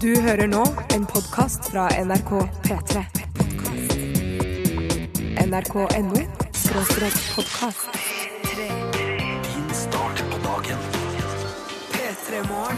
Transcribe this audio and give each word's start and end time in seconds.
Du 0.00 0.10
hører 0.20 0.46
nå 0.46 0.64
en 0.92 1.06
podkast 1.08 1.70
fra 1.72 1.86
NRK 1.96 2.32
P3. 2.66 3.04
NRK.no 5.46 6.20
podkast. 7.36 7.88
Din 9.48 9.70
start 9.72 10.24
på 10.30 10.42
dagen. 10.44 10.78
P3 11.92 12.48
Morgen. 12.48 12.76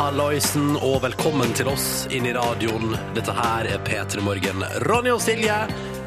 Halloisen, 0.00 0.76
og 0.76 1.02
velkommen 1.02 1.50
til 1.54 1.68
oss 1.68 2.06
inn 2.14 2.24
i 2.26 2.32
radioen. 2.34 2.94
Dette 3.14 3.34
her 3.34 3.66
er 3.68 3.82
P3 3.84 4.22
Morgen. 4.24 4.62
Ronny 4.86 5.10
og 5.12 5.20
Silje 5.22 5.58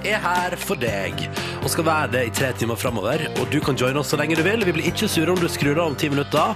er 0.07 0.19
her 0.23 0.55
for 0.59 0.79
deg 0.79 1.25
og 1.63 1.69
skal 1.71 1.87
være 1.87 2.11
det 2.15 2.23
i 2.27 2.33
tre 2.35 2.51
timer 2.59 2.79
framover. 2.79 3.23
Og 3.39 3.47
du 3.53 3.59
kan 3.63 3.77
joine 3.79 4.01
oss 4.01 4.11
så 4.13 4.19
lenge 4.19 4.37
du 4.39 4.43
vil. 4.45 4.65
Vi 4.67 4.75
blir 4.75 4.89
ikke 4.91 5.09
sure 5.11 5.31
om 5.31 5.39
du 5.39 5.47
skrur 5.51 5.79
av 5.79 5.91
om 5.91 5.95
ti 5.99 6.09
minutter. 6.11 6.55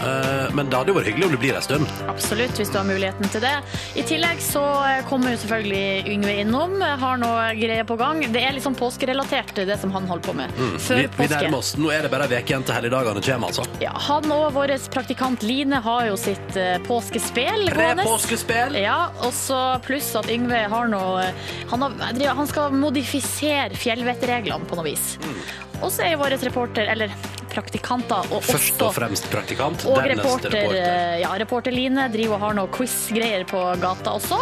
Eh, 0.00 0.48
Men 0.54 0.70
det 0.70 0.78
hadde 0.78 0.92
jo 0.92 0.96
vært 0.98 1.10
hyggelig 1.10 1.26
om 1.28 1.34
du 1.34 1.38
blir 1.40 1.56
en 1.58 1.64
stund. 1.64 1.90
Absolutt, 2.08 2.56
hvis 2.58 2.70
du 2.72 2.78
har 2.78 2.86
muligheten 2.88 3.28
til 3.32 3.42
det. 3.44 3.52
I 4.00 4.04
tillegg 4.08 4.40
så 4.44 4.62
kommer 5.08 5.34
jo 5.34 5.40
selvfølgelig 5.42 6.10
Yngve 6.14 6.34
innom, 6.44 6.78
har 6.80 7.20
noe 7.20 7.50
greier 7.58 7.86
på 7.88 7.96
gang. 8.00 8.22
Det 8.32 8.42
er 8.42 8.56
litt 8.56 8.64
sånn 8.64 8.78
påskerelatert, 8.78 9.54
det 9.68 9.78
som 9.80 9.92
han 9.94 10.08
holder 10.10 10.26
på 10.26 10.36
med. 10.40 10.54
Mm. 10.58 10.76
Før 10.80 11.00
vi 11.02 11.08
påske. 11.16 11.28
nærmer 11.36 11.58
oss. 11.60 11.72
Nå 11.80 11.92
er 11.94 12.06
det 12.06 12.12
bare 12.12 12.28
en 12.28 12.34
uke 12.36 12.54
igjen 12.54 12.66
til 12.66 12.76
helligdagene 12.78 13.24
kommer, 13.26 13.52
altså. 13.52 13.66
Ja, 13.82 13.92
han 14.08 14.30
og 14.34 14.52
vår 14.56 14.74
praktikant 14.92 15.42
Line 15.46 15.80
har 15.84 16.06
jo 16.08 16.16
sitt 16.20 16.56
eh, 16.56 16.78
påskespel 16.86 17.68
gående. 17.70 18.04
Pre-påskespill. 18.04 18.78
Ja, 18.80 19.10
og 19.24 19.34
så 19.36 19.60
pluss 19.84 20.12
at 20.18 20.30
Yngve 20.32 20.64
har 20.70 20.88
noe 20.90 21.26
Han, 21.70 21.82
har, 21.82 22.34
han 22.36 22.48
skal 22.48 22.72
modifisere 22.74 23.76
fjellvettreglene 23.78 24.66
på 24.68 24.78
noe 24.78 24.88
vis. 24.88 25.16
Mm. 25.22 25.36
Og 25.80 25.92
så 25.92 26.04
er 26.04 26.14
jo 26.14 26.22
vår 26.24 26.36
reporter, 26.44 26.88
eller 26.92 27.12
praktikanter, 27.52 28.30
og 28.32 28.42
Først 28.46 28.80
og 28.86 28.94
fremst 28.96 29.28
praktikant, 29.32 29.84
og 29.86 29.98
dernest 30.00 30.24
reporter, 30.24 30.56
reporter. 30.56 31.20
ja, 31.24 31.30
reporter 31.42 31.74
Line 31.74 32.08
driver 32.14 32.38
og 32.38 32.44
har 32.46 32.58
noe 32.60 32.72
quiz-greier 32.74 33.46
på 33.50 33.62
gata 33.82 34.16
også. 34.18 34.40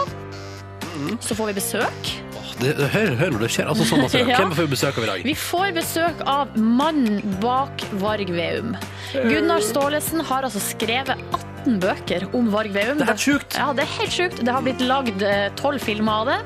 Mm. 0.99 1.19
Så 1.23 1.37
får 1.39 1.53
vi 1.53 1.59
besøk. 1.61 2.15
Det, 2.59 2.73
hør, 2.91 3.13
hør 3.15 3.31
når 3.37 3.45
det 3.45 3.51
skjer 3.55 3.69
altså 3.71 3.85
sånn 3.87 4.01
masse. 4.03 4.23
Ja. 4.29 4.41
Hvem 4.43 4.55
får 4.57 4.67
vi 4.67 4.73
besøk 4.75 4.97
av 4.99 5.05
i 5.05 5.11
dag? 5.13 5.27
Vi 5.29 5.35
får 5.39 5.69
besøk 5.77 6.25
av 6.27 6.57
mannen 6.59 7.37
bak 7.43 7.85
Varg 8.03 8.33
Veum. 8.35 8.75
Gunnar 9.15 9.63
Staalesen 9.63 10.25
har 10.27 10.49
altså 10.49 10.63
skrevet 10.65 11.15
18 11.15 11.47
bøker 11.67 12.29
om 12.37 12.51
Varg 12.53 12.73
Veum. 12.75 13.01
Det 13.01 13.07
er 13.07 13.13
helt 13.13 13.25
sjukt. 13.25 13.59
Ja, 13.59 13.71
det 13.77 13.85
er 13.85 13.93
helt 13.99 14.15
sjukt. 14.15 14.43
Det 14.45 14.55
har 14.55 14.65
blitt 14.65 14.83
lagd 14.85 15.25
tolv 15.59 15.83
filmer 15.83 16.23
av 16.23 16.31
det. 16.31 16.39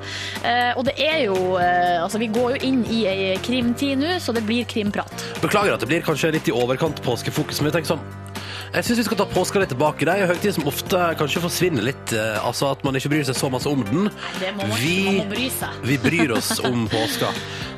Eh, 0.49 0.73
og 0.79 0.87
det 0.89 0.97
er 1.03 1.21
jo 1.27 1.37
eh, 1.61 2.01
Altså, 2.03 2.19
vi 2.23 2.29
går 2.33 2.57
jo 2.57 2.69
inn 2.69 2.83
i 2.91 3.05
ei 3.09 3.37
krimtid 3.45 4.01
nå, 4.01 4.17
så 4.23 4.35
det 4.35 4.45
blir 4.49 4.67
krimprat. 4.69 5.13
Beklager 5.43 5.77
at 5.77 5.85
det 5.85 5.91
blir 5.91 6.05
kanskje 6.05 6.33
litt 6.37 6.49
i 6.51 6.55
overkant 6.57 7.03
påskefokus, 7.05 7.61
men 7.61 7.71
jeg 7.71 7.81
tenker 7.81 7.95
sånn 7.95 8.32
jeg 8.73 8.85
syns 8.87 8.99
vi 9.03 9.05
skal 9.05 9.19
ta 9.21 9.27
påska 9.29 9.61
litt 9.63 9.73
tilbake. 9.75 10.07
Det 10.09 10.13
er 10.15 10.23
en 10.25 10.31
høytid 10.33 10.55
som 10.57 10.69
ofte 10.71 11.01
kanskje 11.21 11.43
forsvinner 11.45 11.85
litt. 11.85 12.13
eh, 12.17 12.39
Altså 12.43 12.71
at 12.73 12.83
man 12.85 12.97
ikke 12.97 13.11
bryr 13.13 13.25
seg 13.29 13.37
så 13.39 13.51
masse 13.53 13.69
om 13.69 13.83
den. 13.85 14.09
Det 14.41 14.53
må 14.57 14.67
man, 14.69 14.79
Vi, 14.81 14.95
man 15.07 15.19
må 15.23 15.27
bry 15.35 15.49
seg. 15.53 15.83
vi 15.85 15.99
bryr 16.03 16.33
oss 16.39 16.55
om 16.65 16.87
påska. 16.93 17.29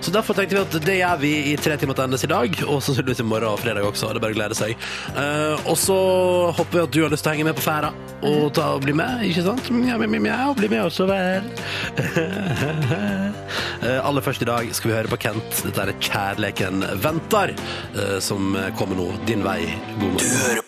Så 0.04 0.12
derfor 0.12 0.36
tenkte 0.36 0.58
vi 0.58 0.60
at 0.60 0.74
det 0.84 0.94
gjør 0.98 1.16
vi 1.22 1.30
i 1.52 1.56
tre 1.56 1.78
timer 1.80 1.96
til 1.96 2.04
endes 2.04 2.24
i 2.26 2.28
dag, 2.28 2.56
og 2.68 2.76
så 2.82 2.90
sannsynligvis 2.92 3.22
i 3.24 3.24
morgen 3.24 3.48
og 3.54 3.60
fredag 3.62 3.86
også. 3.88 4.10
Det 4.12 4.20
er 4.20 4.24
bare 4.26 4.34
å 4.34 4.38
glede 4.38 4.58
seg. 4.58 4.74
Eh, 5.16 5.64
og 5.70 5.78
så 5.80 5.96
håper 6.58 6.76
vi 6.78 6.82
at 6.84 6.92
du 6.92 7.00
har 7.06 7.14
lyst 7.14 7.24
til 7.24 7.32
å 7.32 7.34
henge 7.38 7.46
med 7.48 7.56
på 7.56 7.64
ferda 7.64 7.90
og, 8.24 8.50
ta, 8.56 8.70
og 8.76 8.84
bli 8.84 8.92
med, 8.96 9.24
ikke 9.30 9.44
sant? 9.46 9.70
Mjau, 9.72 9.96
mjau, 10.04 10.20
mjau, 10.28 10.52
bli 10.60 10.68
med 10.74 10.84
også 10.86 11.08
vel. 11.10 11.48
Eh, 13.84 13.98
aller 14.00 14.22
først 14.24 14.40
i 14.40 14.46
dag 14.48 14.70
skal 14.72 14.88
vi 14.90 14.94
høre 14.96 15.10
på 15.12 15.18
Kent. 15.20 15.58
Dette 15.66 15.82
er 15.84 15.90
Kjærleken 16.00 16.86
venter, 17.04 17.52
eh, 17.92 18.16
som 18.24 18.54
kommer 18.78 18.96
nå 18.96 19.10
din 19.28 19.44
vei. 19.44 19.58
God 20.00 20.14
morgen. 20.16 20.63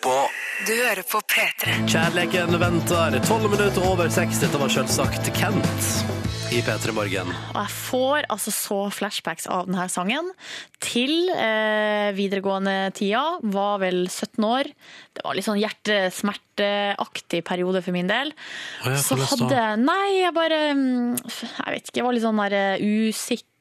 Du 0.67 0.73
hører 0.75 1.05
på 1.07 1.21
P3. 1.31 1.77
Kjærleken 1.87 2.57
venter. 2.59 3.15
Tolv 3.29 3.47
minutter 3.53 3.85
over 3.87 4.09
seks. 4.11 4.41
Dette 4.43 4.59
var 4.59 4.73
selvsagt 4.73 5.29
Kent 5.37 5.85
i 6.51 6.59
P3 6.67 6.91
Morgen. 6.97 7.31
Og 7.53 7.61
jeg 7.61 7.73
får 7.77 8.27
altså 8.35 8.51
så 8.55 8.79
flashbacks 8.91 9.47
av 9.47 9.69
denne 9.69 9.87
sangen. 9.93 10.33
Til 10.83 11.31
eh, 11.31 12.11
videregående 12.19 12.91
tida, 12.99 13.23
var 13.47 13.79
vel 13.85 14.09
17 14.11 14.43
år. 14.49 14.73
Det 15.15 15.23
var 15.23 15.39
litt 15.39 15.47
sånn 15.47 15.63
hjertesmerteaktig 15.63 17.45
periode 17.47 17.85
for 17.87 17.95
min 17.95 18.11
del. 18.11 18.35
Ja, 18.83 18.99
Så 18.99 19.21
hadde 19.23 19.69
Nei, 19.87 20.17
jeg 20.25 20.35
bare 20.35 20.63
mm, 20.75 21.15
Jeg 21.23 21.77
vet 21.77 21.93
ikke, 21.93 22.01
jeg 22.01 22.09
var 22.11 22.19
litt 22.19 22.27
sånn 22.27 22.43
der 22.43 22.59
eh, 22.59 22.89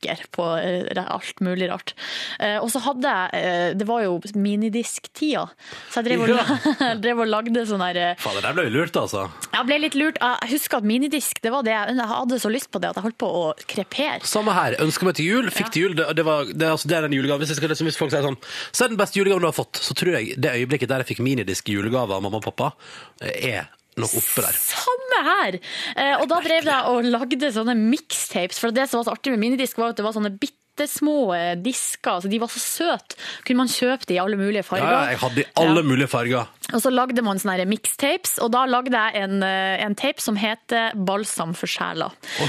usikker 0.06 0.26
på 0.32 0.46
eh, 0.58 1.06
alt 1.06 1.40
mulig 1.40 1.70
rart. 1.70 1.94
Eh, 2.40 2.58
Og 2.62 2.70
så 2.72 2.80
hadde 2.80 3.10
jeg 3.10 3.42
eh, 3.42 3.74
Det 3.78 3.88
var 3.88 4.04
jo 4.04 4.20
minidisktida, 4.36 5.46
så 5.92 6.02
jeg 6.02 6.06
drev 6.10 6.26
og, 6.26 6.72
drev 7.04 7.22
og 7.24 7.30
lagde 7.30 7.66
sånn 7.68 7.84
der 7.84 8.16
Fader, 8.22 8.42
der 8.42 8.56
ble 8.58 8.68
vi 8.68 8.74
lurt, 8.76 8.96
altså. 9.00 9.28
Jeg 9.54 9.68
ble 9.68 9.80
litt 9.82 9.96
lurt. 9.98 10.20
Jeg 10.22 10.52
husker 10.56 10.80
at 10.80 10.88
minidisk, 10.88 11.42
det 11.44 11.54
var 11.54 11.66
det 11.66 11.74
jeg 11.76 11.96
jeg 11.96 12.10
hadde 12.12 12.40
så 12.42 12.52
lyst 12.52 12.72
på 12.74 12.82
det 12.82 12.90
at 12.92 13.00
jeg 13.00 13.06
holdt 13.06 13.18
på 13.22 13.30
å 13.30 13.44
krepere. 13.70 14.20
Samme 14.28 14.54
her. 14.56 14.76
Ønska 14.84 15.08
meg 15.08 15.18
til 15.18 15.30
jul, 15.30 15.50
fikk 15.54 15.72
til 15.74 15.88
jul. 15.88 15.96
Det, 15.98 16.08
det, 16.18 16.26
var, 16.28 16.50
det, 16.50 16.70
altså, 16.76 16.90
det 16.92 16.98
er 16.98 17.08
den 17.08 17.16
julegaven. 17.18 17.44
Hvis, 17.46 17.54
jeg 17.56 17.62
skal, 17.62 17.76
hvis 17.88 18.00
folk 18.00 18.14
sier 18.14 18.26
sånn 18.26 18.38
Så 18.72 18.86
er 18.86 18.94
den 18.94 19.00
beste 19.00 19.20
julegaven 19.20 19.46
du 19.46 19.50
har 19.50 19.56
fått, 19.56 19.80
så 19.82 19.96
tror 19.98 20.18
jeg 20.20 20.36
det 20.42 20.54
øyeblikket 20.60 20.92
der 20.92 21.04
jeg 21.04 21.14
fikk 21.14 21.24
minidisk 21.26 21.72
julegave 21.72 22.18
av 22.18 22.24
mamma 22.26 22.42
og 22.42 22.48
pappa, 22.50 22.72
er 23.22 23.70
nok 24.02 24.18
oppe 24.20 24.44
der. 24.46 24.60
Samme 24.60 25.22
her! 25.30 25.58
Eh, 25.96 26.16
og 26.20 26.28
da 26.32 26.42
drev 26.44 26.68
jeg 26.68 26.92
og 26.92 27.08
lagde 27.08 27.52
sånne 27.56 27.78
mixtapes, 27.80 28.60
for 28.62 28.76
det 28.76 28.90
som 28.90 29.02
var 29.02 29.10
så 29.10 29.16
artig 29.16 29.34
med 29.36 29.44
minidisk, 29.44 29.80
var 29.80 29.94
at 29.94 30.00
det 30.00 30.06
var 30.08 30.16
sånne 30.16 30.36
bittesmå 30.76 31.14
eh, 31.36 31.56
disker, 31.64 32.12
altså 32.20 32.30
de 32.32 32.40
var 32.42 32.48
så 32.52 32.60
søte. 32.60 33.16
Kunne 33.48 33.58
man 33.64 33.70
kjøpe 33.72 34.06
de 34.10 34.14
i 34.18 34.20
alle 34.22 34.38
mulige 34.40 34.64
farger. 34.68 34.92
ja, 34.92 35.02
jeg 35.14 35.20
hadde 35.24 35.40
i 35.42 35.46
alle 35.62 35.80
Ja. 35.82 35.86
mulige 35.88 36.08
farger. 36.12 36.46
Og 36.74 36.82
så 36.82 36.90
lagde 36.90 37.22
man 37.22 37.38
sånne 37.38 37.66
mixtapes, 37.70 38.40
og 38.42 38.50
da 38.52 38.66
lagde 38.66 38.90
jeg 38.92 39.16
en, 39.24 39.44
eh, 39.44 39.86
en 39.86 39.96
tape 39.96 40.20
som 40.22 40.36
heter 40.36 40.92
Balsam 40.96 41.54
for 41.56 41.68
sjela. 41.70 42.10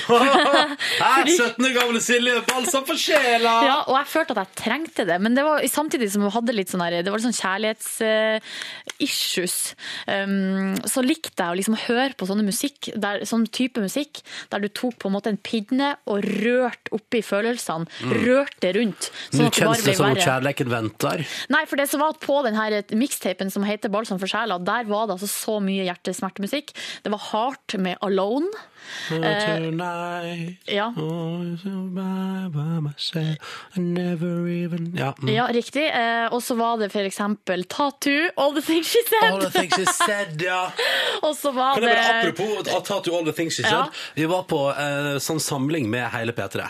Her, 0.98 1.24
17 1.26 1.64
år 1.66 1.72
gamle 1.76 2.00
Silje, 2.00 2.40
balsam 2.48 2.84
for 2.88 2.96
sjela! 2.96 3.52
Ja, 3.66 3.76
og 3.86 3.96
jeg 3.98 4.06
følte 4.08 4.30
at 4.32 4.38
jeg 4.46 4.54
trengte 4.64 5.04
det, 5.06 5.20
men 5.20 5.34
det 5.36 5.44
var 5.44 5.60
samtidig 5.68 6.08
som 6.12 6.22
hun 6.24 6.30
hadde 6.32 6.52
litt 6.56 6.68
sånn 6.72 6.80
her, 6.82 6.90
det 7.04 7.10
var 7.12 7.18
litt 7.20 7.28
sånn 7.28 7.42
kjærlighets-issues. 7.42 9.56
um, 10.08 10.74
så 10.88 11.02
likte 11.04 11.36
jeg 11.42 11.52
å 11.52 11.56
liksom 11.60 11.76
høre 11.86 12.14
på 12.16 12.26
sånne 12.28 12.44
musikk, 12.46 12.90
der, 12.96 13.20
sånn 13.28 13.44
type 13.52 13.80
musikk, 13.84 14.22
der 14.52 14.58
du 14.64 14.68
tok 14.72 14.94
på 15.02 15.08
en 15.10 15.14
måte 15.18 15.28
en 15.32 15.36
pinne 15.40 15.88
og 16.08 16.16
rørte 16.24 16.88
oppi 16.96 17.20
følelsene, 17.26 17.84
rørte 18.22 18.72
rundt. 18.76 19.10
Nå 19.36 19.50
kjennes 19.50 19.84
det 19.86 19.96
som 19.98 20.10
om 20.10 20.18
kjærleiken 20.18 20.70
venter. 20.72 21.24
Nei, 21.52 21.64
for 21.68 21.80
det 21.80 21.88
som 21.90 22.02
var 22.02 22.16
på 22.22 22.40
den 22.46 22.56
her 22.58 22.78
mixtapen 22.96 23.52
som 23.52 23.66
heter 23.66 23.92
Balsam 23.92 24.20
for 24.22 24.30
sjela, 24.30 24.58
der 24.62 24.88
var 24.88 25.08
det 25.08 25.18
altså 25.18 25.30
så 25.30 25.58
mye 25.64 25.86
hjertesmertemusikk. 25.88 26.74
Det 27.04 27.12
var 27.12 27.24
hardt 27.30 27.78
med 27.82 28.00
Alone. 28.06 28.50
Tonight, 29.08 30.58
Ja. 30.66 30.92
oh, 30.96 31.56
so 31.62 31.70
by, 31.94 32.48
by 32.52 32.80
myself, 32.80 33.38
I 33.76 33.80
never 33.80 34.48
even 34.48 34.92
Ja. 34.96 35.14
Mm. 35.22 35.28
Ja, 35.34 35.46
riktig. 35.52 35.86
Uh, 35.90 36.34
og 36.34 36.42
så 36.42 36.54
var 36.54 36.76
det 36.78 36.90
for 36.92 37.00
eksempel 37.06 37.64
Tattoo, 37.64 38.30
All 38.36 38.54
the 38.54 38.62
Things 38.62 38.86
She 38.92 39.02
Said. 39.08 39.32
All 39.32 39.40
the 39.40 39.50
things 39.58 39.74
she 39.74 39.86
said, 39.86 40.42
ja. 40.42 40.70
Og 41.22 41.36
så 41.36 41.50
var 41.50 41.80
det 41.80 41.88
bare, 41.88 42.20
apropos 42.20 42.64
Tattoo 42.86 43.16
All 43.18 43.24
the 43.24 43.32
Things 43.32 43.54
She 43.56 43.62
Said. 43.62 43.72
Ja. 43.72 43.86
Vi 44.14 44.26
var 44.26 44.42
på 44.50 44.62
uh, 44.70 45.16
sånn 45.22 45.40
samling 45.40 45.90
med 45.90 46.08
hele 46.12 46.32
P3. 46.32 46.66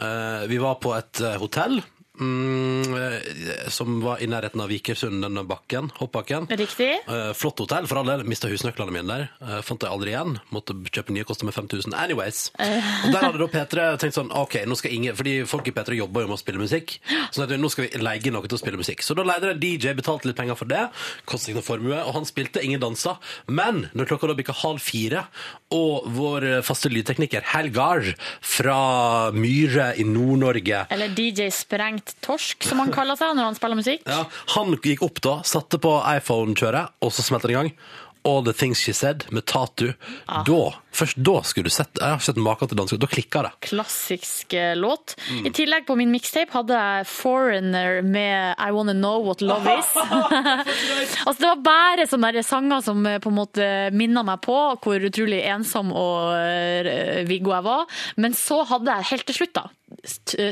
Eh, 0.00 0.46
vi 0.48 0.58
var 0.58 0.74
på 0.74 0.94
et 0.96 1.20
eh, 1.20 1.36
hotell. 1.40 1.80
Mm, 2.20 2.94
eh, 2.94 3.68
som 3.68 4.00
var 4.00 4.20
i 4.20 4.26
nærheten 4.28 4.60
av 4.60 4.68
Vikersund, 4.68 5.22
denne 5.24 5.44
bakken, 5.48 5.88
hoppbakken. 5.96 6.46
Riktig. 6.52 6.90
Eh, 7.08 7.32
flott 7.32 7.58
hotell, 7.58 7.86
for 7.88 8.00
all 8.00 8.10
del. 8.10 8.24
Mista 8.28 8.48
husnøklene 8.50 8.92
mine 8.92 9.08
der. 9.08 9.28
Eh, 9.40 9.62
fant 9.64 9.80
dem 9.80 9.92
aldri 9.94 10.12
igjen. 10.12 10.36
Måtte 10.52 10.76
kjøpe 10.92 11.14
nye, 11.16 11.24
kosta 11.24 11.48
med 11.48 11.56
5000. 11.56 11.94
Anyways. 11.96 12.50
Og 12.58 13.14
der 13.14 13.24
hadde 13.24 13.40
da 13.40 13.48
P3 13.48 13.86
tenkt 14.02 14.18
sånn 14.18 14.32
OK, 14.36 14.60
nå 14.68 14.76
skal 14.76 14.92
ingen 14.92 15.16
Fordi 15.16 15.40
folk 15.48 15.66
i 15.68 15.72
P3 15.72 15.96
jobber 15.96 16.24
jo 16.24 16.30
med 16.30 16.36
å 16.36 16.42
spille 16.42 16.60
musikk. 16.60 16.98
Så 17.30 17.46
sånn 17.46 17.56
nå 17.60 17.70
skal 17.72 17.86
vi 17.86 18.02
leie 18.04 18.34
noe 18.34 18.46
til 18.46 18.58
å 18.58 18.60
spille 18.60 18.80
musikk. 18.80 19.00
Så 19.02 19.16
da 19.16 19.24
leide 19.24 19.54
en 19.54 19.62
DJ, 19.62 19.94
betalte 19.96 20.28
litt 20.28 20.36
penger 20.36 20.58
for 20.60 20.68
det. 20.68 20.84
Kostet 21.24 21.54
ikke 21.54 21.60
noe 21.62 21.68
formue. 21.70 21.98
Og 22.04 22.14
han 22.18 22.28
spilte, 22.28 22.60
ingen 22.62 22.82
dansa. 22.82 23.16
Men 23.48 23.88
når 23.96 24.12
klokka 24.12 24.28
da 24.28 24.36
bikka 24.36 24.56
halv 24.60 24.84
fire, 24.84 25.24
og 25.70 26.08
vår 26.10 26.48
faste 26.66 26.90
lydtekniker 26.90 27.44
Helgar 27.52 28.04
fra 28.42 29.30
Myre 29.30 29.92
i 30.02 30.04
Nord-Norge 30.06 30.82
Eller 30.90 31.12
DJ 31.14 31.46
Sprengt 31.54 32.09
Torsk, 32.24 32.64
som 32.66 32.82
han 32.82 32.92
kaller 32.94 33.18
seg 33.18 33.34
når 33.36 33.50
han 33.50 33.58
spiller 33.58 33.78
musikk. 33.80 34.04
ja, 34.06 34.24
Han 34.56 34.76
gikk 34.82 35.02
opp 35.06 35.20
da, 35.24 35.38
satte 35.46 35.78
på 35.82 35.94
iPhone-kjøret, 36.16 36.96
og 37.00 37.12
så 37.14 37.24
smelte 37.26 37.50
det 37.50 37.56
i 37.56 37.58
gang. 37.60 37.72
All 38.24 38.44
the 38.44 38.52
things 38.52 38.78
she 38.82 38.92
said 38.92 39.24
med 39.30 39.46
Tatu. 39.48 39.92
Da, 40.26 40.58
først 40.92 41.16
da 41.24 41.40
skulle 41.46 41.70
du 41.70 41.72
sett 41.72 41.88
Jeg 41.96 42.04
har 42.06 42.18
ikke 42.18 42.26
sett 42.28 42.40
maken 42.44 42.68
til 42.68 42.76
dansk, 42.80 42.98
Da 43.00 43.08
klikka 43.08 43.42
det. 43.46 43.52
Klassisk 43.68 44.52
låt. 44.76 45.14
låt. 45.16 45.46
I 45.46 45.50
tillegg 45.56 45.86
på 45.88 45.96
min 45.96 46.10
mixtape 46.12 46.52
hadde 46.52 46.76
jeg 46.76 47.06
Foreigner 47.08 48.02
med 48.02 48.54
I 48.58 48.70
Wanna 48.76 48.92
Know 48.92 49.24
What 49.24 49.40
Love 49.40 49.72
Is. 49.78 49.90
altså 51.26 51.38
Det 51.40 51.48
var 51.48 51.62
bare 51.64 52.06
sånne 52.10 52.32
der 52.36 52.46
sanger 52.46 52.84
som 52.84 53.04
eh, 53.06 53.18
på 53.22 53.30
en 53.32 53.38
måte 53.38 53.68
minna 53.96 54.22
meg 54.26 54.42
på 54.44 54.56
hvor 54.82 55.06
utrolig 55.10 55.40
ensom 55.50 55.92
og 55.96 56.34
eh, 56.36 57.22
Viggo 57.28 57.54
jeg 57.54 57.66
var. 57.66 57.86
Men 58.20 58.36
så 58.36 58.62
hadde 58.68 58.92
jeg 58.98 59.10
helt 59.14 59.26
til 59.30 59.38
slutt, 59.40 59.56
da, 59.56 59.66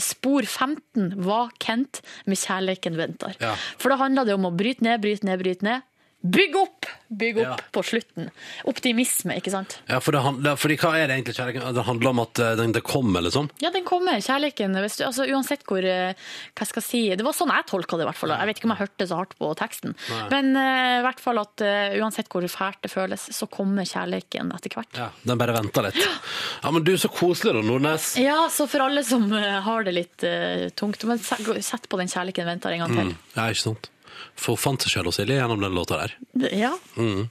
spor 0.02 0.46
15 0.48 1.12
var 1.24 1.52
Kent 1.62 2.00
med 2.26 2.38
'Kjærleiken 2.38 2.96
venter'. 2.98 3.36
Ja. 3.40 3.54
For 3.78 3.92
da 3.92 4.00
handla 4.00 4.24
det 4.26 4.34
om 4.34 4.48
å 4.48 4.54
bryte 4.56 4.84
ned, 4.86 5.00
bryte 5.04 5.26
ned, 5.28 5.40
bryte 5.42 5.66
ned. 5.66 5.84
Bygg 6.18 6.56
opp! 6.58 6.86
Bygg 7.08 7.36
opp 7.38 7.44
Ja. 7.46 7.56
på 7.72 7.82
slutten. 7.86 8.26
Optimisme, 8.66 9.36
ikke 9.38 9.52
sant? 9.52 9.76
Ja, 9.86 10.00
for 10.02 10.12
det 10.12 10.20
handler, 10.24 10.56
fordi 10.58 10.76
hva 10.76 10.90
er 10.98 11.06
det 11.06 11.14
egentlig 11.14 11.36
kjærligheten? 11.38 11.74
Det 11.76 11.84
handler 11.86 12.10
om 12.10 12.20
at 12.24 12.40
eh, 12.42 12.56
den, 12.58 12.72
det 12.74 12.82
kommer, 12.82 13.22
liksom? 13.22 13.46
Ja, 13.62 13.70
den 13.70 13.84
kommer. 13.86 14.18
kjærligheten. 14.18 14.74
Du, 14.74 14.82
altså, 14.82 15.24
uansett 15.30 15.62
hvor 15.68 15.78
eh, 15.86 16.18
Hva 16.58 16.66
skal 16.66 16.82
jeg 16.82 16.88
si 16.88 17.02
Det 17.16 17.24
var 17.24 17.36
sånn 17.38 17.52
jeg 17.54 17.68
tolka 17.70 17.96
det, 17.96 18.02
i 18.02 18.08
hvert 18.10 18.18
fall. 18.18 18.34
Jeg 18.34 18.50
vet 18.50 18.58
ikke 18.58 18.68
om 18.68 18.74
jeg 18.74 18.82
hørte 18.82 19.06
så 19.08 19.18
hardt 19.20 19.36
på 19.38 19.50
teksten. 19.62 19.94
Men 20.32 20.50
eh, 20.58 20.98
i 20.98 21.04
hvert 21.06 21.22
fall 21.22 21.38
at 21.40 21.62
uh, 21.64 21.94
uansett 22.02 22.28
hvor 22.34 22.48
fælt 22.50 22.82
det 22.82 22.90
føles, 22.92 23.28
så 23.38 23.46
kommer 23.46 23.86
kjærligheten 23.88 24.50
etter 24.58 24.74
hvert. 24.74 24.98
Ja, 24.98 25.08
Den 25.22 25.38
bare 25.38 25.54
venter 25.54 25.86
litt. 25.86 26.00
Ja, 26.02 26.72
men 26.74 26.82
du, 26.82 26.96
så 26.98 27.08
koselig 27.14 27.54
da, 27.54 27.62
Nordnes. 27.62 28.16
Ja, 28.18 28.48
så 28.50 28.66
for 28.66 28.82
alle 28.88 29.04
som 29.06 29.30
har 29.30 29.86
det 29.86 29.94
litt 29.94 30.26
uh, 30.26 30.66
tungt, 30.74 31.06
men 31.06 31.22
sett 31.22 31.86
på 31.88 32.02
den 32.02 32.10
kjærligheten 32.10 32.50
venter 32.50 32.74
en 32.74 32.84
gang 32.84 32.98
til. 32.98 33.14
Ja, 33.38 33.46
ikke 33.54 33.68
sant? 33.70 33.90
For 34.38 34.54
hun 34.54 34.60
fant 34.62 34.84
seg 34.86 34.92
selv 34.94 35.10
og 35.10 35.16
Silje 35.16 35.34
gjennom 35.40 35.62
den 35.64 35.74
låta 35.74 35.98
der. 35.98 36.14
Ja. 36.54 36.70
Mm. 36.94 37.26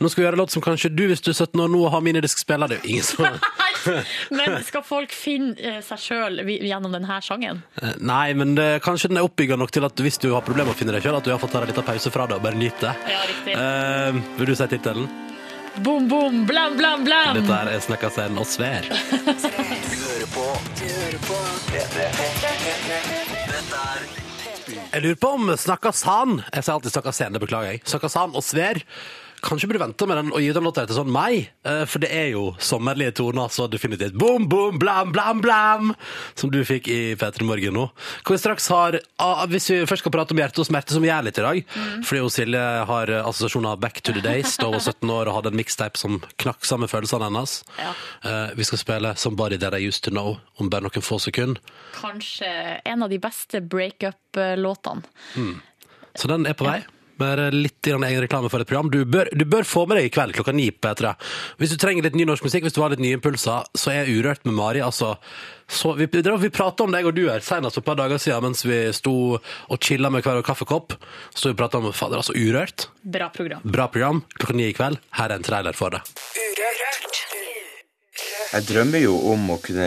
Nå 0.00 0.10
skal 0.12 0.20
vi 0.20 0.26
gjøre 0.26 0.36
en 0.36 0.42
låt 0.42 0.52
som 0.52 0.64
kanskje 0.64 0.90
du, 0.92 1.06
hvis 1.08 1.22
du 1.24 1.30
er 1.32 1.38
17 1.38 1.62
år 1.64 1.70
nå 1.72 1.80
og 1.86 1.94
har 1.94 2.04
minidiskspiller, 2.04 2.68
det 2.68 2.78
er 2.78 2.84
jo 2.84 2.92
ingen 2.94 3.08
som... 3.08 3.40
Men 4.36 4.58
skal 4.66 4.84
folk 4.84 5.14
finne 5.16 5.54
eh, 5.56 5.78
seg 5.84 6.02
sjøl 6.02 6.42
gjennom 6.52 6.92
denne 6.92 7.16
sangen? 7.24 7.62
Eh, 7.80 7.96
Nei, 8.04 8.34
men 8.36 8.52
det, 8.58 8.82
kanskje 8.84 9.08
den 9.08 9.22
er 9.22 9.24
oppbygget 9.24 9.56
nok 9.60 9.72
til 9.72 9.86
at 9.88 10.04
hvis 10.04 10.20
du 10.20 10.28
har 10.34 10.44
problemer 10.44 10.68
med 10.68 10.76
å 10.76 10.80
finne 10.82 10.92
deg 10.92 11.06
selv, 11.06 11.22
at 11.22 11.24
du 11.24 11.32
har 11.32 11.40
fått 11.40 11.54
ta 11.54 11.62
deg 11.62 11.70
en 11.70 11.72
liten 11.72 11.88
pause 11.88 12.12
fra 12.12 12.28
det 12.28 12.36
og 12.36 12.44
bare 12.44 12.60
nyte 12.60 12.90
det. 12.90 12.94
Ja, 13.14 13.24
riktig. 13.30 13.56
Eh, 13.56 14.20
vil 14.36 14.52
du 14.52 14.56
si 14.58 14.68
tittelen? 14.74 15.08
Bom, 15.80 16.08
bom, 16.10 16.46
blam, 16.46 16.76
blam, 16.76 17.04
blam! 17.06 17.36
Dette 17.38 17.54
her 17.54 17.70
er 17.72 17.80
Snekka 17.80 18.10
scenen 18.12 18.40
og 18.42 18.48
svær. 18.50 18.84
Jeg 24.90 25.04
lurer 25.04 25.18
på 25.22 25.28
om 25.36 25.50
Snakkasan 25.54 26.40
Jeg 26.50 26.64
sier 26.66 26.74
alltid 26.74 26.90
Snakka 26.90 27.12
Scene, 27.14 27.36
det 27.36 27.42
beklager 27.44 27.76
jeg. 27.76 27.82
Snakkasan 27.86 28.32
og 28.34 28.42
Sver 28.42 28.80
Kanskje 29.40 29.68
burde 29.70 29.80
vente 29.82 30.06
med 30.08 30.18
den 30.20 30.32
og 30.34 30.42
gi 30.42 30.50
den 30.52 30.66
låta 30.66 30.84
til 30.86 30.98
sånn 30.98 31.10
mai, 31.12 31.48
eh, 31.64 31.84
for 31.88 32.02
det 32.02 32.10
er 32.12 32.28
jo 32.34 32.50
sommerlige 32.60 33.14
toner, 33.20 33.48
så 33.48 33.66
definitivt 33.70 34.16
boom, 34.20 34.46
boom, 34.50 34.78
blam, 34.80 35.12
blam, 35.14 35.40
blam, 35.40 35.94
som 36.34 36.52
du 36.52 36.60
fikk 36.66 36.90
i 36.92 37.00
P3 37.16 37.46
Morgen 37.48 37.76
nå. 37.76 37.86
Hvor 38.24 38.36
vi 38.36 38.40
straks 38.42 38.68
har, 38.72 38.98
ah, 39.18 39.46
hvis 39.50 39.70
vi 39.72 39.80
først 39.88 40.04
skal 40.04 40.14
prate 40.14 40.36
om 40.36 40.42
hjerte 40.42 40.60
og 40.60 40.68
smerte, 40.68 40.92
som 40.92 41.04
vi 41.04 41.08
gjør 41.08 41.24
litt 41.28 41.40
i 41.40 41.46
dag, 41.46 41.62
fordi 42.04 42.20
jo 42.20 42.28
Silje 42.32 42.66
har 42.90 43.14
assosiasjoner 43.22 43.80
back 43.80 44.02
to 44.02 44.12
the 44.12 44.24
days, 44.24 44.56
da 44.60 44.68
hun 44.68 44.76
var 44.76 44.84
17 44.84 45.14
år 45.16 45.30
og 45.30 45.38
hadde 45.38 45.54
en 45.54 45.60
mixtape 45.62 46.00
som 46.00 46.20
knakk 46.42 46.68
sammen 46.68 46.90
følelsene 46.90 47.30
hennes. 47.30 47.56
Ja. 47.80 47.96
Eh, 48.28 48.54
vi 48.60 48.68
skal 48.68 48.84
spille 48.84 49.16
Somebody 49.16 49.58
That 49.58 49.74
I 49.74 49.82
Used 49.88 50.04
To 50.04 50.14
Know 50.14 50.38
om 50.60 50.70
bare 50.70 50.84
noen 50.84 51.04
få 51.04 51.18
sekunder. 51.22 51.60
Kanskje 51.96 52.52
en 52.84 53.02
av 53.02 53.10
de 53.10 53.18
beste 53.22 53.60
breakup-låtene. 53.64 55.02
Så 56.14 56.28
den 56.28 56.46
er 56.46 56.56
på 56.58 56.66
vei. 56.66 56.82
Bare 57.20 57.50
litt 57.52 57.78
grann 57.84 58.06
egen 58.08 58.24
reklame 58.24 58.50
for 58.52 58.62
et 58.62 58.68
program. 58.70 58.90
Du 58.92 59.04
bør, 59.04 59.28
du 59.36 59.44
bør 59.44 59.68
få 59.68 59.86
med 59.86 60.00
deg 60.00 60.08
i 60.08 60.12
kveld 60.14 60.36
klokka 60.38 60.54
ni 60.56 60.70
på 60.72 60.88
P3. 60.88 61.14
Hvis 61.60 61.74
du 61.74 61.78
trenger 61.80 62.06
litt 62.06 62.18
ny 62.18 62.26
norsk 62.28 62.46
musikk, 62.46 62.66
hvis 62.66 62.76
du 62.76 62.82
har 62.84 62.92
litt 62.94 63.02
nye 63.02 63.18
impulser, 63.18 63.68
så 63.76 63.94
er 63.94 64.10
Urørt 64.10 64.46
med 64.48 64.56
Mari 64.56 64.84
altså 64.84 65.16
så, 65.70 65.92
vi, 65.94 66.08
vi, 66.10 66.50
prata 66.50 66.82
om 66.82 66.90
deg 66.90 67.06
og 67.06 67.14
du 67.14 67.28
her 67.28 67.44
senest 67.46 67.76
for 67.76 67.84
et 67.84 67.86
par 67.86 67.98
dager 68.00 68.18
siden 68.18 68.42
mens 68.48 68.64
vi 68.66 68.80
sto 68.96 69.14
og 69.38 69.78
chilla 69.78 70.10
med 70.10 70.24
hver 70.26 70.40
vår 70.40 70.46
kaffekopp. 70.48 70.96
Så 71.30 71.52
vi 71.52 71.58
pratet 71.60 71.78
om 71.78 71.92
fader, 71.94 72.18
altså 72.18 72.34
Urørt. 72.34 72.88
Bra 73.06 73.30
program. 73.30 73.62
Bra 73.62 73.86
program. 73.86 74.24
Klokka 74.34 74.58
ni 74.58 74.66
i 74.72 74.74
kveld. 74.74 74.98
Her 75.20 75.30
er 75.30 75.38
en 75.38 75.46
trailer 75.46 75.78
for 75.78 75.94
det. 75.94 76.02
Jeg 78.50 78.64
drømmer 78.66 78.98
jo 78.98 79.12
om 79.30 79.44
å 79.54 79.60
kunne 79.62 79.84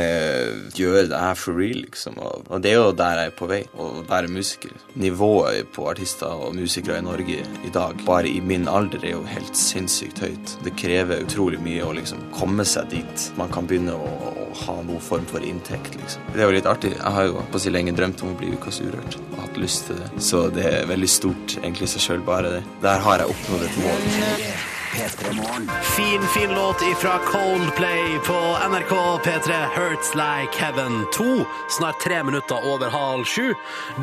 gjøre 0.71 1.09
det 1.11 1.17
her 1.19 1.35
for 1.35 1.59
real, 1.59 1.81
liksom. 1.83 2.15
Og, 2.23 2.53
det 2.63 2.71
er 2.71 2.77
jo 2.77 2.93
der 2.95 3.19
jeg 3.19 3.31
er 3.31 3.35
på 3.35 3.47
vei, 3.49 3.59
å 3.75 3.87
være 4.07 4.31
musiker. 4.31 4.71
Nivået 5.03 5.67
på 5.75 5.89
artister 5.91 6.31
og 6.45 6.55
musikere 6.55 7.01
i 7.01 7.03
Norge 7.03 7.41
i 7.43 7.71
dag, 7.75 7.99
bare 8.07 8.31
i 8.31 8.39
min 8.39 8.69
alder, 8.71 9.03
er 9.03 9.17
jo 9.17 9.25
helt 9.27 9.59
sinnssykt 9.59 10.23
høyt. 10.23 10.55
Det 10.63 10.77
krever 10.79 11.25
utrolig 11.25 11.59
mye 11.65 11.83
å 11.83 11.91
liksom 11.97 12.23
komme 12.37 12.63
seg 12.63 12.87
dit. 12.93 13.27
Man 13.35 13.51
kan 13.51 13.67
begynne 13.67 13.97
å, 13.99 14.15
å 14.31 14.47
ha 14.63 14.79
noen 14.79 15.03
form 15.03 15.27
for 15.27 15.43
inntekt, 15.43 15.97
liksom. 15.99 16.23
Det 16.31 16.39
er 16.39 16.47
jo 16.47 16.55
litt 16.55 16.69
artig. 16.71 16.93
Jeg 16.95 17.15
har 17.17 17.27
jo 17.27 17.43
på 17.51 17.59
så 17.59 17.73
lenge 17.73 17.95
drømt 17.97 18.23
om 18.23 18.31
å 18.31 18.37
bli 18.39 18.53
Ukas 18.55 18.79
Urørt, 18.79 19.19
og 19.33 19.41
hatt 19.43 19.59
lyst 19.59 19.89
til 19.89 19.99
det. 19.99 20.13
Så 20.23 20.45
det 20.55 20.69
er 20.71 20.87
veldig 20.87 21.11
stort, 21.11 21.57
egentlig 21.59 21.91
i 21.91 21.97
seg 21.97 22.07
sjøl, 22.07 22.23
bare 22.31 22.61
det. 22.61 22.63
Der 22.85 23.03
har 23.03 23.25
jeg 23.25 23.35
oppnådd 23.35 23.67
et 23.67 23.83
mål. 23.83 24.71
Fin, 24.93 26.21
fin 26.21 26.53
låt 26.53 26.81
ifra 26.81 27.19
Coldplay 27.19 28.19
på 28.25 28.57
NRK 28.69 28.93
P3 29.23 29.65
Hurts 29.75 30.15
Like 30.15 30.65
Heaven 30.65 31.05
2. 31.17 31.45
Snart 31.69 31.99
tre 31.99 32.23
minutter 32.23 32.73
over 32.73 32.89
halv 32.89 33.25
sju. 33.25 33.53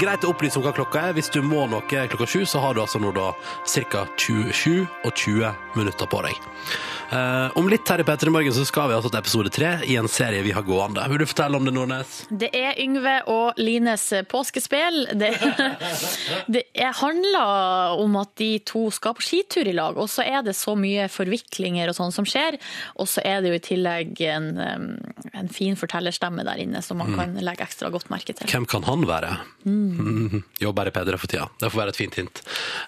Greit 0.02 0.26
å 0.26 0.32
opplyse 0.34 0.58
om 0.58 0.66
hva 0.66 0.72
klokka 0.74 1.04
er. 1.08 1.14
Hvis 1.14 1.30
du 1.30 1.38
må 1.46 1.68
noe 1.70 1.86
klokka 1.86 2.26
sju, 2.26 2.42
så 2.42 2.58
har 2.58 2.74
du 2.74 2.82
altså 2.82 2.98
nå 2.98 3.12
da 3.14 3.30
ca. 3.90 4.02
27 4.16 4.86
og 5.04 5.12
20 5.14 5.78
minutter 5.78 6.10
på 6.10 6.24
deg. 6.26 6.50
Eh, 7.10 7.56
om 7.58 7.66
litt 7.68 7.88
her 7.90 8.00
i 8.02 8.04
P3 8.06 8.30
Morgen 8.30 8.54
så 8.54 8.62
skal 8.68 8.88
vi 8.90 8.94
altså 8.94 9.10
til 9.10 9.18
episode 9.18 9.50
tre 9.54 9.70
i 9.90 9.96
en 9.98 10.06
serie 10.10 10.44
vi 10.46 10.52
har 10.54 10.62
gående. 10.66 11.02
Vil 11.10 11.18
du 11.22 11.26
fortelle 11.26 11.58
om 11.58 11.64
det, 11.66 11.72
Nordnes? 11.74 12.20
Det 12.30 12.50
er 12.54 12.78
Yngve 12.82 13.16
og 13.32 13.58
Lines 13.58 14.04
påskespill. 14.30 15.00
Det, 15.18 15.32
det 16.54 16.64
er- 16.74 16.94
handler 17.00 17.96
om 18.02 18.16
at 18.20 18.34
de 18.36 18.58
to 18.66 18.90
skal 18.92 19.14
på 19.16 19.22
skitur 19.24 19.66
i 19.70 19.72
lag, 19.74 19.96
og 19.96 20.08
så 20.10 20.24
er 20.26 20.42
det 20.44 20.52
så 20.58 20.74
mye 20.78 21.06
forviklinger 21.10 21.88
og 21.90 21.96
sånn 21.96 22.12
som 22.12 22.26
skjer. 22.28 22.58
Og 23.00 23.08
så 23.08 23.22
er 23.24 23.40
det 23.40 23.52
jo 23.54 23.58
i 23.58 23.62
tillegg 23.64 24.20
en, 24.28 24.48
en 25.32 25.48
fin 25.54 25.78
fortellerstemme 25.80 26.44
der 26.46 26.60
inne 26.62 26.82
som 26.84 27.00
man 27.00 27.14
kan 27.16 27.34
legge 27.40 27.64
ekstra 27.64 27.88
godt 27.94 28.10
merke 28.12 28.34
til. 28.36 28.50
Hvem 28.50 28.66
kan 28.68 28.84
han 28.86 29.06
være? 29.08 29.32
Mm. 29.64 30.42
Jobber 30.64 30.90
i 30.90 30.94
P3 30.94 31.16
for 31.22 31.30
tida. 31.32 31.48
Det 31.62 31.70
får 31.72 31.82
være 31.82 31.94
et 31.94 32.00
fint 32.02 32.20
hint. 32.20 32.42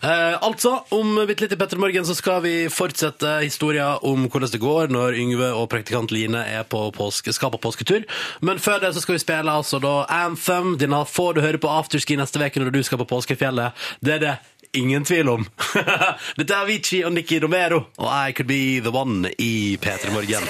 Eh, 0.04 0.36
altså, 0.44 0.76
om 0.94 1.14
bitte 1.30 1.46
litt 1.46 1.56
i 1.56 1.60
P3 1.62 1.80
Morgen 1.80 2.06
så 2.08 2.14
skal 2.18 2.42
vi 2.44 2.54
fortsette 2.72 3.38
historien 3.46 3.96
om 4.02 4.11
hvordan 4.16 4.52
det 4.52 4.60
går 4.62 4.92
når 4.92 5.16
Yngve 5.18 5.50
og 5.56 5.68
praktikant 5.72 6.12
Line 6.14 6.44
er 6.44 6.66
på 6.68 6.84
påske, 6.94 7.32
skal 7.32 7.52
på 7.54 7.60
påsketur. 7.62 8.06
Men 8.40 8.60
før 8.62 8.80
det 8.82 8.94
så 8.94 9.02
skal 9.04 9.16
vi 9.16 9.24
spille 9.24 9.52
altså 9.52 9.80
da 9.82 10.02
Anthem. 10.22 10.76
Denne 10.80 11.04
får 11.08 11.34
du 11.34 11.44
høre 11.44 11.60
på 11.62 11.70
afterski 11.72 12.16
neste 12.20 12.42
uke 12.42 12.62
når 12.62 12.74
du 12.74 12.82
skal 12.86 13.00
på 13.02 13.08
påskefjellet. 13.10 13.72
Det 14.04 14.16
er 14.16 14.22
det 14.22 14.34
ingen 14.72 15.04
tvil 15.04 15.28
om. 15.28 15.44
Dette 16.36 16.56
er 16.56 16.66
Vici 16.68 17.02
og 17.04 17.12
Nikki 17.12 17.38
Romero 17.42 17.82
og 18.00 18.08
I 18.08 18.32
Could 18.36 18.48
Be 18.48 18.80
The 18.84 18.92
One 18.94 19.32
i 19.38 19.76
P3 19.80 20.12
Morgen. 20.14 20.46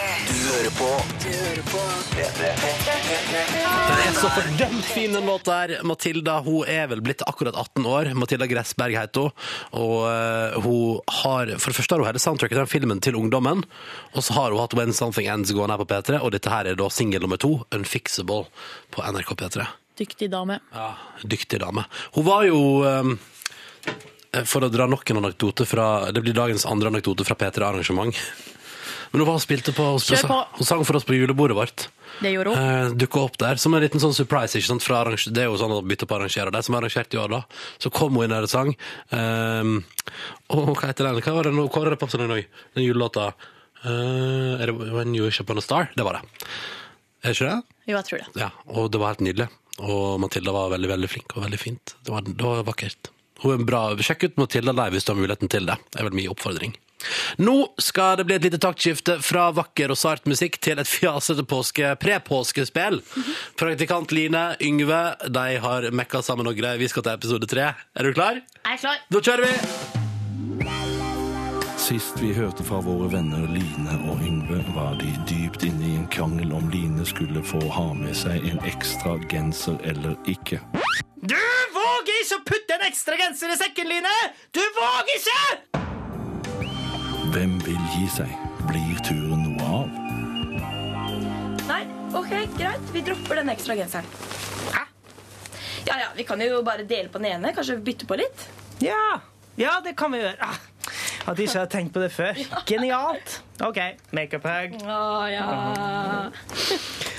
Det 3.83 4.05
er 4.07 4.15
så 4.15 4.31
fordømt 4.31 4.87
fin, 4.95 5.17
en 5.19 5.27
låt 5.27 5.51
her. 5.51 5.75
Matilda 5.89 6.39
hun 6.47 6.69
er 6.71 6.87
vel 6.93 7.03
blitt 7.03 7.25
akkurat 7.27 7.59
18 7.59 7.89
år. 7.89 8.13
Matilda 8.19 8.47
Gressberg 8.51 8.95
heter 9.01 9.27
hun. 9.27 9.35
Og 9.83 9.97
eh, 10.07 10.61
hun 10.63 11.03
har 11.23 11.55
For 11.59 11.73
det 11.73 11.79
første 11.81 11.97
har 11.97 12.05
hun 12.05 12.11
hele 12.13 12.23
soundtracket 12.23 12.57
til 12.57 12.63
den 12.63 12.73
filmen 12.77 13.03
til 13.03 13.19
ungdommen. 13.19 13.67
Og 14.15 14.23
så 14.23 14.39
har 14.39 14.55
hun 14.55 14.63
hatt 14.63 14.79
When 14.79 14.95
Something 14.95 15.27
Ends 15.33 15.51
gående 15.57 15.75
her 15.75 15.83
på 15.83 15.91
P3, 15.91 16.23
og 16.23 16.35
dette 16.37 16.53
her 16.53 16.71
er 16.71 16.79
da 16.79 16.91
singel 16.93 17.25
nummer 17.27 17.41
to, 17.43 17.57
Unfixable, 17.75 18.47
på 18.95 19.03
NRK 19.03 19.35
P3. 19.35 19.67
Dyktig 19.99 20.31
dame. 20.33 20.63
Ja, 20.73 20.95
dyktig 21.27 21.61
dame. 21.61 21.85
Hun 22.15 22.27
var 22.27 22.47
jo 22.47 22.63
eh, 22.87 23.15
For 24.49 24.65
å 24.65 24.71
dra 24.73 24.87
nok 24.89 25.11
en 25.13 25.21
anekdote 25.21 25.67
fra 25.69 26.11
Det 26.13 26.23
blir 26.25 26.33
dagens 26.37 26.65
andre 26.65 26.89
anekdote 26.89 27.25
fra 27.29 27.37
P3-arrangement. 27.37 28.17
Men 29.13 29.27
hun 29.29 29.41
spilte 29.41 29.75
på 29.77 29.85
Hun, 29.93 30.29
på. 30.29 30.39
hun 30.57 30.65
sang 30.67 30.85
for 30.89 30.97
oss 30.97 31.05
på 31.05 31.13
julebordet 31.13 31.57
vårt 31.57 31.89
Det 32.23 32.31
gjorde 32.33 32.55
hun. 32.55 32.57
eh, 32.59 32.95
dukka 32.97 33.21
opp 33.21 33.37
der 33.37 33.57
som 33.61 33.75
en 33.75 33.83
liten 33.85 34.01
sånn 34.01 34.15
surprise. 34.17 34.57
ikke 34.57 34.71
sant, 34.71 34.83
fra 34.83 35.05
Det 35.05 35.37
er 35.37 35.51
jo 35.51 35.59
sånn 35.61 35.75
å 35.77 35.83
bytte 35.85 36.07
på 36.09 36.17
arrangere. 36.17 36.51
De 36.51 36.63
som 36.63 36.75
arrangerte 36.75 37.13
arrangert 37.13 37.15
i 37.15 37.19
år, 37.19 37.29
da. 37.29 37.43
Så 37.79 37.93
kom 37.93 38.15
hun 38.15 38.25
inn 38.25 38.31
der 38.31 38.43
og 38.43 38.49
sang. 38.49 38.75
Um, 39.11 39.85
og 40.49 40.77
hva 40.77 40.89
heter 40.89 41.05
den? 41.05 41.21
Hva 41.21 41.35
var 41.35 41.45
det 41.45 41.53
nå? 41.53 41.69
Hva 41.69 41.83
var 41.85 41.91
det 41.91 42.01
på 42.01 42.09
sånn 42.09 42.29
Den 42.29 42.85
julelåta 42.85 43.35
uh, 43.85 44.61
Er 44.63 44.67
det 44.67 44.93
When 44.93 45.15
You 45.15 45.27
Wish 45.27 45.41
Upon 45.41 45.59
a 45.59 45.61
Star? 45.61 45.91
Det 45.95 46.05
var 46.05 46.15
det. 46.15 46.23
Er 47.23 47.33
det 47.33 47.37
ikke 47.37 47.51
det? 47.53 47.63
Jo, 47.87 47.97
jeg 47.99 48.05
tror 48.09 48.19
det. 48.19 48.41
Ja, 48.41 48.51
og 48.69 48.91
det 48.91 48.99
var 48.99 49.13
helt 49.13 49.21
nydelig. 49.29 49.49
Og 49.79 50.21
Matilda 50.21 50.53
var 50.53 50.71
veldig 50.73 50.89
veldig 50.89 51.09
flink 51.11 51.37
og 51.37 51.45
veldig 51.45 51.59
fint. 51.61 51.95
Det 52.05 52.13
var, 52.13 52.23
det 52.23 52.41
var 52.41 52.65
vakkert. 52.65 53.13
Hun 53.43 53.61
er 53.61 53.67
bra. 53.67 53.83
Sjekk 53.99 54.29
ut 54.31 54.41
Matilda 54.41 54.75
live 54.77 54.97
hvis 54.97 55.07
du 55.07 55.13
har 55.15 55.21
muligheten 55.21 55.51
til 55.53 55.69
det. 55.69 55.79
Det 55.91 56.01
er 56.01 56.09
vel 56.09 56.19
min 56.19 56.33
oppfordring. 56.33 56.75
Nå 57.43 57.55
skal 57.83 58.21
det 58.21 58.27
bli 58.29 58.37
et 58.39 58.45
lite 58.47 58.61
taktskifte 58.63 59.17
fra 59.27 59.49
vakker 59.57 59.91
og 59.91 59.99
sart 59.99 60.29
musikk 60.31 60.61
til 60.63 60.79
et 60.79 60.91
fjasete 60.91 61.43
påske, 61.51 61.95
pre-påskespill. 62.03 63.01
Praktikant 63.59 64.15
Line, 64.15 64.45
Yngve, 64.63 65.03
de 65.27 65.49
har 65.67 65.91
mekka 65.91 66.23
sammen 66.23 66.47
noe 66.47 66.59
greier. 66.59 66.79
Vi 66.79 66.91
skal 66.93 67.07
til 67.07 67.19
episode 67.19 67.51
tre. 67.51 67.73
Er 67.99 68.07
du 68.07 68.15
klar? 68.15 68.39
Jeg 68.63 68.79
er 68.79 68.87
klar. 68.87 69.03
Da 69.11 69.27
kjører 69.27 69.51
vi! 69.51 70.02
Sist 71.93 72.23
vi 72.23 72.31
hørte 72.33 72.65
fra 72.65 72.79
våre 72.81 73.05
venner 73.13 73.43
Line 73.53 73.95
og 74.09 74.23
Yngve, 74.25 74.63
var 74.73 74.95
de 74.97 75.11
dypt 75.29 75.61
inne 75.67 75.85
i 75.85 75.97
en 75.99 76.07
krangel 76.09 76.55
om 76.57 76.71
Line 76.73 77.05
skulle 77.05 77.43
få 77.45 77.59
ha 77.69 77.91
med 77.93 78.15
seg 78.17 78.47
en 78.49 78.63
ekstra 78.65 79.19
genser 79.29 79.77
eller 79.91 80.15
ikke. 80.25 80.57
Du 81.21 81.37
våger 81.75 82.23
ikke 82.23 82.39
å 82.39 82.47
putte 82.49 82.79
en 82.79 82.87
ekstra 82.87 83.19
genser 83.21 83.53
i 83.53 83.59
sekken, 83.61 83.93
Line! 83.93 84.15
Du 84.57 84.63
våger 84.79 85.13
ikke! 85.19 85.37
Hvem 87.35 87.59
vil 87.67 87.85
gi 87.93 88.09
seg? 88.15 88.33
Blir 88.71 89.05
turen 89.05 89.45
noe 89.51 89.69
av? 89.83 89.93
Nei, 91.69 91.83
ok, 92.09 92.33
greit. 92.57 92.89
Vi 92.97 93.05
dropper 93.05 93.43
den 93.43 93.53
ekstra 93.53 93.77
genseren. 93.77 94.09
Hæ? 94.73 94.87
Ja, 95.91 96.01
ja, 96.07 96.09
vi 96.17 96.25
kan 96.25 96.41
jo 96.41 96.65
bare 96.65 96.89
dele 96.89 97.13
på 97.13 97.21
den 97.21 97.35
ene. 97.35 97.53
Kanskje 97.53 97.83
bytte 97.85 98.09
på 98.09 98.17
litt? 98.25 98.49
Ja, 98.81 99.21
ja, 99.61 99.83
det 99.85 99.93
kan 100.01 100.17
vi 100.17 100.25
gjøre. 100.25 100.41
Ah, 100.41 100.57
at 101.27 101.37
de 101.37 101.47
ikke 101.47 101.59
har 101.59 101.71
tenkt 101.71 101.95
på 101.95 102.03
det 102.03 102.11
før. 102.15 102.39
Genialt. 102.69 103.39
OK, 103.63 103.79
makeup-hug. 104.13 104.79
Ja. 105.33 105.47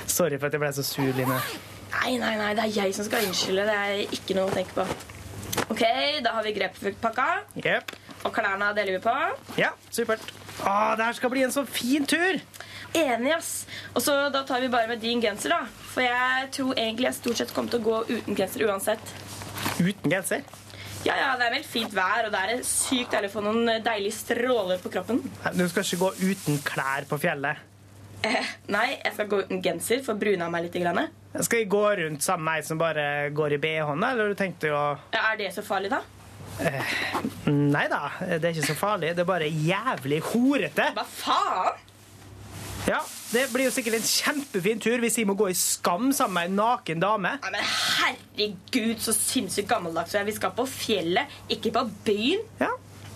Sorry 0.07 0.37
for 0.39 0.49
at 0.49 0.53
jeg 0.57 0.61
ble 0.61 0.73
så 0.75 0.85
sur, 0.85 1.13
Line. 1.15 1.39
Nei, 1.93 2.17
nei, 2.19 2.35
nei, 2.39 2.51
det 2.57 2.65
er 2.65 2.77
jeg 2.83 2.95
som 2.97 3.05
skal 3.07 3.27
unnskylde. 3.27 3.65
Det 3.69 3.75
er 3.79 4.15
ikke 4.17 4.35
noe 4.37 4.49
å 4.49 4.55
tenke 4.55 4.75
på. 4.75 4.85
Ok, 5.69 5.83
da 6.25 6.33
har 6.35 6.45
vi 6.45 6.55
grepfruktpakka. 6.57 7.27
Yep. 7.61 7.93
Og 8.27 8.33
klærne 8.33 8.71
deler 8.75 8.97
vi 8.97 9.01
på. 9.03 9.13
Ja, 9.59 9.73
supert. 9.93 10.23
Å, 10.63 10.93
det 10.97 11.07
her 11.07 11.15
skal 11.17 11.31
bli 11.33 11.43
en 11.45 11.53
så 11.53 11.63
fin 11.67 12.05
tur. 12.09 12.39
Enig, 12.93 13.31
ass. 13.35 13.51
Og 13.93 14.03
så 14.05 14.15
da 14.33 14.43
tar 14.47 14.61
vi 14.61 14.69
bare 14.73 14.89
med 14.91 15.01
din 15.01 15.21
genser, 15.23 15.55
da. 15.55 15.61
For 15.93 16.05
jeg 16.05 16.49
tror 16.57 16.75
egentlig 16.77 17.09
jeg 17.09 17.19
stort 17.19 17.41
sett 17.41 17.53
kommer 17.55 17.73
til 17.73 17.81
å 17.81 17.87
gå 17.87 18.01
uten 18.19 18.37
genser 18.37 18.67
uansett. 18.67 19.15
Uten 19.79 20.13
genser? 20.13 20.43
Ja, 21.03 21.15
ja, 21.19 21.29
det 21.39 21.49
er 21.49 21.53
vel 21.57 21.65
fint 21.67 21.91
vær, 21.95 22.29
og 22.29 22.31
det 22.31 22.41
er 22.41 22.63
sykt 22.67 23.11
deilig 23.11 23.31
å 23.31 23.33
få 23.33 23.43
noen 23.43 23.83
deilige 23.83 24.15
stråler 24.15 24.79
på 24.79 24.91
kroppen. 24.93 25.19
Du 25.51 25.65
skal 25.67 25.83
ikke 25.83 25.99
gå 26.05 26.11
uten 26.31 26.59
klær 26.63 27.07
på 27.09 27.19
fjellet. 27.19 27.59
Eh, 28.23 28.51
nei, 28.71 28.85
jeg 29.03 29.11
skal 29.17 29.27
gå 29.27 29.41
uten 29.43 29.59
genser 29.65 30.03
for 30.05 30.15
å 30.15 30.21
brune 30.21 30.45
av 30.45 30.51
meg 30.53 30.69
litt. 30.69 30.77
Grann. 30.79 31.09
Skal 31.43 31.63
jeg 31.63 31.69
gå 31.73 31.83
rundt 31.99 32.23
sammen 32.23 32.47
med 32.47 32.61
ei 32.61 32.67
som 32.67 32.79
bare 32.79 33.07
går 33.35 33.57
i 33.57 33.59
BH-en, 33.65 34.05
eller 34.07 34.31
du 34.31 34.37
tenkte 34.39 34.71
jo 34.71 34.79
Ja, 35.11 35.25
er 35.33 35.39
det 35.41 35.51
så 35.55 35.63
farlig, 35.65 35.91
da? 35.91 35.99
Nei 37.49 37.87
da, 37.89 37.99
det 38.21 38.45
er 38.45 38.53
ikke 38.53 38.69
så 38.69 38.77
farlig. 38.77 39.11
Det 39.17 39.25
er 39.25 39.27
bare 39.27 39.49
jævlig 39.49 40.21
horete. 40.29 40.91
Hva 40.95 41.05
faen? 41.09 41.81
Ja, 42.87 42.99
Det 43.33 43.47
blir 43.49 43.65
jo 43.65 43.71
sikkert 43.73 43.95
en 43.97 44.05
kjempefin 44.05 44.81
tur 44.83 45.01
hvis 45.01 45.15
jeg 45.17 45.25
må 45.25 45.33
gå 45.39 45.47
i 45.49 45.55
skam 45.57 46.11
sammen 46.13 46.35
med 46.37 46.51
en 46.51 46.59
naken 46.59 47.01
dame. 47.01 47.31
Ja, 47.41 47.49
men 47.55 47.65
herregud, 47.65 48.99
så 49.01 49.15
sinnssykt 49.17 49.71
gammeldags. 49.71 50.13
Vi 50.27 50.35
skal 50.37 50.53
på 50.53 50.67
fjellet, 50.69 51.33
ikke 51.49 51.73
på 51.73 51.87
byen. 52.05 52.45
Ja, 52.61 52.69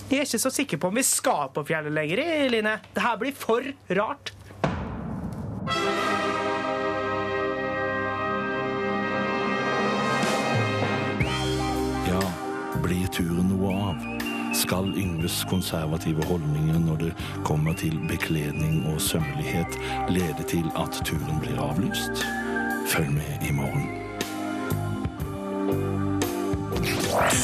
Jeg 0.09 0.21
er 0.21 0.25
ikke 0.25 0.39
så 0.39 0.49
sikker 0.55 0.79
på 0.79 0.87
om 0.89 0.95
vi 0.95 1.03
skal 1.03 1.49
på 1.53 1.65
fjellet 1.67 1.93
lenger, 1.93 2.23
Line. 2.49 2.77
Det 2.95 3.03
her 3.03 3.17
blir 3.21 3.35
for 3.35 3.61
rart. 3.99 4.31
Skal 14.67 14.97
Yngves 14.99 15.45
konservative 15.47 16.25
holdninger 16.27 16.79
når 16.83 16.97
det 16.99 17.11
kommer 17.47 17.71
til 17.79 17.93
bekledning 18.09 18.81
og 18.91 18.97
sømmelighet, 19.01 19.77
lede 20.11 20.43
til 20.43 20.65
at 20.75 20.97
turen 21.07 21.37
blir 21.39 21.55
avlyst? 21.63 22.25
Følg 22.91 23.13
med 23.15 23.45
i 23.47 23.53
morgen. 23.55 23.85
Du 26.83 26.91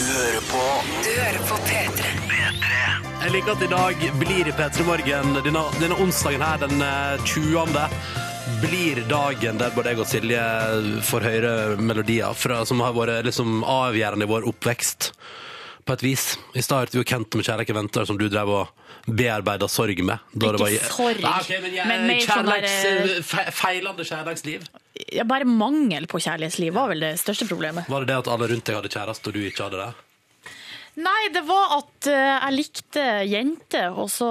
hører 0.09 0.43
på 0.49 0.63
Du 1.05 1.13
hører 1.21 1.39
P3. 1.69 2.09
Jeg 3.23 3.31
liker 3.37 3.51
at 3.55 3.63
i 3.63 3.71
dag 3.71 4.03
blir 4.19 4.51
i 4.51 4.55
P3 4.57 4.83
Morgen, 4.89 5.31
denne, 5.47 5.63
denne 5.79 6.01
onsdagen 6.03 6.43
her, 6.43 6.59
den 6.65 6.83
eh, 6.83 7.23
20. 7.23 7.87
Blir 8.65 8.99
dagen 9.07 9.63
der 9.63 9.71
både 9.71 9.95
jeg 9.95 10.03
og 10.03 10.11
Silje 10.11 10.43
får 11.07 11.29
høre 11.29 11.55
melodier 11.79 12.35
fra, 12.35 12.65
som 12.67 12.83
har 12.83 12.91
vært 12.99 13.31
liksom 13.31 13.63
avgjørende 13.63 14.27
i 14.27 14.33
vår 14.35 14.51
oppvekst. 14.51 15.13
På 15.85 15.93
et 15.97 16.03
vis. 16.05 16.37
I 16.55 16.61
stad 16.63 16.79
hørte 16.85 16.95
vi 16.95 17.01
jo 17.01 17.03
Kent 17.03 17.35
med 17.35 17.43
'Kjærleik 17.45 17.73
venter', 17.75 18.05
som 18.07 18.17
du 18.17 18.29
drev 18.29 18.47
og 18.49 18.67
bearbeida 19.07 19.67
sorg 19.67 19.99
med. 20.03 20.19
Da 20.33 20.51
det 20.53 20.59
Ikke 20.61 20.63
var- 20.63 20.95
sorg, 20.95 21.19
Nei, 21.21 21.39
ok, 21.41 21.49
men, 21.61 21.73
jeg, 21.75 21.87
men 21.87 22.07
mer 22.07 22.19
sånn 22.21 22.45
kjærleiks- 22.45 22.83
der, 22.83 23.03
eh, 23.17 23.21
fe- 23.21 23.51
Feilende 23.51 24.03
kjærleiksliv. 24.07 24.61
Ja, 25.11 25.23
bare 25.23 25.43
mangel 25.45 26.05
på 26.07 26.19
kjærlighetsliv 26.21 26.71
var 26.73 26.87
vel 26.87 26.99
det 27.01 27.19
største 27.19 27.47
problemet. 27.49 27.87
Var 27.89 27.99
det 27.99 28.07
det 28.07 28.17
at 28.17 28.27
alle 28.27 28.47
rundt 28.47 28.63
deg 28.63 28.75
hadde 28.75 28.89
kjæreste, 28.89 29.27
og 29.27 29.33
du 29.33 29.39
ikke 29.39 29.63
hadde 29.63 29.85
det? 29.85 29.93
Nei, 30.93 31.29
det 31.33 31.41
var 31.47 31.71
at 31.79 32.07
eh, 32.11 32.35
jeg 32.35 32.53
likte 32.53 33.03
jenter, 33.25 33.95
og 33.97 34.11
så 34.13 34.27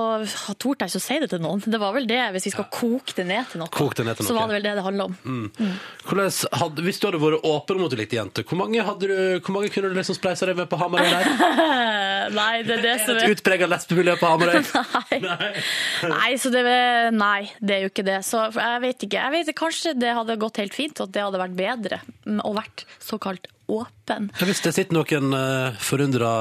torde 0.63 0.87
jeg 0.87 0.93
ikke 0.93 1.01
å 1.01 1.03
si 1.03 1.17
det 1.25 1.29
til 1.33 1.41
noen. 1.43 1.63
Det 1.67 1.81
var 1.83 1.95
vel 1.97 2.07
det, 2.07 2.21
hvis 2.37 2.47
vi 2.47 2.53
skal 2.55 2.69
koke 2.71 3.17
det 3.17 3.25
ned 3.27 3.49
til 3.51 3.63
noe. 3.65 3.73
Koke 3.75 3.99
det 3.99 4.07
ned 4.07 4.21
til 4.21 4.29
Så 4.29 4.37
var 4.37 4.47
det 4.47 4.61
vel 4.61 4.69
det 4.69 4.75
det 4.79 4.85
handla 4.87 5.09
om. 5.09 5.17
Hvordan 6.07 6.31
hadde, 6.61 6.85
hvis 6.87 7.03
du 7.03 7.09
hadde 7.09 7.23
vært 7.25 7.49
åpen 7.51 7.81
om 7.81 7.89
at 7.89 7.95
du 7.95 7.99
likte 7.99 8.19
jenter, 8.21 8.47
hvor 8.47 8.61
mange, 8.61 8.85
hadde 8.87 9.11
du, 9.11 9.17
hvor 9.43 9.57
mange 9.57 9.73
kunne 9.75 9.91
du 9.91 9.99
liksom 9.99 10.19
spleisa 10.19 10.47
deg 10.47 10.61
med 10.61 10.71
på 10.71 10.79
Hamarøy 10.79 11.11
der? 11.11 11.33
Nei, 12.39 12.53
det 12.63 12.77
er 12.79 12.85
det 12.87 12.95
som 13.03 13.17
Et 13.17 13.25
er 13.27 13.35
utprega 13.35 13.67
lesbemiljø 13.67 14.15
på 14.21 14.31
Hamarøy? 14.31 14.61
Nei. 15.27 15.49
Nei, 16.13 16.29
så 16.39 16.53
det, 16.55 16.63
nei, 17.17 17.41
det 17.59 17.75
er 17.75 17.89
jo 17.89 17.91
ikke 17.91 18.07
det. 18.07 18.21
Så 18.29 18.45
jeg 18.55 18.85
vet 18.87 19.09
ikke. 19.09 19.19
Jeg 19.19 19.35
vet, 19.35 19.51
kanskje 19.59 19.97
det 19.99 20.15
hadde 20.15 20.39
gått 20.39 20.63
helt 20.63 20.79
fint, 20.79 20.95
og 21.03 21.11
at 21.11 21.17
det 21.19 21.27
hadde 21.27 21.43
vært 21.43 21.59
bedre 21.59 22.01
og 22.47 22.55
vært 22.61 22.87
såkalt 23.03 23.51
åpen. 23.73 24.31
Hvis 24.43 24.63
det 24.65 24.75
sitter 24.77 24.99
noen 24.99 25.33
uh, 25.37 25.81
forundra 25.81 26.33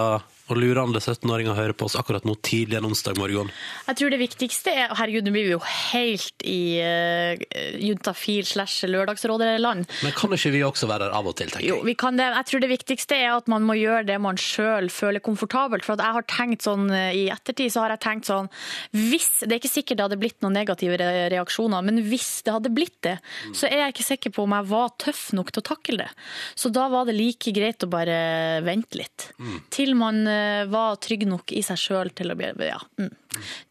og 0.52 0.60
lurende 0.60 1.02
17-åringer 1.02 1.54
og 1.54 1.60
hører 1.60 1.78
på 1.78 1.88
oss 1.88 1.98
akkurat 2.00 2.26
nå 2.28 2.36
tidlig 2.46 2.80
en 2.80 2.90
onsdag 2.90 3.18
morgen 3.20 3.52
Jeg 3.88 4.00
tror 4.00 4.14
det 4.14 4.22
viktigste 4.22 4.74
er 4.74 4.96
Herregud, 4.98 5.26
nå 5.28 5.34
blir 5.36 5.48
vi 5.48 5.54
jo 5.56 5.62
helt 5.64 6.46
i 6.48 6.62
uh, 6.84 7.42
juntafil 7.82 8.46
slash 8.48 8.88
lørdagsrådeland. 8.90 9.88
Men 10.04 10.16
kan 10.18 10.34
ikke 10.36 10.54
vi 10.54 10.64
også 10.66 10.90
være 10.90 11.08
der 11.08 11.16
av 11.18 11.30
og 11.30 11.38
til, 11.40 11.52
tenker 11.52 11.68
Jo, 11.68 11.80
vi 11.86 11.96
kan 11.98 12.20
det. 12.20 12.28
Jeg 12.36 12.50
tror 12.50 12.64
det 12.64 12.72
viktigste 12.72 13.18
er 13.18 13.36
at 13.36 13.50
man 13.52 13.66
må 13.68 13.78
gjøre 13.80 14.06
det 14.10 14.18
man 14.22 14.40
sjøl 14.40 14.90
føler 14.94 15.24
komfortabelt. 15.24 15.86
For 15.88 16.00
jeg 16.00 16.18
har 16.18 16.28
tenkt 16.30 16.66
sånn 16.68 16.90
eh, 16.94 17.12
i 17.18 17.24
ettertid, 17.34 17.72
så 17.74 17.86
har 17.86 17.96
jeg 17.96 18.04
tenkt 18.06 18.30
sånn 18.30 18.50
Hvis 18.96 19.30
Det 19.46 19.56
er 19.56 19.60
ikke 19.62 19.72
sikkert 19.72 20.02
det 20.02 20.08
hadde 20.08 20.20
blitt 20.22 20.40
noen 20.44 20.58
negative 20.58 20.98
reaksjoner, 21.32 21.86
men 21.86 22.02
hvis 22.08 22.30
det 22.46 22.56
hadde 22.56 22.74
blitt 22.74 22.98
det, 23.06 23.18
så 23.58 23.70
er 23.70 23.86
jeg 23.86 23.96
ikke 23.96 24.08
sikker 24.08 24.36
på 24.36 24.46
om 24.46 24.56
jeg 24.58 24.70
var 24.72 24.94
tøff 25.02 25.24
nok 25.38 25.52
til 25.54 25.64
å 25.64 25.68
takle 25.72 26.00
det. 26.04 26.10
Så 26.58 26.72
da 26.74 26.88
var 26.92 27.08
det 27.08 27.16
like 27.18 27.54
greit 27.56 27.86
å 27.86 27.90
bare 27.92 28.18
vente 28.66 29.00
litt. 29.00 29.30
Til 29.74 29.94
man 30.00 30.24
eh, 30.30 30.41
var 30.72 30.96
trygg 31.04 31.26
nok 31.30 31.52
i 31.58 31.62
seg 31.66 31.78
sjøl 31.82 32.10
til 32.16 32.32
Ja. 32.32 32.78
Mm, 33.00 33.10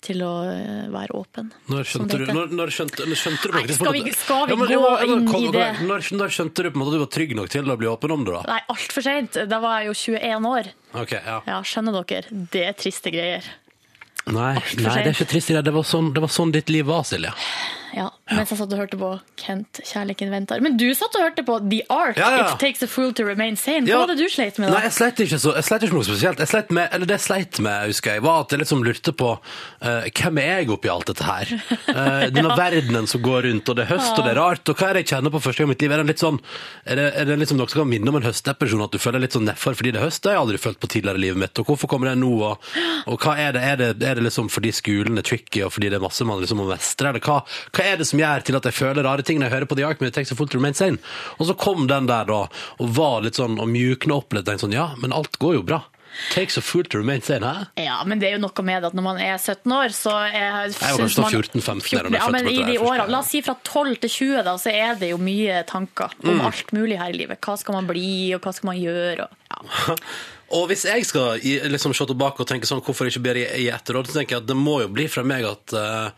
til 0.01 0.23
å 0.25 0.31
eh, 0.51 0.89
være 0.93 1.15
åpen. 1.17 1.51
Når 1.69 1.85
skjønte, 1.91 2.19
du, 2.19 2.27
når, 2.33 2.53
når 2.57 2.73
skjønte, 2.75 3.07
skjønte 3.17 3.51
du 3.51 3.57
Nei, 3.59 3.67
skal 3.69 3.93
vi- 3.93 4.13
skal 4.17 4.47
vi 4.47 4.53
Ja, 4.53 4.57
men- 4.57 4.69
gå 4.69 4.81
ja, 4.81 5.07
men- 5.07 5.29
inn 5.29 5.49
i 5.49 5.51
det? 5.53 5.69
Når, 5.87 6.07
når 6.17 6.29
skjønte 6.37 6.63
du 6.63 6.71
på 6.71 6.77
en 6.77 6.81
måte 6.83 6.93
at 6.95 6.99
du 6.99 7.05
var 7.05 7.13
trygg 7.19 7.35
nok 7.37 7.49
til 7.51 7.65
å 7.65 7.77
bli 7.77 7.87
åpen 7.89 8.11
om 8.13 8.25
det, 8.25 8.33
da? 8.33 8.43
Nei, 8.55 8.61
altfor 8.69 9.03
seint. 9.03 9.33
Da 9.49 9.59
var 9.61 9.81
jeg 9.81 9.89
jo 9.91 9.95
21 10.17 10.47
år. 10.47 10.73
Ok, 10.95 11.13
ja. 11.13 11.41
Ja, 11.47 11.61
skjønner 11.63 12.05
dere? 12.07 12.25
Det 12.51 12.65
er 12.67 12.73
triste 12.73 13.11
greier. 13.13 13.45
Nei, 14.27 14.55
nei, 14.55 14.63
det 14.77 14.87
er 14.87 15.15
ikke 15.15 15.29
trist. 15.31 15.49
Det 15.49 15.73
var 15.73 15.83
sånn, 15.83 16.13
det 16.15 16.21
var 16.21 16.29
sånn 16.29 16.53
ditt 16.53 16.69
liv 16.69 16.85
var, 16.87 17.03
Silje. 17.05 17.33
Ja, 17.97 18.11
Mens 18.31 18.53
jeg 18.53 18.61
satt 18.61 18.73
og 18.73 18.79
hørte 18.79 18.99
på 19.01 19.09
Kent, 19.41 19.81
'Kjærligheten 19.83 20.31
venter'. 20.31 20.63
Men 20.63 20.77
du 20.79 20.87
satt 20.95 21.15
og 21.19 21.25
hørte 21.25 21.43
på 21.47 21.57
The 21.71 21.81
Ark, 21.91 22.17
Ja, 22.21 22.31
ja. 22.31 22.45
'It 22.53 22.61
Takes 22.63 22.83
a 22.83 22.87
Fool 22.87 23.13
to 23.15 23.25
Remain 23.27 23.57
Sane'. 23.59 23.89
Hva 23.89 24.05
var 24.05 24.13
det 24.13 24.19
du 24.21 24.29
sleit 24.31 24.59
med 24.59 24.71
Nei, 24.71 24.77
da? 24.79 24.83
jeg 24.87 24.95
sleit 24.95 25.23
ikke 25.25 25.39
så, 25.43 25.55
jeg 25.59 25.67
sleit 25.67 25.87
ikke 25.87 25.97
noe 25.99 26.07
spesielt. 26.07 26.39
Jeg 26.39 26.51
sleit 26.53 26.71
med, 26.71 26.89
eller 26.95 27.07
det 27.11 27.17
jeg 27.19 27.25
sleit 27.27 27.61
med, 27.61 27.89
husker 27.91 28.15
jeg, 28.15 28.23
var 28.23 28.45
at 28.45 28.55
jeg 28.55 28.63
liksom 28.63 28.85
lurte 28.87 29.13
på 29.13 29.31
uh, 29.35 30.07
hvem 30.07 30.39
er 30.39 30.63
jeg 30.63 30.71
oppi 30.71 30.93
alt 30.93 31.11
dette 31.11 31.27
her? 31.27 31.55
Uh, 31.91 32.27
denne 32.37 32.55
verdenen 32.57 33.11
som 33.11 33.23
går 33.25 33.49
rundt, 33.49 33.69
og 33.69 33.77
det 33.77 33.87
er 33.87 33.91
høst, 33.97 34.15
og 34.15 34.25
det 34.25 34.35
er 34.35 34.39
rart, 34.39 34.69
og 34.71 34.79
hva 34.79 34.91
er 34.91 35.01
det 35.01 35.05
jeg 35.05 35.11
kjenner 35.17 35.35
på 35.35 35.43
første 35.43 35.65
gang 35.65 35.71
i 35.71 35.75
mitt 35.75 35.83
liv? 35.83 35.91
Er 35.97 36.05
det 36.05 36.13
litt 36.13 36.23
sånn, 36.23 36.41
er 36.87 37.01
det, 37.01 37.09
er 37.19 37.31
det 37.31 37.39
liksom 37.43 37.59
noe 37.59 37.73
som 37.73 37.83
kan 37.83 37.91
minne 37.91 38.15
om 38.15 38.21
en 38.21 38.29
høstdepresjon, 38.29 38.87
at 38.87 38.95
du 38.95 39.03
føler 39.03 39.25
litt 39.25 39.35
sånn 39.35 39.49
nedfor 39.51 39.75
fordi 39.75 39.95
det 39.97 40.03
er 40.03 40.07
høst? 40.07 40.23
Det 40.23 40.31
har 40.31 40.39
jeg 40.39 40.45
aldri 40.47 40.63
følt 40.63 40.81
på 40.81 40.93
tidligere 40.95 41.19
i 41.19 41.25
livet 41.27 41.43
mitt, 41.43 41.59
og 41.59 41.73
hvorfor 41.73 41.91
kommer 41.91 42.13
det 42.13 42.19
nå? 42.23 42.31
Og, 42.51 42.71
og 43.11 43.27
hva 43.27 43.35
er 43.41 43.59
det? 43.59 43.65
Er 43.67 43.81
det, 43.81 43.91
er 44.07 44.21
det 44.21 44.27
liksom 44.29 44.51
fordi 44.53 44.71
skolen 44.77 45.19
er 45.19 45.27
tricky, 45.27 45.65
og 45.67 45.75
fordi 45.75 45.91
det 45.91 45.99
er 45.99 46.07
masse 46.07 46.27
man 46.29 46.39
liksom 46.43 46.63
må 46.63 46.69
mestre? 46.71 47.11
Eller 47.11 47.25
hva, 47.25 47.41
hva 47.75 47.80
er 47.85 47.97
det 48.01 48.07
som 48.11 48.19
gjør 48.23 48.45
til 48.47 48.57
at 48.57 48.65
jeg 48.71 48.75
føler 48.77 49.03
rare 49.07 49.23
ting 49.27 49.39
når 49.41 49.49
jeg 49.51 49.57
hører 49.59 49.71
på 49.71 49.77
The 49.77 49.87
Ark, 49.89 50.01
men 50.01 50.11
det 50.11 50.15
takes 50.19 50.33
a 50.33 50.37
fool 50.39 50.49
to 50.49 50.59
remain 50.59 50.75
sane? 50.75 50.99
Og 51.39 51.47
så 51.51 51.57
kom 51.59 51.87
den 51.91 52.07
der 52.11 52.25
da, 52.31 52.43
og 52.79 52.93
var 52.97 53.23
litt 53.23 53.35
sånn, 53.41 53.59
og 53.61 53.69
mjukna 53.69 54.21
opp 54.21 54.33
litt, 54.37 54.47
sånn, 54.61 54.73
ja, 54.77 54.93
men 55.01 55.13
alt 55.17 55.39
går 55.43 55.55
jo 55.61 55.63
bra. 55.63 55.83
Takes 56.35 56.57
a 56.59 56.61
fool 56.61 56.83
to 56.91 56.99
remain 56.99 57.23
sane, 57.23 57.47
hæ? 57.47 57.67
Ja, 57.85 58.01
men 58.05 58.19
det 58.19 58.27
er 58.29 58.33
jo 58.35 58.41
noe 58.43 58.65
med 58.67 58.83
at 58.89 58.97
når 58.99 59.05
man 59.07 59.21
er 59.23 59.37
17 59.39 59.71
år, 59.77 59.93
så 59.95 60.11
er, 60.27 60.67
Jeg 60.67 60.75
var 60.75 60.99
kanskje 61.05 61.23
man- 61.23 61.31
14-15 61.37 61.91
da 61.95 62.01
jeg 62.11 62.13
Ja, 62.19 62.27
men 62.35 62.49
i 62.51 62.57
de 62.67 62.79
årene. 62.83 63.07
La 63.09 63.21
oss 63.23 63.31
si 63.31 63.41
fra 63.47 63.55
12 63.63 64.01
til 64.03 64.11
20, 64.11 64.43
da, 64.49 64.57
så 64.59 64.73
er 64.75 64.99
det 64.99 65.11
jo 65.13 65.19
mye 65.23 65.63
tanker 65.71 66.11
Mm. 66.25 66.31
om 66.33 66.41
alt 66.51 66.73
mulig 66.75 66.99
her 66.99 67.11
i 67.11 67.17
livet. 67.17 67.39
Hva 67.41 67.57
skal 67.57 67.75
man 67.75 67.87
bli, 67.87 68.35
og 68.35 68.41
hva 68.43 68.53
skal 68.53 68.67
man 68.73 68.77
gjøre? 68.83 69.29
Og, 69.29 69.31
ja. 69.89 69.97
Og 70.53 70.67
hvis 70.67 70.83
jeg 70.85 71.07
skal 71.07 71.39
liksom 71.39 71.95
se 71.95 72.05
tilbake 72.11 72.41
og 72.43 72.49
tenke 72.49 72.67
sånn, 72.67 72.83
hvorfor 72.83 73.07
ikke 73.07 73.23
bedre 73.23 73.45
i, 73.55 73.67
i 73.67 73.71
etterråd, 73.71 74.09
så 74.11 74.19
tenker 74.19 74.35
jeg 74.35 74.43
at 74.43 74.47
det 74.51 74.57
må 74.59 74.81
jo 74.83 74.89
bli 74.91 75.07
fra 75.07 75.23
meg 75.23 75.45
at 75.47 75.73
eh, 75.79 76.11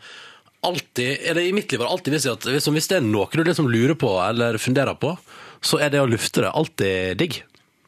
alltid, 0.67 1.17
eller 1.29 1.41
i 1.41 1.53
mitt 1.55 1.71
liv 1.71 1.81
har 1.81 1.89
det 1.89 1.95
alltid 1.97 2.15
vist 2.15 2.27
seg 2.27 2.37
at 2.37 2.47
hvis, 2.49 2.67
hvis 2.75 2.89
det 2.91 2.99
er 2.99 3.07
noe 3.07 3.27
du 3.31 3.43
liksom 3.43 3.69
lurer 3.71 3.97
på 3.99 4.11
eller 4.23 4.59
funderer 4.61 4.97
på, 4.99 5.15
så 5.63 5.79
er 5.83 5.93
det 5.93 6.01
å 6.03 6.09
lufte 6.09 6.43
det 6.43 6.51
alltid 6.51 7.19
digg. 7.21 7.41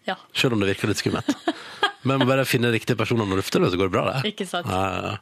Ja. 0.06 0.18
Selv 0.38 0.56
om 0.56 0.62
det 0.64 0.74
virker 0.74 0.92
litt 0.92 1.02
skummelt. 1.02 1.32
Men 2.06 2.22
må 2.22 2.28
bare 2.30 2.46
finne 2.48 2.70
riktige 2.74 2.98
personer 3.00 3.26
når 3.28 3.42
du 3.42 3.60
det, 3.60 3.72
så 3.74 3.78
går 3.80 3.90
det 3.90 3.94
bra, 3.96 4.04
det. 4.14 4.32
Ikke 4.34 4.46
sant? 4.48 4.68
Ja, 4.70 4.82
ja. 5.06 5.14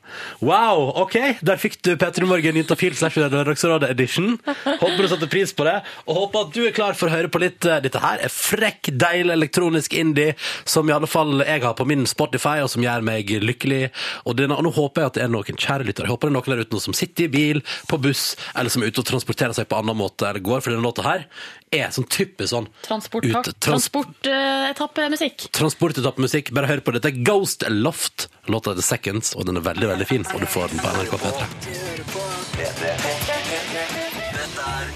Wow, 0.43 0.89
ok! 1.03 1.15
Der 1.45 1.59
fikk 1.61 1.77
du 1.85 1.93
P3 1.99 2.27
Morgen 2.27 2.57
Juntafil 2.59 2.95
slash 2.97 3.17
Lørdagsrådet 3.21 3.89
edition. 3.93 4.33
Håper 4.45 4.99
du 5.03 5.07
satte 5.11 5.29
pris 5.31 5.53
på 5.55 5.65
det, 5.67 5.77
og 6.07 6.19
håper 6.21 6.45
at 6.47 6.53
du 6.55 6.61
er 6.67 6.75
klar 6.75 6.97
for 6.99 7.07
å 7.09 7.13
høre 7.15 7.31
på 7.31 7.41
litt 7.43 7.65
eh, 7.69 7.79
Dette 7.83 8.01
her 8.03 8.21
er 8.27 8.31
frekk, 8.33 8.91
deilig 8.99 9.33
elektronisk 9.37 9.95
indie, 9.97 10.35
som 10.67 10.89
i 10.89 10.95
alle 10.95 11.07
fall 11.09 11.39
jeg 11.43 11.63
har 11.63 11.75
på 11.79 11.87
min 11.89 12.05
Spotify, 12.09 12.59
og 12.65 12.69
som 12.73 12.83
gjør 12.85 13.05
meg 13.05 13.31
lykkelig. 13.43 13.83
Og, 14.27 14.35
denne, 14.39 14.57
og 14.59 14.67
nå 14.67 14.73
håper 14.75 15.03
jeg 15.05 15.11
at 15.13 15.19
det 15.19 15.25
er 15.27 15.33
noen 15.33 15.59
kjære 15.63 15.87
lyttere. 15.89 16.11
Håper 16.11 16.29
det 16.29 16.33
er 16.33 16.37
noen 16.39 16.53
der 16.57 16.63
ute 16.67 16.83
som 16.83 16.95
sitter 16.97 17.27
i 17.29 17.33
bil, 17.33 17.63
på 17.89 17.99
buss, 18.03 18.33
eller 18.57 18.73
som 18.73 18.83
er 18.83 18.91
ute 18.93 19.03
og 19.03 19.09
transporterer 19.13 19.55
seg 19.57 19.69
på 19.71 19.79
annen 19.79 19.97
måte, 19.99 20.27
eller 20.29 20.43
går, 20.43 20.63
for 20.65 20.73
denne 20.75 20.85
låta 20.85 21.05
her 21.07 21.27
er 21.73 21.89
sånn 21.89 22.05
typisk 22.05 22.51
sånn 22.51 22.67
Transport, 22.85 23.25
ute- 23.25 23.53
trans- 23.57 23.87
Transportetappemusikk. 23.89 25.47
Transportetappemusikk. 25.57 26.51
Bare 26.53 26.69
hør 26.74 26.84
på 26.86 26.94
dette. 26.96 27.12
Ghost 27.25 27.63
Loft. 27.70 28.30
Låta 28.51 28.74
heter 28.74 28.86
Seconds, 28.86 29.34
og 29.38 29.46
den 29.48 29.60
er 29.60 29.65
veldig, 29.65 29.88
veldig 29.94 30.08
fin. 30.10 30.25
Og 30.34 30.42
du 30.42 30.48
får 30.50 30.74
den 30.74 30.80
på 30.82 30.88
NRK 30.94 31.13
P3. 31.22 31.42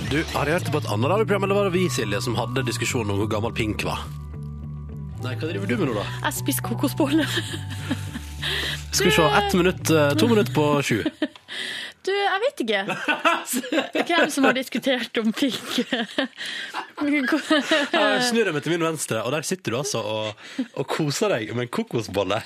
Du, 0.08 0.22
har 0.34 0.48
jeg 0.48 0.54
hørt 0.58 0.72
på 0.72 0.80
et 0.82 0.90
annet 0.94 1.12
radioprogram, 1.12 1.44
eller 1.48 1.58
var 1.60 1.68
det 1.68 1.76
vi, 1.76 1.88
Silje, 1.92 2.22
som 2.24 2.38
hadde 2.40 2.64
diskusjon 2.68 3.10
om 3.12 3.20
hvor 3.22 3.30
gammel 3.32 3.54
Pink 3.56 3.84
var? 3.88 4.06
Nei, 5.24 5.34
hva 5.36 5.50
driver 5.50 5.68
du 5.68 5.76
med 5.82 5.90
nå, 5.90 5.98
da? 5.98 6.06
Jeg 6.28 6.38
spiser 6.40 6.68
kokosboller. 6.70 7.28
Skal 8.92 9.10
vi 9.10 9.16
se. 9.18 9.26
Ett 9.42 9.58
minutt, 9.58 9.90
eh, 9.92 10.14
to 10.18 10.30
minutter 10.32 10.54
på 10.56 10.70
sju. 10.86 11.02
Du, 12.08 12.14
jeg 12.16 12.40
vet 12.46 12.64
ikke. 12.64 12.82
Hvem 14.08 14.30
som 14.32 14.48
har 14.48 14.56
diskutert 14.56 15.20
om 15.20 15.34
pink. 15.36 15.82
Jeg 17.04 18.24
snur 18.30 18.52
meg 18.56 18.64
til 18.64 18.74
min 18.78 18.86
venstre, 18.88 19.22
og 19.26 19.36
der 19.36 19.46
sitter 19.48 19.76
du 19.76 19.80
altså 19.82 20.02
og, 20.02 20.48
og 20.72 20.88
koser 20.88 21.36
deg 21.36 21.52
med 21.54 21.68
en 21.68 21.74
kokosbolle. 21.80 22.40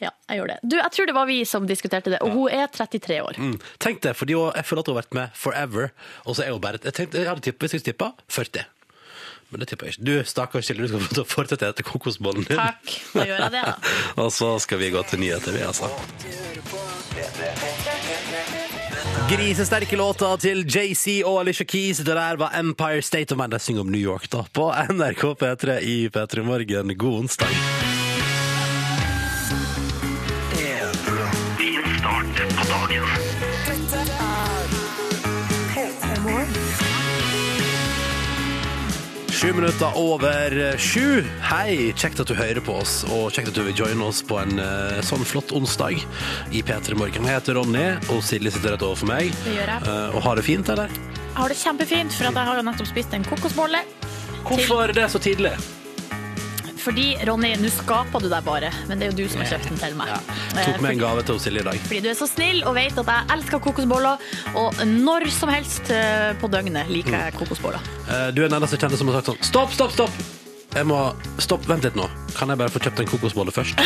Ja, 0.00 0.10
jeg 0.28 0.40
gjør 0.40 0.50
det. 0.52 0.56
Du, 0.60 0.76
jeg 0.76 0.92
tror 0.92 1.08
det 1.08 1.16
var 1.16 1.28
vi 1.28 1.38
som 1.48 1.66
diskuterte 1.68 2.12
det, 2.12 2.20
og 2.24 2.32
hun 2.36 2.52
er 2.52 2.66
33 2.72 3.20
år. 3.24 3.38
Mm. 3.40 3.56
Tenk 3.80 4.02
det, 4.04 4.12
for 4.16 4.28
jeg 4.28 4.64
føler 4.68 4.82
at 4.82 4.88
hun 4.90 4.96
har 4.96 5.02
vært 5.02 5.16
med 5.16 5.36
forever, 5.40 5.92
og 6.24 6.36
så 6.36 6.44
er 6.44 6.52
hun 6.52 6.60
bare 6.64 6.80
Jeg, 6.82 6.92
tenkte, 6.98 7.22
jeg 7.22 7.30
hadde 7.30 7.44
tippet, 7.46 7.64
hvis 7.64 7.78
jeg 7.78 7.84
skulle 7.84 7.96
tippa 7.96 8.12
40. 8.28 8.66
Men 9.48 9.62
det 9.62 9.68
tipper 9.70 9.86
jeg 9.88 9.96
ikke. 9.96 10.04
Du, 10.08 10.14
stakkars 10.26 10.68
Silje, 10.68 10.88
du 10.88 10.88
skal 10.90 11.04
få 11.06 11.24
fortsette 11.36 11.68
etter 11.70 11.86
kokosbollen 11.86 12.44
din. 12.48 12.58
Takk, 12.58 12.96
da 13.14 13.26
gjør 13.28 13.44
jeg 13.44 13.54
det, 13.54 13.62
da. 13.70 13.76
Og 14.24 14.32
så 14.34 14.56
skal 14.60 14.82
vi 14.82 14.90
gå 14.92 15.04
til 15.08 15.22
nyheter, 15.22 15.54
vi, 15.56 15.64
altså. 15.64 15.86
Grisesterke 19.30 19.96
låter 19.96 20.36
til 20.36 20.60
JC 20.70 21.22
og 21.26 21.40
Alicia 21.40 21.66
Keys. 21.66 21.98
Det 21.98 22.14
der 22.14 22.36
var 22.38 22.54
Empire 22.54 23.02
State 23.02 23.34
of 23.34 23.40
Mind. 23.40 23.52
De 23.52 23.58
synger 23.58 23.80
om 23.80 23.90
New 23.90 24.00
York, 24.00 24.30
da. 24.30 24.44
På 24.52 24.70
NRK 24.70 25.24
P3 25.34 25.80
i 25.80 26.08
P3 26.08 26.42
Morgen. 26.42 26.98
God 26.98 27.18
onsdag. 27.18 27.48
Sju 39.46 39.52
minutter 39.52 39.90
over 39.94 40.78
sju. 40.78 41.22
Hei, 41.40 41.92
kjekt 41.94 42.18
at 42.18 42.26
du 42.26 42.34
hører 42.34 42.58
på 42.66 42.80
oss, 42.80 43.04
og 43.14 43.28
kjekt 43.30 43.52
at 43.52 43.54
du 43.54 43.60
vil 43.68 43.76
joine 43.78 44.08
oss 44.08 44.18
på 44.26 44.40
en 44.42 44.58
uh, 44.58 44.98
sånn 45.06 45.22
flott 45.22 45.54
onsdag 45.54 46.02
i 46.50 46.64
P3 46.66 46.98
Morgen. 46.98 47.28
Jeg 47.30 47.38
heter 47.38 47.54
Ronny, 47.54 47.84
og 48.10 48.24
Silje 48.26 48.50
sitter 48.56 48.74
rett 48.74 48.82
overfor 48.82 49.06
meg. 49.12 49.30
Det 49.44 49.54
gjør 49.54 49.70
jeg. 49.70 49.86
Uh, 49.86 50.18
og 50.18 50.26
har 50.26 50.42
det 50.42 50.46
fint, 50.48 50.74
eller? 50.74 50.98
Jeg 51.22 51.38
har 51.38 51.54
det 51.54 51.60
kjempefint, 51.62 52.18
for 52.18 52.26
jeg 52.26 52.48
har 52.50 52.58
jo 52.58 52.66
nettopp 52.72 52.90
spist 52.90 53.14
en 53.14 53.30
kokosbolle. 53.30 53.86
Hvorfor 54.50 54.98
det 54.98 55.06
så 55.14 55.22
tidlig? 55.22 55.54
Fordi, 56.86 57.06
Ronny, 57.26 57.52
nå 57.58 57.70
skaper 57.74 58.22
du 58.22 58.28
deg 58.30 58.44
bare, 58.46 58.70
men 58.86 59.00
det 59.00 59.08
er 59.08 59.10
jo 59.12 59.16
du 59.24 59.32
som 59.32 59.42
har 59.42 59.48
kjøpt 59.50 59.72
den 59.72 59.80
til 59.82 59.96
meg. 59.98 60.12
Tok 60.54 60.78
med 60.84 60.92
en 60.94 61.00
gave 61.02 61.24
til 61.26 61.40
Silje 61.42 61.64
i 61.64 61.66
dag. 61.66 61.80
Fordi 61.88 62.00
du 62.04 62.08
er 62.12 62.18
så 62.18 62.28
snill 62.30 62.62
og 62.62 62.76
vet 62.78 63.00
at 63.02 63.10
jeg 63.10 63.30
elsker 63.36 63.62
kokosboller, 63.66 64.22
og 64.62 64.82
når 64.92 65.26
som 65.34 65.50
helst 65.50 65.90
eh, 65.94 66.30
på 66.40 66.50
døgnet 66.52 66.90
liker 66.92 67.18
jeg 67.18 67.34
kokosboller. 67.40 67.82
Eh, 68.06 68.28
Du 68.36 68.42
er 68.44 68.48
den 68.50 68.58
eneste 68.60 68.78
jeg 68.78 68.84
kjenner 68.86 69.00
som 69.02 69.10
har 69.10 69.18
sagt 69.20 69.32
sånn 69.32 69.42
Stopp, 69.50 69.74
stopp, 69.74 69.92
stopp! 69.98 70.22
Jeg 70.76 70.86
må 70.86 71.00
Stopp, 71.42 71.66
vent 71.68 71.86
litt 71.86 71.96
nå. 71.98 72.06
Kan 72.36 72.50
jeg 72.52 72.58
bare 72.60 72.68
få 72.72 72.80
kjøpt 72.84 73.00
en 73.00 73.06
kokosbolle 73.08 73.52
først? 73.54 73.78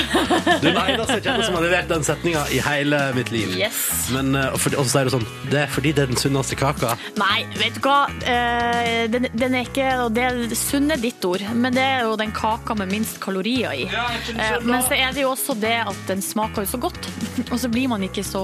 Du 0.60 0.66
er 0.68 0.74
den 0.74 0.78
eneste 0.80 1.16
jeg 1.20 1.22
kjenner 1.28 1.44
som 1.46 1.54
har 1.58 1.62
levert 1.68 1.88
den 1.92 2.02
setninga 2.06 2.40
i 2.50 2.58
hele 2.64 2.98
mitt 3.14 3.30
liv. 3.30 3.52
Yes. 3.58 4.08
Men, 4.14 4.32
eh, 4.34 4.48
og 4.52 4.58
for- 4.60 4.74
og 4.80 4.84
så 4.88 4.90
sier 4.96 5.04
du 5.06 5.10
sånn 5.14 5.26
Det 5.50 5.60
er 5.62 5.66
fordi 5.70 5.92
det 5.94 6.02
er 6.02 6.06
den 6.10 6.16
sunneste 6.18 6.56
kaka. 6.58 6.96
Nei, 7.20 7.44
vet 7.60 7.74
du 7.78 7.80
hva? 7.86 8.08
Eh, 8.26 9.06
Den, 9.10 9.28
den 9.34 9.54
er 9.54 9.64
ikke 9.68 9.86
og 10.04 10.12
Det 10.14 10.24
er 10.26 10.54
sunne 10.58 10.96
ditt 11.00 11.24
ord, 11.24 11.42
men 11.54 11.72
det 11.74 11.82
er 11.82 12.02
jo 12.08 12.16
den 12.16 12.32
kaka 12.32 12.74
med 12.74 12.90
minst 12.90 13.20
kalorier 13.20 13.72
i. 13.72 13.84
Eh, 13.86 14.58
Men 14.64 14.82
så 14.82 14.92
er 14.98 15.12
det 15.14 15.22
jo 15.22 15.30
også 15.30 15.54
det 15.60 15.76
at 15.86 15.96
den 16.08 16.20
smaker 16.22 16.64
jo 16.66 16.70
så 16.76 16.80
godt. 16.80 17.08
Og 17.52 17.58
så 17.58 17.70
blir 17.70 17.88
man 17.88 18.02
ikke 18.02 18.22
så 18.26 18.42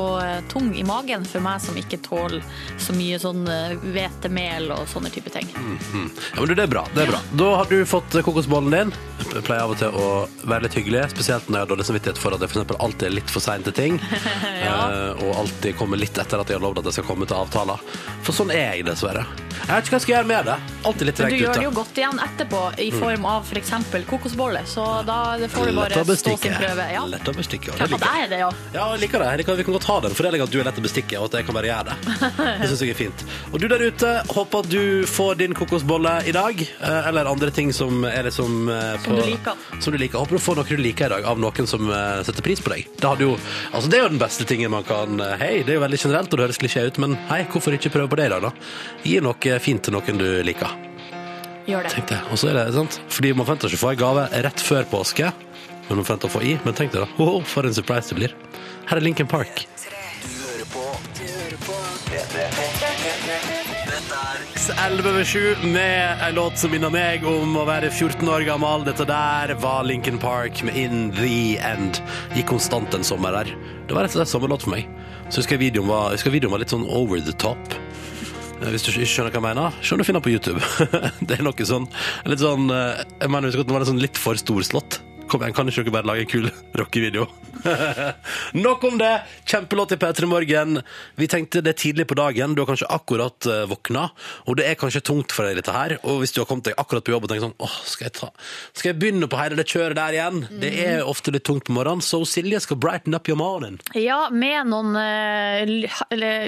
tung 0.49 0.71
i 0.77 0.83
magen 0.87 1.25
for 1.25 1.41
meg 1.41 1.61
som 1.61 1.75
ikke 1.77 1.99
tåler 2.03 2.43
så 2.79 2.95
mye 2.97 3.19
sånn 3.21 3.45
hvetemel 3.93 4.71
og 4.75 4.87
sånne 4.91 5.11
type 5.15 5.31
ting. 5.35 5.49
Ja, 5.57 6.41
men 6.41 6.49
du, 6.49 6.55
Det 6.55 6.65
er 6.65 6.73
bra. 6.73 6.85
det 6.95 7.07
er 7.07 7.11
bra. 7.13 7.21
Da 7.37 7.51
har 7.61 7.69
du 7.71 7.85
fått 7.89 8.17
kokosbollen 8.25 8.71
din. 8.75 8.93
Jeg 9.35 9.45
pleier 9.47 9.63
av 9.67 9.75
og 9.75 9.79
til 9.81 9.93
å 9.97 10.11
være 10.45 10.67
litt 10.67 10.79
hyggelig, 10.79 11.07
spesielt 11.15 11.49
når 11.49 11.59
jeg 11.59 11.67
har 11.67 11.73
dårlig 11.73 11.89
samvittighet 11.89 12.21
for 12.21 12.37
at 12.37 12.45
jeg 12.45 12.53
for 12.55 12.85
alltid 12.85 13.09
er 13.09 13.17
litt 13.19 13.33
for 13.33 13.45
sein 13.45 13.67
til 13.67 13.77
ting. 13.77 13.99
ja. 14.67 14.79
og 15.17 15.43
alltid 15.43 15.77
kommer 15.81 16.01
litt 16.01 16.19
etter 16.19 16.43
at 16.43 16.53
jeg 16.53 16.61
har 16.61 16.67
lovd 16.67 16.83
at 16.83 16.91
jeg 16.91 17.01
skal 17.01 17.11
komme 17.11 17.29
til 17.29 17.39
avtaler. 17.39 17.83
For 18.27 18.37
sånn 18.37 18.55
er 18.55 18.77
jeg, 18.77 18.89
dessverre. 18.91 19.27
Jeg 19.67 19.71
vet 19.73 19.87
ikke 19.87 19.95
hva 19.95 19.99
jeg 19.99 20.05
skal 20.05 20.15
gjøre 20.15 20.29
med 20.31 20.49
det. 20.51 20.57
Alltid 20.87 21.09
litt 21.09 21.19
Men 21.19 21.27
du 21.27 21.31
tregt 21.31 21.43
gjør 21.43 21.51
ute. 21.51 21.59
det 21.59 21.67
jo 21.67 21.73
godt 21.77 21.99
igjen 22.01 22.21
etterpå 22.27 22.61
i 22.85 22.89
form 22.95 23.25
av 23.27 23.49
f.eks. 23.51 23.73
kokosbolle, 24.11 24.63
så 24.71 24.85
da 25.09 25.19
det 25.41 25.49
får 25.51 25.71
du 25.71 25.79
bare 25.81 26.05
stå 26.21 26.37
sin 26.43 26.55
prøve. 26.61 26.87
Ja. 26.93 27.05
Lett 27.11 27.31
å 27.31 27.35
bestikke. 27.37 27.73
Ja, 27.77 27.87
det 27.87 27.97
liker 27.97 28.07
jeg. 28.07 28.21
det 28.21 28.25
er 28.27 28.31
det, 28.35 28.39
ja. 28.45 28.51
Ja, 28.77 28.85
jeg 28.95 29.03
liker 29.07 29.25
det. 29.25 29.31
Jeg 29.33 29.41
liker, 29.43 29.59
vi 29.61 29.67
kan 29.67 29.77
godt 29.79 29.89
ha 29.91 29.97
den 30.07 30.17
fordelinga 30.19 30.47
at 30.47 30.55
du 30.55 30.61
er 30.61 30.69
lett 30.69 30.81
å 30.81 30.85
bestikke, 30.87 31.19
og 31.21 31.29
at 31.31 31.39
jeg 31.41 31.49
kan 31.49 31.59
bare 31.59 31.71
gjøre 31.71 31.91
det. 31.91 31.97
Det 32.61 32.71
syns 32.71 32.85
jeg 32.85 32.95
er 32.95 32.99
fint. 33.01 33.25
Og 33.53 33.59
du 33.63 33.67
der 33.73 33.83
ute, 33.89 34.13
håper 34.31 34.65
at 34.65 34.71
du 34.71 35.07
får 35.11 35.41
din 35.43 35.57
kokosbolle 35.57 36.15
i 36.31 36.35
dag, 36.37 36.63
eh, 36.63 37.09
eller 37.11 37.31
andre 37.31 37.51
ting 37.55 37.73
som 37.75 38.05
er 38.09 38.29
liksom 38.29 38.69
eh, 38.73 38.95
Som 39.05 39.19
du 39.19 39.23
liker. 39.27 39.67
Som 39.81 39.97
du 39.97 39.99
liker. 40.01 40.19
Håper 40.23 40.39
du 40.39 40.43
får 40.43 40.61
noe 40.61 40.69
du 40.71 40.77
liker 40.81 41.11
i 41.11 41.15
dag 41.17 41.27
av 41.33 41.41
noen 41.43 41.69
som 41.71 41.91
eh, 41.91 42.23
setter 42.27 42.45
pris 42.47 42.63
på 42.63 42.73
deg. 42.73 42.87
Det, 42.97 43.07
hadde 43.07 43.27
jo, 43.27 43.35
altså 43.73 43.91
det 43.91 43.99
er 43.99 44.07
jo 44.07 44.13
den 44.15 44.23
beste 44.23 44.47
tingen 44.49 44.71
man 44.73 44.87
kan 44.87 45.21
eh, 45.23 45.35
Hei, 45.41 45.53
det 45.67 45.75
er 45.75 45.81
jo 45.81 45.85
veldig 45.85 46.01
generelt, 46.01 46.31
og 46.33 46.39
det 46.41 46.47
høres 46.49 46.61
klisjé 46.63 46.87
ut, 46.87 47.01
men 47.03 47.17
hei, 47.31 47.43
hvorfor 47.53 47.75
ikke 47.77 47.93
prøve 47.95 48.11
på 48.13 48.19
det 48.21 48.29
i 48.31 48.33
dag, 48.35 48.47
da? 48.49 48.53
Gi 49.07 49.19
noe 49.25 49.46
fint 49.63 49.83
til 49.87 49.97
noen 49.97 50.21
du 50.21 50.27
liker. 50.47 50.75
Gjør 51.67 51.87
det. 51.87 51.93
Tenk 51.97 52.11
det. 52.13 52.21
Og 52.31 52.39
så 52.39 52.53
er 52.53 52.61
det 52.61 52.67
sant? 52.77 53.01
Fordi 53.11 53.33
man 53.35 53.47
forventer 53.47 53.73
ikke 53.73 53.81
å 53.81 53.85
få 53.85 53.93
en 53.95 54.03
gave 54.03 54.27
rett 54.47 54.63
før 54.63 54.87
påske, 54.91 55.33
men 55.89 55.99
man 55.99 56.05
forventer 56.07 56.31
å 56.31 56.35
få 56.37 56.45
i. 56.47 56.57
Men 56.67 56.79
tenk 56.79 56.95
deg 56.95 57.03
da, 57.03 57.09
oh, 57.23 57.41
for 57.47 57.67
en 57.67 57.75
surprise 57.75 58.13
det 58.13 58.21
blir. 58.21 58.37
Her 58.87 59.01
er 59.01 59.07
Lincoln 59.07 59.31
Park. 59.31 59.67
Seks 64.67 64.79
11 64.83 65.07
over 65.11 65.25
7 65.25 65.57
med 65.63 66.19
en 66.23 66.35
låt 66.35 66.59
som 66.59 66.73
minner 66.75 66.91
meg 66.91 67.23
om 67.29 67.55
å 67.55 67.63
være 67.69 67.87
14 67.93 68.27
år 68.27 68.43
gammel. 68.49 68.83
Dette 68.89 69.07
der 69.07 69.53
var 69.63 69.87
Lincoln 69.87 70.19
Park 70.19 70.59
med 70.67 70.75
In 70.75 71.13
The 71.15 71.59
End. 71.63 72.01
Gikk 72.35 72.51
konstant 72.51 72.95
en 72.99 73.07
sommer 73.07 73.37
der. 73.37 73.53
Det 73.87 73.95
var 73.95 74.03
rett 74.03 74.17
og 74.17 74.25
slett 74.25 74.33
sommerlåt 74.33 74.67
for 74.67 74.75
meg. 74.75 74.91
Så 75.29 75.45
husker 75.45 75.55
jeg 75.55 75.69
videoen 75.69 75.91
var, 75.93 76.11
husker 76.17 76.35
videoen 76.35 76.57
var 76.57 76.65
litt 76.65 76.75
sånn 76.75 76.89
over 76.91 77.23
the 77.23 77.35
top. 77.39 77.76
Eh, 78.63 78.71
Hvis 78.73 78.87
du 78.87 78.93
ikke 78.93 79.09
skjønner 79.11 79.35
hva 79.35 79.41
jeg 79.41 79.47
mener, 79.49 79.81
se 79.83 79.95
om 79.95 80.01
du 80.01 80.07
finner 80.09 80.25
på 80.25 80.33
YouTube. 80.33 80.61
det 81.27 81.39
er 81.39 81.45
noe 81.47 81.69
sånn, 81.69 81.89
litt 82.29 82.43
sånn 82.43 82.71
eh, 82.73 83.03
Jeg 83.21 83.33
mener, 83.33 83.53
det 83.53 83.67
var 83.73 83.85
litt 83.85 83.93
sånn 83.93 84.03
litt 84.03 84.21
for 84.21 84.39
storslått. 84.41 85.01
Kom 85.27 85.43
igjen, 85.43 85.55
kan 85.57 85.67
ikke 85.67 85.83
dere 85.83 85.95
bare 85.97 86.07
lage 86.07 86.23
en 86.23 86.31
kul 86.31 86.51
rockevideo? 86.79 87.27
Nok 88.53 88.85
om 88.85 88.99
det! 89.01 89.25
Kjempelåt 89.45 89.93
i 89.93 89.97
P3 89.99 90.27
Morgen. 90.31 90.79
Vi 91.19 91.27
tenkte 91.27 91.63
det 91.65 91.73
er 91.73 91.79
tidlig 91.81 92.07
på 92.07 92.15
dagen, 92.15 92.55
du 92.55 92.63
har 92.63 92.69
kanskje 92.69 92.87
akkurat 92.95 93.49
uh, 93.51 93.65
våkna, 93.67 94.05
og 94.47 94.59
det 94.61 94.69
er 94.69 94.79
kanskje 94.79 95.03
tungt 95.09 95.35
for 95.35 95.49
deg 95.49 95.59
dette 95.59 95.75
her. 95.75 95.97
Og 96.07 96.21
hvis 96.23 96.35
du 96.37 96.39
har 96.43 96.47
kommet 96.47 96.69
deg 96.69 96.79
akkurat 96.79 97.03
på 97.03 97.15
jobb 97.15 97.27
og 97.27 97.33
tenkt 97.33 97.43
sånn 97.43 97.57
åh, 97.59 97.75
skal 97.91 98.07
jeg, 98.07 98.15
ta, 98.21 98.29
skal 98.71 98.93
jeg 98.93 98.99
begynne 99.01 99.31
på 99.33 99.41
hele 99.41 99.59
det 99.59 99.67
kjøret 99.73 99.99
der 99.99 100.19
igjen? 100.19 100.39
Det 100.63 100.71
er 100.85 101.03
ofte 101.03 101.35
litt 101.35 101.47
tungt 101.49 101.67
på 101.67 101.75
morgenen, 101.75 102.05
så 102.07 102.23
Silje 102.29 102.63
skal 102.63 102.79
brighten 102.79 103.19
up 103.19 103.27
your 103.27 103.41
morning. 103.41 103.81
Ja, 103.99 104.29
med 104.31 104.71
noen 104.71 104.95
uh, 104.95 105.67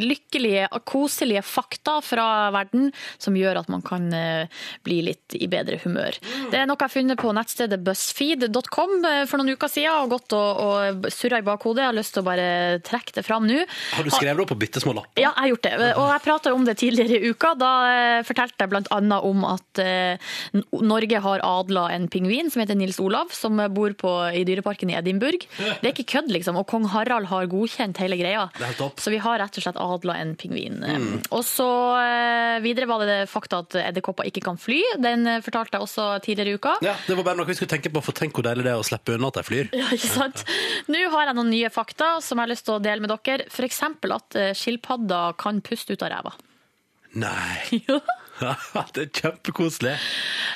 lykkelige, 0.04 0.68
koselige 0.86 1.42
fakta 1.42 1.98
fra 2.04 2.28
verden 2.54 2.92
som 3.18 3.34
gjør 3.38 3.64
at 3.64 3.74
man 3.74 3.82
kan 3.82 4.06
uh, 4.14 4.62
bli 4.86 5.02
litt 5.10 5.34
i 5.34 5.50
bedre 5.50 5.82
humør. 5.82 6.14
Det 6.52 6.62
er 6.62 6.70
noe 6.70 6.78
jeg 6.78 6.86
har 6.86 6.94
funnet 6.94 7.18
på 7.18 7.34
nettstedet 7.34 7.82
buzzfeed.com 7.82 8.67
eh, 8.68 9.24
for 9.28 9.40
noen 9.40 9.54
uker 9.57 9.70
siden, 9.70 10.04
og 10.04 10.12
gått 10.14 10.35
og, 10.37 10.61
og 10.62 11.09
surra 11.12 11.40
i 11.40 11.46
bakhodet. 11.46 11.83
Jeg 11.85 11.90
har 11.90 11.96
lyst 11.96 12.14
til 12.16 12.22
å 12.22 12.26
bare 12.28 12.48
trekke 12.87 13.14
det 13.18 13.24
fram 13.26 13.46
nå. 13.48 13.62
Har 13.94 14.07
du 14.07 14.12
skrevet 14.12 14.38
det 14.38 14.44
opp 14.44 14.52
på 14.52 14.59
bitte 14.61 14.83
små 14.83 14.94
lapper? 14.96 15.20
Ja, 15.20 15.33
jeg 15.33 15.40
har 15.40 15.50
gjort 15.52 15.66
det. 15.66 15.74
Og 15.88 16.07
jeg 16.12 16.24
prata 16.24 16.54
om 16.54 16.66
det 16.66 16.76
tidligere 16.81 17.18
i 17.18 17.33
uka. 17.33 17.54
Da 17.59 17.72
eh, 17.92 18.20
fortalte 18.28 18.66
jeg 18.66 18.87
annet 18.94 19.28
om 19.28 19.46
at 19.48 19.83
eh, 19.83 20.35
Norge 20.85 21.22
har 21.24 21.44
adla 21.44 21.88
en 21.94 22.09
pingvin 22.12 22.52
som 22.52 22.62
heter 22.62 22.78
Nils 22.78 23.00
Olav, 23.02 23.33
som 23.35 23.61
bor 23.74 23.94
på, 23.98 24.12
i 24.35 24.44
dyreparken 24.48 24.92
i 24.92 24.98
Edinburgh. 24.98 25.48
Det 25.59 25.83
er 25.83 25.92
ikke 25.94 26.09
kødd, 26.16 26.33
liksom. 26.35 26.59
Og 26.61 26.68
kong 26.70 26.88
Harald 26.92 27.28
har 27.33 27.48
godkjent 27.50 28.00
hele 28.02 28.18
greia. 28.20 28.48
Så 28.98 29.12
vi 29.14 29.20
har 29.22 29.40
rett 29.42 29.59
og 29.59 29.64
slett 29.64 29.81
adla 29.81 30.18
en 30.22 30.35
pingvin. 30.38 30.81
Og 31.35 31.44
så 31.46 31.68
videre 32.64 32.88
var 32.90 33.02
det 33.02 33.09
det 33.09 33.31
fakta 33.31 33.62
at 33.64 33.76
edderkopper 33.81 34.28
ikke 34.28 34.42
kan 34.44 34.59
fly. 34.61 34.81
Den 35.02 35.26
fortalte 35.44 35.78
jeg 35.78 35.87
også 35.87 36.09
tidligere 36.24 36.54
i 36.54 36.59
uka. 36.59 36.76
Ja, 36.85 36.94
det 37.07 37.16
var 37.18 37.26
bare 37.31 37.40
noe 37.40 37.48
vi 37.48 37.57
skulle 37.59 37.70
tenke 37.72 37.92
på, 37.92 38.02
for 38.04 38.16
tenk 38.16 38.37
hvor 38.37 38.46
deilig 38.46 38.58
deilig 38.59 38.66
det 38.66 38.77
å 38.79 38.87
slippe 38.87 39.14
unna 39.16 39.31
at 39.31 39.38
de 39.38 39.44
flyr. 39.47 39.71
Ja, 39.77 39.88
ikke 39.94 40.11
sant? 40.11 40.44
Nå 40.90 41.03
har 41.12 41.31
jeg 41.31 41.38
noen 41.38 41.51
nye 41.53 41.71
fakta 41.73 42.18
som 42.25 42.38
jeg 42.38 42.47
har 42.47 42.53
lyst 42.53 42.66
til 42.68 42.77
å 42.77 42.83
dele 42.83 43.05
med 43.05 43.12
dere. 43.12 43.47
F.eks. 43.49 43.83
at 44.18 44.38
eh, 44.38 44.55
skilpadder 44.57 45.37
kan 45.40 45.61
puste 45.64 45.94
ut 45.94 46.05
av 46.05 46.12
ræva. 46.14 46.35
Nei. 47.18 47.59
Jo. 47.88 48.01
Det 48.94 49.05
er 49.05 49.11
kjempekoselig. 49.20 49.94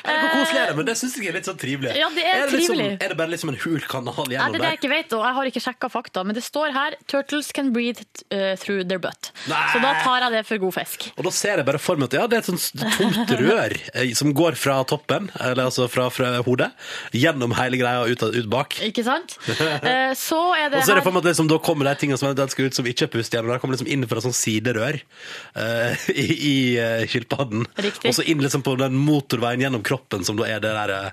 Eller 0.02 0.20
hvor 0.22 0.32
koselig 0.38 0.60
er 0.62 0.70
det? 0.70 0.76
Men 0.78 0.88
det 0.88 0.94
syns 1.00 1.16
jeg 1.18 1.30
er 1.30 1.36
litt 1.38 1.48
sånn 1.48 1.58
trivelig. 1.60 1.92
Ja, 1.98 2.08
det 2.14 2.24
er 2.26 2.44
det 2.46 2.56
liksom, 2.58 2.76
trivelig. 2.78 2.96
er 3.02 3.12
det 3.12 3.18
bare 3.18 3.32
liksom 3.32 3.52
en 3.52 3.58
hul 3.64 3.80
kanal 3.90 4.18
Nei, 4.22 4.34
gjennom 4.36 4.54
det 4.54 4.60
er 4.60 4.64
det 4.64 4.70
jeg 4.72 4.80
ikke 4.80 4.92
vet, 4.92 5.14
og 5.18 5.24
jeg 5.26 5.36
har 5.38 5.50
ikke 5.52 5.62
sjekka 5.66 5.90
fakta, 5.92 6.24
men 6.26 6.38
det 6.38 6.44
står 6.46 6.74
her 6.76 6.96
'Turtles 7.10 7.52
can 7.56 7.72
breathe 7.74 8.04
uh, 8.32 8.54
through 8.60 8.82
their 8.88 9.02
butt'. 9.02 9.32
Nei. 9.50 9.62
Så 9.72 9.82
da 9.82 9.92
tar 10.02 10.26
jeg 10.26 10.34
det 10.36 10.42
for 10.48 10.62
god 10.66 10.76
fisk. 10.78 11.08
Og 11.16 11.24
da 11.26 11.32
ser 11.34 11.60
jeg 11.62 11.66
bare 11.68 11.80
for 11.82 12.00
meg 12.00 12.10
at 12.12 12.18
ja, 12.20 12.26
det 12.30 12.38
er 12.38 12.44
et 12.44 12.50
sånt 12.50 12.86
tomt 12.98 13.34
rør 13.42 13.76
eh, 13.94 14.12
som 14.18 14.32
går 14.36 14.58
fra 14.58 14.78
toppen, 14.88 15.30
eller 15.40 15.64
altså 15.68 15.88
fra, 15.92 16.08
fra 16.14 16.34
hodet, 16.46 16.70
gjennom 17.16 17.54
hele 17.58 17.80
greia 17.80 18.04
og 18.04 18.12
ut, 18.14 18.22
ut 18.22 18.50
bak. 18.52 18.78
Ikke 18.88 19.04
sant? 19.06 19.38
Eh, 19.82 20.12
Så 20.18 20.36
er 20.54 20.68
det 20.70 20.78
Og 20.80 20.86
så 20.86 20.92
er 20.92 20.98
det 21.00 21.04
for 21.04 21.14
meg 21.14 21.22
at 21.24 21.30
liksom, 21.32 21.48
da 21.50 21.56
kommer 21.62 21.86
de 21.88 21.94
tingene 21.98 22.18
som 22.20 22.30
skal 22.52 22.68
ut 22.68 22.76
som 22.76 22.86
ikke 22.86 23.06
er 23.06 23.10
pust 23.12 23.34
gjennom, 23.34 23.50
der 23.52 23.60
kommer 23.62 23.74
liksom 23.76 23.88
inn 23.90 24.04
fra 24.08 24.20
sånn 24.22 24.34
siderør 24.36 24.98
eh, 24.98 26.04
i, 26.22 26.26
i 26.36 26.54
eh, 26.80 27.04
skilpadden. 27.10 27.66
Riktig. 27.74 28.10
Og 28.10 28.16
så 28.16 28.24
inn 28.28 28.42
liksom 28.42 28.62
på 28.64 28.74
den 28.80 28.96
motorveien 29.00 29.62
gjennom 29.64 29.82
kroppen 29.86 30.24
som 30.26 30.36
da 30.36 30.48
er 30.50 30.60
det 30.62 30.72
der 30.76 30.92
eh, 30.96 31.10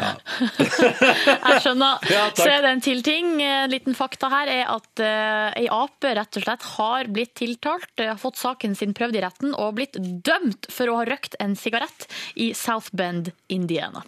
ja. 0.00 0.12
Jeg 1.50 1.62
skjønner. 1.64 2.04
Ja, 2.14 2.22
så 2.36 2.46
er 2.48 2.64
det 2.64 2.70
en 2.72 2.84
til 2.84 3.02
ting. 3.04 3.34
En 3.44 3.72
liten 3.72 3.96
fakta 3.96 4.30
her 4.32 4.50
er 4.52 4.70
at 4.72 5.02
uh, 5.02 5.50
ei 5.58 5.66
ape 5.72 6.14
rett 6.16 6.38
og 6.40 6.46
slett 6.46 6.68
har 6.76 7.10
blitt 7.12 7.34
tiltalt, 7.38 7.92
eh, 7.98 8.10
har 8.12 8.20
fått 8.20 8.40
saken 8.40 8.76
sin 8.78 8.94
prøvd 8.96 9.18
i 9.18 9.24
retten 9.24 9.52
og 9.54 9.76
blitt 9.78 9.98
dømt 10.00 10.70
for 10.72 10.90
å 10.90 11.00
ha 11.00 11.08
røkt 11.08 11.36
en 11.42 11.56
sigarett 11.58 12.08
i 12.40 12.52
South 12.56 12.94
Bend, 12.96 13.32
Indiana. 13.52 14.04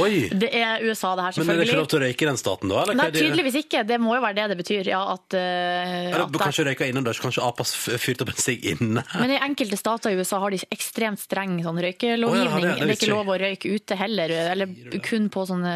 Oi! 0.00 0.28
Det 0.34 0.48
er 0.58 0.82
USA, 0.84 1.14
det 1.18 1.24
her, 1.26 1.34
selvfølgelig. 1.36 1.46
Men 1.46 1.54
er 1.54 1.60
det 1.60 1.68
ikke 1.70 1.78
lov 1.80 1.88
til 1.92 1.98
å 1.98 2.02
røyke 2.04 2.24
i 2.24 2.28
den 2.30 2.38
staten 2.40 2.72
da? 2.72 2.80
Eller? 2.82 2.98
Nei, 2.98 3.06
tydeligvis 3.14 3.58
ikke. 3.62 3.82
Det 3.88 3.98
må 4.02 4.16
jo 4.16 4.22
være 4.24 4.36
det 4.40 4.46
det 4.52 4.58
betyr. 4.60 4.90
Ja, 4.90 5.00
at, 5.14 5.36
uh, 5.38 6.18
at 6.24 6.38
kanskje 6.42 6.66
røyka 6.68 6.88
innendørs, 6.90 7.20
kanskje 7.22 7.44
apa 7.46 7.66
fyrte 7.68 8.26
opp 8.26 8.32
en 8.34 8.40
sigg 8.42 8.66
inne. 8.74 9.04
Men 9.20 9.34
i 9.34 9.38
enkelte 9.46 9.78
stater 9.80 10.14
i 10.14 10.18
USA 10.18 10.40
har 10.42 10.54
de 10.54 10.60
ekstremt 10.74 11.22
streng 11.22 11.56
sånn 11.64 11.80
røykelovgivning. 11.84 12.50
Oh, 12.50 12.66
ja, 12.66 12.74
det- 12.74 12.84
det 12.84 12.90
er 12.90 12.98
ikke 12.98 13.12
lov 13.14 13.32
å 13.34 13.38
røyke 13.40 13.74
ute 13.74 13.96
heller, 14.00 14.34
eller 14.54 15.00
kun 15.06 15.30
på 15.30 15.46
sånne 15.48 15.74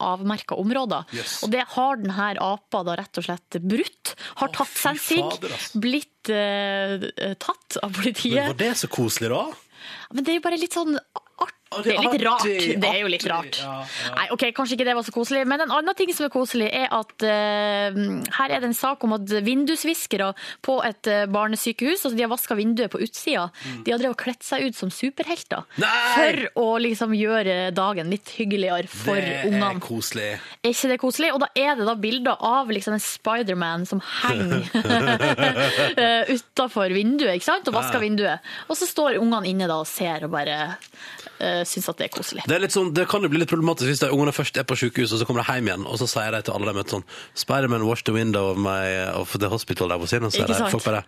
avmerka 0.00 0.58
områder. 0.58 1.06
Yes. 1.16 1.42
Og 1.46 1.50
det 1.54 1.64
har 1.76 1.96
denne 2.02 2.30
apa 2.40 2.82
da 2.84 2.96
rett 3.00 3.18
og 3.22 3.24
slett 3.24 3.60
brutt. 3.62 4.14
Har 4.42 4.48
tatt 4.54 4.74
seg 4.74 4.90
en 4.90 4.98
sigg, 4.98 5.50
blitt 5.80 6.30
uh, 6.34 7.34
tatt 7.40 7.78
av 7.82 7.92
politiet. 7.96 8.34
Men 8.44 8.52
var 8.54 8.60
det 8.66 8.74
så 8.82 8.88
koselig, 8.92 9.30
da? 9.32 9.46
Men 10.12 10.24
det 10.26 10.32
er 10.32 10.40
jo 10.40 10.44
bare 10.44 10.58
litt 10.60 10.74
sånn 10.74 10.98
Det 11.70 11.92
er 11.94 12.02
litt 12.02 12.24
rart. 12.26 12.46
Det 12.82 12.88
er 12.88 12.96
jo 12.98 13.10
litt 13.12 13.24
rart. 13.30 13.60
Nei, 14.16 14.24
ok, 14.34 14.48
Kanskje 14.56 14.74
ikke 14.74 14.86
det 14.88 14.94
var 14.98 15.06
så 15.06 15.12
koselig. 15.14 15.44
Men 15.46 15.62
en 15.62 15.74
annen 15.76 15.94
ting 15.94 16.10
som 16.10 16.26
er 16.26 16.32
koselig, 16.34 16.66
er 16.74 16.88
at 16.90 17.22
uh, 17.22 18.00
her 18.40 18.54
er 18.56 18.58
det 18.58 18.70
en 18.72 18.74
sak 18.74 19.06
om 19.06 19.14
at 19.14 19.30
vindusviskere 19.46 20.32
på 20.66 20.80
et 20.86 21.06
eh, 21.10 21.28
barnesykehus, 21.30 22.02
altså 22.02 22.16
de 22.16 22.24
har 22.24 22.30
vaska 22.32 22.56
vinduet 22.58 22.90
på 22.92 23.00
utsida, 23.04 23.46
de 23.84 23.92
har 23.92 24.00
drevet 24.00 24.16
og 24.16 24.18
kledd 24.20 24.42
seg 24.44 24.66
ut 24.66 24.76
som 24.76 24.90
superhelter. 24.92 25.62
Mm. 25.76 25.84
Nei! 25.84 26.10
For 26.16 26.40
å 26.64 26.66
liksom 26.82 27.14
gjøre 27.16 27.56
dagen 27.76 28.10
litt 28.10 28.34
hyggeligere 28.34 28.90
for 28.90 29.20
det 29.20 29.36
er 29.38 29.48
ungene. 29.48 29.80
koselig. 29.84 30.28
Er 30.60 30.74
ikke 30.74 30.90
det 30.90 30.98
koselig? 31.02 31.32
Og 31.36 31.42
da 31.44 31.50
er 31.54 31.78
det 31.78 31.86
da 31.86 31.94
bilder 32.02 32.44
av 32.50 32.70
liksom 32.74 32.96
en 32.96 33.04
Spiderman 33.04 33.86
som 33.88 34.02
henger 34.02 34.66
utafor 36.34 36.92
vinduet, 36.94 37.38
ikke 37.38 37.48
sant? 37.52 37.70
Og 37.70 37.78
vasker 37.78 38.02
vinduet. 38.02 38.52
Og 38.68 38.78
så 38.78 38.88
står 38.90 39.20
ungene 39.20 39.54
inne 39.54 39.70
da 39.70 39.80
og 39.82 39.88
ser 39.88 40.26
og 40.26 40.34
bare 40.34 40.58
uh, 41.40 41.59
syns 41.68 41.88
at 41.92 42.00
det 42.00 42.08
er 42.08 42.12
koselig. 42.14 42.44
Det, 42.46 42.56
er 42.56 42.62
litt 42.64 42.74
sånn, 42.74 42.92
det 42.96 43.06
kan 43.10 43.24
jo 43.24 43.30
bli 43.32 43.42
litt 43.42 43.50
problematisk 43.50 43.90
hvis 43.90 44.02
de 44.04 44.10
ungene 44.14 44.34
først 44.34 44.60
er 44.60 44.66
på 44.68 44.78
sykehus, 44.78 45.14
og 45.14 45.22
så 45.22 45.28
kommer 45.28 45.44
de 45.44 45.56
hjem 45.58 45.70
igjen, 45.70 45.88
og 45.88 46.00
så 46.00 46.08
sier 46.10 46.36
de 46.36 46.42
til 46.46 46.56
alle 46.56 46.70
de 46.70 46.76
møter 46.78 46.98
sånn 46.98 47.08
Spiderman 47.38 47.86
wash 47.88 48.06
the 48.06 48.14
window 48.14 48.52
of, 48.52 48.60
my, 48.60 48.84
of 49.16 49.34
the 49.38 49.50
hospital 49.52 49.92
der 49.92 50.00
på 50.00 50.08
siden, 50.10 50.28
og 50.30 50.36
så 50.36 50.46
er 50.46 50.70
folk 50.72 50.86
bare 50.86 51.04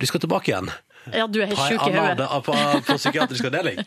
Du 0.00 0.06
skal 0.06 0.22
tilbake 0.22 0.52
igjen. 0.52 0.70
Ja, 1.14 1.26
du 1.30 1.38
er 1.38 1.50
helt 1.52 1.60
sjuk 1.60 1.84
i 1.86 1.94
hodet. 1.94 2.26
På, 2.46 2.54
på 2.86 2.96
psykiatrisk 2.98 3.46
avdeling. 3.46 3.78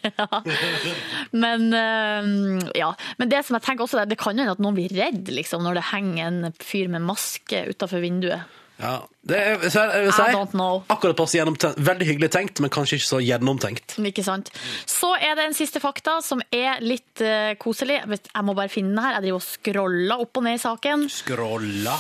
Men, 1.44 1.66
eh, 1.76 2.70
ja. 2.80 2.94
Men 3.20 3.32
det 3.32 3.44
som 3.46 3.58
jeg 3.58 3.66
tenker 3.66 3.86
også, 3.86 4.06
det 4.08 4.20
kan 4.22 4.40
hende 4.40 4.56
at 4.56 4.64
noen 4.64 4.78
blir 4.78 4.94
redd 4.96 5.32
liksom, 5.34 5.66
når 5.66 5.82
det 5.82 5.90
henger 5.92 6.30
en 6.30 6.56
fyr 6.64 6.88
med 6.92 7.04
maske 7.08 7.66
utafor 7.74 8.04
vinduet. 8.06 8.48
Ja, 8.80 8.94
det 9.28 9.38
er, 9.38 9.64
så 9.68 9.82
jeg, 9.84 9.90
jeg 9.92 10.04
vil 10.06 10.14
I 10.24 10.36
don't 10.38 10.54
know. 10.56 10.82
akkurat 10.88 11.18
passe 11.20 11.36
gjennomtenkt. 11.36 11.82
Veldig 11.84 12.08
hyggelig 12.08 12.30
tenkt, 12.32 12.62
men 12.64 12.72
kanskje 12.72 12.96
ikke 13.00 13.10
så 13.10 13.20
gjennomtenkt. 13.20 13.98
Ikke 14.00 14.24
sant? 14.24 14.52
Så 14.88 15.12
er 15.20 15.36
det 15.36 15.50
en 15.50 15.58
siste 15.58 15.82
fakta 15.84 16.20
som 16.24 16.40
er 16.56 16.80
litt 16.80 17.20
uh, 17.20 17.52
koselig. 17.60 18.00
Jeg 18.08 18.48
må 18.48 18.56
bare 18.56 18.72
finne 18.72 18.96
den 18.96 19.04
her. 19.04 19.18
Jeg 19.18 19.28
driver 19.28 19.42
og 19.42 19.48
scroller 19.50 20.24
opp 20.24 20.40
og 20.40 20.48
ned 20.48 20.62
i 20.62 20.64
saken. 20.64 21.08
Skrolla. 21.12 21.98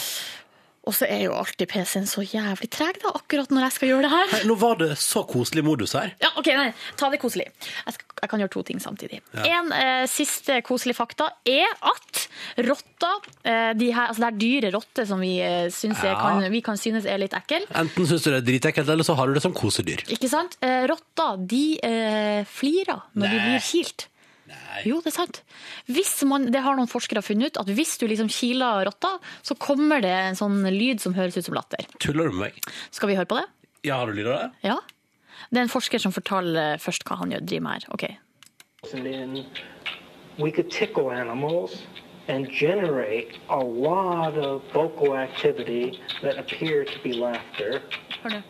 Og 0.90 0.96
så 0.98 1.06
er 1.06 1.20
jo 1.28 1.36
alltid 1.38 1.70
PC-en 1.70 2.08
så 2.10 2.24
jævlig 2.26 2.66
treg 2.74 2.98
da, 3.04 3.12
akkurat 3.14 3.52
når 3.54 3.68
jeg 3.68 3.76
skal 3.76 3.92
gjøre 3.92 4.08
det 4.08 4.12
her. 4.16 4.32
Hei, 4.34 4.40
nå 4.50 4.56
var 4.58 4.80
det 4.80 4.88
så 4.98 5.22
koselig 5.30 5.62
modus 5.68 5.94
her. 5.94 6.16
Ja, 6.24 6.32
ok, 6.40 6.50
nei, 6.58 6.72
ta 6.98 7.12
det 7.14 7.20
koselig. 7.22 7.46
Jeg, 7.86 7.94
skal, 7.94 8.08
jeg 8.24 8.32
kan 8.32 8.42
gjøre 8.42 8.54
to 8.56 8.64
ting 8.66 8.82
samtidig. 8.82 9.20
En 9.46 9.70
eh, 9.76 10.08
siste 10.10 10.58
koselig 10.66 10.98
fakta 10.98 11.30
er 11.46 11.70
at 11.92 12.24
rotter, 12.66 13.30
eh, 13.46 13.72
de 13.78 13.92
her, 13.94 14.10
altså 14.10 14.26
det 14.26 14.32
er 14.32 14.40
dyre 14.42 14.74
rotter 14.74 15.10
som 15.14 15.22
vi, 15.22 15.36
eh, 15.46 15.70
syns 15.74 16.02
Ja. 16.02 16.16
kan, 16.18 16.42
vi 16.52 16.62
kan 16.66 16.78
synes 16.80 17.06
er 17.06 17.22
litt 17.22 17.36
ekkel. 17.38 17.70
Enten 17.76 18.08
syns 18.10 18.24
du 18.26 18.32
det 18.32 18.40
er 18.42 18.48
dritekkelt, 18.50 18.90
eller 18.90 19.06
så 19.06 19.14
har 19.20 19.28
du 19.30 19.38
det 19.38 19.44
som 19.46 19.54
kosedyr. 19.54 20.02
Ikke 20.10 20.30
sant? 20.32 20.58
Eh, 20.66 20.88
rotter, 20.90 21.38
de 21.54 21.66
eh, 21.86 22.42
flirer 22.50 23.04
når 23.14 23.36
de 23.36 23.44
blir 23.46 23.62
kilt. 23.62 24.08
Jo, 24.88 25.00
det 25.04 25.12
er 25.12 25.16
sant. 25.16 25.42
Hvis 25.92 26.14
man, 26.30 26.48
det 26.54 26.62
har 26.64 26.78
noen 26.78 26.90
forskere 26.90 27.24
funnet 27.26 27.52
ut, 27.54 27.60
at 27.62 27.72
hvis 27.76 27.98
du 28.02 28.08
liksom 28.10 28.30
kiler 28.32 28.86
rotta, 28.88 29.16
så 29.46 29.58
kommer 29.60 30.02
det 30.04 30.14
en 30.14 30.40
sånn 30.40 30.62
lyd 30.74 31.02
som 31.04 31.16
høres 31.18 31.38
ut 31.38 31.46
som 31.50 31.58
latter. 31.58 31.86
Tuller 32.00 32.30
du 32.30 32.38
med 32.38 32.50
meg? 32.50 32.72
Skal 32.96 33.12
vi 33.12 33.18
høre 33.20 33.30
på 33.30 33.40
det? 33.42 33.46
Ja, 33.88 34.00
har 34.02 34.10
du 34.10 34.18
lyd 34.18 34.28
av 34.28 34.40
det? 34.40 34.70
Ja. 34.70 34.80
Det 35.50 35.62
er 35.62 35.68
en 35.68 35.72
forsker 35.72 36.02
som 36.02 36.14
forteller 36.16 36.82
først 36.82 37.06
hva 37.08 37.20
han 37.22 37.32
gjør, 37.34 37.46
driver 37.48 37.68
med 37.68 37.80
her. 37.80 37.94
Ok. 37.96 38.10
and 38.94 39.06
then 39.06 39.46
we 40.38 40.52
could 40.52 40.72
tickle 40.72 41.12
animals 41.12 41.84
and 42.30 42.50
generate 42.50 43.38
a 43.50 43.60
lot 43.60 44.38
of 44.38 44.62
vocal 44.72 45.18
activity 45.18 46.00
that 46.22 46.38
appear 46.38 46.86
to 46.86 46.98
be 47.04 47.12
laughter. 47.12 47.82
Hør 48.24 48.30
du. 48.30 48.42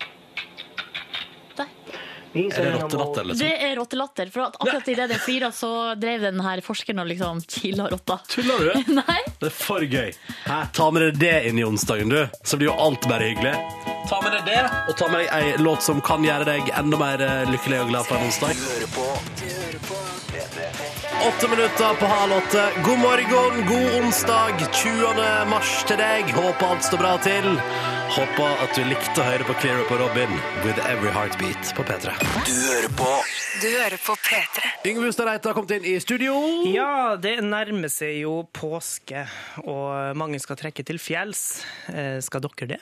Er 2.34 2.50
det 2.54 2.72
rottelatter, 2.78 3.24
liksom? 3.26 3.48
Det 3.48 3.56
er 3.66 3.76
rottelatter. 3.80 4.30
For 4.34 4.46
at 4.46 4.58
akkurat 4.60 4.88
idet 4.94 5.08
det 5.10 5.20
flirer, 5.24 5.54
så 5.56 5.72
drev 6.00 6.22
den 6.28 6.42
her 6.46 6.62
forskeren 6.66 7.02
og 7.02 7.10
liksom 7.10 7.42
kila 7.50 7.88
rotta. 7.90 8.20
Tuller 8.30 8.68
du? 8.70 8.94
Nei. 9.00 9.20
Det 9.40 9.50
er 9.50 9.56
for 9.56 9.86
gøy. 9.86 10.12
Hæ? 10.46 10.60
Ta 10.78 10.90
med 10.94 11.08
deg 11.08 11.22
det 11.24 11.36
inn 11.50 11.62
i 11.62 11.66
onsdagen, 11.66 12.14
du. 12.14 12.22
Så 12.44 12.60
blir 12.60 12.70
jo 12.70 12.78
alt 12.78 13.08
bare 13.10 13.32
hyggelig. 13.32 13.56
Ta 14.10 14.22
med 14.26 14.34
deg 14.38 14.46
det, 14.50 14.62
og 14.90 14.98
ta 14.98 15.10
med 15.10 15.26
deg 15.26 15.34
ei 15.38 15.56
låt 15.62 15.86
som 15.86 16.02
kan 16.06 16.26
gjøre 16.26 16.46
deg 16.50 16.70
enda 16.78 16.98
mer 17.02 17.22
eh, 17.22 17.46
lykkelig 17.50 17.84
og 17.86 17.94
glad 17.94 18.10
på 18.10 18.18
en 18.18 18.30
onsdag. 18.30 19.99
Åtte 21.28 21.50
minutter 21.50 21.94
på 22.00 22.06
halv 22.06 22.34
åtte. 22.34 22.72
God 22.86 23.00
morgen, 23.00 23.66
god 23.68 24.04
onsdag, 24.04 24.52
20. 24.74 25.46
mars 25.50 25.72
til 25.88 25.98
deg. 26.00 26.30
Håper 26.32 26.70
alt 26.72 26.86
står 26.88 27.02
bra 27.02 27.12
til. 27.24 27.48
Håper 28.16 28.62
at 28.64 28.78
du 28.78 28.86
likte 28.88 29.20
å 29.20 29.26
høre 29.28 29.48
på 29.48 29.56
Clear 29.60 29.82
Up 29.84 29.92
og 29.92 30.00
Robin 30.00 30.32
with 30.64 30.80
every 30.88 31.12
heartbeat 31.12 31.74
på 31.76 31.84
P3. 31.90 32.14
Du 32.48 32.54
hører 32.56 32.94
på 33.02 33.10
Du 33.60 33.68
hører 33.68 34.00
på 34.06 34.16
P3. 34.16 34.72
Yngve 34.88 35.10
Hustad 35.10 35.28
Reite 35.28 35.52
har 35.52 35.58
kommet 35.58 35.76
inn 35.76 35.90
i 35.92 35.98
studio. 36.00 36.38
Ja, 36.72 37.18
det 37.20 37.36
nærmer 37.44 37.92
seg 37.92 38.22
jo 38.22 38.38
påske, 38.56 39.26
og 39.66 40.16
mange 40.20 40.40
skal 40.40 40.62
trekke 40.62 40.88
til 40.88 41.04
fjells. 41.04 41.66
Eh, 41.92 42.22
skal 42.24 42.48
dere 42.48 42.72
det? 42.78 42.80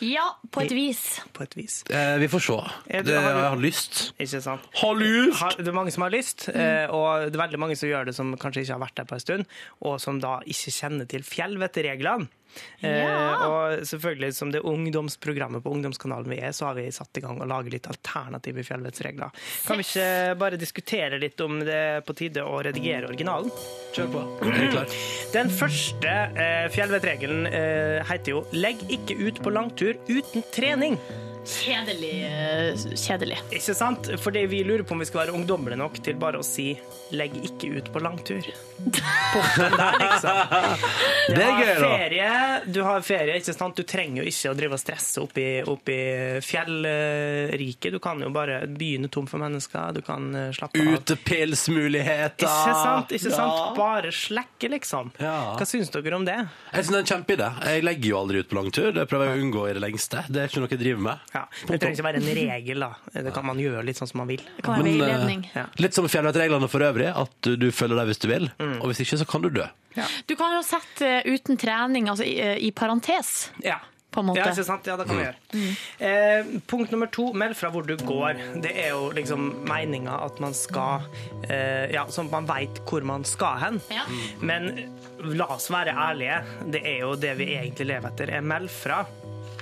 Ja, 0.00 0.26
på 0.50 0.62
et 0.64 0.72
vis. 0.72 1.20
På 1.36 1.42
et 1.44 1.54
vis. 1.58 1.82
Eh, 1.90 2.16
vi 2.22 2.28
får 2.32 2.40
se. 2.46 2.56
Det, 2.88 3.04
du- 3.04 3.10
Det, 3.10 3.20
har 3.20 3.34
du- 3.34 3.40
jeg 3.40 3.50
har 3.50 3.56
lyst. 3.60 4.12
Ikke 4.18 4.40
sant? 4.42 4.60
Har 4.80 4.94
lyst! 4.94 5.38
Har, 5.40 5.50
det 5.58 5.68
er 5.68 5.72
mange 5.76 5.92
som 5.92 6.02
har 6.02 6.10
lyst, 6.10 6.48
mm. 6.48 6.90
og 6.90 7.26
det 7.30 7.34
er 7.36 7.42
veldig 7.46 7.58
mange 7.58 7.76
som 7.76 7.88
gjør 7.88 8.06
det 8.06 8.14
som 8.16 8.34
kanskje 8.36 8.62
ikke 8.64 8.72
har 8.78 8.80
vært 8.86 8.94
der 8.96 9.04
på 9.04 9.14
en 9.14 9.20
stund, 9.20 9.44
og 9.82 10.00
som 10.00 10.20
da 10.20 10.38
ikke 10.46 10.72
kjenner 10.72 11.06
til 11.08 11.22
fjellvettreglene. 11.22 12.28
Eh, 12.80 12.98
Ja. 13.00 13.46
og 13.46 13.84
selvfølgelig, 13.86 14.34
som 14.34 14.50
det 14.50 14.60
ungdomsprogrammet 14.66 15.62
på 15.62 15.70
ungdomskanalen 15.72 16.28
vi 16.28 16.38
er, 16.40 16.52
så 16.56 16.66
har 16.70 16.74
vi 16.74 16.90
satt 16.90 17.16
i 17.16 17.20
gang 17.24 17.40
å 17.40 17.46
lage 17.48 17.70
litt 17.70 17.86
alternative 17.86 18.64
fjellvettsregler. 18.64 19.30
Kan 19.66 19.76
vi 19.80 19.86
ikke 19.86 20.38
bare 20.40 20.56
diskutere 20.60 21.18
litt 21.20 21.40
om 21.40 21.60
det 21.60 21.74
er 21.74 22.00
på 22.06 22.16
tide 22.16 22.44
å 22.44 22.62
redigere 22.62 23.08
originalen? 23.08 23.50
Kjør 23.94 24.12
på. 24.12 24.26
Er? 24.80 24.86
Den 25.32 25.50
første 25.50 26.10
eh, 26.36 26.68
fjellvettregelen 26.74 27.46
eh, 27.46 28.04
heter 28.10 28.30
jo 28.36 28.44
'legg 28.52 28.82
ikke 28.90 29.18
ut 29.26 29.42
på 29.42 29.50
langtur 29.52 29.94
uten 30.08 30.42
trening'. 30.54 30.98
Kjedelig. 31.46 32.24
eh, 32.24 32.74
Kjedelig. 32.96 33.38
Ikke 33.50 33.74
sant? 33.74 34.10
Fordi 34.20 34.42
vi 34.46 34.62
lurer 34.64 34.82
på 34.86 34.92
om 34.94 35.00
vi 35.02 35.06
skal 35.08 35.22
være 35.24 35.34
ungdommelige 35.36 35.78
nok 35.80 35.96
til 36.04 36.14
bare 36.20 36.38
å 36.40 36.44
si 36.44 36.74
'legg 37.10 37.32
ikke 37.42 37.70
ut 37.78 37.88
på 37.92 37.98
langtur'. 38.02 38.50
Der, 39.70 39.96
liksom. 40.00 40.36
Det 41.28 41.42
er 41.44 41.56
gøy, 41.60 41.74
da. 41.80 41.88
ferie, 41.96 42.30
du 42.72 42.82
har 42.82 43.00
ferie, 43.04 43.36
ikke 43.40 43.52
sant? 43.54 43.76
Du 43.76 43.82
trenger 43.82 44.22
jo 44.22 44.28
ikke 44.30 44.50
å 44.52 44.56
drive 44.56 44.76
og 44.76 44.80
stresse 44.80 45.20
opp 45.22 45.36
i, 45.38 45.48
opp 45.68 45.88
i 45.92 45.98
fjellriket. 46.44 47.92
Du 47.92 47.98
kan 48.02 48.20
jo 48.22 48.30
bare 48.34 48.62
begynne 48.66 49.08
tom 49.12 49.26
for 49.30 49.38
mennesker. 49.42 49.92
Du 49.96 50.00
kan 50.06 50.30
eh, 50.34 50.50
slappe 50.56 50.80
av. 50.80 50.92
Utepilsmuligheter. 51.00 52.46
Ikke 52.46 52.74
sant? 52.84 53.12
ikke 53.16 53.30
sant? 53.34 53.58
Ja. 53.60 53.74
Bare 53.76 54.12
slekke, 54.14 54.70
liksom. 54.76 55.12
Ja. 55.20 55.54
Hva 55.58 55.66
syns 55.68 55.90
dere 55.92 56.16
om 56.16 56.24
det? 56.28 56.38
Jeg 56.72 56.84
synes 56.84 56.90
det 56.90 57.00
er 57.00 57.04
en 57.04 57.12
kjempeidé. 57.14 57.50
Jeg 57.70 57.84
legger 57.86 58.12
jo 58.14 58.20
aldri 58.22 58.42
ut 58.44 58.48
på 58.50 58.58
langtur. 58.60 58.90
Det 58.96 59.06
prøver 59.10 59.30
jeg 59.30 59.38
å 59.38 59.44
unngå 59.46 59.66
i 59.70 59.74
det 59.76 59.84
lengste. 59.84 60.24
Det 60.28 60.44
er 60.44 60.50
ikke 60.52 60.64
noe 60.64 60.72
jeg 60.74 60.82
driver 60.84 61.04
med. 61.10 61.29
Ja, 61.34 61.44
Det 61.66 61.78
trenger 61.80 61.94
ikke 61.94 62.06
være 62.08 62.20
en 62.20 62.30
regel, 62.40 62.80
da. 62.80 62.88
Det 63.12 63.32
kan 63.34 63.46
man 63.46 63.58
gjøre 63.62 63.84
litt 63.86 63.98
sånn 64.00 64.08
som 64.10 64.18
man 64.18 64.30
vil. 64.32 64.40
Det 64.56 64.64
kan 64.66 64.74
være 64.78 64.82
Men, 64.82 64.94
eh, 64.94 65.06
veiledning. 65.06 65.44
Ja. 65.54 65.66
Litt 65.78 65.94
som 65.94 66.08
fjellvettreglene 66.10 66.68
for 66.68 66.80
øvrig, 66.82 67.06
at 67.14 67.50
du, 67.60 67.68
følger 67.70 67.96
deg 68.00 68.10
hvis 68.10 68.18
du 68.24 68.26
vil. 68.32 68.50
Mm. 68.58 68.80
Og 68.80 68.90
hvis 68.90 69.04
ikke, 69.04 69.18
så 69.22 69.28
kan 69.30 69.42
du 69.46 69.50
dø. 69.50 69.68
Du 70.26 70.34
kan 70.38 70.56
jo 70.56 70.62
sette 70.66 71.06
eh, 71.06 71.30
uten 71.30 71.56
trening, 71.60 72.08
altså 72.10 72.26
i, 72.26 72.34
eh, 72.40 72.56
i 72.66 72.70
parentes, 72.72 73.50
Ja. 73.62 73.78
på 74.10 74.20
en 74.24 74.26
måte. 74.26 74.38
Ja, 74.42 74.48
ikke 74.50 74.64
sant? 74.66 74.86
Ja, 74.90 74.96
det 74.98 75.06
kan 75.06 75.16
vi 75.20 75.22
gjøre. 75.22 75.76
Eh, 76.00 76.44
punkt 76.66 76.90
nummer 76.90 77.06
to, 77.14 77.28
meld 77.32 77.54
fra 77.56 77.70
hvor 77.70 77.86
du 77.86 77.94
går. 77.96 78.34
Det 78.62 78.72
er 78.74 78.88
jo 78.90 79.10
liksom 79.14 79.64
meninga 79.70 80.16
at 80.26 80.40
man 80.42 80.52
skal 80.52 81.06
eh, 81.48 81.92
Ja, 81.94 82.06
sånn 82.10 82.26
at 82.26 82.32
man 82.32 82.46
veit 82.50 82.82
hvor 82.90 83.06
man 83.06 83.22
skal 83.24 83.58
hen. 83.62 83.80
Ja. 83.90 84.02
Men 84.42 84.90
la 85.36 85.46
oss 85.54 85.70
være 85.70 85.94
ærlige, 85.94 86.42
det 86.74 86.82
er 86.82 86.98
jo 87.04 87.14
det 87.14 87.36
vi 87.38 87.52
egentlig 87.54 87.86
lever 87.86 88.10
etter. 88.10 88.34
Er 88.34 88.42
meld 88.42 88.70
fra 88.70 89.04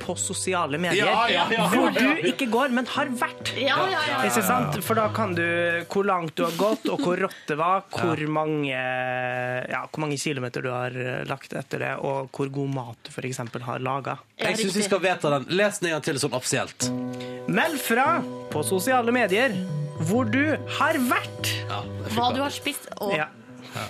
på 0.02 0.14
sosiale 0.18 0.78
medier. 0.80 1.06
Ja, 1.06 1.24
ja, 1.30 1.44
ja, 1.50 1.56
ja, 1.58 1.66
Hvor 1.72 1.92
du 1.94 2.28
ikke 2.30 2.48
går, 2.52 2.72
men 2.74 2.87
har 2.94 3.11
vært. 3.20 3.52
Ja, 3.58 3.76
ja, 3.90 4.02
ja. 4.08 4.18
Ikke 4.28 4.42
sant? 4.46 4.78
For 4.84 4.98
da 4.98 5.08
kan 5.14 5.34
du 5.37 5.44
hvor 5.88 6.06
langt 6.08 6.34
du 6.38 6.44
har 6.46 6.54
gått, 6.58 6.88
og 6.92 7.02
hvor 7.04 7.20
rått 7.24 7.40
det 7.50 7.58
var, 7.61 7.84
hvor 7.94 8.22
mange, 8.32 8.72
ja, 8.74 9.82
hvor 9.90 10.04
mange 10.04 10.18
kilometer 10.20 10.64
du 10.64 10.70
har 10.72 10.94
eh, 10.94 11.24
lagt 11.28 11.54
etter 11.58 11.84
det, 11.84 11.94
og 12.04 12.30
hvor 12.34 12.52
god 12.54 12.74
mat 12.76 13.08
du 13.08 13.12
f.eks. 13.14 13.42
har 13.68 13.82
laga. 13.84 14.18
Jeg 14.38 14.61
syns 14.61 14.78
vi 14.78 14.87
skal 14.87 15.02
vedta 15.02 15.32
den. 15.38 15.48
Les 15.58 15.80
den 15.82 15.90
en 15.90 15.98
gang 15.98 16.06
til 16.06 16.20
sånn 16.22 16.37
offisielt. 16.38 16.90
Meld 17.48 17.80
fra 17.80 18.20
på 18.52 18.62
sosiale 18.66 19.12
medier 19.14 19.54
hvor 20.08 20.28
du 20.30 20.54
har 20.78 20.98
vært. 21.08 21.52
Ja, 21.68 21.82
Hva 22.14 22.30
du 22.34 22.42
har 22.44 22.54
spist. 22.54 22.87
Og, 23.00 23.16
Ja. 23.16 23.26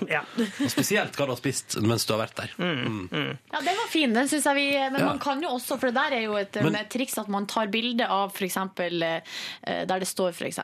Ja. 0.09 0.23
Og 0.39 0.71
spesielt 0.71 1.17
hva 1.17 1.27
du 1.27 1.33
har 1.33 1.41
spist 1.41 1.77
mens 1.83 2.05
du 2.07 2.13
har 2.15 2.23
vært 2.27 2.37
der. 2.37 2.53
Ja, 2.59 3.61
den 3.65 3.77
var 3.79 3.89
fin. 3.91 4.13
Den 4.15 4.29
syns 4.29 4.45
jeg 4.49 4.55
vi 4.59 4.67
Men 4.79 5.01
Ja. 5.01 5.07
man 5.07 5.19
kan 5.19 5.41
jo 5.43 5.49
også, 5.57 5.79
for 5.79 5.91
det 5.91 5.95
der 5.95 6.17
er 6.19 6.23
jo 6.25 6.37
et 6.37 6.55
Men- 6.63 6.73
med 6.73 6.89
triks 6.91 7.19
at 7.19 7.29
man 7.29 7.47
tar 7.47 7.67
bilde 7.69 8.07
av 8.09 8.33
f.eks. 8.35 8.55
der 8.77 9.99
det 9.99 10.09
står 10.09 10.31
f.eks. 10.33 10.59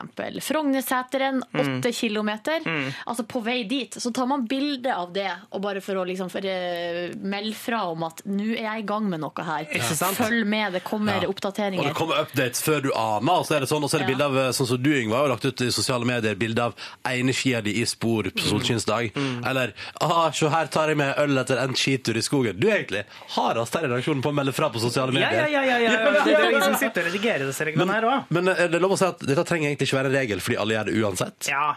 Frognerseteren, 0.45 1.41
åtte 1.53 1.91
kilometer. 1.93 2.61
Altså 3.07 3.23
på 3.27 3.41
vei 3.43 3.63
dit. 3.63 3.91
Så 3.95 4.11
tar 4.13 4.25
man 4.27 4.45
bilde 4.47 4.93
av 4.95 5.13
det, 5.13 5.29
og 5.51 5.61
bare 5.61 5.81
for 5.81 5.95
å 5.95 6.05
liksom 6.07 6.29
for, 6.31 6.39
uh, 6.45 7.15
melde 7.25 7.55
fra 7.55 7.83
om 7.91 8.03
at 8.07 8.21
nå 8.25 8.51
er 8.55 8.63
jeg 8.63 8.83
i 8.83 8.87
gang 8.87 9.09
med 9.09 9.19
noe 9.23 9.43
her. 9.45 9.67
Ja. 9.75 9.81
Følg 10.15 10.45
med, 10.45 10.73
det 10.73 10.83
kommer 10.83 11.21
Ja. 11.21 11.27
Og 11.27 11.85
det 11.85 11.93
kommer 11.95 12.19
updates 12.21 12.61
før 12.63 12.81
du 12.81 12.91
aner, 12.93 13.31
og 13.39 13.45
så 13.47 13.55
er 13.57 13.59
det 13.61 13.69
sånn, 13.69 13.83
og 13.83 13.89
så 13.89 13.95
er 13.99 14.05
det 14.05 14.09
Ja. 14.09 14.15
bilde 14.15 14.25
av 14.25 14.53
sånn 14.53 14.67
som 14.67 14.81
du, 14.81 14.89
Yngve, 14.95 15.15
har 15.15 15.27
lagt 15.29 15.45
ut 15.45 15.61
i 15.61 15.71
sosiale 15.71 16.05
medier, 16.05 16.35
bilde 16.35 16.59
av 16.61 16.73
ene 17.05 17.33
skia 17.33 17.61
di 17.61 17.81
i 17.81 17.85
spor 17.85 18.23
på 18.23 18.39
solskinnsdag. 18.39 19.11
Eller 19.45 19.73
ah, 20.03 20.29
se 20.35 20.49
her 20.51 20.67
tar 20.73 20.91
jeg 20.93 20.97
med 20.99 21.13
øl 21.23 21.37
etter 21.41 21.61
en 21.63 21.75
skitur 21.77 22.17
i 22.19 22.23
skogen. 22.25 22.59
Du 22.59 22.67
er 22.69 22.81
egentlig 22.81 23.05
hardest 23.35 23.75
her 23.79 23.87
i 23.87 23.91
redaksjonen 23.91 24.21
på 24.25 24.31
å 24.33 24.37
melde 24.41 24.53
fra 24.55 24.69
på 24.73 24.81
sosiale 24.83 25.15
medier. 25.15 25.45
ja, 25.47 25.47
ja, 25.47 25.63
ja, 25.65 25.79
ja. 25.87 26.21
Det 26.25 26.35
er 26.37 26.51
jo 26.57 26.61
som 26.65 26.77
sitter 26.81 27.05
og 27.05 27.11
redigerer 27.13 27.45
disse 27.49 27.67
reglene 27.67 27.95
her 27.99 28.09
òg. 28.11 28.31
Men 28.35 28.51
er 28.55 28.67
det 28.71 28.81
lov 28.83 28.95
å 28.97 29.01
si 29.01 29.07
at 29.09 29.21
dette 29.25 29.45
trenger 29.47 29.71
egentlig 29.71 29.89
ikke 29.91 30.01
være 30.01 30.11
en 30.13 30.17
regel, 30.19 30.43
fordi 30.45 30.61
alle 30.63 30.79
gjør 30.79 30.89
det 30.91 30.97
uansett? 31.05 31.49
Ja. 31.51 31.67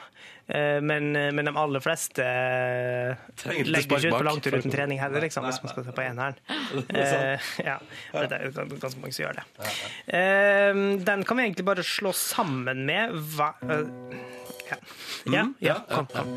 eh, 0.49 0.79
Men, 0.81 1.11
men 1.13 1.45
de 1.49 1.53
aller 1.61 1.83
fleste 1.85 2.25
eh, 2.25 3.63
legger 3.69 3.99
ikke 3.99 4.01
ut 4.09 4.17
på 4.19 4.25
langtur 4.27 4.57
uten 4.59 4.73
trening 4.73 4.99
heller, 5.03 5.21
liksom, 5.27 5.45
hvis 5.49 5.61
man 5.65 5.73
skal 5.75 5.87
se 5.89 5.95
på 5.97 6.05
eneren. 6.07 6.39
Uh, 6.89 7.41
ja, 7.65 7.75
det 8.13 8.37
er 8.37 8.51
ganske 8.53 8.99
mange 9.01 9.15
som 9.17 9.23
gjør 9.25 9.39
det. 9.39 9.45
Eh, 10.13 10.81
Den 11.07 11.23
kan 11.27 11.39
vi 11.39 11.45
egentlig 11.47 11.65
bare 11.69 11.85
slå 11.87 12.13
sammen 12.17 12.83
med 12.89 13.15
hva, 13.37 13.51
eh, 13.65 13.89
ja. 14.71 14.79
Ja, 15.29 15.45
ja, 15.65 15.75
kom, 15.91 16.07
kom. 16.13 16.31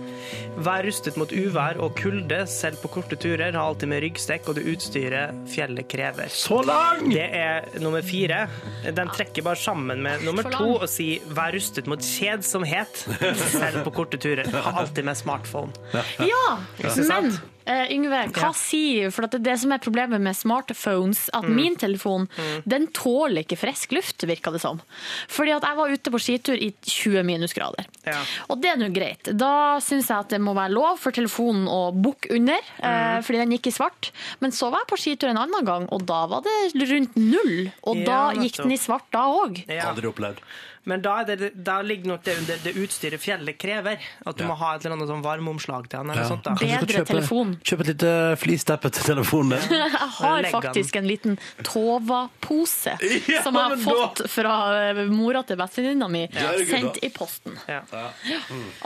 Vær 0.66 0.84
rustet 0.88 1.18
mot 1.20 1.32
uvær 1.32 1.80
og 1.84 1.96
kulde, 2.00 2.42
selv 2.50 2.82
på 2.82 2.92
korte 2.96 3.18
turer. 3.20 3.54
Ha 3.56 3.64
alltid 3.72 3.92
med 3.92 4.04
ryggsekk 4.06 4.50
og 4.52 4.58
det 4.60 4.66
utstyret 4.74 5.38
fjellet 5.52 5.88
krever. 5.92 6.32
Så 6.34 6.62
lang! 6.68 7.08
Det 7.12 7.28
er 7.38 7.68
nummer 7.84 8.04
fire. 8.06 8.44
Den 8.88 9.12
trekker 9.14 9.46
bare 9.46 9.60
sammen 9.60 10.04
med 10.04 10.26
nummer 10.28 10.48
to 10.52 10.74
og 10.78 10.90
sier 10.92 11.24
'vær 11.32 11.56
rustet 11.56 11.88
mot 11.92 12.00
kjedsomhet', 12.02 13.06
selv 13.62 13.84
på 13.86 13.96
korte 14.02 14.18
turer. 14.22 14.48
Ha 14.52 14.76
alltid 14.82 15.06
med 15.06 15.18
smartphone. 15.18 15.72
Ja, 16.20 16.58
men 16.84 17.38
eh, 17.72 17.94
Yngve, 17.96 18.20
hva 18.36 18.50
Ja. 18.50 18.52
sier 18.54 19.12
For 19.12 19.26
det 19.26 19.40
er 19.40 19.46
det 19.48 19.56
som 19.62 19.72
er 19.72 19.80
problemet 19.80 20.20
med 20.22 20.36
smartphones, 20.36 21.30
at 21.34 21.44
Mm. 21.48 21.56
min 21.56 21.76
telefon 21.76 22.28
den 22.68 22.88
tåler 22.88 23.44
ikke 23.46 23.58
frisk 23.58 23.92
luft, 23.96 24.26
virka 24.28 24.52
det 24.52 24.62
som. 24.62 24.82
Fordi 25.28 25.56
at 25.56 25.64
jeg 25.64 25.78
var 25.78 25.90
ute 25.96 26.12
på 26.12 26.20
skitur 26.20 26.56
i 26.60 26.72
20 26.84 27.24
minusgrader. 27.24 27.86
Ja. 28.06 28.20
Og 28.50 28.62
det 28.62 28.72
er 28.72 28.78
nå 28.78 28.90
greit. 28.94 29.24
Da 29.38 29.80
syns 29.80 30.08
jeg 30.10 30.18
at 30.20 30.30
det 30.30 30.42
må 30.42 30.54
være 30.54 30.74
lov 30.76 31.00
for 31.00 31.12
telefonen 31.12 31.68
å 31.68 31.92
bukke 31.94 32.32
under, 32.36 32.60
Mm. 32.82 32.86
uh, 33.18 33.22
fordi 33.22 33.38
den 33.40 33.52
gikk 33.58 33.68
i 33.68 33.72
svart. 33.78 34.12
Men 34.42 34.52
så 34.52 34.70
var 34.72 34.82
jeg 34.86 34.88
på 34.92 35.00
skitur 35.00 35.30
en 35.30 35.38
annen 35.38 35.66
gang, 35.66 35.88
og 35.92 36.06
da 36.06 36.26
var 36.28 36.42
det 36.42 36.74
rundt 36.90 37.16
null. 37.16 37.72
Og 37.84 37.98
Ja, 37.98 38.06
da 38.06 38.34
gikk 38.42 38.58
den 38.58 38.72
i 38.72 38.78
svart 38.78 39.10
da 39.12 39.26
òg. 39.28 39.64
Ja. 39.68 39.92
Aldri 39.94 40.12
opplevd. 40.12 40.38
Men 40.86 41.02
da, 41.02 41.20
er 41.22 41.36
det, 41.38 41.52
da 41.64 41.82
ligger 41.82 42.08
nok 42.16 42.24
det 42.24 42.38
under 42.40 42.58
det 42.64 42.72
utstyret 42.76 43.20
fjellet 43.22 43.58
krever. 43.62 43.98
At 44.26 44.36
du 44.38 44.44
Ja. 44.44 44.48
må 44.50 44.56
ha 44.58 44.76
et 44.76 44.86
eller 44.86 44.96
annet 44.98 45.10
sånn 45.10 45.22
varmeomslag 45.24 45.88
til 45.90 46.00
den. 46.00 46.10
eller 46.10 46.24
Ja. 46.24 46.28
sånt 46.30 46.44
da. 46.44 46.56
Kanskje 46.56 46.80
du 46.80 46.94
skal 46.94 47.06
Bedre 47.06 47.06
telefon. 47.06 47.52
Kjøpe 47.64 47.82
et 47.82 47.88
lite 47.88 48.14
flisteppe 48.42 48.92
til 48.92 49.04
telefonen 49.16 49.60
din. 49.60 49.70
Jeg 49.82 49.92
har 49.92 50.42
Legg 50.42 50.52
den. 50.52 50.62
faktisk 50.62 50.96
en 50.96 51.08
liten 51.08 51.38
Tova-pose 51.64 52.98
Ja, 53.30 53.42
som 53.44 53.54
jeg 53.56 53.62
har 53.62 53.70
men 53.76 53.84
da- 53.86 53.92
fått 53.92 54.24
fra 54.30 54.56
eh, 54.90 55.04
mora 55.06 55.44
til 55.46 55.58
bestevenninna 55.58 56.08
mi, 56.10 56.28
Jørgen, 56.28 56.60
da. 56.60 56.66
sendt 56.74 56.98
i 57.04 57.10
posten. 57.10 57.58
Ja. 57.70 57.82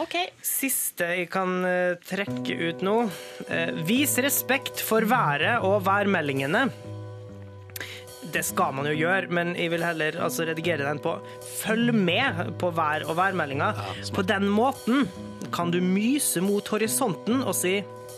OK. 0.03 0.15
Siste 0.41 1.07
jeg 1.17 1.29
kan 1.31 1.63
eh, 1.65 1.95
trekke 2.05 2.59
ut 2.69 2.81
nå. 2.85 2.97
Eh, 3.49 3.71
vis 3.87 4.17
respekt 4.19 4.81
for 4.81 5.01
været 5.07 5.61
og 5.63 5.81
værmeldingene. 5.87 6.69
Det 8.35 8.43
skal 8.43 8.73
man 8.75 8.87
jo 8.89 8.95
gjøre, 8.97 9.29
men 9.31 9.53
jeg 9.55 9.71
vil 9.71 9.83
heller 9.85 10.17
altså, 10.25 10.43
redigere 10.49 10.83
den 10.83 10.99
på 10.99 11.13
følg 11.61 11.93
med 11.95 12.51
på 12.59 12.71
vær- 12.75 13.05
og 13.07 13.15
værmeldinga. 13.17 13.69
på 14.13 14.21
den 14.27 14.49
måten 14.51 15.07
kan 15.55 15.71
du 15.71 15.79
myse 15.79 16.41
mot 16.43 16.67
horisonten 16.67 17.43
og 17.43 17.55
si 17.55 17.77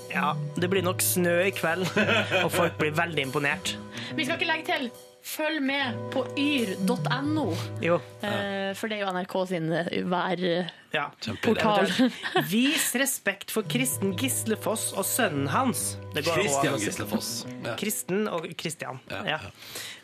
ja, 0.09 0.31
det 0.55 0.69
blir 0.71 0.81
nok 0.81 1.01
snø 1.03 1.35
i 1.45 1.51
kveld, 1.51 1.85
og 2.45 2.49
folk 2.51 2.77
blir 2.79 2.95
veldig 2.95 3.27
imponert. 3.27 3.75
Vi 4.15 4.25
skal 4.25 4.39
ikke 4.39 4.49
legge 4.49 4.65
til 4.71 4.89
følg 5.27 5.61
med 5.61 5.97
på 6.13 6.23
yr.no, 6.39 7.47
Jo. 7.83 7.97
eh, 8.23 8.71
for 8.77 8.87
det 8.87 8.97
er 8.97 9.03
jo 9.05 9.11
NRK 9.13 9.35
sin 9.49 9.67
eh, 9.75 9.89
værportal. 10.07 11.89
Ja. 11.91 12.41
Vis 12.47 12.87
respekt 12.97 13.51
for 13.53 13.67
Kristen 13.69 14.13
Gislefoss 14.17 14.93
og 14.97 15.05
sønnen 15.05 15.49
hans. 15.51 15.97
Det 16.15 16.23
går 16.25 16.39
også 16.45 16.61
an 16.63 16.73
å 16.73 16.79
si. 16.79 16.87
Gislefoss. 16.87 17.29
Ja. 17.65 17.75
Kristen 17.79 18.25
og 18.31 18.47
Kristian. 18.57 19.01
Ja, 19.11 19.21
Ja. 19.35 19.39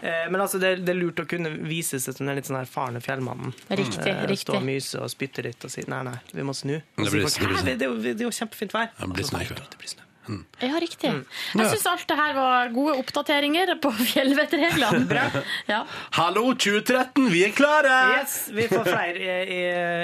Eh, 0.03 0.27
Men 0.29 0.41
altså, 0.43 0.59
det, 0.59 0.73
det 0.83 0.91
er 0.91 0.99
lurt 0.99 1.21
å 1.23 1.25
kunne 1.29 1.49
vise 1.69 1.99
seg 2.03 2.17
som 2.17 2.27
den 2.27 2.35
litt 2.35 2.49
sånn 2.49 2.59
erfarne 2.59 2.99
fjellmannen. 3.03 3.53
Riktig, 3.71 4.03
riktig 4.27 4.41
Stå 4.43 4.57
og 4.59 4.65
myse 4.67 4.99
og 4.99 5.09
spytte 5.13 5.45
litt 5.47 5.63
og 5.63 5.71
si 5.71 5.85
nei, 5.87 6.03
nei, 6.03 6.17
vi 6.35 6.43
må 6.43 6.51
snu. 6.53 6.75
Det 6.75 7.09
blir- 7.09 7.23
det 7.23 7.39
blir 7.39 7.55
«Hæ, 7.55 7.61
snø. 7.63 7.65
det, 7.71 7.77
det, 7.79 7.87
er 7.87 7.93
jo- 7.93 8.01
det 8.03 8.19
er 8.19 8.27
jo 8.27 8.35
kjempefint 8.43 8.73
vær. 8.75 8.91
Det 8.99 9.13
blir 9.13 9.23
snø 9.31 10.02
snø. 10.25 10.39
Ja, 10.63 10.79
riktig. 10.81 11.11
Mm. 11.11 11.25
Jeg 11.59 11.69
syns 11.73 11.85
alt 11.91 12.07
det 12.09 12.17
her 12.19 12.33
var 12.37 12.73
gode 12.75 12.95
oppdateringer 13.01 13.75
på 13.83 13.91
fjellvettreglene. 13.99 15.05
Bra. 15.09 15.27
Ja. 15.73 15.83
Hallo 16.17 16.49
2013, 16.53 17.29
vi 17.31 17.43
er 17.47 17.53
klare! 17.55 17.93
Yes, 18.19 18.49
vi 18.53 18.67
får 18.67 18.83
flere 18.87 19.15
i, 19.15 19.59
i, 19.59 19.61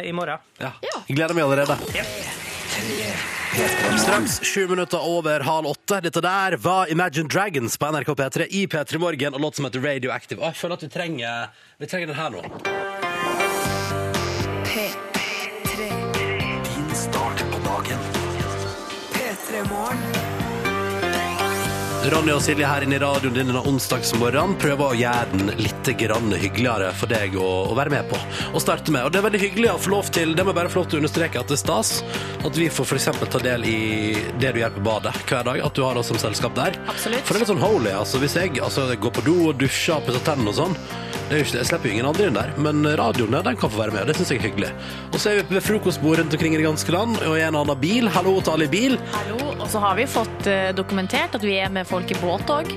i 0.10 0.13
morgen. 0.15 0.39
Ja. 0.62 0.71
Ja. 0.86 1.01
Jeg 1.10 1.19
gleder 1.19 1.36
meg 1.38 1.47
allerede. 1.47 1.75
Ja. 1.95 2.05
Straks 3.99 4.39
sju 4.45 4.67
minutter 4.67 5.01
over 5.03 5.43
halv 5.43 5.67
åtte. 5.73 5.99
Dette 6.05 6.21
der 6.23 6.55
var 6.62 6.91
Imagine 6.91 7.27
Dragons 7.27 7.77
på 7.77 7.89
NRK 7.91 8.13
P3 8.15 8.47
i 8.49 8.67
P3 8.67 9.01
Morgen 9.01 9.34
og 9.36 9.41
låt 9.41 9.60
som 9.60 9.67
heter 9.67 9.84
Radioactive. 9.84 10.39
Og 10.41 10.51
jeg 10.51 10.62
føler 10.62 10.79
at 10.79 10.86
vi 10.86 10.91
trenger, 10.93 11.49
vi 11.82 11.89
trenger 11.91 12.13
den 12.13 12.19
her 12.19 12.29
nå. 12.38 12.88
Ronny 22.10 22.32
og 22.34 22.41
Silje 22.41 22.65
her 22.65 22.84
inne 22.86 22.95
i 22.98 23.02
radioen 23.02 23.36
din 23.36 23.50
denne 23.50 23.62
onsdagsmorgenen 23.69 24.56
prøver 24.62 24.93
å 24.93 24.98
gjøre 24.98 25.30
den 25.34 25.52
litt 25.62 25.89
grann 26.00 26.32
hyggeligere 26.34 26.89
for 26.98 27.12
deg 27.12 27.36
å, 27.38 27.48
å 27.69 27.76
være 27.78 27.93
med 27.93 28.08
på. 28.10 28.17
Og 28.54 28.63
starte 28.63 28.93
med. 28.93 29.06
Og 29.06 29.13
det 29.13 29.19
er 29.19 29.26
veldig 29.28 29.41
hyggelig 29.43 29.69
å 29.74 29.78
få 29.84 29.93
lov 29.93 30.10
til 30.15 30.34
det 30.38 30.45
må 30.48 30.56
bare 30.58 30.72
få 30.72 30.82
lov 30.82 30.89
til 30.89 31.00
å 31.00 31.04
understreke 31.04 31.41
at 31.41 31.52
det 31.52 31.58
er 31.60 31.62
stas 31.62 31.91
at 32.45 32.58
vi 32.58 32.69
får 32.74 32.95
eksempel 32.98 33.30
ta 33.30 33.41
del 33.43 33.67
i 33.67 33.80
det 34.41 34.54
du 34.56 34.62
gjør 34.63 34.74
på 34.80 34.86
badet 34.88 35.13
hver 35.30 35.45
dag. 35.52 35.62
At 35.67 35.78
du 35.78 35.84
har 35.86 36.00
oss 36.02 36.10
som 36.10 36.22
selskap 36.22 36.58
der. 36.58 36.80
Absolutt. 36.89 37.26
For 37.28 37.36
det 37.36 37.41
er 37.41 37.45
litt 37.45 37.54
sånn 37.54 37.63
holy. 37.63 37.93
Altså, 37.93 38.24
hvis 38.24 38.38
jeg 38.39 38.58
altså, 38.58 38.88
går 38.95 39.15
på 39.19 39.26
do 39.28 39.38
og 39.52 39.62
dusjer 39.62 40.00
og 40.00 40.10
pusser 40.10 40.26
tennene 40.32 40.54
og 40.54 40.60
sånn, 40.63 40.78
Det 41.29 41.37
jo 41.37 41.45
ikke, 41.45 41.59
jeg 41.59 41.67
slipper 41.69 41.85
jo 41.91 41.93
ingen 41.93 42.07
andre 42.09 42.25
inn 42.25 42.37
der, 42.39 42.53
men 42.57 42.85
radioen 42.97 43.35
den 43.45 43.57
kan 43.61 43.69
få 43.69 43.83
være 43.83 43.93
med, 43.93 44.01
og 44.01 44.09
det 44.09 44.15
syns 44.17 44.31
jeg 44.33 44.39
er 44.39 44.47
hyggelig. 44.47 44.71
Og 45.11 45.19
så 45.21 45.29
er 45.29 45.43
vi 45.43 45.59
ved 45.59 45.61
frokostbord 45.61 46.17
rundt 46.23 46.33
omkring 46.33 46.55
i 46.55 46.57
det 46.57 46.65
ganske 46.65 46.95
land, 46.95 47.19
og 47.21 47.35
i 47.37 47.43
en 47.45 47.59
annen 47.59 47.77
bil. 47.77 48.09
Hallo 48.09 48.33
til 48.41 48.55
alle 48.55 48.65
i 48.65 48.71
bil. 48.73 48.97
Hallo, 49.13 49.37
og 49.53 49.67
så 49.69 49.83
har 49.83 49.99
vi 49.99 50.09
fått 50.09 50.49
eh, 50.49 50.71
dokumentert 50.73 51.37
at 51.37 51.45
vi 51.45 51.59
er 51.61 51.69
med 51.69 51.85
folk 51.85 52.09
i 52.09 52.17
båt 52.17 52.49
òg, 52.49 52.73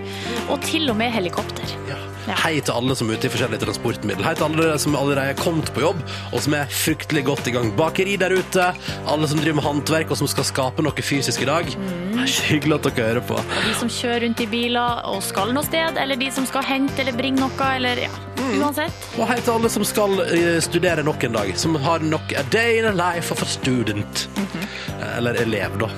og 0.53 0.61
til 0.69 0.85
og 0.93 1.01
med 1.01 1.17
helikopter. 1.17 1.79
Ja. 1.89 1.97
Hei 2.23 2.61
til 2.63 2.71
alle 2.77 2.95
som 2.95 3.09
er 3.11 3.19
ute 3.19 3.27
i 3.27 3.31
forskjellige 3.33 3.65
transportmiddel. 3.65 4.23
Hei 4.23 4.33
til 4.39 4.47
alle 4.47 4.77
som 4.79 4.95
allerede 4.99 5.33
er 5.33 5.39
kommet 5.39 5.73
på 5.75 5.83
jobb, 5.83 6.03
og 6.31 6.43
som 6.45 6.55
er 6.55 6.69
fryktelig 6.71 7.25
godt 7.27 7.49
i 7.51 7.55
gang. 7.57 7.73
Bakeri 7.79 8.15
der 8.21 8.35
ute, 8.39 8.69
alle 9.11 9.29
som 9.31 9.41
driver 9.43 9.59
med 9.59 9.67
håndverk 9.67 10.13
og 10.15 10.21
som 10.21 10.31
skal 10.31 10.47
skape 10.47 10.85
noe 10.87 11.03
fysisk 11.03 11.43
i 11.43 11.49
dag. 11.51 11.67
Det 11.73 12.23
er 12.23 12.37
hyggelig 12.53 12.77
at 12.79 12.87
dere 12.87 13.09
hører 13.09 13.25
på. 13.27 13.41
Og 13.43 13.67
de 13.67 13.75
som 13.81 13.91
kjører 13.91 14.23
rundt 14.29 14.43
i 14.45 14.47
biler 14.53 15.03
og 15.11 15.19
skal 15.27 15.51
noe 15.57 15.67
sted, 15.67 15.99
eller 15.99 16.21
de 16.21 16.31
som 16.35 16.47
skal 16.47 16.63
hente 16.69 17.03
eller 17.03 17.19
bringe 17.19 17.43
noe, 17.43 17.71
eller 17.75 18.05
ja, 18.05 18.13
uansett. 18.61 19.09
Og 19.19 19.27
hei 19.33 19.41
til 19.43 19.57
alle 19.57 19.73
som 19.75 19.87
skal 19.89 20.15
eh, 20.29 20.61
studere 20.63 21.03
nok 21.07 21.27
en 21.27 21.41
dag, 21.41 21.53
som 21.59 21.75
har 21.83 22.07
nok 22.07 22.37
a 22.39 22.47
day 22.55 22.79
in 22.79 22.87
a 22.87 22.95
life 22.95 23.35
of 23.35 23.43
a 23.43 23.49
student. 23.51 24.29
Eh, 24.39 25.17
Eller 25.19 25.35
elev, 25.43 25.75
da. 25.83 25.91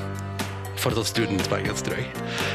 Fortsatt 0.84 1.08
student 1.08 1.46
på 1.48 1.56
engelsk, 1.62 1.86
tror 1.88 1.96
jeg. 2.02 2.08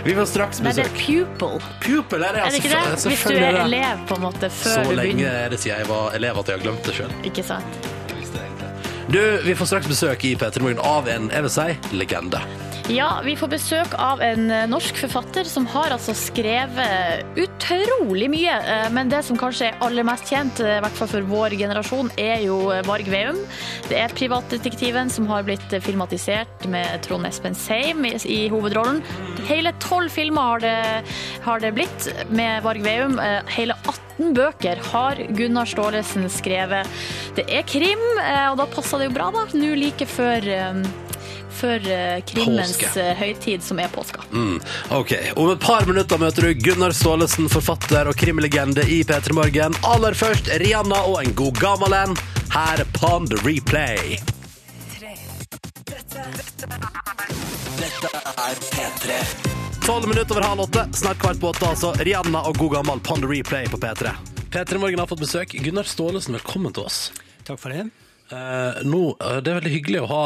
Vi 0.06 0.13
får 0.20 0.28
straks 0.30 0.60
Nei, 0.62 0.74
det 0.78 0.86
er 0.86 0.92
besøk. 0.94 1.30
pupil. 1.39 1.63
Pupil 1.82 2.24
er 2.28 2.36
det, 2.38 2.44
Er 2.46 2.54
det 2.54 2.60
ikke 2.62 2.74
det? 2.76 2.82
altså. 2.94 3.10
Hvis 3.10 3.24
du 3.26 3.34
er 3.36 3.58
elev, 3.65 4.04
på 4.10 4.20
en 4.20 4.22
måte, 4.28 4.50
før 4.54 4.84
du 4.84 4.89
begynner. 4.89 4.94
Så 4.94 5.00
lenge 5.02 5.32
er 5.46 5.50
det 5.56 5.60
siden 5.63 5.80
jeg 5.82 5.89
var 5.89 6.13
elev 6.20 6.38
at 6.44 6.52
jeg 6.54 6.60
har 6.60 6.63
glemt 6.68 6.84
det 6.86 6.94
sjøl. 7.00 7.15
Ikke 7.32 7.44
sant? 7.48 7.89
Du, 9.10 9.18
vi 9.42 9.56
får 9.58 9.65
straks 9.72 9.88
besøk 9.89 10.22
i 10.30 10.36
P3 10.38 10.62
Morgen 10.62 10.80
av 10.86 11.08
en, 11.10 11.32
jeg 11.34 11.42
vil 11.42 11.50
si, 11.50 11.63
legende. 11.98 12.38
Ja, 12.89 13.19
vi 13.21 13.36
får 13.38 13.52
besøk 13.52 13.91
av 14.02 14.17
en 14.25 14.47
eh, 14.49 14.63
norsk 14.65 14.97
forfatter 14.97 15.45
som 15.45 15.67
har 15.69 15.93
altså 15.93 16.15
skrevet 16.17 17.38
utrolig 17.38 18.25
mye. 18.34 18.56
Eh, 18.65 18.88
Men 18.89 19.12
det 19.12 19.19
som 19.28 19.38
kanskje 19.38 19.67
er 19.67 19.75
aller 19.86 20.08
mest 20.08 20.25
kjent, 20.25 20.58
eh, 20.65 20.80
i 20.80 20.82
hvert 20.82 20.95
fall 20.97 21.12
for 21.12 21.28
vår 21.30 21.54
generasjon, 21.60 22.10
er 22.17 22.41
jo 22.47 22.56
Varg 22.88 23.06
Veum. 23.13 23.38
Det 23.86 23.99
er 23.99 24.15
privatdetektiven 24.17 25.12
som 25.13 25.28
har 25.30 25.45
blitt 25.45 25.75
filmatisert 25.86 26.65
med 26.73 27.04
Trond 27.06 27.30
Espen 27.30 27.54
Seim 27.54 28.08
i, 28.10 28.39
hovedrollen. 28.49 29.04
Hele 29.45 29.75
tolv 29.86 30.10
filmer 30.10 30.47
har 30.56 30.63
det, 30.65 31.04
har 31.45 31.62
det 31.62 31.71
blitt 31.78 32.08
med 32.34 32.65
Varg 32.65 32.82
Veum. 32.82 33.19
Hele 33.54 33.78
18 33.86 34.34
bøker 34.34 34.82
har 34.89 35.21
Gunnar 35.38 35.69
Staalesen 35.69 36.25
skrevet. 36.34 36.89
Det 37.38 37.45
er 37.54 37.69
krim, 37.69 38.02
og 38.49 38.58
da 38.58 38.65
passer 38.73 39.04
det 39.04 39.12
jo 39.12 39.15
bra, 39.19 39.30
da. 39.38 39.45
Nå 39.54 39.75
like 39.78 40.10
før 40.10 40.49
før 41.60 41.84
eh, 41.92 42.22
krimmens 42.30 42.76
Påske. 42.78 42.92
eh, 43.02 43.13
høytid, 43.20 43.63
som 43.65 43.80
er 43.84 43.89
påska. 43.94 44.24
Mm, 44.32 44.60
ok, 44.96 45.13
Om 45.36 45.52
et 45.54 45.60
par 45.63 45.86
minutter 45.89 46.18
møter 46.22 46.50
du 46.50 46.54
Gunnar 46.70 46.96
Staalesen, 46.96 47.50
forfatter 47.52 48.08
og 48.12 48.15
krimlegende 48.20 48.86
i 48.88 49.02
P3 49.04 49.36
Morgen. 49.38 49.76
Aller 49.84 50.13
først 50.18 50.48
Rihanna 50.63 51.04
og 51.10 51.22
en 51.24 51.34
god 51.36 51.60
gammel 51.60 51.94
en. 52.04 52.15
Her 52.54 52.82
er 52.86 52.92
Pond 52.98 53.34
Replay. 53.46 54.18
Tolv 59.86 60.08
minutter 60.08 60.36
over 60.36 60.46
halv 60.48 60.62
åtte, 60.62 60.84
snart 60.94 61.18
kvart 61.20 61.39
på 61.42 61.50
åtte, 61.50 61.65
altså. 61.65 61.94
Rihanna 62.06 62.44
og 62.46 62.58
god 62.58 62.76
gammel 62.78 63.00
Pond 63.02 63.26
Replay 63.26 63.65
på 63.72 63.78
P3. 63.82 64.12
P3 64.54 64.78
Morgen 64.82 65.00
har 65.02 65.10
fått 65.10 65.24
besøk. 65.24 65.56
Gunnar 65.65 65.88
Staalesen, 65.89 66.38
velkommen 66.38 66.74
til 66.76 66.86
oss. 66.86 67.10
Takk 67.48 67.60
for 67.62 67.74
det. 67.74 67.88
Eh, 68.30 68.82
nå, 68.86 69.04
eh, 69.18 69.39
det 69.44 69.52
er 69.52 69.60
veldig 69.60 69.74
hyggelig 69.74 70.04
å 70.04 70.12
ha 70.12 70.26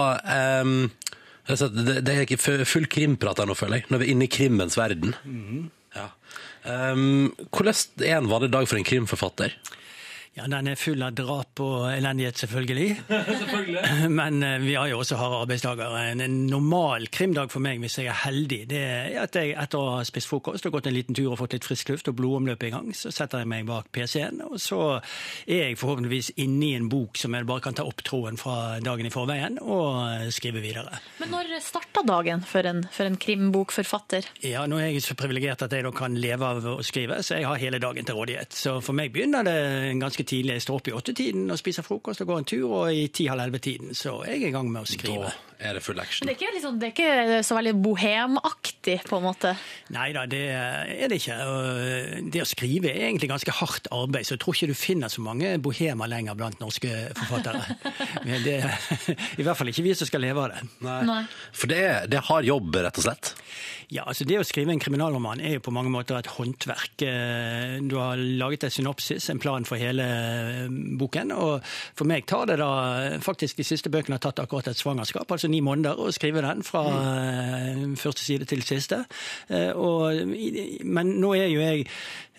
jeg 1.43 1.69
det, 1.75 1.97
det 2.07 2.13
er 2.13 2.25
ikke 2.25 2.63
full 2.63 2.85
krimprat 2.87 3.41
her 3.41 3.49
nå, 3.49 3.55
føler 3.59 3.81
jeg. 3.81 3.89
Når 3.91 3.99
vi 3.99 4.05
er 4.07 4.15
inne 4.15 4.27
i 4.27 4.31
krimmens 4.31 4.77
verden. 4.79 5.15
ja. 5.95 6.09
Um, 6.63 7.33
hvordan 7.51 8.05
er 8.07 8.21
en 8.21 8.29
vanlig 8.31 8.53
dag 8.53 8.69
for 8.69 8.79
en 8.79 8.87
krimforfatter? 8.87 9.57
Ja, 10.33 10.47
Den 10.49 10.65
er 10.65 10.77
full 10.81 11.03
av 11.05 11.13
drap 11.13 11.59
og 11.61 11.83
elendighet, 11.91 12.39
selvfølgelig. 12.41 12.95
Men 14.19 14.41
eh, 14.41 14.55
vi 14.63 14.73
har 14.73 14.87
jo 14.89 15.03
også 15.03 15.19
harde 15.19 15.43
arbeidsdager. 15.43 15.93
En, 16.09 16.23
en 16.25 16.37
normal 16.49 17.05
krimdag 17.13 17.51
for 17.53 17.61
meg, 17.61 17.77
hvis 17.83 17.99
jeg 18.01 18.09
er 18.09 18.17
heldig, 18.23 18.59
det 18.71 18.79
er 18.81 19.19
at 19.21 19.37
jeg 19.37 19.53
etter 19.61 19.77
å 19.77 19.99
ha 19.99 20.07
spist 20.07 20.31
frokost 20.31 20.65
og 20.65 20.73
gått 20.73 20.89
en 20.89 20.95
liten 20.95 21.13
tur 21.13 21.35
og 21.35 21.37
fått 21.43 21.53
litt 21.53 21.67
frisk 21.67 21.91
luft 21.93 22.09
og 22.09 22.17
blodomløpet 22.17 22.71
i 22.71 22.73
gang, 22.73 22.89
så 22.97 23.11
setter 23.13 23.43
jeg 23.43 23.51
meg 23.51 23.67
bak 23.69 23.91
PC-en, 23.93 24.41
og 24.47 24.57
så 24.61 24.79
er 25.45 25.67
jeg 25.67 25.77
forhåpentligvis 25.77 26.31
inne 26.41 26.65
i 26.65 26.73
en 26.79 26.89
bok 26.89 27.21
som 27.21 27.37
jeg 27.37 27.45
bare 27.49 27.65
kan 27.67 27.77
ta 27.77 27.85
opp 27.85 28.01
tråden 28.01 28.41
fra 28.41 28.79
dagen 28.81 29.05
i 29.05 29.13
forveien 29.13 29.61
og 29.61 29.85
eh, 30.07 30.25
skrive 30.33 30.65
videre. 30.65 30.97
Men 31.21 31.33
når 31.35 31.53
starta 31.61 32.01
dagen 32.09 32.41
for 32.41 32.65
en, 32.65 32.81
for 32.89 33.05
en 33.05 33.19
krimbokforfatter? 33.21 34.31
Ja, 34.49 34.65
nå 34.65 34.81
er 34.81 34.89
jeg 34.95 35.05
så 35.05 35.17
privilegert 35.19 35.61
at 35.61 35.77
jeg 35.77 35.85
da 35.85 35.93
kan 35.93 36.17
leve 36.17 36.49
av 36.55 36.65
å 36.73 36.75
skrive, 36.81 37.21
så 37.21 37.37
jeg 37.37 37.45
har 37.51 37.61
hele 37.61 37.83
dagen 37.85 38.09
til 38.09 38.17
rådighet. 38.17 38.57
Så 38.57 38.79
for 38.81 38.97
meg 38.97 39.13
begynner 39.13 39.45
det 39.45 39.57
en 39.93 40.01
ganske 40.01 40.22
tidlig. 40.27 40.57
Jeg 40.57 40.65
står 40.65 40.79
opp 40.79 40.87
i 40.87 40.95
åttetiden 40.97 41.51
og 41.51 41.59
spiser 41.59 41.85
frokost 41.85 42.23
og 42.23 42.27
går 42.27 42.43
en 42.43 42.49
tur, 42.53 42.75
og 42.79 42.93
i 42.95 43.07
ti-halv 43.07 43.45
elleve-tiden 43.45 43.95
så 43.97 44.19
er 44.25 44.37
jeg 44.37 44.49
i 44.49 44.55
gang 44.55 44.71
med 44.71 44.83
å 44.83 44.89
skrive. 44.89 45.31
Da 45.31 45.52
er 45.63 45.77
det 45.77 45.83
full 45.85 45.99
action. 46.01 46.25
Men 46.27 46.33
det 46.33 46.35
er 46.35 46.41
ikke, 46.41 46.53
liksom, 46.57 46.79
det 46.81 46.89
er 46.89 46.93
ikke 46.93 47.41
så 47.47 47.57
veldig 47.57 47.73
bohemaktig, 47.83 48.97
på 49.09 49.19
en 49.19 49.25
måte. 49.25 49.53
Nei 49.95 50.09
da, 50.15 50.25
det 50.29 50.41
er 50.53 51.11
det 51.11 51.19
ikke. 51.21 51.37
Det 52.33 52.43
å 52.43 52.47
skrive 52.49 52.91
er 52.91 53.07
egentlig 53.09 53.29
ganske 53.31 53.55
hardt 53.59 53.87
arbeid, 53.95 54.27
så 54.27 54.35
jeg 54.35 54.43
tror 54.43 54.57
ikke 54.57 54.71
du 54.73 54.77
finner 54.77 55.11
så 55.13 55.23
mange 55.25 55.53
bohemer 55.63 56.09
lenger 56.11 56.37
blant 56.39 56.59
norske 56.63 56.91
forfattere. 57.19 57.63
Men 58.27 58.43
det, 58.45 58.57
I 59.39 59.45
hvert 59.45 59.59
fall 59.59 59.71
ikke 59.71 59.85
vi 59.85 59.95
som 59.97 60.09
skal 60.09 60.23
leve 60.25 60.43
av 60.47 60.53
det. 60.55 60.63
Nei. 60.83 61.21
For 61.55 61.71
det 61.71 61.83
det 62.13 62.23
har 62.29 62.45
jobb, 62.45 62.75
rett 62.83 62.99
og 62.99 63.05
slett. 63.07 63.33
Ja, 63.93 64.05
altså 64.09 64.25
Det 64.25 64.39
å 64.39 64.45
skrive 64.47 64.73
en 64.73 64.81
kriminalroman 64.81 65.41
er 65.43 65.57
jo 65.57 65.63
på 65.65 65.73
mange 65.75 65.91
måter 65.93 66.17
et 66.17 66.29
håndverk. 66.33 67.03
Eh, 67.05 67.77
Du 67.83 67.97
har 67.99 68.17
laget 68.17 68.63
et 68.67 68.73
synopsis, 68.73 69.27
en 69.29 69.41
plan 69.43 69.65
for 69.67 69.77
hele 69.77 70.03
eh, 70.03 70.71
boken. 70.99 71.31
og 71.35 71.61
For 71.97 72.09
meg 72.09 72.25
tar 72.29 72.47
det 72.49 72.57
da 72.61 72.71
faktisk 73.21 73.59
de 73.59 73.67
siste 73.67 73.91
bøkene 73.93 74.17
har 74.17 74.23
tatt 74.23 74.41
akkurat 74.43 74.71
et 74.71 74.79
svangerskap, 74.79 75.29
altså 75.29 75.51
ni 75.53 75.61
måneder, 75.63 75.99
å 76.01 76.11
skrive 76.13 76.43
den 76.45 76.65
fra 76.65 76.83
eh, 76.97 77.83
første 77.99 78.25
side 78.25 78.49
til 78.49 78.65
siste. 78.65 79.03
Eh, 79.49 79.71
Og, 79.73 80.25
men 80.83 81.15
nå 81.21 81.33
er 81.37 81.49
jo 81.53 81.61
jeg 81.63 81.87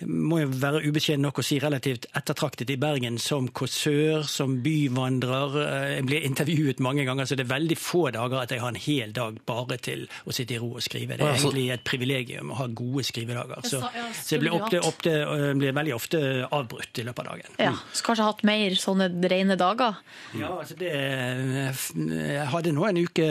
må 0.03 0.41
jo 0.43 0.49
være 0.51 0.81
ubeskjeden 0.89 1.23
nok 1.23 1.39
å 1.39 1.45
si 1.47 1.61
relativt 1.63 2.09
ettertraktet 2.19 2.71
i 2.75 2.77
Bergen 2.83 3.15
som 3.23 3.47
kåsør, 3.55 4.25
som 4.27 4.57
byvandrer. 4.65 5.55
Eh, 5.63 5.91
Jeg 5.95 6.07
blir 6.09 6.25
intervjuet 6.27 6.81
mange 6.83 7.05
ganger, 7.07 7.25
så 7.31 7.37
det 7.39 7.45
er 7.47 7.53
veldig 7.55 7.77
få 7.79 8.11
dager 8.15 8.41
at 8.43 8.51
jeg 8.51 8.61
har 8.61 8.73
en 8.75 8.81
hel 8.81 9.13
dag 9.15 9.39
bare 9.47 9.79
til 9.79 10.07
å 10.27 10.35
sitte 10.35 10.57
i 10.57 10.59
ro 10.59 10.73
og 10.75 10.83
skrive. 10.83 11.17
Det 11.17 11.23
er 11.29 11.37
egentlig 11.39 11.69
et 11.77 11.85
privilegium 11.87 12.51
å 12.51 12.59
ha 12.59 12.67
gode 12.67 13.05
skrivedager. 13.07 13.63
Så, 13.63 13.81
så 14.19 14.35
jeg 14.35 14.43
blir, 14.43 14.57
ofte, 14.59 14.81
ofte, 14.83 15.15
øh, 15.23 15.55
blir 15.61 15.77
veldig 15.79 15.95
ofte 15.95 16.23
avbrutt 16.51 16.99
i 16.99 17.07
løpet 17.07 17.25
av 17.25 17.31
dagen. 17.31 17.55
Ja, 17.63 17.75
så 17.95 18.09
kanskje 18.09 18.29
hatt 18.29 18.43
mer 18.51 18.75
sånne 18.81 19.09
rene 19.31 19.57
dager. 19.61 20.01
Ja, 20.35 20.51
altså 20.59 20.75
det, 20.81 20.91
jeg 20.91 22.49
hadde 22.51 22.73
nå 22.75 22.87
en 22.89 22.99
uke 23.05 23.27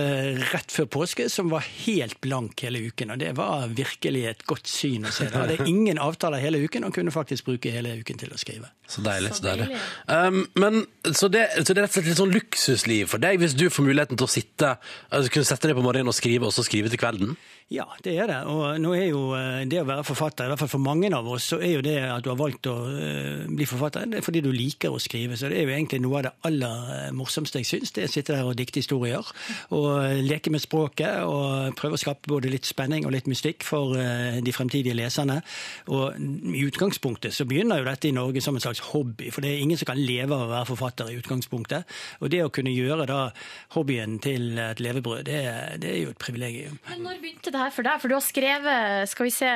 rett 0.53 0.71
før 0.73 0.87
påske 0.99 1.27
som 1.31 1.51
var 1.51 1.65
helt 1.85 2.19
blank 2.23 2.63
hele 2.63 2.81
uken, 2.87 3.13
og 3.13 3.19
det 3.21 3.33
var 3.37 3.67
virkelig 3.75 4.23
et 4.31 4.45
godt 4.49 4.69
syn 4.71 5.07
å 5.09 5.13
se. 5.13 5.27
Da 5.33 5.43
hadde 5.43 5.67
ingen 5.69 5.99
avtaler 6.01 6.39
hele 6.43 6.52
uken 6.61 6.85
og 6.87 6.93
kunne 6.95 7.13
faktisk 7.13 7.47
bruke 7.47 7.71
hele 7.73 7.95
uken 7.99 8.19
til 8.21 8.33
å 8.33 8.39
skrive. 8.39 8.69
Så 8.89 9.03
deilig. 9.05 9.33
Så 9.37 9.45
deilig. 9.45 9.67
Um, 10.07 10.43
men, 10.59 10.83
så, 11.09 11.29
det, 11.31 11.47
så 11.63 11.73
det 11.73 11.81
er 11.81 11.87
rett 11.87 11.93
og 11.93 11.97
slett 11.97 12.09
litt 12.11 12.21
sånn 12.21 12.35
luksusliv 12.35 13.09
for 13.11 13.23
deg 13.23 13.41
hvis 13.41 13.55
du 13.57 13.67
får 13.73 13.87
muligheten 13.87 14.19
til 14.19 14.27
å 14.27 14.31
sitte 14.31 14.75
altså, 14.75 15.31
kunne 15.33 15.49
sette 15.49 15.71
deg 15.71 15.79
på 15.79 15.85
morgenen 15.85 16.11
og 16.11 16.17
skrive, 16.17 16.49
og 16.49 16.55
så 16.55 16.65
skrive 16.67 16.91
til 16.91 17.01
kvelden? 17.01 17.35
Ja, 17.71 17.85
det 18.03 18.17
er 18.19 18.27
det. 18.27 18.39
Og 18.51 18.79
nå 18.81 18.91
er 18.97 19.07
jo 19.07 19.21
eh, 19.37 19.63
det 19.69 19.79
å 19.81 19.87
være 19.87 20.03
forfatter, 20.05 20.45
i 20.45 20.51
hvert 20.51 20.61
fall 20.61 20.71
for 20.73 20.83
mange 20.83 21.07
av 21.15 21.27
oss, 21.31 21.47
så 21.53 21.59
er 21.63 21.77
jo 21.77 21.83
det 21.85 21.95
at 22.03 22.23
du 22.25 22.29
har 22.31 22.39
valgt 22.39 22.67
å 22.69 22.75
eh, 22.91 23.45
bli 23.47 23.67
forfatter, 23.69 24.09
det 24.11 24.19
er 24.19 24.25
fordi 24.25 24.41
du 24.43 24.51
liker 24.53 24.93
å 24.93 24.99
skrive. 25.01 25.37
Så 25.39 25.49
det 25.49 25.61
er 25.61 25.69
jo 25.69 25.75
egentlig 25.75 26.01
noe 26.03 26.19
av 26.19 26.25
det 26.27 26.33
aller 26.49 26.91
eh, 26.97 27.07
morsomste 27.15 27.61
jeg 27.61 27.69
syns, 27.69 27.93
det 27.95 28.03
er 28.03 28.11
å 28.11 28.13
sitte 28.13 28.35
der 28.35 28.49
og 28.49 28.57
dikte 28.59 28.83
historier. 28.83 29.31
Og 29.73 30.19
leke 30.27 30.51
med 30.53 30.63
språket 30.63 31.23
og 31.23 31.77
prøve 31.79 31.97
å 31.97 32.01
skape 32.01 32.29
både 32.29 32.51
litt 32.51 32.67
spenning 32.67 33.07
og 33.07 33.15
litt 33.15 33.29
mystikk 33.31 33.65
for 33.65 33.95
de 33.95 34.53
fremtidige 34.55 34.95
leserne. 34.97 35.39
Og 35.93 36.17
i 36.53 36.63
utgangspunktet 36.67 37.35
så 37.35 37.47
begynner 37.49 37.81
jo 37.81 37.87
dette 37.87 38.09
i 38.09 38.15
Norge 38.15 38.43
som 38.43 38.57
en 38.57 38.63
slags 38.63 38.83
hobby, 38.91 39.29
for 39.33 39.45
det 39.45 39.53
er 39.53 39.63
ingen 39.63 39.79
som 39.79 39.89
kan 39.89 40.01
leve 40.01 40.35
av 40.35 40.45
å 40.47 40.51
være 40.51 40.69
forfatter 40.69 41.11
i 41.11 41.17
utgangspunktet. 41.21 41.89
Og 42.21 42.31
det 42.33 42.43
å 42.43 42.51
kunne 42.53 42.73
gjøre 42.73 43.07
da 43.09 43.21
hobbyen 43.77 44.19
til 44.23 44.59
et 44.61 44.83
levebrød, 44.83 45.25
det, 45.29 45.41
det 45.83 45.93
er 45.93 46.01
jo 46.03 46.13
et 46.13 46.21
privilegium. 46.21 46.79
Men 46.89 47.05
når 47.07 47.21
begynte 47.23 47.52
det 47.53 47.63
her 47.63 47.73
for 47.73 47.87
deg? 47.87 48.01
For 48.01 48.11
du 48.11 48.17
har 48.17 48.25
skrevet, 48.25 49.09
skal 49.11 49.29
vi 49.29 49.33
se, 49.33 49.51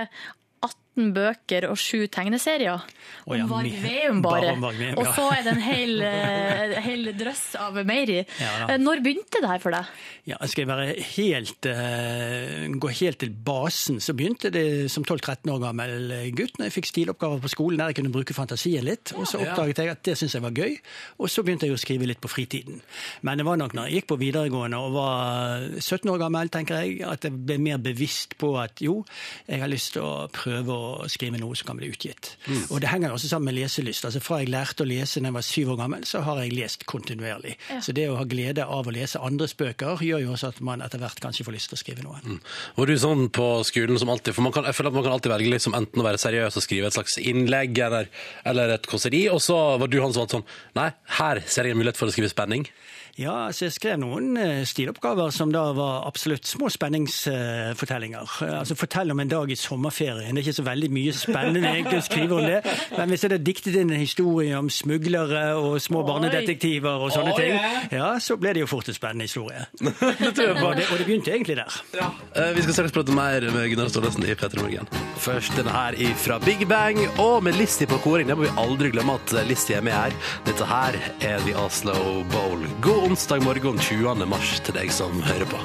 18 0.97 1.13
bøker 1.13 1.67
og 1.69 1.77
7 1.77 2.07
tegneserier. 2.13 2.81
Om 3.27 3.35
ja, 3.37 3.45
Varg 3.49 3.73
Veum 3.83 4.21
bare. 4.23 4.53
bare 4.59 4.89
Og 4.97 5.09
så 5.13 5.27
er 5.35 5.43
det 5.45 5.53
en 5.53 5.61
hel, 5.61 5.93
eh, 6.07 6.73
hel 6.83 7.11
drøss 7.17 7.43
av 7.61 7.77
mer 7.85 8.09
i. 8.09 8.19
Ja. 8.41 8.67
Eh, 8.71 8.77
Når 8.81 9.03
begynte 9.05 9.41
det 9.43 9.51
her 9.51 9.61
for 9.61 9.75
deg? 9.75 9.91
Ja, 10.27 10.39
skal 10.49 10.65
jeg 10.65 10.69
være 10.71 10.95
helt, 11.13 11.69
eh, 11.69 12.65
gå 12.81 12.91
helt 13.01 13.19
til 13.21 13.31
basen, 13.31 14.01
så 14.03 14.15
begynte 14.17 14.51
det 14.53 14.89
som 14.91 15.05
12-13 15.05 15.51
år 15.53 15.61
gammel 15.67 16.15
gutt 16.37 16.57
når 16.57 16.69
jeg 16.69 16.77
fikk 16.79 16.89
stiloppgaver 16.91 17.43
på 17.43 17.51
skolen 17.53 17.79
der 17.79 17.93
jeg 17.93 17.99
kunne 18.01 18.13
bruke 18.13 18.35
fantasien 18.35 18.85
litt. 18.87 19.13
Og 19.15 19.27
så 19.29 19.41
oppdaget 19.43 19.83
jeg 19.83 19.93
at 19.93 20.03
det 20.07 20.17
syntes 20.17 20.37
jeg 20.39 20.45
var 20.47 20.55
gøy, 20.57 20.75
og 21.21 21.31
så 21.31 21.45
begynte 21.45 21.69
jeg 21.69 21.77
å 21.77 21.81
skrive 21.81 22.09
litt 22.09 22.21
på 22.23 22.31
fritiden. 22.31 22.81
Men 23.21 23.39
det 23.39 23.45
var 23.47 23.59
nok 23.61 23.77
når 23.77 23.87
jeg 23.91 24.01
gikk 24.01 24.09
på 24.13 24.19
videregående 24.25 24.81
og 24.81 24.97
var 24.97 25.67
17 25.77 26.09
år 26.11 26.21
gammel, 26.25 26.51
tenker 26.53 26.81
jeg, 26.81 26.99
at 27.05 27.27
jeg 27.27 27.37
ble 27.47 27.59
mer 27.61 27.81
bevisst 27.81 28.35
på 28.41 28.55
at 28.59 28.81
jo, 28.83 28.99
jeg 29.47 29.61
har 29.61 29.71
lyst 29.71 29.93
til 29.95 30.03
å 30.05 30.27
prøve 30.33 30.73
å 30.73 30.86
å 30.87 31.07
skrive 31.11 31.39
noe 31.41 31.57
som 31.57 31.69
kan 31.69 31.79
bli 31.79 31.89
utgitt. 31.91 32.33
Og 32.69 32.79
det 32.83 32.91
henger 32.91 33.13
også 33.13 33.29
sammen 33.31 33.51
med 33.51 33.59
leselyst. 33.59 34.07
Altså 34.07 34.21
Fra 34.23 34.39
jeg 34.41 34.51
lærte 34.53 34.85
å 34.85 34.89
lese 34.89 35.21
da 35.21 35.29
jeg 35.29 35.37
var 35.37 35.45
syv 35.45 35.73
år 35.73 35.79
gammel, 35.81 36.05
så 36.07 36.21
har 36.25 36.41
jeg 36.41 36.55
lest 36.55 36.85
kontinuerlig. 36.89 37.55
Så 37.83 37.95
det 37.97 38.07
å 38.11 38.17
ha 38.19 38.25
glede 38.29 38.65
av 38.65 38.87
å 38.87 38.93
lese 38.95 39.21
andres 39.23 39.55
bøker 39.59 40.03
gjør 40.03 40.23
jo 40.25 40.33
også 40.35 40.51
at 40.53 40.61
man 40.65 40.83
etter 40.85 41.01
hvert 41.01 41.21
kanskje 41.23 41.45
får 41.47 41.57
lyst 41.57 41.71
til 41.73 41.79
å 41.79 41.81
skrive 41.83 42.05
noe. 42.05 42.39
Var 42.77 42.91
du 42.91 42.95
sånn 43.01 43.27
på 43.33 43.47
skolen 43.67 43.99
som 44.01 44.11
alltid? 44.13 44.35
For 44.37 44.45
man 44.45 44.55
kan, 44.55 44.67
jeg 44.69 44.77
føler 44.77 44.93
at 44.93 44.99
man 44.99 45.07
kan 45.07 45.17
alltid 45.17 45.33
velge 45.33 45.53
liksom 45.55 45.77
enten 45.77 46.03
å 46.03 46.07
være 46.07 46.21
seriøs 46.21 46.59
og 46.59 46.65
skrive 46.65 46.91
et 46.91 46.97
slags 46.97 47.17
innlegg 47.21 47.77
eller, 47.87 48.11
eller 48.47 48.77
et 48.77 48.89
kåseri, 48.89 49.25
og 49.33 49.41
så 49.43 49.57
var 49.81 49.91
du 49.91 49.99
han 50.01 50.13
som 50.13 50.23
valgte 50.23 50.39
sånn 50.39 50.47
Nei, 50.77 50.91
her 51.17 51.41
ser 51.49 51.67
jeg 51.67 51.75
en 51.75 51.81
mulighet 51.81 51.99
for 51.99 52.09
å 52.09 52.13
skrive 52.13 52.29
spenning. 52.31 52.67
Ja, 53.17 53.47
så 53.49 53.65
jeg 53.65 53.73
skrev 53.73 53.95
noen 53.97 54.35
eh, 54.37 54.59
stiloppgaver 54.69 55.31
som 55.33 55.49
da 55.49 55.63
var 55.73 56.03
absolutt 56.05 56.45
små 56.45 56.69
spenningsfortellinger. 56.69 58.35
Altså 58.59 58.75
Fortell 58.77 59.09
om 59.09 59.21
en 59.23 59.31
dag 59.31 59.49
i 59.49 59.57
sommerferien. 59.57 60.35
Det 60.37 60.43
er 60.43 60.45
ikke 60.45 60.57
så 60.59 60.65
veldig 60.67 60.89
mye 60.93 61.13
spennende 61.17 61.71
egentlig 61.71 61.97
å 61.97 62.05
skrive 62.05 62.37
om 62.37 62.45
det. 62.45 62.59
Men 62.93 63.09
hvis 63.09 63.25
jeg 63.25 63.31
hadde 63.31 63.47
diktet 63.47 63.79
inn 63.81 63.89
en 63.89 64.03
historie 64.03 64.53
om 64.59 64.69
smuglere 64.69 65.41
og 65.57 65.79
små 65.81 66.03
barnedetektiver 66.05 67.07
og 67.07 67.09
sånne 67.15 67.33
Oi, 67.33 67.39
ting, 67.41 67.57
ja. 67.57 67.71
ja, 67.97 68.11
så 68.21 68.37
ble 68.37 68.53
det 68.53 68.61
jo 68.61 68.69
fort 68.69 68.91
en 68.93 68.99
spennende 68.99 69.25
historie. 69.25 69.65
og, 69.81 70.37
det, 70.37 70.85
og 70.85 71.01
det 71.01 71.07
begynte 71.09 71.33
egentlig 71.33 71.57
der. 71.57 71.79
Eh, 71.97 72.53
Vi 72.53 72.67
skal 72.67 72.77
straks 72.77 72.95
prate 72.99 73.17
mer 73.17 73.49
med 73.49 73.65
Gunnar 73.73 73.89
Staalesen 73.89 74.27
i 74.29 74.37
P3 74.37 74.61
Morgen. 74.61 74.93
Først 75.25 75.57
denne 75.57 75.73
her 75.73 75.97
fra 76.21 76.37
Big 76.45 76.67
Bang, 76.69 77.01
og 77.17 77.41
med 77.49 77.57
Listi 77.57 77.89
på 77.89 77.97
koring. 78.05 78.29
Det 78.29 78.37
må 78.37 78.45
vi 78.45 78.53
aldri 78.61 78.93
glemme 78.93 79.17
at 79.17 79.33
Listi 79.49 79.73
er 79.73 79.81
med 79.89 79.97
her. 79.97 80.13
Dette 80.45 80.69
her 80.69 81.01
er 81.25 81.41
The 81.49 81.57
Oslo 81.65 81.97
Bowl. 82.29 82.61
God 82.85 83.06
onsdag 83.07 83.39
morgen 83.45 83.77
20. 83.79 84.25
mars 84.27 84.57
til 84.67 84.75
deg 84.75 84.89
som 84.91 85.13
hører 85.23 85.47
på. 85.47 85.59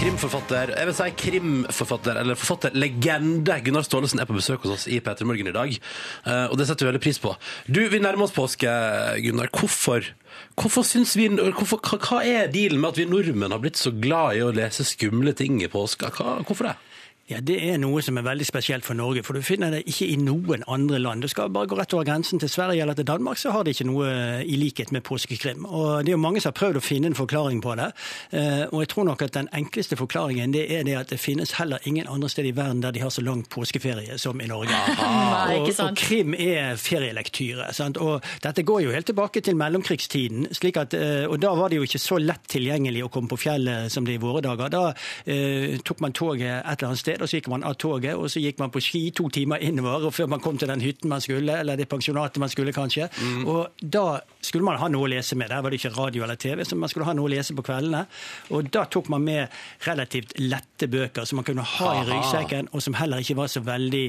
Krimforfatter, 0.00 0.74
jeg 0.74 0.88
vil 0.90 0.96
si 0.98 1.06
krimforfatter, 1.22 2.20
eller 2.20 2.36
forfatterlegende 2.36 3.56
Gunnar 3.64 3.86
Staalesen 3.86 4.20
er 4.20 4.28
på 4.28 4.36
besøk 4.36 4.66
hos 4.66 4.74
oss 4.74 4.84
i 4.92 5.00
P3 5.00 5.24
Morgen 5.28 5.48
i 5.48 5.56
dag, 5.56 5.72
eh, 5.72 6.44
og 6.50 6.58
det 6.60 6.68
setter 6.68 6.84
vi 6.84 6.90
veldig 6.90 7.02
pris 7.06 7.22
på. 7.22 7.32
Du, 7.64 7.80
vi 7.88 8.02
nærmer 8.02 8.28
oss 8.28 8.36
påske, 8.36 8.68
Gunnar. 9.24 9.48
Hvorfor, 9.56 10.12
hvorfor 10.60 10.84
syns 10.84 11.16
vi, 11.16 11.30
hvorfor, 11.32 11.80
hva, 11.80 12.00
hva 12.04 12.20
er 12.28 12.52
dealen 12.52 12.82
med 12.82 12.92
at 12.92 13.00
vi 13.00 13.08
nordmenn 13.08 13.56
har 13.56 13.64
blitt 13.64 13.80
så 13.80 13.94
glad 13.96 14.36
i 14.36 14.44
å 14.44 14.52
lese 14.52 14.84
skumle 14.84 15.32
ting 15.38 15.62
i 15.64 15.72
påska? 15.72 16.12
Hva, 16.18 16.42
hvorfor 16.44 16.74
det? 16.74 16.76
Ja, 17.30 17.38
Det 17.40 17.56
er 17.62 17.76
noe 17.78 18.02
som 18.02 18.16
er 18.18 18.24
veldig 18.26 18.46
spesielt 18.48 18.84
for 18.84 18.94
Norge, 18.98 19.22
for 19.22 19.36
du 19.38 19.42
finner 19.46 19.70
det 19.70 19.84
ikke 19.86 20.06
i 20.10 20.16
noen 20.18 20.64
andre 20.66 20.98
land. 20.98 21.22
Du 21.22 21.28
skal 21.30 21.48
bare 21.54 21.68
gå 21.70 21.76
rett 21.78 21.92
over 21.94 22.04
grensen 22.08 22.40
til 22.42 22.50
Sverige 22.50 22.82
eller 22.82 22.94
til 22.98 23.06
Danmark, 23.06 23.38
så 23.38 23.52
har 23.54 23.62
de 23.64 23.70
ikke 23.70 23.86
noe 23.86 24.08
i 24.42 24.56
likhet 24.58 24.90
med 24.92 25.04
påskekrim. 25.06 25.64
Og 25.68 26.00
Det 26.04 26.10
er 26.10 26.16
jo 26.16 26.22
mange 26.24 26.40
som 26.42 26.50
har 26.50 26.58
prøvd 26.58 26.80
å 26.80 26.82
finne 26.82 27.06
en 27.06 27.14
forklaring 27.14 27.60
på 27.62 27.76
det. 27.78 27.92
Eh, 28.32 28.66
Og 28.72 28.80
jeg 28.82 28.88
tror 28.88 29.04
nok 29.04 29.22
at 29.22 29.32
den 29.34 29.48
enkleste 29.54 29.96
forklaringen 29.96 30.52
det 30.52 30.64
er 30.74 30.82
det 30.84 30.96
at 30.98 31.08
det 31.10 31.20
finnes 31.20 31.52
heller 31.52 31.78
ingen 31.86 32.06
andre 32.08 32.28
steder 32.28 32.48
i 32.50 32.56
verden 32.56 32.80
der 32.82 32.90
de 32.90 33.00
har 33.00 33.10
så 33.10 33.22
lang 33.22 33.44
påskeferie 33.48 34.18
som 34.18 34.40
i 34.40 34.46
Norge. 34.50 34.74
Nei, 34.98 35.58
og, 35.60 35.70
og 35.78 35.96
krim 35.96 36.34
er 36.34 36.74
ferielektyre. 36.76 37.70
Sant? 37.74 37.96
Og 38.02 38.20
dette 38.42 38.62
går 38.66 38.82
jo 38.88 38.90
helt 38.90 39.06
tilbake 39.06 39.40
til 39.40 39.56
mellomkrigstiden. 39.56 40.48
Slik 40.56 40.76
at, 40.82 40.94
eh, 40.94 41.26
og 41.30 41.38
da 41.40 41.54
var 41.54 41.68
det 41.70 41.76
jo 41.78 41.86
ikke 41.86 41.98
så 42.02 42.18
lett 42.18 42.42
tilgjengelig 42.50 43.04
å 43.06 43.10
komme 43.12 43.28
på 43.30 43.38
fjellet 43.38 43.90
som 43.92 44.04
det 44.04 44.16
er 44.16 44.18
i 44.20 44.24
våre 44.26 44.42
dager. 44.42 44.68
Da 44.72 44.84
eh, 45.26 45.78
tok 45.84 46.00
man 46.02 46.12
toget 46.12 46.50
et 46.64 46.74
eller 46.80 46.90
annet 46.90 46.98
sted, 46.98 47.19
og 47.20 47.28
så 47.28 47.38
gikk 47.38 47.50
man 47.52 47.64
av 47.66 47.76
toget, 47.80 48.14
og 48.16 48.30
så 48.30 48.42
gikk 48.42 48.58
man 48.62 48.72
på 48.72 48.82
ski 48.84 49.02
to 49.16 49.28
timer 49.32 49.62
innover 49.64 50.08
og 50.08 50.14
før 50.14 50.30
man 50.32 50.40
kom 50.40 50.58
til 50.58 50.68
den 50.68 50.80
hytten 50.84 51.10
man 51.10 51.20
skulle, 51.24 51.58
eller 51.60 51.76
det 51.76 51.88
pensjonatet 51.88 52.40
man 52.40 52.52
skulle 52.52 52.72
kanskje. 52.72 53.08
Og 53.46 53.68
da 53.80 54.20
skulle 54.40 54.64
man 54.64 54.78
ha 54.80 54.88
noe 54.88 55.06
å 55.06 55.10
lese 55.12 55.36
med. 55.36 55.50
Der 55.52 55.62
var 55.62 55.70
det 55.70 55.80
ikke 55.80 55.92
radio 55.96 56.24
eller 56.24 56.38
TV, 56.40 56.64
så 56.64 56.76
man 56.78 56.88
skulle 56.88 57.06
ha 57.08 57.14
noe 57.16 57.28
å 57.28 57.32
lese 57.32 57.54
på 57.56 57.64
kveldene. 57.66 58.04
Og 58.56 58.70
da 58.72 58.84
tok 58.90 59.08
man 59.12 59.24
med 59.26 59.48
relativt 59.86 60.32
lette 60.40 60.88
bøker 60.90 61.26
som 61.28 61.40
man 61.40 61.44
kunne 61.48 61.64
ha 61.66 61.90
i 62.00 62.06
ryggsekken, 62.08 62.70
og 62.72 62.82
som 62.84 62.96
heller 62.98 63.20
ikke 63.22 63.36
var 63.38 63.50
så 63.52 63.60
veldig 63.66 64.04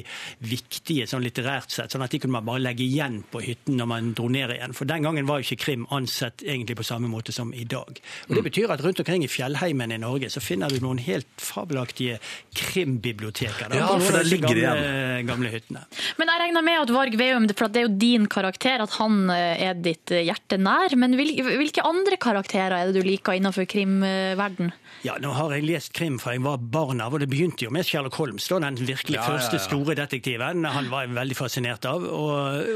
viktige 0.47 1.07
sånn 1.09 1.23
litterært 1.25 1.71
sett, 1.73 1.91
sånn 1.93 2.05
at 2.05 2.11
de 2.13 2.19
kunne 2.23 2.37
man 2.37 2.47
bare 2.47 2.63
legge 2.63 2.85
igjen 2.85 3.21
på 3.31 3.41
hytten 3.43 3.77
når 3.79 3.89
man 3.91 4.11
dro 4.17 4.29
ned 4.31 4.55
igjen. 4.55 4.75
For 4.77 4.89
den 4.89 5.03
gangen 5.05 5.27
var 5.29 5.41
jo 5.41 5.47
ikke 5.49 5.63
krim 5.65 5.85
ansett 5.91 6.43
egentlig 6.45 6.77
på 6.79 6.87
samme 6.87 7.09
måte 7.11 7.35
som 7.35 7.53
i 7.53 7.65
dag. 7.67 7.99
Og 8.29 8.35
Det 8.35 8.43
betyr 8.47 8.71
at 8.73 8.81
rundt 8.85 8.99
omkring 9.03 9.25
i 9.25 9.31
fjellheimen 9.31 9.91
i 9.91 9.99
Norge 10.01 10.29
så 10.31 10.41
finner 10.43 10.69
du 10.71 10.79
noen 10.83 11.01
helt 11.03 11.27
fabelaktige 11.41 12.19
krimbiblioteker. 12.55 13.69
da, 13.69 13.75
Ja, 13.77 13.87
for 13.99 14.11
der 14.17 14.23
ligger 14.23 14.55
det 14.55 14.63
igjen. 14.63 15.27
gamle 15.27 15.49
hyttene. 15.53 15.83
Men 16.17 16.27
jeg 16.31 16.41
regner 16.45 16.61
med 16.65 16.81
at 16.81 16.89
Varg 16.95 17.17
Veum, 17.19 17.47
for 17.57 17.67
det 17.67 17.81
er 17.81 17.87
jo 17.87 17.93
din 17.97 18.27
karakter, 18.27 18.81
at 18.81 18.89
han 18.99 19.29
eh, 19.29 19.67
er 19.69 19.73
ditt 19.75 20.11
eh, 20.21 20.27
hjerte 20.29 20.59
nær. 20.61 20.93
Men 21.01 21.17
hvilke 21.17 21.83
andre 21.87 22.17
karakterer 22.21 22.77
er 22.77 22.91
det 22.93 23.01
du 23.01 23.07
liker 23.09 23.35
innenfor 23.37 23.65
krimverden? 23.69 24.71
Ja, 25.01 25.15
nå 25.21 25.31
har 25.33 25.53
jeg 25.55 25.65
lest 25.65 25.93
krim 25.97 26.19
fra 26.21 26.35
jeg 26.35 26.43
var 26.45 26.59
barn 26.61 27.01
av, 27.01 27.15
og 27.15 27.21
det 27.23 27.27
begynte 27.31 27.65
jo 27.65 27.71
med 27.73 27.87
Sherlock 27.87 28.15
Holmes, 28.19 28.45
da, 28.51 28.59
den 28.61 28.77
virkelig 28.77 29.17
Ja, 29.17 29.23
ja, 29.23 29.29
første 29.33 29.57
ja. 29.57 29.63
store 29.63 29.95
detektiven. 29.97 30.65
Han 30.67 30.89
var 30.91 31.07
jeg 31.07 31.15
veldig 31.15 31.37
fascinert 31.39 31.85
av. 31.89 32.03
Og 32.05 32.29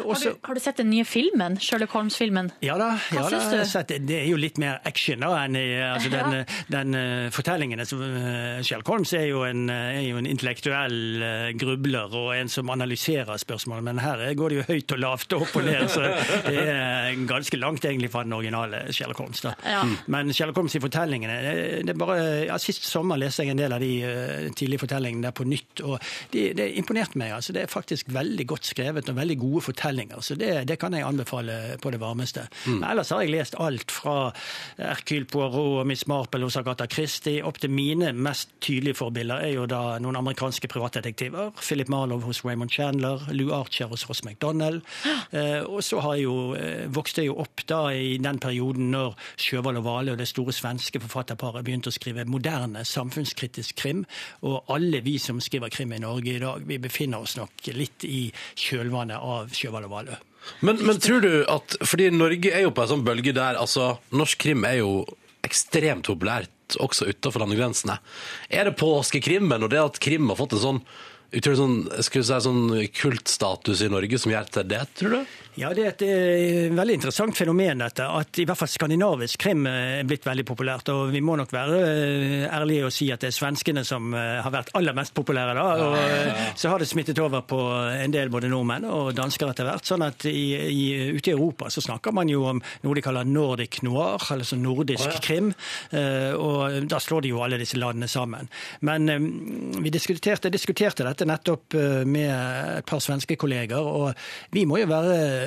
Har 0.09 0.23
du, 0.23 0.31
har 0.47 0.57
du 0.57 0.61
sett 0.63 0.79
den 0.81 0.89
nye 0.89 1.05
filmen? 1.05 1.59
Sherlock 1.61 1.93
Holmes-filmen? 1.95 2.49
Ja 2.65 2.77
da, 2.81 2.91
Hva 3.11 3.25
ja, 3.25 3.29
syns 3.35 3.51
du? 3.53 3.59
sett 3.69 3.91
det. 3.93 3.99
det 4.09 4.17
er 4.23 4.29
jo 4.31 4.39
litt 4.41 4.57
mer 4.61 4.79
action 4.89 5.21
da 5.21 5.31
enn 5.43 5.59
i 5.59 5.65
altså 5.85 6.09
Ja. 6.15 6.23
den, 6.31 6.45
den 6.71 6.95
eh, 6.97 7.29
fortellingen. 7.35 7.79
eh, 7.83 8.61
Sherlock 8.65 8.87
Holmes 8.89 9.13
er 9.13 9.27
jo 9.29 9.43
en, 9.45 9.69
eh, 9.69 9.99
er 9.99 10.07
jo 10.09 10.17
en 10.21 10.25
intellektuell 10.29 10.97
uh, 11.21 11.51
grubler 11.59 12.09
og 12.15 12.31
en 12.35 12.49
som 12.49 12.69
analyserer 12.73 13.37
spørsmål, 13.41 13.83
men 13.85 13.99
her 14.01 14.25
går 14.37 14.49
det 14.49 14.57
jo 14.61 14.65
høyt 14.71 14.95
og 14.95 14.99
lavt 15.03 15.33
og 15.37 15.45
opp 15.45 15.55
og 15.61 15.65
ned, 15.67 15.85
så 15.91 16.07
det 16.47 16.65
er 16.65 17.13
ganske 17.36 17.59
langt 17.59 17.86
egentlig 17.86 18.11
fra 18.13 18.23
den 18.25 18.36
originale 18.36 18.86
Sherlock 18.95 19.21
Holmes. 19.23 19.43
Ja. 19.65 19.83
Men 20.11 20.33
Sherlock 20.33 20.59
Holmes 20.59 20.75
i 20.77 20.83
fortellingene 20.83 21.38
det, 21.45 21.55
det 21.88 21.95
er 21.95 21.99
bare, 21.99 22.19
ja, 22.47 22.57
Sist 22.61 22.88
sommer 22.88 23.19
leste 23.19 23.45
jeg 23.45 23.53
en 23.53 23.61
del 23.61 23.75
av 23.75 23.83
de 23.83 23.91
uh, 24.01 24.47
tidlige 24.55 24.86
fortellingene 24.86 25.27
der 25.27 25.36
på 25.36 25.45
nytt, 25.47 25.83
og 25.86 25.99
de, 26.33 26.47
det 26.57 26.69
imponerte 26.79 27.19
meg. 27.19 27.36
altså 27.36 27.53
Det 27.55 27.65
er 27.65 27.71
faktisk 27.71 28.09
veldig 28.15 28.47
godt 28.49 28.71
skrevet 28.71 29.11
og 29.11 29.19
veldig 29.19 29.38
gode 29.41 29.65
fortellinger, 29.67 30.23
så 30.25 30.38
det, 30.39 30.51
det 30.69 30.79
kan 30.81 30.95
jeg 30.95 31.05
anbefale 31.05 31.77
på 31.81 31.91
det 31.93 32.01
varmeste. 32.01 32.47
Men 32.65 32.88
ellers 32.89 33.11
har 33.13 33.23
jeg 33.23 33.36
lest 33.36 33.57
alt 33.61 33.93
fra 33.93 34.15
Hercule 34.79 35.29
Poirot 35.29 35.81
og 35.81 35.88
Miss 35.88 36.07
Marple 36.09 36.45
hos 36.45 36.57
Agatha 36.59 36.88
Christie 36.91 37.43
opp 37.45 37.59
til 37.61 37.71
mine 37.73 38.11
mest 38.13 38.51
tydelige 38.63 38.97
forbilder 38.99 39.43
er 39.45 39.53
jo 39.55 39.65
da 39.69 39.97
noen 40.01 40.17
amerikanske 40.19 40.69
privatdetektiver. 40.71 41.53
Philip 41.59 41.89
Marlowe 41.91 42.25
hos 42.25 42.43
Raymond 42.45 42.73
Chandler, 42.73 43.25
Lou 43.36 43.51
Archer 43.55 43.89
hos 43.91 44.05
Ross 44.09 44.23
MacDonald. 44.25 44.81
Uh, 45.33 45.63
og 45.69 45.83
så 45.86 46.01
har 46.03 46.17
jeg 46.17 46.27
jo, 46.27 46.38
eh, 46.57 46.86
jo 47.30 47.38
opp 47.43 47.63
da 47.69 47.82
i 47.93 48.15
den 48.21 48.39
perioden 48.41 48.91
når 48.93 49.15
Sjøvald 49.41 49.82
og 49.82 49.88
Vale 49.88 50.13
og 50.15 50.21
det 50.21 50.30
store 50.30 50.53
svenske 50.55 51.01
forfatterparet 51.03 51.65
begynte 51.65 51.91
å 51.91 51.95
skrive 51.95 52.28
moderne 52.30 52.86
samfunnskritisk 52.88 53.78
krim. 53.82 54.05
Og 54.45 54.71
alle 54.73 55.01
vi 55.05 55.17
som 55.21 55.41
skriver 55.43 55.73
krim 55.73 55.95
i 55.95 56.01
Norge 56.03 56.36
i 56.36 56.41
dag, 56.41 56.63
vi 56.67 56.80
befinner 56.82 57.26
oss 57.26 57.38
nok 57.39 57.69
litt 57.76 58.07
i 58.07 58.28
kjølvannet 58.59 59.19
av 59.19 59.53
Sjøvald 59.55 59.89
og 59.89 59.95
Vale. 59.97 60.21
Men, 60.61 60.78
men 60.86 60.99
tror 61.01 61.23
du 61.23 61.32
at 61.49 61.73
Fordi 61.89 62.11
Norge 62.13 62.51
er 62.53 62.67
jo 62.67 62.73
på 62.76 62.84
en 62.84 62.91
sånn 62.91 63.05
bølge 63.05 63.34
der 63.34 63.57
altså, 63.57 63.95
norsk 64.13 64.43
krim 64.43 64.61
er 64.67 64.78
jo 64.84 64.99
ekstremt 65.45 66.05
populært 66.05 66.78
også 66.82 67.09
utenfor 67.09 67.43
landegrensene. 67.43 67.99
Er 68.49 68.69
det 68.69 68.78
påskekrimmen 68.80 69.65
og 69.65 69.73
det 69.73 69.82
at 69.82 69.99
krim 70.01 70.32
har 70.32 70.39
fått 70.39 70.57
en 70.57 70.63
sånn 70.63 70.82
sånn, 71.36 71.76
si, 71.99 72.21
sånn 72.23 72.61
kultstatus 72.95 73.82
i 73.82 73.89
Norge 73.91 74.19
som 74.21 74.32
gjør 74.32 74.51
til 74.51 74.69
det, 74.69 74.84
tror 74.95 75.17
du? 75.17 75.34
Ja, 75.56 75.70
det 75.72 75.84
er 75.86 75.93
et 75.93 76.01
eh, 76.03 76.74
veldig 76.76 76.95
interessant 76.97 77.38
fenomen 77.38 77.80
dette, 77.80 78.03
at 78.03 78.39
i 78.41 78.43
hvert 78.47 78.60
fall 78.60 78.68
skandinavisk 78.68 79.39
krim 79.39 79.62
eh, 79.70 80.01
er 80.01 80.08
blitt 80.08 80.26
veldig 80.28 80.43
populært. 80.49 80.89
Og 80.91 81.14
vi 81.14 81.22
må 81.24 81.38
nok 81.39 81.53
være 81.56 81.78
eh, 81.80 82.41
ærlige 82.51 82.89
og 82.89 82.91
si 82.91 83.08
at 83.14 83.22
det 83.24 83.30
er 83.30 83.36
svenskene 83.38 83.86
som 83.88 84.10
eh, 84.12 84.41
har 84.43 84.51
vært 84.51 84.74
aller 84.76 84.97
mest 84.97 85.14
populære. 85.16 85.53
da, 85.56 85.64
og 85.86 85.95
eh, 85.95 86.41
Så 86.60 86.74
har 86.74 86.84
det 86.84 86.89
smittet 86.89 87.22
over 87.24 87.45
på 87.47 87.60
en 87.88 88.12
del 88.12 88.34
både 88.34 88.49
nordmenn 88.51 88.84
og 88.89 89.14
dansker 89.16 89.53
etter 89.53 89.70
hvert. 89.70 89.88
sånn 89.88 90.03
at 90.03 90.26
i, 90.28 90.43
i, 90.60 90.84
ute 91.16 91.32
i 91.32 91.36
Europa 91.38 91.72
så 91.72 91.86
snakker 91.88 92.12
man 92.12 92.28
jo 92.34 92.43
om 92.51 92.60
noe 92.84 92.99
de 92.99 93.06
kaller 93.06 93.24
nordic 93.24 93.80
noir, 93.88 94.20
altså 94.36 94.60
nordisk 94.60 95.06
oh, 95.06 95.14
nordisk 95.14 95.24
krim. 95.24 95.53
eh, 95.95 96.36
Og 96.36 96.89
da 96.91 96.99
slår 96.99 97.24
de 97.24 97.32
jo 97.32 97.39
alle 97.47 97.62
disse 97.64 97.80
landene 97.80 98.12
sammen. 98.12 98.51
Men 98.84 99.08
eh, 99.08 99.32
vi 99.80 99.95
diskuterte, 99.95 100.51
diskuterte 100.51 101.08
dette 101.08 101.32
nettopp 101.32 101.80
med 102.12 102.28
et 102.82 102.91
par 102.91 102.99
svenske 102.99 103.39
kolleger, 103.39 103.80
og 103.80 104.12
vi 104.51 104.68
må 104.68 104.84
jo 104.84 104.91
være 104.91 105.44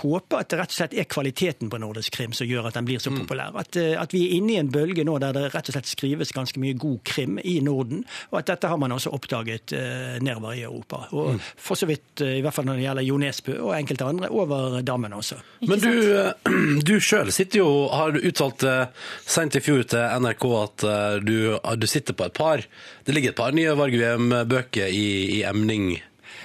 håpe 0.00 0.38
at 0.38 0.50
det 0.50 0.60
rett 0.60 0.72
og 0.72 0.78
slett 0.78 0.96
er 0.98 1.08
kvaliteten 1.10 1.70
på 1.70 1.80
nordisk 1.80 2.14
krim 2.18 2.34
som 2.36 2.48
gjør 2.48 2.70
at 2.70 2.78
den 2.78 2.88
blir 2.88 3.02
så 3.02 3.12
populær. 3.14 3.56
At, 3.58 3.76
eh, 3.76 3.94
at 4.00 4.14
vi 4.14 4.24
er 4.26 4.36
inne 4.38 4.54
i 4.54 4.60
en 4.60 4.72
bølge 4.72 5.04
nå 5.06 5.18
der 5.22 5.36
det 5.36 5.48
rett 5.54 5.70
og 5.70 5.76
slett 5.76 5.90
skrives 5.90 6.34
ganske 6.36 6.60
mye 6.62 6.76
god 6.78 7.02
krim 7.08 7.38
i 7.42 7.58
Norden, 7.64 8.04
og 8.32 8.40
at 8.42 8.52
dette 8.52 8.70
har 8.70 8.80
man 8.80 8.94
også 8.94 9.12
oppdaget 9.16 9.74
eh, 9.76 10.18
nedover 10.24 10.56
i 10.56 10.64
Europa. 10.66 11.04
Og 11.12 11.38
for 11.56 11.78
så 11.78 11.88
vidt, 11.88 12.20
eh, 12.24 12.38
i 12.38 12.44
hvert 12.44 12.56
fall 12.56 12.68
når 12.68 12.80
det 12.80 12.86
gjelder 12.86 13.08
Jo 13.08 13.20
Nesbø 13.22 13.58
og 13.58 13.74
enkelte 13.78 14.08
andre, 14.08 14.30
over 14.34 14.80
dammen 14.82 15.12
også. 15.16 15.38
Men 15.68 15.80
du, 15.82 15.92
eh, 16.18 16.32
du 16.88 16.98
sjøl 17.02 17.32
sitter 17.34 17.62
jo 17.62 17.70
Har 17.92 18.12
du 18.14 18.20
uttalt 18.22 18.64
eh, 18.66 18.90
sent 19.26 19.58
i 19.58 19.62
fjor 19.64 19.84
til 19.90 20.22
NRK 20.22 20.44
at 20.62 20.86
eh, 20.88 21.16
du, 21.24 21.38
du 21.58 21.86
sitter 21.90 22.16
på 22.16 22.28
et 22.28 22.36
par 22.36 22.62
Det 23.04 23.14
ligger 23.14 23.34
et 23.34 23.38
par 23.38 23.56
nye 23.56 23.74
Varg 23.78 23.96
Veum-bøker 23.98 24.92
i, 24.92 25.08
i 25.38 25.42
emning 25.48 25.96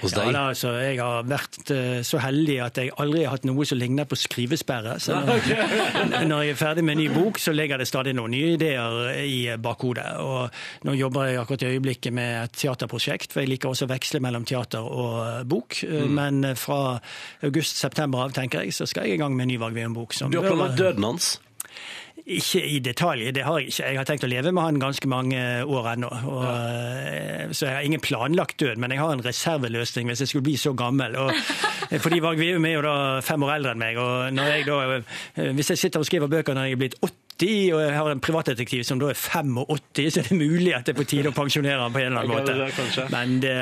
hos 0.03 0.13
Ja, 0.13 0.25
da, 0.35 0.43
altså, 0.53 0.73
jeg 0.83 0.99
har 1.01 1.25
vært 1.27 1.71
uh, 1.73 2.01
så 2.05 2.21
heldig 2.23 2.57
at 2.65 2.77
jeg 2.81 2.93
aldri 3.01 3.23
har 3.25 3.37
hatt 3.37 3.47
noe 3.49 3.65
som 3.65 3.79
ligner 3.81 4.05
på 4.09 4.19
skrivesperre. 4.19 4.99
Så 5.03 5.17
når, 5.27 5.49
når 6.29 6.45
jeg 6.45 6.53
er 6.55 6.59
ferdig 6.61 6.85
med 6.85 6.97
en 6.97 7.03
ny 7.05 7.09
bok, 7.15 7.41
så 7.41 7.55
ligger 7.55 7.81
det 7.81 7.89
stadig 7.89 8.13
noen 8.17 8.35
nye 8.35 8.53
ideer 8.57 8.99
i 9.23 9.39
bakhodet. 9.57 10.05
Og 10.21 10.87
nå 10.87 10.97
jobber 10.99 11.31
jeg 11.31 11.41
akkurat 11.41 11.65
i 11.65 11.71
øyeblikket 11.73 12.13
med 12.13 12.37
et 12.43 12.55
teaterprosjekt, 12.61 13.33
for 13.33 13.43
jeg 13.43 13.53
liker 13.55 13.71
også 13.73 13.87
å 13.87 13.93
veksle 13.93 14.21
mellom 14.23 14.45
teater 14.49 14.85
og 14.85 15.17
eh, 15.25 15.41
bok. 15.49 15.81
Eh, 15.87 16.01
Mm. 16.03 16.13
Men 16.17 16.55
fra 16.59 16.99
august-september 17.45 18.25
av, 18.25 18.33
tenker 18.35 18.63
jeg, 18.65 18.73
så 18.75 18.85
skal 18.89 19.07
jeg 19.07 19.17
i 19.17 19.21
gang 19.21 19.35
med 19.37 19.45
en 19.45 19.51
ny 19.53 19.57
Varg 19.61 19.75
Veum-bok. 19.77 20.13
Du 20.27 20.37
har 20.39 20.47
planlagt 20.49 20.77
døden 20.79 21.05
hans? 21.07 21.29
Ikke 22.25 22.61
i 22.63 22.77
detalj, 22.79 23.25
det 23.35 23.43
har 23.43 23.57
jeg 23.59 23.67
ikke. 23.73 23.83
Jeg 23.89 23.97
har 23.99 24.05
tenkt 24.07 24.23
å 24.23 24.29
leve 24.31 24.51
med 24.55 24.63
han 24.63 24.77
ganske 24.79 25.09
mange 25.11 25.39
år 25.67 25.89
ennå. 25.91 26.07
Og, 26.31 26.43
eh, 26.47 27.49
Så 27.51 27.65
jeg 27.67 27.73
har 27.75 27.81
ingen 27.83 27.99
planlagt 27.99 28.57
død, 28.61 28.77
men 28.79 28.91
jeg 28.91 28.99
har 28.99 29.11
en 29.11 29.23
reserveløsning 29.25 30.07
hvis 30.07 30.19
jeg 30.23 30.27
skulle 30.31 30.43
bli 30.47 30.55
så 30.55 30.71
gammel. 30.73 31.17
Og, 31.19 31.33
fordi 32.05 32.21
Varg 32.23 32.39
Veum 32.39 32.63
er 32.65 32.77
jo 32.77 32.81
da 32.85 32.95
fem 33.21 33.43
år 33.43 33.57
eldre 33.57 33.71
enn 33.75 33.83
meg, 33.83 33.97
og 33.99 34.31
når 34.33 34.53
jeg 34.53 34.65
da, 34.69 34.77
eh, 34.95 35.51
hvis 35.57 35.73
jeg 35.73 35.77
sitter 35.83 35.99
og 35.99 36.07
skriver 36.07 36.31
bøker 36.31 36.55
når 36.55 36.69
jeg 36.69 36.77
er 36.77 36.81
blitt 36.85 36.95
80, 37.03 37.73
og 37.75 37.81
jeg 37.81 37.93
har 37.97 38.09
en 38.13 38.19
privatdetektiv 38.23 38.83
som 38.87 38.99
da 39.01 39.09
er 39.11 39.19
85, 39.19 40.07
så 40.13 40.21
er 40.23 40.29
det 40.29 40.37
mulig 40.39 40.71
at 40.77 40.85
det 40.87 40.93
er 40.95 40.99
på 41.01 41.07
tide 41.09 41.27
å 41.27 41.35
pensjonere 41.35 41.81
han 41.81 41.91
på 41.91 41.99
en 41.99 42.13
eller 42.13 42.23
annen 42.23 42.31
Ja, 42.31 42.69
måte. 42.79 43.09
Men 43.11 43.39
det, 43.43 43.57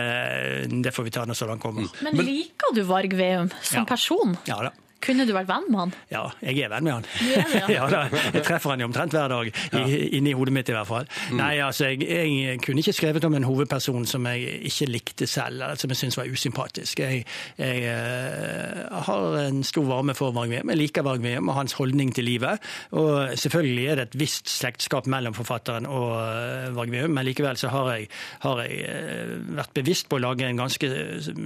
det 0.85 0.93
får 0.93 1.07
vi 1.07 1.13
ta 1.17 1.25
når 1.25 1.39
sånn 1.39 1.57
kommer. 1.63 1.89
Men 2.05 2.19
liker 2.21 2.75
du 2.77 2.83
Varg 2.85 3.15
Veum 3.17 3.49
som 3.63 3.81
Ja. 3.81 3.85
person? 3.89 4.37
Ja 4.45 4.61
da. 4.67 4.71
Kunne 5.01 5.25
du 5.25 5.33
vært 5.33 5.49
venn 5.49 5.67
med 5.71 5.79
han? 5.79 5.93
Ja, 6.11 6.23
jeg 6.45 6.65
er 6.65 6.71
venn 6.71 6.85
med 6.85 6.93
han. 6.99 7.07
Det, 7.17 7.43
ja. 7.73 7.87
ja, 7.95 8.03
jeg 8.35 8.43
treffer 8.45 8.73
han 8.73 8.83
jo 8.83 8.89
omtrent 8.89 9.15
hver 9.15 9.31
dag, 9.31 9.49
i, 9.81 9.97
inni 10.19 10.35
hodet 10.37 10.53
mitt 10.53 10.69
i 10.69 10.75
hvert 10.75 10.89
fall. 10.89 11.07
Nei, 11.37 11.55
altså, 11.63 11.89
jeg, 11.89 12.05
jeg 12.05 12.61
kunne 12.61 12.83
ikke 12.83 12.93
skrevet 12.95 13.25
om 13.25 13.37
en 13.37 13.47
hovedperson 13.47 14.05
som 14.09 14.27
jeg 14.29 14.59
ikke 14.69 14.89
likte 14.91 15.27
selv, 15.29 15.63
eller 15.63 15.79
som 15.79 15.93
jeg 15.93 16.01
syntes 16.01 16.19
var 16.19 16.29
usympatisk. 16.29 17.01
Jeg, 17.01 17.25
jeg 17.57 17.85
eh, 17.89 18.81
har 19.07 19.39
en 19.41 19.63
stor 19.67 19.87
varme 19.89 20.15
for 20.17 20.35
Varg 20.35 20.53
Veum. 20.53 20.73
Jeg 20.73 20.81
liker 20.81 21.07
Varg 21.07 21.25
Veum 21.25 21.49
og 21.49 21.57
hans 21.57 21.75
holdning 21.79 22.13
til 22.15 22.29
livet. 22.29 22.61
Og 22.97 23.33
selvfølgelig 23.39 23.87
er 23.87 23.99
det 23.99 24.07
et 24.09 24.19
visst 24.21 24.51
slektskap 24.51 25.09
mellom 25.09 25.35
forfatteren 25.37 25.89
og 25.89 26.13
eh, 26.19 26.69
Varg 26.77 26.93
Veum, 26.93 27.17
men 27.17 27.27
likevel 27.27 27.57
så 27.59 27.71
har 27.73 27.91
jeg, 27.95 28.09
har 28.45 28.63
jeg 28.65 28.79
eh, 28.85 29.35
vært 29.57 29.75
bevisst 29.81 30.11
på 30.11 30.19
å 30.19 30.25
lage 30.27 30.45
en 30.45 30.61
ganske 30.61 30.91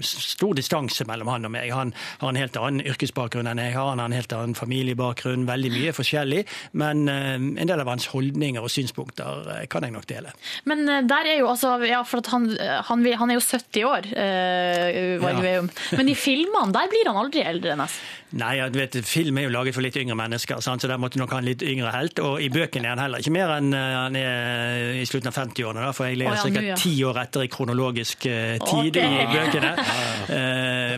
stor 0.05 0.55
distanse 0.57 1.07
mellom 1.07 1.31
han 1.31 1.47
og 1.47 1.55
meg. 1.55 1.71
Han 1.75 1.95
har 2.19 2.33
en 2.33 2.43
helt 2.43 2.59
annen 2.59 2.85
yrkesbakgrunn 2.85 3.44
enn 3.51 3.61
jeg 3.61 3.75
har, 3.75 3.91
han 3.91 4.01
har 4.01 4.11
en 4.11 4.17
helt 4.17 4.35
annen 4.35 4.57
familiebakgrunn, 4.57 5.47
veldig 5.49 5.71
mye 5.75 5.93
forskjellig. 5.95 6.43
Men 6.81 7.05
eh, 7.11 7.35
en 7.35 7.69
del 7.69 7.81
av 7.81 7.91
hans 7.91 8.07
holdninger 8.11 8.63
og 8.63 8.71
synspunkter 8.71 9.49
eh, 9.55 9.63
kan 9.71 9.85
jeg 9.85 9.95
nok 9.95 10.07
dele. 10.09 10.33
Men 10.69 10.85
eh, 10.89 11.03
der 11.07 11.31
er 11.31 11.39
jo 11.41 11.51
altså 11.53 11.75
Ja, 11.85 12.01
for 12.07 12.23
at 12.23 12.29
han, 12.33 12.49
han, 12.89 13.05
han 13.19 13.31
er 13.31 13.39
jo 13.39 13.45
70 13.45 13.89
år, 13.89 14.11
eh, 14.15 15.15
Ja. 15.15 15.61
Men 15.95 16.09
i 16.09 16.15
filmene, 16.17 16.73
der 16.73 16.87
blir 16.91 17.07
han 17.09 17.17
aldri 17.19 17.43
eldre, 17.45 17.75
nesten. 17.79 18.13
Nei, 18.35 18.55
jeg 18.57 18.73
vet, 18.73 18.95
Film 19.07 19.37
er 19.39 19.45
jo 19.45 19.51
laget 19.53 19.75
for 19.77 19.85
litt 19.85 19.95
yngre 19.99 20.15
mennesker, 20.17 20.59
sant? 20.63 20.83
så 20.83 20.89
der 20.89 20.99
måtte 20.99 21.19
nok 21.21 21.31
ha 21.31 21.39
en 21.39 21.47
litt 21.47 21.61
yngre 21.63 21.91
helt. 21.93 22.19
Og 22.25 22.41
i 22.43 22.49
bøkene 22.51 22.89
er 22.89 22.95
han 22.95 23.03
heller 23.05 23.23
ikke 23.23 23.31
mer 23.31 23.53
enn 23.55 23.69
han 23.71 24.17
er 24.19 24.97
i 24.99 25.05
slutten 25.07 25.31
av 25.31 25.37
50-årene, 25.37 25.85
da, 25.85 25.93
for 25.95 26.09
jeg 26.09 26.25
Å, 26.25 26.33
ca. 26.41 26.63
ja, 26.65 26.75
ti 26.79 26.95
år 27.07 27.21
etter 27.21 27.45
i 27.45 27.51
kronologisk 27.53 28.25
tid 28.25 28.99
okay. 28.99 29.21
i 29.21 29.27
bøkene. 29.31 29.71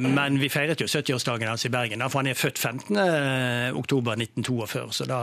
Men 0.08 0.40
vi 0.42 0.50
feiret 0.54 0.82
jo 0.82 0.90
70-årsdagen 0.90 1.52
hans 1.52 1.68
i 1.68 1.74
Bergen, 1.74 2.06
for 2.08 2.24
han 2.24 2.32
er 2.32 2.37
født 2.38 2.60
15. 2.62 2.98
oktober 3.78 4.18
1942, 4.18 4.92
så 5.00 5.08
da 5.10 5.20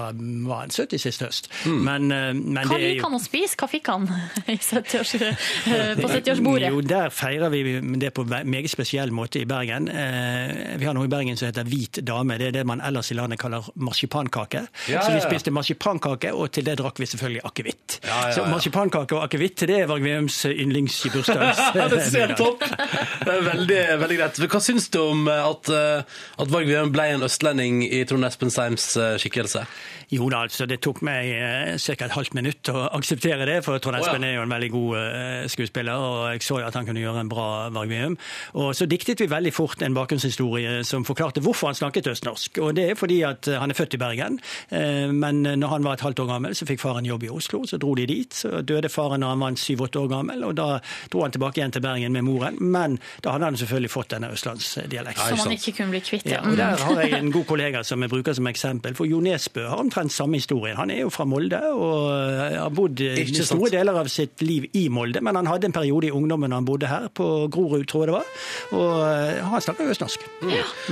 var 0.48 0.64
han 0.64 0.72
70 0.74 1.00
sist 1.00 1.22
høst. 1.24 1.48
Men, 1.66 2.10
eh, 2.12 2.32
men 2.34 2.66
Hva 2.66 2.76
det 2.76 2.80
er 2.80 2.94
liker 2.94 3.08
han 3.08 3.18
å 3.18 3.22
spise? 3.22 3.56
Hva 3.60 3.68
fikk 3.70 3.90
han 3.92 4.08
i 4.52 4.56
70-års, 4.58 5.14
eh, 5.20 5.94
på 6.02 6.10
70-årsbordet? 6.10 6.70
Jo, 6.72 6.82
der 6.94 7.12
feirer 7.14 7.52
vi 7.54 7.62
det 8.00 8.12
på 8.16 8.24
en 8.26 8.50
meget 8.50 8.72
spesiell 8.72 9.12
måte 9.14 9.42
i 9.42 9.46
Bergen. 9.48 9.88
Eh, 9.88 10.74
vi 10.80 10.88
har 10.88 10.96
noe 10.96 11.08
i 11.08 11.12
Bergen 11.12 11.38
som 11.40 11.48
heter 11.50 11.68
hvit 11.68 12.02
dame. 12.06 12.38
Det 12.40 12.50
er 12.50 12.58
det 12.58 12.66
man 12.68 12.82
ellers 12.84 13.12
i 13.14 13.18
landet 13.18 13.40
kaller 13.42 13.66
marsipankake. 13.76 14.64
Ja, 14.90 15.02
Så 15.04 15.14
vi 15.14 15.18
ja, 15.18 15.22
ja. 15.22 15.28
spiste 15.28 15.54
marsipankake, 15.54 16.34
og 16.34 16.50
til 16.54 16.66
det 16.66 16.78
drakk 16.80 17.00
vi 17.02 17.08
selvfølgelig 17.10 17.44
akevitt. 17.50 17.98
Ja, 18.04 18.20
ja, 18.28 18.34
Så 18.38 18.46
marsipankake 18.50 19.18
og 19.18 19.26
akevitt, 19.28 19.66
det 19.68 19.80
er 19.82 19.90
Varg 19.90 20.04
Veums 20.04 20.40
yndlings 20.50 20.98
i 21.08 21.12
bursdags. 21.14 21.62
Det 21.94 22.00
ser 22.10 22.32
topp! 22.38 22.62
Det 22.64 23.30
er 23.30 23.42
veldig, 23.44 23.80
veldig 24.00 24.16
greit. 24.18 24.38
Hva 24.50 24.60
syns 24.62 24.88
du 24.92 24.98
om 25.02 25.28
eh, 25.30 25.42
at, 25.44 25.70
eh, 25.70 26.22
at 26.42 26.50
Varg 26.50 26.68
Veum 26.70 26.90
ble 26.94 27.03
en 27.12 27.26
østlending 27.26 27.82
i 27.84 28.04
Trond 28.08 28.26
Espen 28.28 28.52
Seims 28.52 28.86
eh, 28.96 29.16
skikkelse? 29.20 29.64
Jo 30.10 30.28
da, 30.28 30.42
altså, 30.46 30.66
det 30.68 30.80
tok 30.84 31.00
meg 31.06 31.30
eh, 31.32 31.76
ca. 31.80 31.94
et 32.04 32.12
halvt 32.14 32.34
minutt 32.34 32.68
å 32.72 32.84
akseptere 32.98 33.46
det, 33.48 33.60
for 33.64 33.78
Trond. 33.78 33.96
Espen 34.00 34.24
er 34.26 34.34
jo 34.36 34.42
en 34.44 34.52
veldig 34.52 34.70
god 34.74 34.96
eh, 34.98 35.46
skuespiller, 35.48 35.94
og 35.96 36.32
jeg 36.34 36.42
så 36.44 36.58
jo 36.60 36.66
at 36.68 36.74
han 36.74 36.86
kunne 36.86 37.00
gjøre 37.00 37.20
en 37.24 37.28
bra 37.32 37.46
Varg 37.74 37.88
Veum. 37.92 38.16
Og 38.60 38.74
så 38.76 38.86
diktet 38.90 39.20
vi 39.22 39.28
veldig 39.30 39.52
fort 39.54 39.82
en 39.82 39.94
bakgrunnshistorie 39.96 40.82
som 40.84 41.04
forklarte 41.08 41.40
hvorfor 41.44 41.70
han 41.70 41.78
snakket 41.78 42.10
østnorsk. 42.12 42.58
Og 42.64 42.74
det 42.76 42.88
er 42.90 42.98
fordi 43.00 43.22
at 43.26 43.48
eh, 43.48 43.58
han 43.60 43.70
er 43.72 43.78
født 43.78 43.94
i 43.96 44.02
Bergen, 44.02 44.38
eh, 44.70 45.08
men 45.14 45.42
når 45.44 45.68
han 45.74 45.84
var 45.88 45.98
et 45.98 46.04
halvt 46.06 46.20
år 46.24 46.30
gammel, 46.34 46.54
så 46.58 46.66
fikk 46.68 46.82
faren 46.84 47.06
jobb 47.08 47.24
i 47.28 47.32
Oslo, 47.32 47.62
så 47.68 47.78
dro 47.80 47.94
de 47.98 48.06
dit. 48.10 48.34
Så 48.34 48.60
døde 48.62 48.90
faren 48.92 49.24
når 49.24 49.34
han 49.34 49.44
var 49.46 49.58
syv-åtte 49.64 50.02
år 50.02 50.10
gammel, 50.12 50.44
og 50.44 50.54
da 50.58 50.68
dro 51.12 51.22
han 51.24 51.32
tilbake 51.34 51.60
igjen 51.62 51.72
til 51.74 51.84
Bergen 51.84 52.12
med 52.14 52.26
moren, 52.26 52.58
men 52.60 52.98
da 53.24 53.34
hadde 53.34 53.50
han 53.52 53.56
selvfølgelig 53.60 53.90
fått 53.94 54.12
denne 54.14 54.30
østlandsdialekten. 54.34 55.36
Som 55.36 55.44
han 55.48 55.56
ikke 55.56 55.76
kunne 55.78 55.94
bli 55.94 56.00
kvitt. 56.04 56.26
Ja, 56.28 56.34
Ja. 56.34 56.50
og 56.50 56.56
Der 56.56 56.76
har 56.82 57.00
jeg 57.02 57.12
en 57.18 57.30
god 57.32 57.44
kollega 57.46 57.82
som 57.84 58.02
jeg 58.02 58.10
bruker 58.10 58.34
som 58.34 58.46
eksempel. 58.50 58.94
For 58.98 59.06
Jo 59.06 59.20
Nesbø 59.22 59.68
har 59.68 59.78
omtrent 59.94 60.12
samme 60.12 60.38
historien. 60.38 60.76
Han 60.76 60.90
er 60.90 61.02
jo 61.04 61.10
fra 61.12 61.24
Molde 61.28 61.60
og 61.70 62.10
eh, 62.10 62.56
har 62.58 62.72
bodd 62.74 63.00
store 63.44 63.70
deler 63.72 63.98
av 64.00 64.08
sitt 64.12 64.42
liv 64.42 64.66
i 64.74 64.88
Molde. 64.92 65.22
Men 65.24 65.36
han 65.38 65.46
hadde 65.46 65.66
en 65.70 65.76
periode 65.76 66.08
i 66.08 66.12
ungdommen 66.14 66.50
da 66.50 66.58
han 66.58 66.66
bodde 66.66 66.88
her, 66.90 67.08
på 67.14 67.48
Grorud, 67.52 67.86
tror 67.90 68.04
jeg 68.04 68.10
det 68.10 68.16
var. 68.16 68.26
Og 68.74 68.92
eh, 69.06 69.42
han 69.44 69.64
snakker 69.64 69.92
østnorsk, 69.94 70.26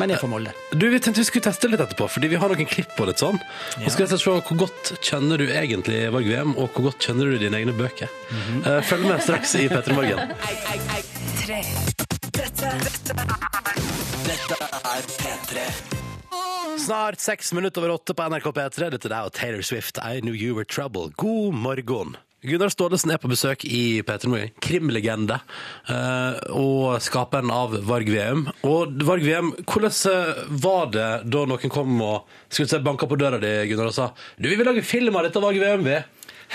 men 0.00 0.10
er 0.10 0.20
fra 0.20 0.30
Molde. 0.30 0.54
Du, 0.72 0.88
Vi 0.92 1.00
tenkte 1.00 1.22
vi 1.22 1.28
skulle 1.28 1.46
teste 1.48 1.70
litt 1.70 1.82
etterpå, 1.82 2.08
fordi 2.10 2.30
vi 2.32 2.40
har 2.40 2.52
noen 2.52 2.68
klipp 2.68 2.94
på 2.96 3.06
litt 3.08 3.22
sånn. 3.22 3.40
Og 3.82 3.90
skal 3.92 4.06
vi 4.06 4.10
se 4.14 4.18
hvor 4.32 4.60
godt 4.64 4.94
kjenner 5.02 5.40
du 5.40 5.46
egentlig 5.50 6.04
Varg 6.12 6.28
VM, 6.28 6.54
og 6.56 6.70
hvor 6.76 6.90
godt 6.90 7.08
kjenner 7.08 7.32
du 7.32 7.40
dine 7.42 7.58
egne 7.62 7.74
bøker. 7.76 8.10
Eh, 8.62 8.80
Følg 8.86 9.08
med 9.08 9.22
straks 9.24 9.56
i 9.60 9.68
P3 9.72 9.96
Morgen. 9.96 10.18
Snart 16.78 17.20
seks 17.20 17.52
minutter 17.52 17.82
over 17.82 17.94
åtte 17.94 18.14
på 18.14 18.26
NRK 18.28 18.46
P3. 18.56 18.90
Dette 18.94 19.10
er 19.10 19.26
og 19.28 19.32
Taylor 19.36 19.62
Swift, 19.66 19.98
I 20.00 20.20
Knew 20.20 20.34
You 20.34 20.54
Were 20.56 20.64
Trouble. 20.64 21.10
God 21.20 21.54
morgen. 21.54 22.16
Gunnar 22.42 22.72
Staalesen 22.74 23.12
er 23.14 23.20
på 23.22 23.30
besøk 23.30 23.62
i 23.68 24.00
P3 24.02 24.30
Morgen. 24.32 24.50
Krimlegende. 24.64 25.36
eh, 25.88 26.40
og 26.58 26.96
skaperen 27.04 27.52
av 27.54 27.76
Varg 27.86 28.08
VM. 28.10 28.48
Og 28.66 28.96
Varg 29.06 29.22
VM, 29.22 29.52
hvordan 29.62 29.94
eh, 30.10 30.40
var 30.64 30.90
det 30.90 31.10
da 31.30 31.44
noen 31.46 31.70
kom 31.70 32.00
og 32.02 32.26
skulle 32.48 32.72
si, 32.72 32.80
banka 32.82 33.06
på 33.06 33.20
døra 33.20 33.38
di 33.38 33.52
Gunnar, 33.70 33.92
og 33.92 33.94
sa 33.94 34.08
du, 34.38 34.48
vi 34.48 34.56
vil 34.56 34.66
lage 34.66 34.82
film 34.82 35.14
av 35.16 35.28
dette 35.28 35.42
Varg 35.44 35.60
VM? 35.62 35.86
vi? 35.86 36.00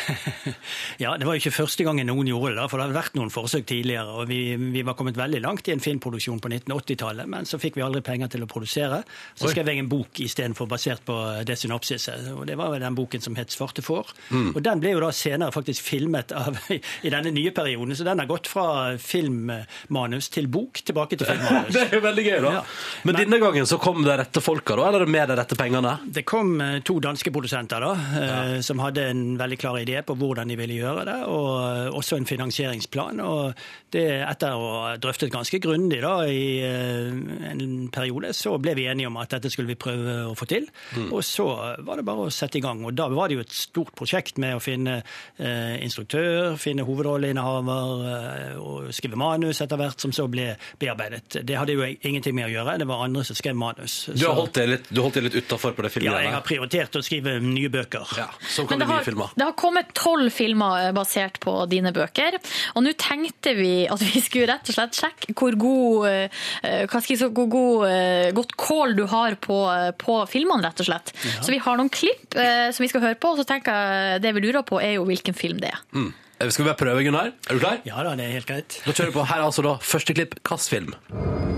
Ja, 1.04 1.18
Det 1.18 1.28
var 1.28 1.36
jo 1.36 1.42
ikke 1.42 1.56
første 1.56 1.86
gangen 1.86 2.08
noen 2.10 2.30
gjorde 2.30 2.56
det, 2.58 2.66
for 2.72 2.80
det 2.80 2.88
hadde 2.88 2.98
vært 2.98 3.18
noen 3.18 3.32
forsøk 3.34 3.68
tidligere. 3.70 4.14
og 4.22 4.30
Vi, 4.30 4.42
vi 4.74 4.84
var 4.86 4.98
kommet 4.98 5.18
veldig 5.18 5.42
langt 5.44 5.68
i 5.70 5.74
en 5.76 5.84
filmproduksjon 5.84 6.40
på 6.44 6.52
1980-tallet, 6.52 7.30
men 7.30 7.48
så 7.50 7.60
fikk 7.62 7.78
vi 7.78 7.86
aldri 7.86 8.02
penger 8.06 8.32
til 8.34 8.46
å 8.46 8.50
produsere. 8.50 9.02
Så 9.38 9.48
Oi. 9.48 9.54
skrev 9.54 9.72
jeg 9.72 9.84
en 9.84 9.92
bok 9.92 10.22
istedenfor, 10.24 10.70
basert 10.70 11.04
på 11.08 11.18
det 11.48 11.58
synopsiset. 11.60 12.32
og 12.34 12.46
Det 12.50 12.58
var 12.60 12.74
vel 12.74 12.86
den 12.86 12.98
boken 12.98 13.24
som 13.24 13.38
het 13.40 13.54
'Svarte 13.54 13.84
får'. 13.86 14.14
Mm. 14.32 14.56
Og 14.56 14.62
Den 14.64 14.80
ble 14.84 14.96
jo 14.96 15.04
da 15.04 15.12
senere 15.12 15.52
faktisk 15.52 15.84
filmet 15.84 16.32
av, 16.32 16.58
i 17.08 17.10
denne 17.10 17.32
nye 17.32 17.52
perioden, 17.52 17.96
så 17.96 18.04
den 18.04 18.20
har 18.20 18.28
gått 18.28 18.48
fra 18.48 18.98
filmmanus 18.98 20.30
til 20.30 20.48
bok, 20.48 20.82
tilbake 20.84 21.18
til 21.18 21.28
filmmanus. 21.32 21.74
Det 21.74 21.88
er 21.88 21.96
jo 22.00 22.02
veldig 22.02 22.26
gøy, 22.26 22.40
da. 22.42 22.52
Ja. 22.60 22.64
Men, 23.04 23.16
denne 23.16 23.40
gangen 23.40 23.66
så 23.66 23.78
kom 23.80 24.04
de 24.04 24.18
rette 24.18 24.42
folka, 24.42 24.76
da? 24.76 24.90
Eller 24.90 25.06
med 25.06 25.30
de 25.30 25.36
rette 25.36 25.56
pengene? 25.56 25.98
Det 26.06 26.26
kom 26.26 26.60
eh, 26.62 26.80
to 26.82 27.00
danske 27.00 27.32
produsenter 27.32 27.80
da, 27.82 27.94
ja. 28.18 28.62
som 28.62 28.80
hadde 28.80 29.10
en 29.12 29.38
veldig 29.38 29.58
klar 29.60 29.78
idé 29.80 29.87
på 30.08 30.16
hvordan 30.20 30.48
de 30.52 30.56
ville 30.60 30.76
gjøre 30.82 31.06
det, 31.08 31.16
og 31.32 31.94
også 31.98 32.18
en 32.18 32.26
finansieringsplan. 32.26 33.20
og 33.24 33.54
det 33.94 34.04
Etter 34.28 34.52
å 34.58 34.68
ha 34.84 34.96
drøftet 34.98 35.32
ganske 35.32 35.60
grundig 35.64 36.02
da, 36.04 36.16
i 36.28 36.60
eh, 36.62 37.52
en 37.52 37.90
periode, 37.94 38.34
så 38.36 38.58
ble 38.62 38.74
vi 38.76 38.86
enige 38.92 39.08
om 39.08 39.18
at 39.18 39.30
dette 39.30 39.50
skulle 39.54 39.68
vi 39.72 39.76
prøve 39.80 40.18
å 40.28 40.36
få 40.38 40.46
til. 40.50 40.68
Og 41.12 41.24
så 41.24 41.46
var 41.86 41.96
det 42.02 42.06
bare 42.06 42.28
å 42.28 42.32
sette 42.34 42.58
i 42.60 42.62
gang. 42.62 42.84
og 42.86 42.96
Da 42.98 43.08
var 43.10 43.28
det 43.32 43.38
jo 43.40 43.46
et 43.46 43.56
stort 43.56 43.94
prosjekt 43.96 44.38
med 44.38 44.56
å 44.58 44.62
finne 44.64 45.00
eh, 45.40 45.78
instruktør, 45.86 46.58
finne 46.60 46.84
hovedrolleinnehaver 46.88 48.04
eh, 48.12 48.58
og 48.60 48.90
skrive 48.96 49.18
manus 49.20 49.62
etter 49.64 49.80
hvert, 49.80 50.00
som 50.02 50.12
så 50.16 50.28
ble 50.32 50.52
bearbeidet. 50.82 51.40
Det 51.48 51.58
hadde 51.58 51.76
jo 51.78 51.86
ingenting 51.88 52.36
med 52.38 52.50
å 52.50 52.54
gjøre, 52.54 52.78
det 52.82 52.88
var 52.90 53.04
andre 53.06 53.24
som 53.28 53.38
skrev 53.38 53.56
manus. 53.58 54.06
Du 54.12 54.26
har 54.26 54.34
Så- 54.34 54.36
holdt 54.42 54.54
deg 54.60 54.70
litt, 54.70 54.90
du 54.94 55.02
holdt 55.02 55.22
litt 55.24 55.36
utafor 55.36 55.74
på 55.78 55.84
det 55.84 55.92
filmet? 55.92 56.12
ja, 56.12 56.20
jeg 56.28 56.34
har 56.34 56.42
prioritert 56.46 56.96
å 57.00 57.04
skrive 57.04 57.40
nye 57.42 57.70
bøker. 57.70 58.06
Ja, 58.18 58.28
så 58.48 58.68
kan 58.68 58.78
Men 58.78 58.80
det 58.80 58.86
det 58.88 58.88
bli 58.88 58.96
har, 58.98 59.04
filmer. 59.04 59.30
det 59.36 59.44
har 59.48 59.54
kommet 59.68 59.94
tolv 59.98 60.32
filmer 60.34 60.88
eh, 60.88 60.92
basert 60.98 61.40
på 61.44 61.54
dine 61.72 61.92
bøker. 61.96 62.40
Og 62.76 62.84
nå 62.86 62.96
tenkte 63.00 63.54
vi 63.58 63.72
at 63.92 64.02
vi 64.04 64.24
skulle 64.24 64.50
rett 64.52 64.72
og 64.72 64.78
slett 64.80 64.98
sjekke 64.98 65.36
hvor 65.38 65.58
god, 65.60 66.08
eh, 66.10 66.84
hva 66.88 67.02
skal 67.02 67.14
jeg 67.14 67.22
si, 67.22 67.30
hvor 67.38 67.50
god, 67.52 67.88
eh, 67.92 68.30
godt 68.38 68.56
kål 68.60 68.96
du 68.98 69.06
har 69.12 69.38
på, 69.44 69.60
eh, 69.76 69.92
på 70.00 70.20
filmene, 70.32 70.64
rett 70.66 70.82
og 70.84 70.90
slett. 70.90 71.14
Så 71.44 71.52
vi 71.54 71.60
har 71.64 71.78
noen 71.80 71.92
klipp 71.94 72.36
eh, 72.40 72.70
som 72.74 72.84
vi 72.86 72.90
skal 72.92 73.04
høre 73.06 73.20
på, 73.20 73.36
og 73.36 73.42
så 73.42 73.46
tenker 73.50 73.76
jeg 73.76 74.24
det 74.26 74.34
vi 74.38 74.44
lurer 74.48 74.64
på 74.68 74.80
er 74.82 74.98
jo 74.98 75.06
hvilken 75.10 75.36
film 75.38 75.60
det 75.62 75.72
er. 75.76 75.84
Mm. 75.94 76.10
Skal 76.38 76.64
vi 76.64 76.68
bare 76.70 76.78
prøve, 76.78 77.02
Gunnar? 77.02 77.32
Er 77.50 77.58
du 77.58 77.62
klar? 77.64 77.80
Ja 77.88 78.04
da, 78.06 78.12
det 78.18 78.28
er 78.28 78.36
helt 78.38 78.46
greit. 78.50 78.76
Da 78.86 78.94
kjører 78.94 79.10
vi 79.10 79.16
på. 79.16 79.24
Her 79.26 79.40
er 79.42 79.48
altså 79.48 79.64
da 79.66 79.72
første 79.82 80.14
klipp. 80.14 80.36
Hvilken 80.46 80.70
film? 80.70 80.94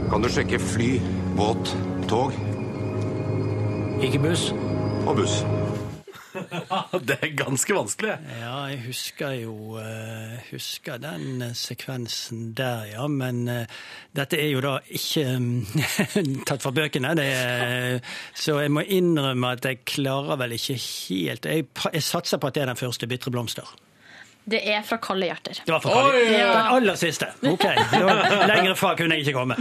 Kan 0.09 0.23
du 0.23 0.29
sjekke 0.31 0.59
fly, 0.63 0.93
båt, 1.35 1.73
tog 2.07 2.31
Ikke 3.99 4.21
buss. 4.23 4.49
og 5.05 5.17
buss? 5.19 5.41
Det 7.09 7.17
er 7.21 7.33
ganske 7.37 7.75
vanskelig. 7.75 8.15
Ja, 8.39 8.53
jeg 8.71 8.81
husker 8.87 9.35
jo 9.39 9.55
eh, 9.81 10.37
husker 10.51 11.01
den 11.01 11.43
eh, 11.45 11.55
sekvensen 11.57 12.53
der, 12.57 12.87
ja. 12.93 13.07
Men 13.11 13.43
eh, 13.51 13.81
dette 14.15 14.39
er 14.39 14.49
jo 14.53 14.63
da 14.63 14.77
ikke 14.85 15.25
mm, 15.39 15.83
tatt 16.49 16.63
fra 16.65 16.73
bøkene. 16.75 17.15
Det 17.19 17.27
er, 17.27 17.99
så 18.37 18.59
jeg 18.63 18.73
må 18.75 18.85
innrømme 18.85 19.53
at 19.57 19.69
jeg 19.69 19.83
klarer 19.89 20.39
vel 20.39 20.57
ikke 20.57 20.79
helt 20.79 21.45
Jeg, 21.49 21.69
jeg 21.93 22.05
satser 22.05 22.41
på 22.41 22.49
at 22.49 22.57
det 22.57 22.65
er 22.65 22.73
den 22.73 22.79
første 22.79 23.09
'Bitre 23.09 23.33
blomster'. 23.33 23.77
Det 24.49 24.61
er 24.65 24.81
fra 24.81 24.97
Kalde 24.97 25.27
hjerter. 25.29 25.61
Det 25.65 25.71
var 25.71 25.79
fra 25.83 25.93
Kalle. 25.93 26.17
Oi! 26.17 26.33
Den 26.33 26.73
aller 26.73 26.95
siste. 26.97 27.27
Ok, 27.45 27.65
Lengre 27.93 28.47
Lenger 28.49 28.75
fra 28.79 28.95
kunne 28.97 29.19
jeg 29.19 29.27
ikke 29.27 29.37
komme. 29.37 29.59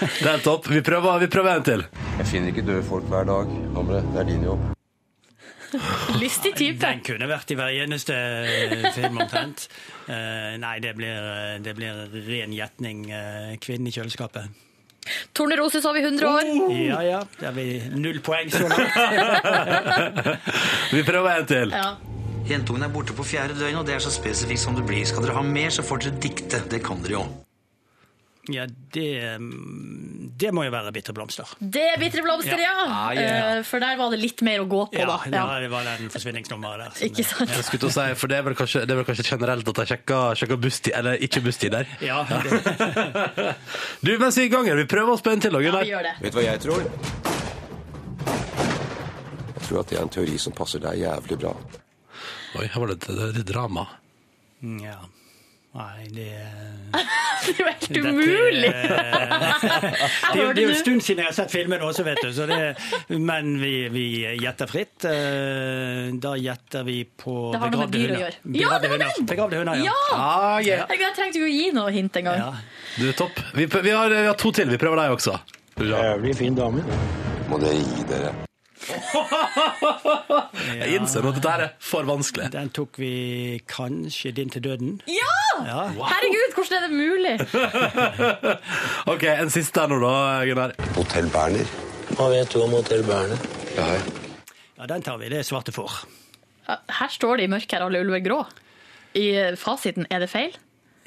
Det 0.00 0.32
er 0.32 0.40
topp. 0.44 0.70
Vi 0.70 0.80
prøver, 0.80 1.18
vi 1.20 1.28
prøver 1.28 1.54
en 1.60 1.70
til. 1.72 1.86
Jeg 2.18 2.26
finner 2.26 2.54
ikke 2.54 2.64
døde 2.66 2.82
folk 2.88 3.04
hver 3.12 3.28
dag, 3.28 3.56
Hamre. 3.76 4.04
Det 4.14 4.24
er 4.24 4.30
din 4.32 4.44
jobb. 4.48 4.79
Lystig 6.22 6.54
type. 6.58 6.80
Den 6.82 7.04
kunne 7.06 7.28
vært 7.30 7.52
i 7.52 7.58
hver 7.58 7.76
eneste 7.84 8.16
film 8.96 9.20
omtrent. 9.22 9.68
Uh, 10.08 10.56
nei, 10.60 10.78
det 10.82 10.96
blir, 10.98 11.60
det 11.64 11.76
blir 11.78 12.04
ren 12.28 12.56
gjetning. 12.56 13.06
Uh, 13.10 13.54
'Kvinnen 13.60 13.90
i 13.90 13.94
kjøleskapet'. 13.94 14.66
Tornerose 15.34 15.80
sov 15.80 15.96
i 15.96 16.02
100 16.04 16.28
år. 16.28 16.48
Ja 16.76 17.00
ja, 17.02 17.20
det 17.40 17.52
blir 17.56 17.70
vi 17.72 18.00
null 18.02 18.20
poeng 18.24 18.50
så 18.52 18.68
langt. 18.68 18.94
Vi 20.94 21.02
prøver 21.06 21.40
en 21.40 21.46
til. 21.48 21.72
Ja. 21.72 21.94
Jentungen 22.50 22.82
er 22.82 22.92
borte 22.92 23.14
på 23.16 23.24
fjerde 23.24 23.54
døgn, 23.56 23.78
og 23.80 23.86
det 23.86 23.94
er 23.96 24.02
så 24.02 24.12
spesifikt 24.12 24.60
som 24.60 24.76
det 24.76 24.84
blir. 24.88 25.04
Skal 25.06 25.24
dere 25.24 25.38
ha 25.38 25.44
mer, 25.46 25.70
så 25.72 25.84
får 25.86 26.04
dere 26.04 26.20
dikte. 26.24 26.60
Det 26.70 26.82
kan 26.84 27.00
dere 27.04 27.16
jo. 27.16 27.24
Ja, 28.50 28.64
det, 28.94 29.06
mm, 29.38 30.32
det 30.40 30.50
må 30.56 30.64
jo 30.64 30.70
være 30.72 30.90
'Bitre 30.92 31.12
blomster'. 31.14 31.50
Det 31.60 31.82
er 31.94 31.98
Bitre 32.00 32.22
blomster, 32.24 32.58
ja! 32.58 32.72
Ja, 32.86 33.12
ja, 33.12 33.20
ja. 33.20 33.56
Eh, 33.58 33.62
For 33.64 33.78
der 33.78 33.96
var 33.96 34.10
det 34.10 34.18
litt 34.20 34.42
mer 34.42 34.60
å 34.64 34.66
gå 34.68 34.80
på, 34.90 34.98
Ja, 34.98 35.06
da. 35.06 35.18
ja, 35.30 35.60
det 35.60 35.70
var 35.70 35.84
den 35.84 36.08
forsvinningsnummeret 36.10 36.78
der. 36.78 36.90
som- 36.94 37.06
Ikke 37.08 37.24
sant? 37.24 37.50
Jeg 37.50 37.64
skulle 37.64 37.80
til 37.80 37.88
å 37.88 37.92
si, 38.08 38.14
for 38.14 38.26
det 38.28 38.38
er 38.38 38.42
vel 38.42 38.54
kanskje, 38.54 38.80
det 38.86 38.90
er 38.90 38.96
vel 39.02 39.04
kanskje 39.04 39.28
generelt 39.30 39.68
at 39.68 39.76
jeg 39.76 39.86
sjekker, 39.98 40.34
sjekker 40.34 40.56
busstid, 40.60 40.92
eller 40.94 41.12
ikke 41.18 41.40
busstid 41.44 41.70
der. 41.70 41.86
Ja, 42.00 42.24
det, 42.24 43.56
Du, 44.04 44.18
mens 44.18 44.36
vi 44.36 44.42
er 44.42 44.46
i 44.46 44.48
gang 44.48 44.66
her, 44.66 44.74
vi 44.76 44.84
prøver 44.84 45.12
oss 45.12 45.22
på 45.22 45.30
en 45.32 45.40
til, 45.40 45.50
da, 45.52 45.58
Ja, 45.60 45.70
Gunnar. 45.70 46.16
Vet 46.20 46.32
du 46.32 46.38
hva 46.38 46.44
jeg 46.44 46.60
tror? 46.60 46.82
Jeg 49.54 49.68
tror 49.68 49.80
at 49.80 49.86
det 49.92 49.98
er 49.98 50.02
en 50.02 50.08
teori 50.08 50.38
som 50.38 50.52
passer 50.56 50.80
deg 50.82 50.98
jævlig 50.98 51.38
bra. 51.38 51.54
Oi, 52.58 52.66
her 52.66 52.80
var 52.80 52.86
det 52.88 53.00
det, 53.06 53.36
et 53.44 53.46
drama. 53.46 53.86
ja. 54.62 54.96
Nei, 55.70 56.06
det 56.10 56.30
Det 57.40 57.52
er 57.54 57.60
jo 57.60 57.66
helt 57.70 57.98
umulig! 58.02 58.70
Det, 60.30 60.40
er 60.40 60.42
jo- 60.42 60.52
det 60.54 60.62
er 60.62 60.66
jo 60.66 60.72
en 60.72 60.78
stund 60.80 61.00
siden 61.06 61.20
jeg 61.22 61.28
har 61.30 61.36
sett 61.36 61.52
filmen 61.52 61.80
også, 61.86 62.02
vet 62.06 62.18
du. 62.24 62.28
Så 62.34 62.46
det, 62.50 62.58
men 63.18 63.52
vi, 63.62 63.70
vi 63.94 64.04
gjetter 64.42 64.68
fritt. 64.70 65.06
Eh, 65.08 66.10
Da 66.20 66.34
gjetter 66.38 66.84
vi 66.86 66.98
på 67.06 67.36
Det 67.54 67.62
har 67.62 67.70
noe 67.72 67.86
med 67.86 67.94
dyr 67.94 68.12
å 68.16 68.20
gjøre. 68.24 68.42
Ja, 68.60 68.74
det 68.82 68.90
var 68.92 69.02
den! 69.06 69.26
Begravde 69.30 69.62
hunder, 69.62 69.80
ja. 69.80 69.94
Ja! 69.94 70.18
Ah, 70.18 70.58
yeah. 70.60 70.84
Jeg 70.90 71.14
trengte 71.16 71.40
jo 71.42 71.46
å 71.48 71.54
gi 71.54 71.70
noe 71.76 71.94
hint 71.94 72.18
engang. 72.20 72.42
Ja. 72.42 72.52
Du 72.98 73.08
er 73.08 73.16
topp. 73.22 73.40
Vi, 73.54 73.66
vi, 73.70 73.94
har, 73.94 74.10
vi 74.10 74.26
har 74.26 74.38
to 74.42 74.52
til. 74.58 74.68
Vi 74.74 74.78
prøver 74.82 75.04
deg 75.04 75.16
også. 75.16 75.38
Jævlig 75.80 76.36
fin 76.42 76.58
dame. 76.58 76.82
Må 77.48 77.62
dere 77.62 77.78
gi 77.80 78.08
dere. 78.10 78.34
Jeg 80.80 80.88
innser 80.96 81.22
nå 81.24 81.30
at 81.32 81.38
dette 81.40 81.52
er 81.56 81.64
for 81.84 82.02
vanskelig. 82.08 82.46
Den 82.54 82.68
tok 82.74 82.92
vi 83.00 83.10
kanskje 83.70 84.32
din 84.36 84.50
til 84.52 84.62
døden. 84.64 84.90
Ja! 85.10 85.34
Ja. 85.66 85.82
Herregud, 85.92 86.54
hvordan 86.56 86.76
er 86.78 86.82
det 86.86 86.96
mulig? 86.96 87.34
Ok, 89.12 89.22
En 89.28 89.50
siste 89.52 89.80
her 89.82 89.88
nå, 89.92 89.96
da, 90.02 90.12
Gunnar. 90.48 90.70
Hotell 90.96 91.28
Berner. 91.32 91.66
Hva 92.16 92.26
vet 92.32 92.48
du 92.52 92.58
om 92.64 92.72
Hotell 92.78 93.02
Berner? 93.06 93.38
Ja, 93.76 93.84
ja, 94.80 94.84
den 94.88 95.02
tar 95.04 95.16
vi. 95.20 95.26
Det 95.28 95.38
er 95.42 95.46
svarte 95.46 95.72
får. 95.76 95.92
Her 96.70 97.10
står 97.12 97.34
det 97.40 97.44
i 97.46 97.50
mørket 97.52 97.72
her 97.76 97.84
alle 97.84 98.00
ulver 98.00 98.20
grå. 98.24 98.40
I 99.18 99.26
fasiten, 99.60 100.04
er 100.08 100.18
det 100.24 100.30
feil? 100.32 100.52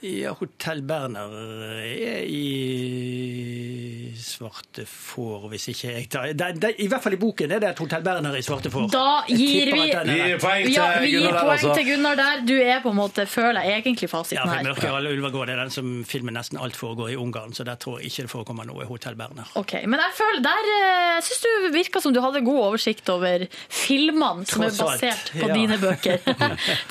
Ja, 0.04 0.34
Hotell 0.36 0.82
Berner 0.84 1.32
er 1.80 2.26
i 2.28 4.12
svarte 4.20 4.84
får, 4.88 5.46
hvis 5.52 5.70
ikke 5.72 5.94
jeg 5.94 6.08
tar 6.12 6.34
det, 6.36 6.48
det, 6.60 6.72
I 6.84 6.88
hvert 6.92 7.04
fall 7.06 7.16
i 7.16 7.20
boken 7.22 7.54
er 7.56 7.62
det 7.64 7.70
et 7.70 7.80
Hotell 7.80 8.04
Berner 8.04 8.36
i 8.36 8.42
svarte 8.44 8.72
får. 8.74 8.90
Da 8.92 9.24
gir 9.30 9.72
vi 9.72 9.86
gir 9.88 10.42
poeng 10.42 10.66
til 10.66 10.74
Ja, 10.76 10.88
vi 11.00 11.14
gir 11.14 11.24
Gunnar 11.24 11.40
poeng 11.40 11.54
altså. 11.56 11.76
til 11.78 11.88
Gunnar 11.88 12.20
der. 12.20 12.44
Du 12.48 12.54
er 12.58 12.82
på 12.84 12.92
en 12.92 12.98
måte, 13.00 13.26
føler 13.32 13.64
jeg, 13.64 13.84
egentlig 13.84 14.10
Ja, 14.10 14.12
fasiten 14.12 14.44
for 14.44 14.52
her. 14.52 14.68
Mørke 14.68 14.92
alle 14.92 15.14
ulver 15.16 15.34
går, 15.38 15.48
det 15.48 15.56
er 15.56 15.62
den 15.64 15.74
som 15.78 15.94
filmen 16.10 16.36
nesten 16.36 16.60
alt 16.60 16.76
foregår 16.76 17.14
i 17.14 17.18
Ungarn, 17.24 17.56
så 17.56 17.64
der 17.68 17.80
tror 17.80 18.02
jeg 18.02 18.12
ikke 18.12 18.28
det 18.28 18.34
forekommer 18.34 18.68
noe 18.68 18.84
i 18.84 18.90
Hotell 18.90 19.16
Berner. 19.20 19.56
Ok, 19.60 19.78
Men 19.88 20.04
jeg 20.04 20.18
føler, 20.20 20.44
der 20.50 20.70
eh, 20.74 21.24
syns 21.30 21.46
du 21.46 21.72
virka 21.78 22.04
som 22.04 22.16
du 22.16 22.20
hadde 22.24 22.44
god 22.44 22.62
oversikt 22.66 23.08
over 23.14 23.48
filmene 23.72 24.48
som 24.50 24.68
er 24.68 24.76
basert 24.76 25.32
alt, 25.32 25.34
på 25.40 25.48
ja. 25.48 25.56
dine 25.56 25.80
bøker. 25.86 26.20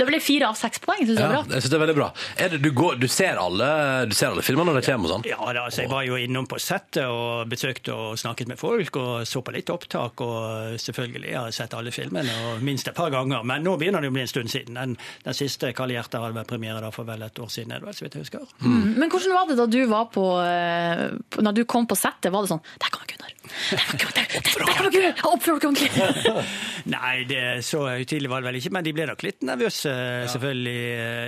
det 0.00 0.08
ble 0.08 0.22
fire 0.24 0.48
av 0.48 0.56
seks 0.56 0.80
poeng. 0.80 1.04
Syns 1.04 1.16
du 1.16 1.20
det 1.20 1.28
er 1.28 1.36
bra? 1.36 1.44
jeg 1.44 1.66
synes 1.66 1.76
det 1.76 1.80
er 1.80 1.84
veldig 1.86 1.98
bra. 2.00 2.10
Er 2.40 2.56
det, 2.56 2.62
du, 2.64 2.72
går, 2.76 3.01
du, 3.02 3.08
ser 3.10 3.38
alle, 3.40 3.68
du 4.08 4.14
ser 4.16 4.32
alle 4.32 4.44
filmene 4.46 4.72
når 4.72 4.80
de 4.80 4.86
kommer 4.86 5.08
og 5.08 5.14
sånn? 5.16 5.26
Ja, 5.28 5.38
da, 5.48 5.66
altså, 5.66 5.82
Jeg 5.84 5.92
var 5.92 6.06
jo 6.06 6.18
innom 6.20 6.48
på 6.50 6.58
settet 6.62 7.04
og 7.06 7.50
besøkte 7.50 7.94
og 7.96 8.20
snakket 8.20 8.52
med 8.52 8.60
folk 8.60 8.98
og 9.00 9.26
så 9.28 9.42
på 9.44 9.54
litt 9.54 9.72
opptak. 9.72 10.22
Og 10.24 10.78
selvfølgelig 10.82 11.34
har 11.34 11.50
jeg 11.50 11.58
sett 11.58 11.76
alle 11.78 11.94
filmene, 11.94 12.36
og 12.48 12.64
minst 12.64 12.88
et 12.88 12.96
par 12.96 13.12
ganger. 13.14 13.44
Men 13.48 13.66
nå 13.66 13.76
begynner 13.80 14.04
det 14.04 14.12
å 14.12 14.16
bli 14.16 14.24
en 14.24 14.32
stund 14.32 14.52
siden. 14.52 14.78
Den, 14.78 14.96
den 15.26 15.38
siste 15.38 15.72
Kalde 15.76 15.96
hjerter 15.96 16.22
hadde 16.22 16.38
vært 16.38 16.52
premiere 16.52 16.82
da 16.84 16.92
for 16.94 17.08
vel 17.08 17.26
et 17.26 17.42
år 17.42 17.52
siden, 17.52 17.74
så 17.92 18.06
vidt 18.06 18.18
jeg 18.18 18.26
husker. 18.26 18.46
Mm. 18.62 18.94
Men 19.00 19.12
hvordan 19.12 19.36
var 19.36 19.50
det 19.50 19.58
da 19.58 19.68
du 19.72 19.80
var 19.90 20.08
på 20.12 20.24
eh, 20.44 21.04
Når 21.42 21.56
du 21.56 21.64
kom 21.68 21.86
på 21.88 21.96
settet, 21.98 22.30
var 22.32 22.44
det 22.44 22.52
sånn 22.52 22.62
Der 22.80 22.92
kommer 22.92 23.08
Gunnar! 23.10 23.32
Der 23.72 23.84
kommer 23.86 24.06
Gunnar! 24.06 25.22
Oppfør 25.32 25.58
dere 25.58 25.70
ordentlig! 25.70 25.90
Nei, 26.94 27.14
det, 27.28 27.42
så 27.66 27.84
høytidelig 27.88 28.30
var 28.30 28.42
det 28.42 28.50
vel 28.50 28.58
ikke, 28.60 28.72
men 28.74 28.86
de 28.86 28.94
ble 28.96 29.06
nok 29.10 29.24
litt 29.26 29.44
nervøse, 29.46 29.92
selvfølgelig. 30.32 30.78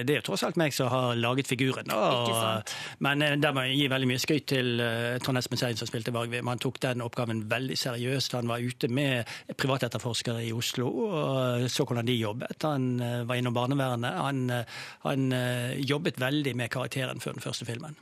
Det 0.07 0.15
er 0.15 0.21
jo 0.21 0.27
tross 0.31 0.45
alt 0.47 0.59
meg 0.61 0.75
som 0.75 0.91
har 0.93 1.19
laget 1.19 1.51
figuren. 1.55 1.95
Og, 1.95 2.75
Men 3.07 3.23
eh, 3.25 3.39
der 3.41 3.55
må 3.57 3.67
jeg 3.69 3.79
gi 3.81 3.91
veldig 3.95 4.11
mye 4.11 4.23
skryt 4.23 4.49
til 4.55 4.83
uh, 4.83 5.17
Trond 5.25 5.41
Espen 5.41 5.61
Seien 5.61 5.79
som 5.81 5.91
spilte 5.91 6.15
Vargvim. 6.15 6.51
Han 6.51 6.63
tok 6.63 6.83
den 6.85 7.05
oppgaven 7.05 7.47
veldig 7.51 7.79
seriøst. 7.79 8.37
Han 8.39 8.51
var 8.51 8.63
ute 8.63 8.91
med 8.93 9.31
privatetterforskere 9.57 10.45
i 10.45 10.53
Oslo 10.55 10.91
og 11.05 11.71
så 11.71 11.85
hvordan 11.85 12.07
de 12.07 12.17
jobbet. 12.19 12.63
Han 12.63 13.01
eh, 13.01 13.23
var 13.29 13.35
innom 13.41 13.55
barnevernet. 13.55 14.19
Han, 14.19 14.51
eh, 14.51 14.65
han 15.05 15.33
eh, 15.33 15.75
jobbet 15.81 16.21
veldig 16.21 16.55
med 16.57 16.71
karakteren 16.71 17.21
før 17.21 17.37
den 17.37 17.45
første 17.45 17.69
filmen. 17.69 17.97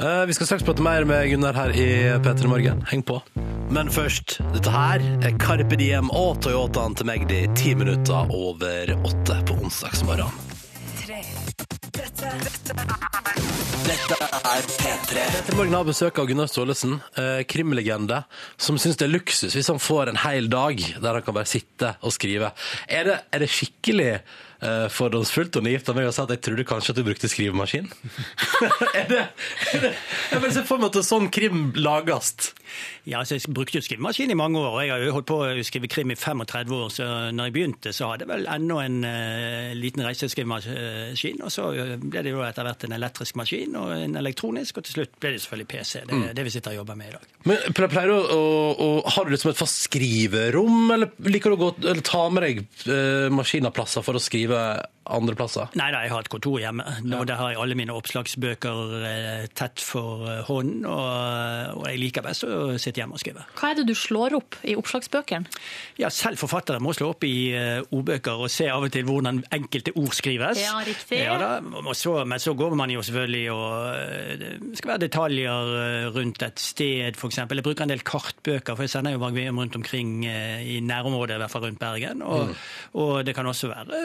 Eh, 0.00 0.22
vi 0.26 0.36
skal 0.36 0.50
straks 0.50 0.66
prate 0.66 0.84
mer 0.84 1.06
med 1.08 1.30
Gunnar 1.30 1.56
her 1.56 1.74
i 1.74 1.88
P3 2.24 2.50
Morgen. 2.50 2.84
Heng 2.90 3.04
på. 3.06 3.20
Men 3.70 3.90
først, 3.90 4.38
dette 4.54 4.72
her 4.72 5.04
er 5.22 5.38
Carpe 5.42 5.78
Diem 5.78 6.10
og 6.14 6.42
Toyotaen 6.44 6.96
til 6.98 7.10
Magdi 7.10 7.46
ti 7.58 7.74
minutter 7.78 8.30
over 8.34 8.94
åtte 9.02 9.40
på 9.46 9.58
onsdagsmorgen. 9.62 10.55
Dette 15.36 15.54
morgen 15.56 15.74
har 15.74 15.86
besøk 15.86 16.18
av 16.20 16.26
Gunnar 16.28 16.48
Staalesen, 16.50 16.98
eh, 17.18 17.42
krimlegende, 17.48 18.22
som 18.56 18.78
syns 18.78 18.98
det 19.00 19.06
er 19.08 19.12
luksus 19.14 19.54
hvis 19.56 19.70
han 19.72 19.80
får 19.82 20.12
en 20.12 20.20
hel 20.22 20.50
dag 20.52 20.78
der 20.78 21.18
han 21.18 21.24
kan 21.26 21.36
bare 21.36 21.50
sitte 21.50 21.94
og 22.02 22.14
skrive. 22.14 22.52
Er 22.88 23.08
det, 23.08 23.16
er 23.32 23.42
det 23.42 23.50
skikkelig 23.50 24.10
eh, 24.16 24.86
fordomsfullt 24.92 25.58
og 25.58 25.66
naivt 25.66 25.90
av 25.90 25.98
meg 25.98 26.10
å 26.10 26.14
si 26.14 26.22
at 26.22 26.34
jeg 26.36 26.44
trodde 26.46 26.68
kanskje 26.68 26.94
at 26.94 27.00
du 27.00 27.04
brukte 27.06 27.30
skrivemaskin? 27.32 27.90
er 29.00 29.06
det, 29.10 29.24
er 29.72 29.86
det 29.88 29.92
Jeg 29.94 30.42
bare 30.42 30.54
ser 30.58 30.68
for 30.68 30.82
meg 30.82 30.92
at 30.92 31.00
en 31.02 31.10
sånn 31.10 31.30
krim 31.34 31.70
lages. 31.78 32.52
Ja, 33.06 33.20
altså 33.20 33.36
Jeg 33.36 33.54
brukte 33.54 33.78
jo 33.78 33.84
skrivemaskin 33.86 34.32
i 34.34 34.36
mange 34.38 34.58
år, 34.58 34.72
og 34.72 34.80
jeg 34.82 34.90
har 34.90 35.02
jo 35.04 35.12
holdt 35.14 35.28
på 35.30 35.36
å 35.44 35.64
skrive 35.66 35.86
krim 35.90 36.10
i 36.10 36.16
35 36.18 36.72
år. 36.74 36.88
Så 36.90 37.06
når 37.36 37.48
jeg 37.48 37.54
begynte, 37.54 37.92
så 37.94 38.08
hadde 38.10 38.26
jeg 38.26 38.32
vel 38.32 38.48
ennå 38.50 38.80
en 38.82 38.96
uh, 39.06 39.74
liten 39.78 40.02
reiseskrivemaskin. 40.02 41.38
Og 41.46 41.52
så 41.54 41.68
eh, 41.70 41.92
ble 42.02 42.24
det 42.26 42.32
jo 42.34 42.42
etter 42.42 42.66
hvert 42.66 42.86
en 42.88 42.96
elektrisk 42.96 43.38
maskin 43.38 43.78
og 43.78 43.92
en 43.94 44.18
elektronisk, 44.18 44.80
og 44.80 44.88
til 44.88 44.98
slutt 44.98 45.14
ble 45.22 45.36
det 45.36 45.44
selvfølgelig 45.44 45.70
PC. 45.70 46.02
Det 46.10 46.18
er 46.32 46.34
det 46.40 46.46
vi 46.48 46.54
sitter 46.56 46.74
og 46.74 46.80
jobber 46.80 46.98
med 46.98 47.12
i 47.12 47.14
dag. 47.14 47.30
Men 47.46 47.78
pleier 47.78 48.10
du 48.10 48.16
å, 48.18 48.42
å, 48.74 48.90
Har 49.14 49.26
du 49.26 49.34
liksom 49.36 49.52
et 49.52 49.60
fast 49.60 49.86
skriverom, 49.86 50.90
eller 50.96 51.30
liker 51.30 51.54
du 51.54 51.60
å 51.60 51.62
gå, 51.62 51.72
eller 51.86 52.02
ta 52.06 52.26
med 52.26 52.46
deg 52.48 52.64
uh, 52.90 53.30
maskinavplasser 53.38 54.02
for 54.06 54.18
å 54.18 54.22
skrive 54.22 54.66
andre 55.12 55.36
plasser? 55.38 55.70
Nei 55.78 55.88
da, 55.94 56.02
jeg 56.04 56.12
har 56.14 56.24
et 56.24 56.30
kontor 56.32 56.58
hjemme, 56.62 56.86
og 57.16 57.26
der 57.28 57.40
har 57.40 57.52
jeg 57.52 57.60
alle 57.62 57.78
mine 57.78 57.94
oppslagsbøker 57.96 58.94
eh, 59.00 59.46
tett 59.56 59.82
for 59.82 60.26
eh, 60.30 60.42
hånd. 60.48 60.86
Og, 60.88 61.76
og 61.80 61.84
jeg 61.90 62.00
liker 62.02 62.26
best 62.26 62.46
å 62.46 62.76
sitte 62.80 63.02
hjemme 63.02 63.18
og 63.18 63.22
skrive. 63.22 63.46
Hva 63.58 63.72
er 63.72 63.80
det 63.80 63.86
du 63.90 63.94
slår 63.96 64.36
opp 64.38 64.58
i 64.66 64.76
oppslagsbøkene? 64.78 65.52
Ja, 66.00 66.10
selv 66.12 66.40
forfattere 66.42 66.82
må 66.82 66.94
slå 66.96 67.12
opp 67.14 67.26
i 67.26 67.34
eh, 67.56 67.80
ordbøker 67.90 68.46
og 68.46 68.52
se 68.52 68.68
av 68.72 68.86
og 68.88 68.94
til 68.94 69.06
hvordan 69.08 69.42
enkelte 69.54 69.94
ord 69.96 70.14
skrives. 70.16 70.62
Ja, 70.62 70.80
riktig. 70.86 71.22
Ja, 71.22 71.38
da, 71.40 71.52
og 71.82 71.94
så, 71.98 72.18
men 72.28 72.42
så 72.42 72.56
går 72.58 72.76
man 72.78 72.92
jo 72.92 73.04
selvfølgelig 73.06 73.44
og 73.52 73.74
Det 74.36 74.78
skal 74.78 74.90
være 74.92 75.04
detaljer 75.06 75.70
rundt 76.14 76.42
et 76.42 76.60
sted, 76.60 77.16
f.eks. 77.16 77.38
Jeg 77.38 77.64
bruker 77.64 77.86
en 77.86 77.92
del 77.92 78.02
kartbøker, 78.06 78.76
for 78.76 78.84
jeg 78.86 78.92
sender 78.92 79.16
jo 79.16 79.20
Vargveum 79.22 79.60
rundt 79.60 79.76
omkring 79.78 80.24
eh, 80.26 80.62
i 80.76 80.80
nærområdet, 80.80 81.36
i 81.36 81.42
hvert 81.42 81.52
fall 81.52 81.64
rundt 81.66 81.80
Bergen. 81.80 82.22
Og, 82.22 82.54
og 82.94 83.26
det 83.26 83.34
kan 83.36 83.46
også 83.46 83.70
være 83.72 84.00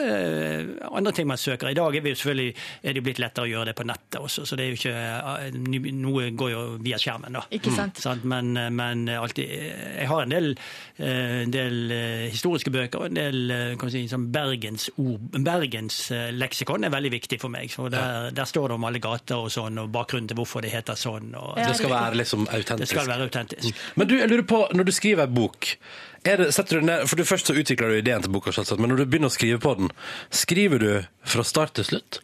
andre 0.98 1.12
ting 1.16 1.28
man 1.28 1.40
søker. 1.40 1.70
I 1.70 1.76
dag 1.78 1.96
er, 1.96 2.04
vi 2.04 2.14
selvfølgelig, 2.14 2.54
er 2.82 2.96
det 2.96 3.04
blitt 3.06 3.20
lettere 3.22 3.46
å 3.46 3.50
gjøre 3.50 3.70
det 3.70 3.76
på 3.78 3.86
nettet 3.88 4.20
også, 4.20 4.46
så 4.48 4.58
det 4.58 4.66
er 4.66 4.72
jo 4.72 4.80
ikke 4.80 4.94
eh, 4.96 5.58
Noe 6.02 6.30
går 6.36 6.50
jo 6.52 6.62
via 6.82 6.98
skjermen, 7.00 7.36
da. 7.38 7.44
Ikke 7.54 7.72
sant? 7.74 8.00
Sant? 8.02 8.26
Men, 8.28 8.52
men 8.74 9.06
alltid, 9.12 9.48
jeg 9.48 10.08
har 10.10 10.24
en 10.24 10.34
del, 10.34 10.52
eh, 10.98 11.42
en 11.42 11.54
del 11.54 11.94
eh, 11.94 12.26
historiske 12.32 12.72
bøker 12.74 13.02
og 13.02 13.10
en 13.10 13.18
del 13.18 13.54
eh, 13.54 13.74
kan 13.80 13.92
si, 13.92 14.04
sånn 14.10 14.28
Bergens, 14.34 14.88
ord, 15.00 15.40
Bergens 15.42 15.98
eh, 16.14 16.28
leksikon 16.36 16.86
er 16.86 16.94
veldig 16.94 17.12
viktig 17.16 17.40
for 17.42 17.52
meg. 17.52 17.72
For 17.72 17.92
der, 17.92 18.30
der 18.34 18.48
står 18.48 18.72
det 18.72 18.78
om 18.78 18.88
alle 18.88 19.02
gater 19.02 19.46
og 19.46 19.52
sånn, 19.52 19.80
og 19.82 19.90
bakgrunnen 19.94 20.30
til 20.30 20.38
hvorfor 20.40 20.64
det 20.64 20.72
heter 20.74 20.98
sånn. 20.98 21.32
Og, 21.38 21.56
Det 21.60 21.76
skal 21.78 21.94
være 21.94 22.22
liksom 22.22 22.46
autentisk. 22.48 22.84
Det 22.84 22.92
skal 22.94 23.10
være 23.10 23.28
autentisk. 23.28 23.84
Men 23.98 24.10
du, 24.10 24.16
jeg 24.20 24.32
lurer 24.32 24.48
på, 24.48 24.64
når 24.76 24.88
du 24.88 24.94
skriver 24.94 25.28
en 25.28 25.36
bok 25.36 25.74
det, 26.22 26.52
du 26.70 26.80
ned, 26.84 27.06
for 27.08 27.18
du 27.18 27.24
Først 27.26 27.48
så 27.50 27.56
utvikler 27.56 27.88
du 27.88 27.98
ideen 27.98 28.22
til 28.22 28.32
boka, 28.32 28.52
men 28.78 28.92
når 28.92 29.02
du 29.02 29.06
begynner 29.06 29.32
å 29.32 29.34
skrive 29.34 29.58
på 29.62 29.74
den, 29.78 29.90
skriver 30.30 30.78
du 30.82 30.90
fra 31.26 31.44
start 31.46 31.74
til 31.78 31.88
slutt? 31.88 32.20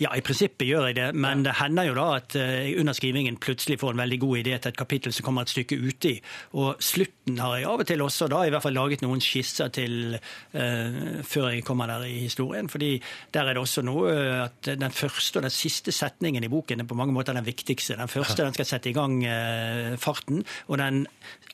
Ja, 0.00 0.14
i 0.16 0.22
prinsippet 0.24 0.64
gjør 0.64 0.86
jeg 0.88 0.96
det, 0.96 1.08
men 1.12 1.42
det 1.44 1.58
hender 1.58 1.90
jo 1.90 1.96
da 1.98 2.06
at 2.16 2.32
eh, 2.40 2.70
jeg 2.70 2.76
under 2.80 2.96
skrivingen 2.96 3.36
plutselig 3.36 3.76
får 3.82 3.92
en 3.92 4.00
veldig 4.00 4.18
god 4.22 4.38
idé 4.40 4.54
til 4.56 4.70
et 4.70 4.78
kapittel 4.80 5.12
som 5.12 5.26
kommer 5.26 5.44
et 5.44 5.52
stykke 5.52 5.76
uti. 5.76 6.14
Og 6.56 6.80
slutten 6.80 7.36
har 7.36 7.58
jeg 7.58 7.66
av 7.68 7.82
og 7.82 7.88
til 7.90 8.04
også 8.06 8.30
da 8.32 8.38
i 8.46 8.52
hvert 8.54 8.64
fall 8.64 8.78
laget 8.78 9.04
noen 9.04 9.20
skisser 9.20 9.68
til 9.76 10.16
uh, 10.16 11.20
før 11.20 11.50
jeg 11.52 11.66
kommer 11.68 11.92
der 11.92 12.06
i 12.08 12.22
historien. 12.22 12.70
fordi 12.72 12.94
der 13.34 13.50
er 13.50 13.58
det 13.58 13.60
også 13.60 13.84
noe 13.84 14.14
eh, 14.14 14.40
at 14.46 14.70
den 14.80 14.96
første 14.96 15.42
og 15.42 15.44
den 15.44 15.52
siste 15.52 15.92
setningen 15.92 16.48
i 16.48 16.48
boken 16.48 16.80
er 16.80 16.88
på 16.88 16.96
mange 16.96 17.12
måter 17.12 17.36
den 17.36 17.44
viktigste. 17.44 17.98
Den 18.00 18.08
første 18.08 18.40
den 18.40 18.56
skal 18.56 18.70
sette 18.72 18.88
i 18.88 18.96
gang 18.96 19.20
uh, 19.20 20.00
farten, 20.00 20.40
og 20.68 20.80
den 20.80 21.04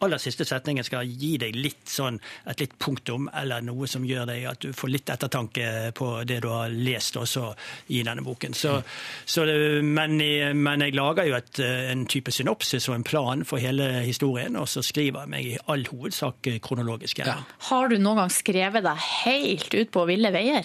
aller 0.06 0.22
siste 0.22 0.46
setningen 0.46 0.86
skal 0.86 1.08
gi 1.08 1.34
deg 1.40 1.58
litt 1.58 1.90
sånn 1.90 2.20
et 2.46 2.62
litt 2.62 2.78
punktum, 2.78 3.26
eller 3.34 3.64
noe 3.66 3.90
som 3.90 4.06
gjør 4.06 4.30
deg 4.30 4.46
at 4.52 4.62
du 4.62 4.70
får 4.76 4.92
litt 4.92 5.10
ettertanke 5.10 5.90
på 5.98 6.12
det 6.28 6.42
du 6.44 6.50
har 6.52 6.70
lest 6.70 7.18
også 7.18 7.50
i 7.90 8.04
denne 8.06 8.22
boken. 8.22 8.35
Så, 8.54 8.82
så 9.26 9.44
det, 9.46 9.84
men, 9.84 10.20
jeg- 10.20 10.54
men 10.56 10.80
jeg 10.80 10.94
lager 10.94 11.24
jo 11.30 11.34
et, 11.36 11.58
eh, 11.58 11.90
en 11.92 12.06
type 12.06 12.30
synopsis 12.32 12.88
og 12.88 12.94
en 12.94 13.04
plan 13.04 13.44
for 13.44 13.56
hele 13.62 14.02
historien, 14.04 14.56
og 14.56 14.68
så 14.68 14.82
skriver 14.82 15.20
jeg 15.24 15.28
meg 15.28 15.44
i 15.46 15.56
all 15.68 15.84
hovedsak 15.86 16.46
eh, 16.46 16.58
kronologisk 16.58 17.18
Ja. 17.18 17.34
Har 17.70 17.88
du 17.88 17.96
noen 17.98 18.16
gang 18.16 18.30
skrevet 18.30 18.82
deg 18.82 18.96
helt 19.24 19.74
ut 19.74 19.90
på 19.90 20.06
ville 20.06 20.32
veier? 20.32 20.64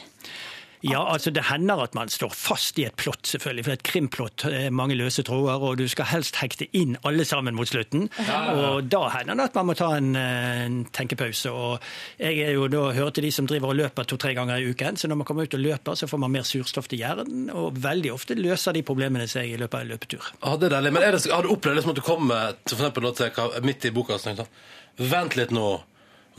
Ja, 0.81 1.01
altså 1.13 1.31
Det 1.31 1.43
hender 1.49 1.83
at 1.83 1.93
man 1.97 2.09
står 2.09 2.33
fast 2.33 2.79
i 2.81 2.85
et 2.87 2.95
plott, 2.97 3.21
selvfølgelig. 3.29 3.65
For 3.67 3.75
et 3.75 3.83
krimplott 3.85 4.45
er 4.49 4.73
mange 4.73 4.97
løse 4.97 5.23
tråder, 5.23 5.61
og 5.61 5.77
du 5.77 5.85
skal 5.91 6.09
helst 6.09 6.39
hekte 6.41 6.67
inn 6.77 6.97
alle 7.07 7.25
sammen 7.27 7.55
mot 7.57 7.69
slutten. 7.69 8.07
Og 8.55 8.89
da 8.89 9.03
hender 9.17 9.37
det 9.37 9.49
at 9.51 9.59
man 9.59 9.69
må 9.69 9.75
ta 9.77 9.91
en, 9.97 10.15
eh, 10.15 10.65
en 10.65 10.79
tenkepause. 10.85 11.51
Og 11.51 11.79
jeg 12.17 12.41
er 12.47 12.55
jo 12.57 12.67
da 12.71 12.87
hører 12.97 13.13
til 13.15 13.27
de 13.27 13.31
som 13.31 13.47
driver 13.49 13.73
og 13.73 13.79
løper 13.81 14.09
to-tre 14.09 14.33
ganger 14.37 14.57
i 14.57 14.73
uken, 14.73 14.97
så 14.97 15.07
når 15.07 15.21
man 15.21 15.29
kommer 15.29 15.43
ut 15.43 15.53
og 15.57 15.63
løper, 15.63 15.95
så 15.95 16.09
får 16.09 16.23
man 16.25 16.31
mer 16.31 16.47
surstoff 16.47 16.89
til 16.89 17.03
hjernen, 17.03 17.49
og 17.53 17.77
veldig 17.77 18.13
ofte 18.13 18.37
løser 18.39 18.73
de 18.73 18.85
problemene 18.87 19.27
seg 19.29 19.53
i 19.53 19.57
løpet 19.61 19.77
av 19.77 19.85
en 19.85 19.93
løpetur. 19.93 20.33
Ja, 20.41 20.57
det 20.57 20.71
er 20.71 20.77
deilig. 20.77 20.93
Men 20.97 21.03
er 21.07 21.17
det, 21.17 21.23
har 21.31 21.45
du 21.45 21.53
opplevd 21.53 21.81
liksom 21.81 21.95
at 21.95 22.01
du 22.01 22.05
kommer 22.05 22.57
til, 22.65 22.77
for 22.77 22.89
eksempel, 22.89 23.11
til, 23.13 23.65
midt 23.69 23.85
i 23.85 23.93
boka 23.95 24.17
og 24.17 24.23
tenker 24.23 24.45
sånn 24.45 25.09
Vent 25.11 25.37
litt 25.39 25.53
nå. 25.55 25.67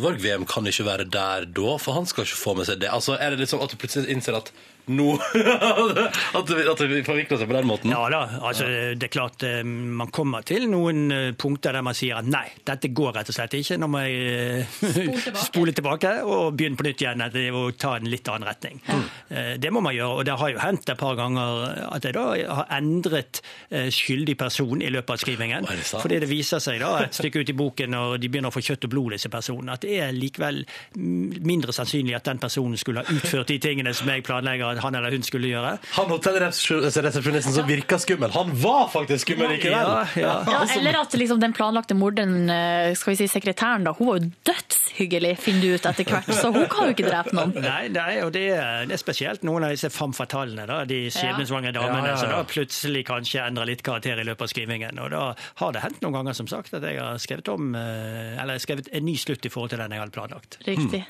Varg-VM 0.01 0.47
kan 0.49 0.67
ikke 0.67 0.87
være 0.87 1.05
der 1.13 1.45
da, 1.53 1.75
for 1.77 1.93
han 1.99 2.07
skal 2.09 2.25
ikke 2.25 2.39
få 2.41 2.55
med 2.57 2.69
seg 2.69 2.81
det. 2.81 2.89
Altså, 2.89 3.19
Er 3.21 3.31
det 3.35 3.43
litt 3.43 3.53
sånn 3.53 3.63
at 3.65 3.73
du 3.73 3.77
plutselig 3.77 4.09
innser 4.13 4.39
at 4.39 4.53
nå 4.91 5.13
At 6.39 6.49
det, 6.49 6.65
at 6.69 6.81
det 6.81 7.03
forvikler 7.07 7.39
seg 7.39 7.49
på 7.51 7.55
den 7.55 7.69
måten? 7.69 7.93
Ja 7.93 8.03
da, 8.11 8.23
altså 8.43 8.67
det 8.99 9.07
er 9.07 9.13
klart 9.13 9.45
eh, 9.47 9.61
man 9.65 10.11
kommer 10.15 10.45
til 10.47 10.67
noen 10.71 11.05
eh, 11.15 11.29
punkter 11.39 11.77
der 11.77 11.85
man 11.87 11.97
sier 11.97 12.19
at 12.19 12.29
nei, 12.29 12.45
dette 12.67 12.91
går 12.95 13.15
rett 13.19 13.31
og 13.31 13.37
slett 13.37 13.55
ikke. 13.59 13.79
Nå 13.81 13.89
må 13.93 14.03
jeg 14.05 14.67
tilbake. 14.81 15.45
spole 15.49 15.75
tilbake 15.77 16.13
og 16.27 16.57
begynne 16.59 16.79
på 16.79 16.87
nytt 16.87 17.05
igjen 17.05 17.25
etter 17.27 17.57
å 17.59 17.65
ta 17.79 17.95
en 17.99 18.09
litt 18.11 18.29
annen 18.33 18.49
retning. 18.49 18.81
Eh, 19.29 19.55
Det 19.63 19.71
må 19.75 19.83
man 19.85 19.95
gjøre, 19.97 20.19
og 20.23 20.27
det 20.29 20.37
har 20.41 20.53
jo 20.55 20.63
hendt 20.63 20.91
et 20.95 21.01
par 21.01 21.17
ganger 21.19 21.65
at 21.93 22.09
jeg 22.09 22.17
da 22.17 22.25
har 22.61 22.73
endret 22.79 23.43
eh, 23.71 23.89
skyldig 23.93 24.37
person 24.41 24.83
i 24.83 24.91
løpet 24.93 25.15
av 25.17 25.23
skrivingen. 25.23 25.69
Det? 25.69 25.79
Fordi 25.93 26.21
det 26.25 26.31
viser 26.31 26.63
seg 26.63 26.81
da 26.83 26.95
et 27.07 27.17
stykke 27.19 27.43
ut 27.45 27.53
i 27.53 27.57
boken 27.59 27.93
når 27.95 28.17
de 28.23 28.31
begynner 28.33 28.53
å 28.53 28.57
få 28.57 28.65
kjøtt 28.65 28.89
og 28.89 28.95
blod, 28.97 29.13
disse 29.17 29.31
personene, 29.33 29.77
at 29.77 29.85
det 29.85 29.99
er 30.07 30.15
likevel 30.17 30.63
mm, 30.97 31.43
mindre 31.47 31.75
sannsynlig 31.77 32.17
at 32.19 32.27
den 32.31 32.41
personen 32.43 32.79
skulle 32.81 33.05
ha 33.05 33.13
utført 33.17 33.51
de 33.53 33.59
tingene 33.63 33.93
som 33.97 34.09
jeg 34.11 34.25
planlegger 34.27 34.72
han 34.81 34.95
eller 34.95 35.13
hun 35.13 35.25
skulle 35.27 35.51
gjøre. 35.51 35.77
Han 35.97 36.11
hotellresepsjonisten 36.13 37.55
som 37.55 37.69
virka 37.69 37.99
skummel, 37.99 38.33
han 38.35 38.53
var 38.63 38.89
faktisk 38.93 39.27
skummel 39.27 39.53
likevel! 39.55 39.75
Ja, 39.75 40.07
ja. 40.17 40.35
Ja, 40.49 40.63
eller 40.77 41.01
at 41.03 41.15
liksom 41.19 41.41
den 41.43 41.55
planlagte 41.57 41.97
morderen, 41.99 42.51
eh, 42.51 42.95
skal 42.99 43.13
vi 43.13 43.19
si 43.23 43.29
sekretæren, 43.31 43.85
da, 43.87 43.95
hun 43.99 44.09
var 44.09 44.21
jo 44.21 44.31
dødshyggelig, 44.49 45.35
finner 45.43 45.63
du 45.63 45.77
ut 45.77 45.89
etter 45.93 46.09
hvert. 46.09 46.31
Så 46.35 46.51
hun 46.55 46.67
kan 46.73 46.91
jo 46.91 46.97
ikke 46.97 47.09
drepe 47.09 47.35
noen. 47.37 47.55
Nei, 47.63 47.87
nei 47.93 48.17
og 48.25 48.33
det, 48.35 48.47
det 48.89 48.97
er 48.97 49.01
spesielt 49.01 49.45
noen 49.47 49.67
av 49.69 49.75
disse 49.75 49.91
femme 49.93 50.17
fatalene, 50.17 50.67
da, 50.69 50.83
de 50.89 51.05
skjebnesvangre 51.13 51.75
damene, 51.77 52.03
Ja, 52.03 52.13
ja, 52.13 52.17
ja. 52.17 52.21
som 52.21 52.33
da 52.33 52.43
plutselig 52.49 53.05
kanskje 53.09 53.45
endrer 53.47 53.69
litt 53.69 53.85
karakter 53.87 54.21
i 54.21 54.27
løpet 54.27 54.49
av 54.49 54.53
skrivingen. 54.53 55.01
Og 55.03 55.13
da 55.15 55.23
har 55.63 55.77
det 55.77 55.85
hendt 55.85 56.03
noen 56.05 56.19
ganger, 56.19 56.37
som 56.37 56.51
sagt, 56.51 56.75
at 56.77 56.85
jeg 56.87 56.99
har 57.01 57.21
skrevet 57.23 57.53
om, 57.53 57.75
eh, 57.79 58.41
eller 58.43 58.61
skrevet 58.63 58.91
en 58.93 59.07
ny 59.07 59.17
slutt 59.21 59.47
i 59.47 59.53
forhold 59.53 59.75
til 59.75 59.83
den 59.83 59.95
jeg 59.95 60.03
hadde 60.03 60.17
planlagt. 60.17 60.59
Riktig. 60.67 61.05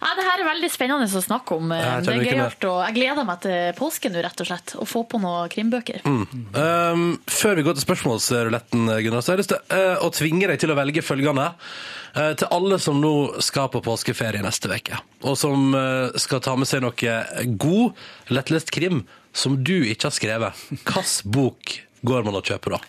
Ja, 0.00 0.14
det 0.16 0.26
her 0.26 0.42
er 0.42 0.50
veldig 0.50 0.72
spennende 0.72 1.06
å 1.06 1.24
snakke 1.24 1.56
om. 1.60 1.72
Jeg 1.74 2.06
Det 2.06 2.14
er 2.14 2.24
gøyalt 2.26 2.46
gøyalt, 2.46 2.66
jeg 2.84 2.96
gleder 2.98 3.26
meg 3.26 3.42
til 3.44 3.74
påsken 3.78 4.14
nå, 4.14 4.22
rett 4.24 4.42
og 4.42 4.48
slett. 4.48 4.74
Å 4.80 4.86
få 4.88 5.04
på 5.08 5.20
noen 5.22 5.50
krimbøker. 5.52 6.02
Um, 6.06 7.04
før 7.30 7.58
vi 7.58 7.66
går 7.66 7.76
til 7.76 7.86
spørsmålsruletten, 7.86 8.88
Gunnar, 9.04 9.24
så 9.24 9.32
har 9.32 9.38
jeg 9.38 9.44
lyst 9.44 9.54
til 9.54 9.76
uh, 9.76 10.02
å 10.04 10.10
tvinge 10.14 10.50
deg 10.50 10.62
til 10.62 10.72
å 10.74 10.78
velge 10.78 11.04
følgende. 11.04 11.50
Uh, 12.16 12.32
til 12.38 12.50
alle 12.54 12.80
som 12.82 12.98
nå 13.02 13.14
skal 13.44 13.70
på 13.72 13.82
påskeferie 13.84 14.44
neste 14.44 14.72
uke, 14.72 14.98
og 15.26 15.38
som 15.40 15.70
uh, 15.76 16.14
skal 16.20 16.42
ta 16.44 16.56
med 16.58 16.70
seg 16.70 16.84
noe 16.84 17.16
god, 17.60 18.04
lettlest 18.32 18.72
krim 18.74 19.04
som 19.36 19.58
du 19.60 19.78
ikke 19.84 20.08
har 20.08 20.16
skrevet. 20.16 20.66
Hvilken 20.72 21.32
bok 21.36 21.78
går 22.06 22.24
man 22.26 22.38
og 22.38 22.46
kjøper 22.48 22.76
da? 22.76 22.84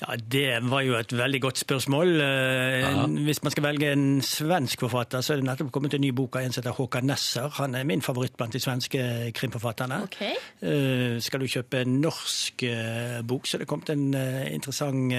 Ja, 0.00 0.14
Det 0.16 0.44
var 0.70 0.82
jo 0.86 0.94
et 0.94 1.10
veldig 1.12 1.40
godt 1.42 1.58
spørsmål. 1.58 2.20
Aha. 2.22 3.06
Hvis 3.26 3.40
man 3.42 3.50
skal 3.50 3.64
velge 3.64 3.88
en 3.92 4.04
svensk 4.22 4.80
forfatter, 4.84 5.20
så 5.26 5.32
er 5.34 5.40
det 5.40 5.46
nettopp 5.48 5.72
kommet 5.74 5.94
en 5.96 6.00
ny 6.04 6.12
bok 6.14 6.36
av 6.38 6.44
en 6.46 6.52
som 6.54 6.62
heter 6.62 6.76
Håkan 6.76 7.08
Nesser. 7.10 7.48
Han 7.58 7.74
er 7.74 7.82
min 7.88 8.02
favoritt 8.04 8.36
blant 8.38 8.54
de 8.54 8.60
svenske 8.62 9.00
krimforfatterne. 9.34 9.98
Ok. 10.06 10.20
Eh, 10.62 11.18
Skal 11.24 11.42
du 11.42 11.48
kjøpe 11.50 11.80
en 11.82 11.96
norsk 12.04 12.62
eh, 12.68 13.18
bok, 13.26 13.46
så 13.50 13.56
er 13.58 13.64
det 13.64 13.68
kommet 13.72 13.90
en 13.90 14.06
eh, 14.14 14.52
interessant, 14.54 15.12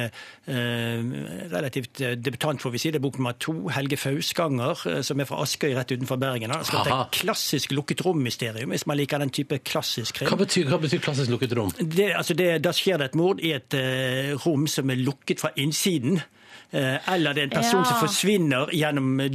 eh, 0.47 1.03
relativt 1.51 2.01
eh, 2.01 2.15
debutant, 2.15 2.61
får 2.61 2.71
vi 2.77 2.81
si. 2.85 2.91
Det 2.95 3.01
er 3.01 3.03
bok 3.03 3.19
nummer 3.19 3.35
to, 3.41 3.57
Helge 3.75 3.97
Fausganger, 3.99 4.85
eh, 4.93 5.01
som 5.05 5.19
er 5.19 5.27
fra 5.29 5.41
Askøy 5.43 5.73
rett 5.75 5.91
utenfor 5.91 6.19
Bergen. 6.21 6.51
Han 6.53 6.63
har 6.63 6.69
skrevet 6.69 6.93
et 6.95 7.19
klassisk 7.19 7.75
lukket 7.75 8.05
rom-mysterium, 8.07 8.71
hvis 8.73 8.87
man 8.89 8.99
liker 8.99 9.19
den 9.23 9.29
type 9.35 9.59
klassisk 9.67 10.21
krim. 10.21 10.31
Hva 10.31 10.39
betyr, 10.45 10.71
hva 10.71 10.79
betyr 10.81 11.03
klassisk 11.03 11.35
lukket 11.35 11.55
rom? 11.59 11.75
Det, 11.79 12.09
altså 12.15 12.37
det, 12.39 12.49
da 12.63 12.71
skjer 12.75 13.03
det 13.03 13.11
et 13.11 13.19
mord 13.19 13.43
i 13.43 13.51
et 13.59 13.75
eh, 13.77 14.33
rom 14.45 14.67
som 14.69 14.89
er 14.89 14.95
lukket 15.01 15.39
fra 15.39 15.49
innsiden. 15.57 16.21
Eh, 16.71 16.99
eller 17.13 17.33
det 17.33 17.41
er 17.41 17.47
en 17.47 17.49
person 17.55 17.79
Ja. 17.81 17.85
som 17.89 17.97
forsvinner 18.07 18.69
gjennom 18.77 19.19
eh, 19.23 19.29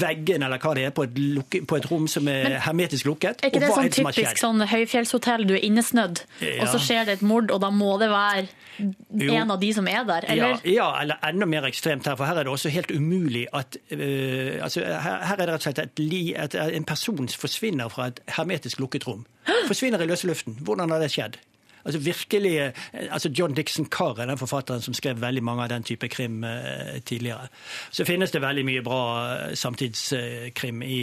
veggen 0.00 0.42
eller 0.42 0.58
hva 0.58 0.72
det 0.74 0.84
er, 0.88 0.90
på 0.90 1.04
et, 1.06 1.18
lukke, 1.18 1.60
på 1.70 1.76
et 1.78 1.84
rom 1.90 2.08
som 2.10 2.26
er 2.26 2.48
Men- 2.48 2.60
hermetisk 2.64 3.06
lukket. 3.06 3.44
Er 3.44 3.50
ikke 3.52 3.60
det 3.62 3.68
sånn 3.70 3.90
typisk 3.94 4.40
sånn 4.42 4.64
høyfjellshotell, 4.66 5.44
du 5.46 5.54
er 5.54 5.62
innesnødd, 5.68 6.24
Ja. 6.40 6.62
og 6.64 6.68
så 6.72 6.80
skjer 6.82 7.04
det 7.06 7.12
et 7.20 7.22
mord, 7.22 7.50
og 7.54 7.60
da 7.62 7.70
må 7.70 7.92
det 8.00 8.08
være 8.10 8.48
Jo. 8.80 9.32
en 9.34 9.50
av 9.54 9.60
de 9.60 9.72
som 9.72 9.86
er 9.86 10.02
der, 10.04 10.24
eller? 10.26 10.58
Ja, 10.64 10.72
ja, 10.72 11.00
eller 11.02 11.16
enda 11.22 11.46
mer 11.46 11.62
ekstremt 11.70 12.06
her, 12.06 12.16
for 12.16 12.24
her 12.26 12.34
er 12.40 12.42
det 12.44 12.52
også 12.52 12.70
helt 12.74 12.90
umulig 12.90 13.46
at 13.52 13.76
uh, 13.92 14.64
altså, 14.64 14.80
her, 14.82 15.22
her 15.26 15.36
er 15.36 15.46
det 15.46 15.48
rett 15.54 15.54
og 15.54 15.62
slett 15.62 15.78
et, 15.78 15.98
li- 16.02 16.34
at 16.34 16.54
en 16.56 16.84
person 16.84 17.28
forsvinner 17.28 17.88
fra 17.88 18.06
et 18.10 18.18
hermetisk 18.26 18.80
lukket 18.80 19.06
rom. 19.06 19.26
Forsvinner 19.68 20.00
i 20.02 20.06
løse 20.06 20.26
luften. 20.26 20.58
Hvordan 20.60 20.90
har 20.90 20.98
det 20.98 21.10
skjedd? 21.12 21.36
Altså 21.84 21.98
virkelig, 22.04 22.50
eh, 22.60 23.06
altså 23.10 23.30
John 23.38 23.54
Dixon 23.56 23.86
Carr 23.88 24.18
er 24.20 24.26
den 24.28 24.38
forfatteren 24.40 24.82
som 24.84 24.94
skrev 24.94 25.20
veldig 25.22 25.42
mange 25.46 25.62
av 25.64 25.70
den 25.72 25.82
type 25.86 26.08
krim 26.12 26.42
eh, 26.44 26.98
tidligere. 27.08 27.48
Så 27.90 28.04
finnes 28.04 28.30
det 28.34 28.42
veldig 28.44 28.64
mye 28.68 28.82
bra 28.84 29.00
eh, 29.48 29.54
samtidskrim 29.56 30.82
i, 30.84 30.98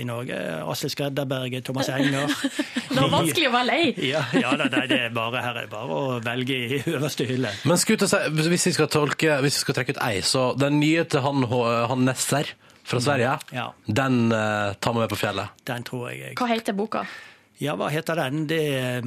i 0.00 0.04
Norge. 0.08 0.38
Asle 0.70 0.90
Skredderberget, 0.92 1.64
Thomas 1.68 1.88
Enger. 1.92 2.32
Det 2.96 3.02
var 3.02 3.10
vanskelig 3.12 3.48
å 3.50 3.52
være 3.52 3.68
lei. 3.68 3.82
Ja, 4.14 4.22
ja 4.32 4.54
da, 4.56 4.68
nei, 4.72 4.86
det 4.88 5.00
er 5.08 5.14
bare, 5.14 5.40
her 5.44 5.56
er 5.58 5.66
det 5.66 5.72
bare 5.74 5.96
å 6.00 6.18
velge 6.24 6.56
i 6.56 6.80
øverste 6.96 7.26
hylle. 7.28 7.50
Men 7.66 7.76
hvis 7.76 8.66
vi 8.70 8.72
skal 8.76 8.88
tolke, 8.92 9.36
hvis 9.44 9.58
vi 9.60 9.64
skal 9.66 9.76
trekke 9.80 9.96
ut 9.96 10.02
ei, 10.06 10.20
så 10.24 10.48
den 10.58 10.78
nye 10.80 11.04
til 11.10 11.24
han, 11.26 11.44
han 11.90 12.06
Nesser 12.06 12.54
fra 12.86 13.00
Sverige, 13.02 13.36
Ja. 13.52 13.68
den 13.86 14.30
tar 14.30 14.92
vi 14.94 15.00
med 15.02 15.10
på 15.10 15.18
fjellet. 15.18 15.56
Den 15.66 15.82
tror 15.84 16.08
jeg 16.14 16.36
Hva 16.38 16.46
heter 16.52 16.76
boka? 16.78 17.02
Ja, 17.58 17.72
hva 17.80 17.86
heter 17.88 18.18
den? 18.20 18.42
Det 18.50 18.58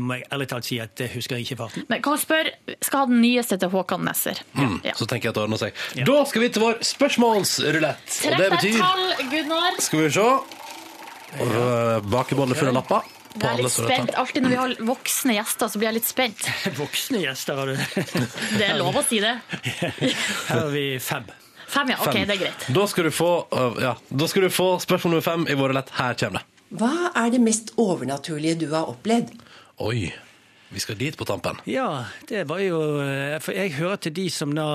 må 0.02 0.16
jeg 0.18 0.26
ærlig 0.34 0.48
talt 0.50 0.66
si 0.66 0.80
at 0.82 0.96
det 0.98 1.12
husker 1.14 1.38
jeg 1.38 1.46
ikke 1.46 1.54
i 1.54 1.60
farten. 1.60 1.84
Men 1.92 2.02
kan 2.02 2.16
du 2.18 2.22
spørre, 2.24 2.54
skal 2.82 3.04
ha 3.04 3.10
den 3.12 3.20
nyeste 3.22 3.60
til 3.62 3.70
Håkan 3.70 4.02
Nesser. 4.08 4.40
Mm, 4.58 4.80
Ja. 4.88 4.96
Så 4.98 5.06
tenker 5.06 5.30
jeg 5.30 5.36
at 5.36 5.38
det 5.38 5.44
ordner 5.44 5.62
seg. 5.62 5.78
Da 6.08 6.18
skal 6.26 6.42
vi 6.42 6.50
til 6.56 6.64
vår 6.66 6.80
spørsmålsrulett. 6.90 8.18
Og 8.32 8.38
det 8.42 8.50
betyr 8.56 8.80
tall, 8.82 9.06
Gunnar. 9.30 9.78
Skal 9.86 10.02
vi 10.02 10.10
se. 10.18 10.26
Og 11.40 11.56
øh, 11.62 12.02
Bakebåndet 12.10 12.58
full 12.58 12.72
av 12.72 12.80
lapper. 12.80 13.06
Jeg 13.40 13.46
er 13.46 13.60
litt 13.62 13.72
spent. 13.76 14.16
Alltid 14.18 14.42
når 14.42 14.50
vi 14.50 14.58
har 14.58 14.72
voksne 14.90 15.36
gjester, 15.38 15.70
så 15.70 15.78
blir 15.78 15.92
jeg 15.92 16.00
litt 16.00 16.10
spent. 16.10 16.48
Voksne 16.82 17.22
gjester 17.22 17.60
har 17.62 17.70
du. 17.70 17.76
Det 18.58 18.66
er 18.66 18.80
lov 18.82 18.98
å 18.98 19.04
si 19.06 19.22
det. 19.22 19.36
Her 20.50 20.64
har 20.64 20.72
vi 20.74 20.88
fem. 21.04 21.30
Fem, 21.70 21.92
ja. 21.94 22.00
Ok, 22.02 22.10
Fem. 22.18 22.24
det 22.26 22.34
er 22.34 22.42
greit. 22.48 22.64
Da 22.74 22.88
skal, 22.90 23.06
du 23.06 23.14
få, 23.14 23.30
øh, 23.54 23.78
ja, 23.86 23.94
da 24.10 24.28
skal 24.32 24.48
du 24.48 24.50
få 24.50 24.72
spørsmål 24.82 25.14
nummer 25.20 25.28
fem 25.28 25.46
i 25.54 25.58
vår 25.60 25.76
lett. 25.78 25.94
Her 26.00 26.18
kommer 26.18 26.42
det. 26.42 26.59
Hva 26.70 27.10
er 27.18 27.32
det 27.34 27.42
mest 27.42 27.74
overnaturlige 27.82 28.60
du 28.66 28.68
har 28.74 28.90
opplevd? 28.92 29.34
Oi. 29.82 30.10
Vi 30.70 30.82
skal 30.84 31.00
dit 31.00 31.16
på 31.18 31.26
tampen. 31.26 31.58
Ja, 31.66 32.06
det 32.30 32.44
var 32.50 32.60
jo 32.62 33.02
eh, 33.02 33.40
For 33.42 33.58
jeg 33.58 33.74
hører 33.80 33.96
til 34.06 34.14
de 34.14 34.28
som 34.30 34.52
da 34.54 34.68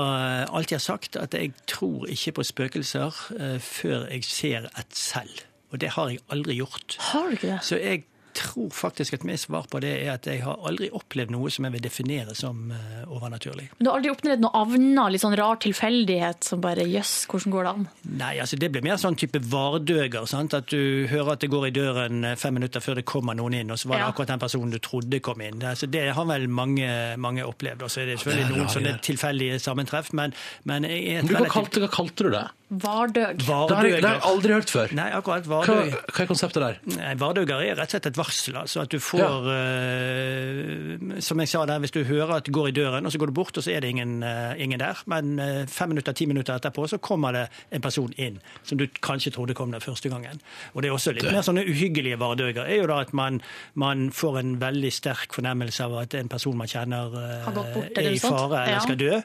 eh, 0.42 0.49
alltid 0.51 0.80
har 0.80 0.82
sagt 0.82 1.18
at 1.20 1.36
jeg 1.38 1.53
tror 1.70 2.09
ikke 2.11 2.32
på 2.40 2.47
spøkelser 2.49 3.20
eh, 3.38 3.61
før 3.62 4.09
jeg 4.11 4.26
ser 4.26 4.66
et 4.74 4.90
selv. 4.99 5.45
Og 5.70 5.78
det 5.80 5.92
har 5.95 6.11
jeg 6.11 6.24
aldri 6.34 6.59
gjort. 6.59 6.97
Har 7.12 7.30
du 7.30 7.38
ikke 7.38 7.53
det? 7.53 7.61
Så 7.62 7.78
jeg 7.78 8.03
tror 8.35 8.70
faktisk 8.74 9.14
at 9.18 9.24
mitt 9.28 9.41
svar 9.43 9.66
på 9.70 9.80
det 9.82 9.93
er 10.05 10.12
at 10.14 10.26
jeg 10.30 10.43
har 10.45 10.59
aldri 10.66 10.91
opplevd 10.95 11.30
noe 11.35 11.51
som 11.51 11.64
jeg 11.68 11.74
vil 11.76 11.82
definere 11.85 12.35
som 12.39 12.70
eh, 12.74 13.05
overnaturlig. 13.09 13.68
Men 13.78 13.85
du 13.87 13.91
har 13.91 13.99
aldri 14.01 14.12
opplevd 14.14 14.43
noe 14.45 14.61
avna, 14.61 15.07
litt 15.12 15.22
sånn 15.24 15.37
rar 15.39 15.57
tilfeldighet 15.62 16.45
som 16.47 16.61
bare 16.64 16.85
jøss, 16.89 17.14
hvordan 17.30 17.55
går 17.55 17.64
det 17.68 17.72
an? 17.74 17.87
Nei, 18.20 18.32
altså 18.43 18.59
det 18.61 18.70
blir 18.74 18.85
mer 18.87 18.99
sånn 19.01 19.16
type 19.20 19.41
vardøger. 19.53 20.26
Sant? 20.30 20.55
At 20.59 20.68
du 20.72 21.07
hører 21.11 21.35
at 21.37 21.45
det 21.45 21.51
går 21.53 21.68
i 21.68 21.74
døren 21.76 22.24
eh, 22.30 22.37
fem 22.41 22.55
minutter 22.59 22.82
før 22.85 23.01
det 23.01 23.07
kommer 23.09 23.37
noen 23.39 23.55
inn, 23.61 23.70
og 23.74 23.78
så 23.80 23.89
var 23.91 23.99
det 24.01 24.05
Ja. 24.05 24.11
akkurat 24.12 24.32
den 24.35 24.43
personen 24.45 24.74
du 24.74 24.78
trodde 24.82 25.20
kom 25.24 25.41
inn. 25.45 25.62
Altså 25.64 25.87
det 25.91 26.07
har 26.16 26.28
vel 26.28 26.49
mange, 26.49 26.89
mange 27.20 27.45
opplevd. 27.47 27.82
Og 27.87 27.91
så 27.93 28.03
er 28.03 28.11
det 28.11 28.18
det 28.18 28.20
selvfølgelig 28.24 28.45
er 28.45 28.57
noen 28.59 28.74
sånne 28.74 28.97
tilfeldige 29.05 29.59
sammentreff, 29.62 30.12
men, 30.12 30.35
men 30.68 30.85
jeg 30.89 31.01
er 31.14 31.18
et 31.22 31.24
Men 31.24 31.32
hva 31.35 31.41
relativt- 31.45 31.55
kalte, 31.59 31.80
hva 31.85 31.91
kalte 31.95 32.26
du 32.28 32.30
det? 32.35 32.45
Vardøg. 32.83 33.39
Det 33.39 33.47
har 33.49 33.87
jeg, 33.87 34.01
det 34.03 34.09
har 34.09 34.16
jeg 34.18 34.25
aldri 34.29 34.53
hørt 34.57 34.70
før. 34.72 34.93
Nei, 34.97 35.07
akkurat 35.14 35.47
Hva, 35.47 35.61
vardøg. 35.66 35.95
hva 36.11 36.22
er 36.25 36.29
konseptet 36.31 36.62
der? 36.64 36.79
Nei, 36.97 37.12
Vardøger 37.20 37.62
er 37.62 37.77
rett 37.79 37.89
og 37.89 37.95
slett 37.95 38.09
et 38.11 38.18
varsel. 38.18 38.57
altså 38.61 38.83
at 38.85 38.91
du 38.91 38.99
får 39.03 39.49
eh, 39.53 41.20
Som 41.25 41.41
jeg 41.43 41.49
sa 41.53 41.64
der, 41.68 41.79
hvis 41.83 41.95
du 41.95 42.03
hører 42.05 42.37
at 42.39 42.47
det 42.49 42.55
går 42.55 42.68
i 42.68 42.75
døren, 42.77 43.07
og 43.07 43.12
så 43.12 43.18
går 43.22 43.31
du 43.31 43.37
bort, 43.37 43.57
og 43.57 43.64
så 43.64 43.72
er 43.75 43.85
det 43.85 43.91
ingen, 43.95 44.22
uh, 44.22 44.55
ingen 44.61 44.81
der. 44.81 45.01
Men 45.11 45.39
uh, 45.41 45.66
fem 45.70 45.89
minutter, 45.95 46.12
ti 46.12 46.27
minutter 46.31 46.57
etterpå 46.57 46.87
så 46.91 46.99
kommer 46.99 47.33
det 47.37 47.45
en 47.75 47.85
person 47.85 48.12
inn 48.16 48.41
som 48.62 48.79
du 48.81 48.87
kanskje 49.01 49.33
trodde 49.35 49.55
kom 49.55 49.72
der 49.75 49.85
første 49.85 50.09
gangen. 50.12 50.41
Og 50.75 50.83
det 50.83 50.91
er 50.91 50.97
også 50.97 51.14
litt 51.16 51.31
mer 51.31 51.45
sånne 51.47 51.64
uhyggelige 51.68 52.18
vardøger. 52.20 52.64
er 52.64 52.83
jo 52.83 52.87
da 52.91 53.01
at 53.05 53.12
man, 53.12 53.41
man 53.75 54.11
får 54.12 54.39
en 54.41 54.55
veldig 54.61 54.93
sterk 54.93 55.35
fornemmelse 55.35 55.85
av 55.85 55.99
at 56.05 56.14
en 56.18 56.29
person 56.29 56.57
man 56.57 56.70
kjenner 56.70 57.12
bort, 57.55 57.93
er 57.97 58.11
i 58.11 58.18
fare 58.18 58.64
eller 58.64 58.75
Ja. 58.75 58.81
skal 58.81 58.97
dø. 58.99 59.20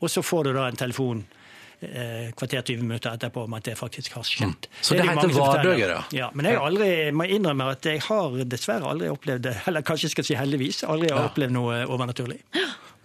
Og 0.00 0.08
så 0.10 0.22
får 0.24 0.44
du 0.44 0.52
da 0.56 0.66
en 0.68 0.76
telefon 0.80 1.24
eh, 1.86 2.30
kvarter 2.36 2.62
20 2.62 2.84
minutter 2.84 3.16
etterpå 3.16 3.44
om 3.46 3.56
at 3.58 3.66
det 3.66 3.76
faktisk 3.78 4.16
har 4.18 4.26
skjedd. 4.26 4.68
Mm. 4.68 4.78
Så 4.80 4.94
det, 4.94 5.02
det 5.02 5.08
heter 5.10 5.34
vardøger, 5.36 5.94
ja? 5.94 6.02
Ja, 6.16 6.30
men 6.34 6.48
jeg 6.48 6.58
har 6.58 6.68
aldri, 6.68 6.90
må 7.16 7.26
innrømme 7.26 7.70
at 7.74 7.90
jeg 7.90 8.04
har 8.06 8.38
dessverre 8.44 8.92
aldri 8.92 9.10
opplevd 9.12 9.46
det, 9.48 9.56
eller 9.70 9.86
kanskje 9.86 10.08
jeg 10.08 10.16
skal 10.16 10.28
si 10.30 10.38
heldigvis, 10.38 10.84
aldri 10.88 11.12
har 11.14 11.30
opplevd 11.30 11.56
noe 11.56 11.82
overnaturlig. 11.88 12.40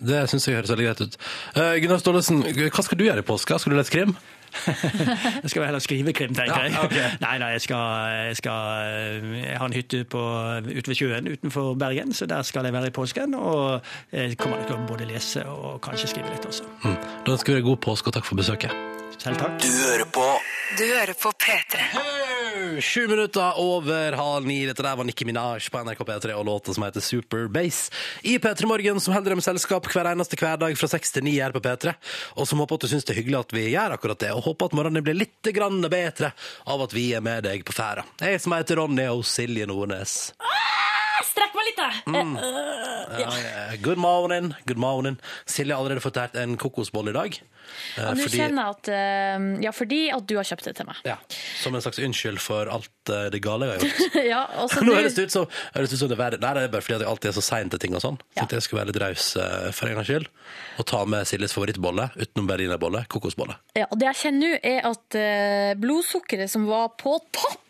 Det 0.06 0.26
syns 0.30 0.48
jeg 0.50 0.58
høres 0.58 0.72
veldig 0.74 0.88
greit 0.90 1.04
ut. 1.06 1.20
Uh, 1.56 1.76
Gunnar 1.80 2.02
Staalesen, 2.02 2.42
hva 2.44 2.84
skal 2.84 3.00
du 3.00 3.06
gjøre 3.08 3.24
i 3.24 3.28
påska? 3.28 3.60
Skal 3.62 3.74
du 3.74 3.80
lese 3.80 3.94
krim? 3.94 4.16
Jeg 5.44 5.50
skal 5.50 5.62
vel 5.62 5.68
heller 5.70 5.84
skrive 5.84 6.14
krim, 6.14 6.34
tenker 6.36 6.64
jeg. 6.64 6.74
Ja, 6.74 6.84
okay. 6.86 7.10
Nei, 7.26 7.36
nei, 7.42 7.52
jeg 7.56 7.62
skal, 7.66 7.84
jeg 8.30 8.38
skal 8.40 9.34
Jeg 9.42 9.58
har 9.58 9.66
en 9.66 9.76
hytte 9.76 10.04
på, 10.10 10.24
ute 10.70 10.92
ved 10.92 11.00
sjøen 11.00 11.30
utenfor 11.32 11.74
Bergen, 11.80 12.14
så 12.14 12.28
der 12.30 12.42
skal 12.48 12.66
jeg 12.66 12.74
være 12.74 12.92
i 12.92 12.96
påsken. 12.96 13.36
Og 13.36 13.82
jeg 14.12 14.38
kommer 14.38 14.62
nok 14.62 14.68
til 14.70 14.78
å 14.78 14.88
både 14.90 15.10
lese 15.10 15.46
og 15.50 15.82
kanskje 15.86 16.14
skrive 16.16 16.34
litt 16.34 16.46
også. 16.48 16.68
Mm. 16.86 16.98
Da 17.26 17.38
ønsker 17.38 17.54
vi 17.54 17.62
deg 17.62 17.70
god 17.70 17.82
påske, 17.88 18.12
og 18.12 18.18
takk 18.18 18.28
for 18.30 18.40
besøket. 18.40 18.74
Selv 19.18 19.40
takk. 19.42 19.60
Du 19.64 19.70
hører 19.72 20.10
på 20.12 20.26
Du 20.80 20.84
hører 20.84 21.16
på 21.22 21.32
P3. 21.46 22.35
Sju 22.80 23.08
minutter 23.08 23.60
over 23.60 24.12
halv 24.12 24.46
ni. 24.48 24.66
Dette 24.66 24.84
der 24.84 24.96
var 24.96 25.04
Nikki 25.04 25.26
Minaj 25.26 25.68
på 25.72 25.82
NRK 25.84 26.04
P3 26.08 26.36
og 26.38 26.46
låta 26.48 26.74
som 26.74 26.84
heter 26.84 27.04
Super 27.04 27.48
Bass. 27.48 27.92
I 28.22 28.38
P3 28.40 28.66
Morgen 28.66 29.00
som 29.00 29.14
holder 29.14 29.36
dem 29.36 29.44
selskap 29.44 29.90
hver 29.92 30.08
eneste 30.14 30.40
hverdag 30.40 30.78
fra 30.80 30.88
seks 30.88 31.12
til 31.12 31.26
ni 31.28 31.36
her 31.36 31.52
på 31.56 31.60
P3. 31.66 31.94
Og 32.40 32.48
som 32.48 32.64
håper 32.64 32.80
at 32.80 32.86
du 32.86 32.92
syns 32.94 33.08
det 33.08 33.16
er 33.16 33.20
hyggelig 33.20 33.42
at 33.42 33.56
vi 33.58 33.68
gjør 33.74 33.98
akkurat 33.98 34.24
det, 34.24 34.32
og 34.32 34.48
håper 34.48 34.72
at 34.72 34.78
morgenen 34.80 35.04
blir 35.04 35.20
litt 35.20 35.52
grann 35.56 35.84
bedre 35.92 36.32
av 36.64 36.88
at 36.88 36.96
vi 36.96 37.10
er 37.18 37.26
med 37.26 37.44
deg 37.50 37.68
på 37.68 37.76
ferda. 37.76 38.08
Jeg 38.24 38.40
som 38.44 38.56
heter 38.56 38.80
Ronny 38.80 39.10
og 39.12 39.26
Silje 39.28 39.68
Nordnes. 39.68 40.20
Meg 40.40 40.95
litt, 41.68 41.80
da! 41.80 41.90
Mm. 42.12 42.36
Ja, 43.20 43.30
ja. 43.30 43.66
Good 43.84 44.00
morning, 44.02 44.54
good 44.70 44.80
morning. 44.82 45.18
Silje 45.50 45.74
har 45.76 45.82
allerede 45.84 46.04
fått 46.04 46.16
tært 46.18 46.36
en 46.42 46.56
kokosbolle 46.62 47.12
i 47.14 47.16
dag. 47.18 47.38
Eh, 47.98 48.06
Og 48.12 48.18
nå 48.20 48.26
fordi- 48.28 48.38
kjenner 48.40 48.62
jeg 48.68 48.76
at 48.76 48.90
eh, 48.94 49.46
Ja, 49.66 49.72
fordi 49.74 50.00
at 50.14 50.26
du 50.30 50.36
har 50.38 50.46
kjøpt 50.46 50.68
det 50.70 50.76
til 50.78 50.86
meg. 50.86 51.00
ja, 51.06 51.16
som 51.64 51.74
en 51.76 51.82
slags 51.82 51.98
unnskyld 52.00 52.40
for 52.40 52.70
alt 52.70 53.10
eh, 53.10 53.30
det 53.34 53.42
gale 53.42 53.66
jeg 53.72 53.80
har 53.80 53.88
gjort. 53.90 54.16
ja, 54.34 54.42
og 54.62 54.70
så 54.70 54.82
Nå 54.86 54.92
nå- 54.94 55.00
høres 55.00 55.16
det 55.18 55.26
ut 55.28 55.34
som, 55.34 55.48
høres 55.74 55.90
det 55.90 55.98
ut 55.98 56.04
som 56.04 56.12
det 56.14 56.18
er 56.20 56.24
verre. 56.24 56.40
Nei, 56.46 56.54
det 56.60 56.64
er 56.68 56.74
bare 56.76 56.86
fordi 56.86 56.98
at 57.00 57.06
jeg 57.08 57.10
alltid 57.16 57.32
er 57.32 57.38
så 57.40 57.46
sein 57.50 57.74
til 57.74 57.80
ting 57.82 57.98
og 57.98 58.04
sånn. 58.06 58.20
Så 58.38 58.46
at 58.46 58.56
jeg 58.60 58.62
skulle 58.68 58.84
være 58.84 58.94
litt 58.94 59.02
raus 59.02 59.28
eh, 59.42 59.72
for 59.76 59.90
en 59.90 59.98
gangs 60.00 60.12
skyld. 60.14 60.30
Og 60.80 60.86
ta 60.94 61.02
med 61.10 61.26
Siljes 61.30 61.56
favorittbolle 61.58 62.10
utenom 62.16 62.48
berlinerbolle, 62.54 63.06
kokosbolle. 63.10 63.58
Ja, 63.80 63.90
og 63.90 63.98
det 64.00 64.12
jeg 64.14 64.22
kjenner 64.28 64.56
nå, 64.56 64.60
er 64.62 64.90
at 64.94 65.20
eh, 65.20 65.74
blodsukkeret 65.82 66.52
som 66.54 66.70
var 66.70 66.94
på 67.02 67.18
topp 67.34 67.62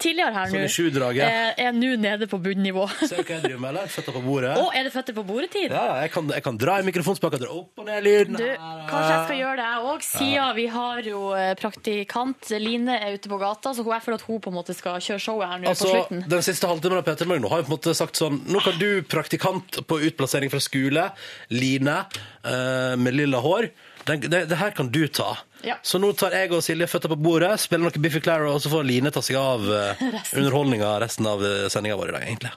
tidligere 0.00 0.32
her 0.34 0.50
Sånn 0.50 0.96
nå, 0.98 1.08
eh, 1.24 1.60
er 1.64 1.74
nå 1.76 1.90
nede 2.00 2.26
på 2.30 2.38
bunnivå. 2.42 2.84
Ser 3.08 3.20
du 3.20 3.22
hva 3.22 3.36
jeg 3.36 3.44
driver 3.44 3.62
med, 3.62 3.68
eller? 3.70 3.90
Føtter 3.92 4.16
på 4.16 4.22
bordet. 4.24 4.54
Å, 4.60 4.66
er 4.74 4.88
det 4.88 4.92
føtter 4.94 5.16
på 5.16 5.24
bordet-tid? 5.28 5.74
Ja, 5.74 5.84
jeg 6.02 6.12
kan, 6.14 6.30
jeg 6.34 6.44
kan 6.46 6.58
dra 6.60 6.78
i 6.80 6.86
mikrofonspakka 6.88 7.40
dra 7.42 7.50
opp 7.54 7.82
og 7.82 7.88
ned 7.88 8.04
lyden. 8.06 8.38
Du, 8.40 8.44
kanskje 8.90 9.12
jeg 9.12 9.22
skal 9.28 9.40
gjøre 9.40 9.56
det 9.60 9.68
jeg 9.68 9.92
òg, 9.92 10.06
siden 10.08 10.58
vi 10.58 10.66
har 10.74 11.08
jo 11.10 11.22
eh, 11.38 11.52
praktikant 11.60 12.52
Line 12.64 12.98
er 12.98 13.16
ute 13.18 13.30
på 13.32 13.40
gata, 13.40 13.74
så 13.76 13.86
jeg 13.86 14.04
føler 14.04 14.20
at 14.20 14.26
hun 14.28 14.42
på 14.44 14.52
en 14.52 14.58
måte 14.58 14.76
skal 14.76 15.00
kjøre 15.04 15.22
showet 15.22 15.50
her 15.52 15.62
nå 15.62 15.72
Altså, 15.72 15.88
på 15.88 15.94
slutten. 15.96 16.24
Den 16.34 16.44
siste 16.46 16.70
halvtimen 16.70 17.00
av 17.00 17.06
Peter 17.06 17.30
Magno 17.30 17.50
har 17.52 17.62
jo 17.62 17.68
på 17.68 17.72
en 17.72 17.76
måte 17.78 17.96
sagt 17.96 18.20
sånn 18.20 18.42
Nå 18.50 18.60
kan 18.64 18.76
du, 18.80 18.88
praktikant 19.08 19.80
på 19.88 20.00
utplassering 20.10 20.52
fra 20.52 20.62
skole, 20.62 21.08
Line 21.54 21.98
eh, 22.02 22.94
med 23.00 23.16
lilla 23.16 23.40
hår, 23.44 23.70
det 24.04 24.58
her 24.60 24.74
kan 24.76 24.90
du 24.92 25.06
ta. 25.08 25.32
Ja. 25.64 25.78
Så 25.82 25.98
nå 26.02 26.10
tar 26.18 26.34
jeg 26.36 26.50
og 26.52 26.60
Silje 26.64 26.86
føtta 26.90 27.08
på 27.08 27.16
bordet, 27.16 27.54
spiller 27.62 27.86
noe 27.88 28.02
Biffy 28.04 28.20
Claro, 28.24 28.50
og 28.54 28.60
så 28.60 28.68
får 28.72 28.84
Line 28.88 29.12
ta 29.14 29.22
seg 29.24 29.38
av 29.40 29.64
uh, 29.64 30.02
Resten. 30.16 30.42
underholdninga 30.42 30.90
resten 31.00 31.28
av 31.30 31.40
uh, 31.44 31.66
sendinga 31.72 31.96
vår 32.00 32.12
i 32.12 32.16
dag, 32.18 32.26
egentlig. 32.28 32.52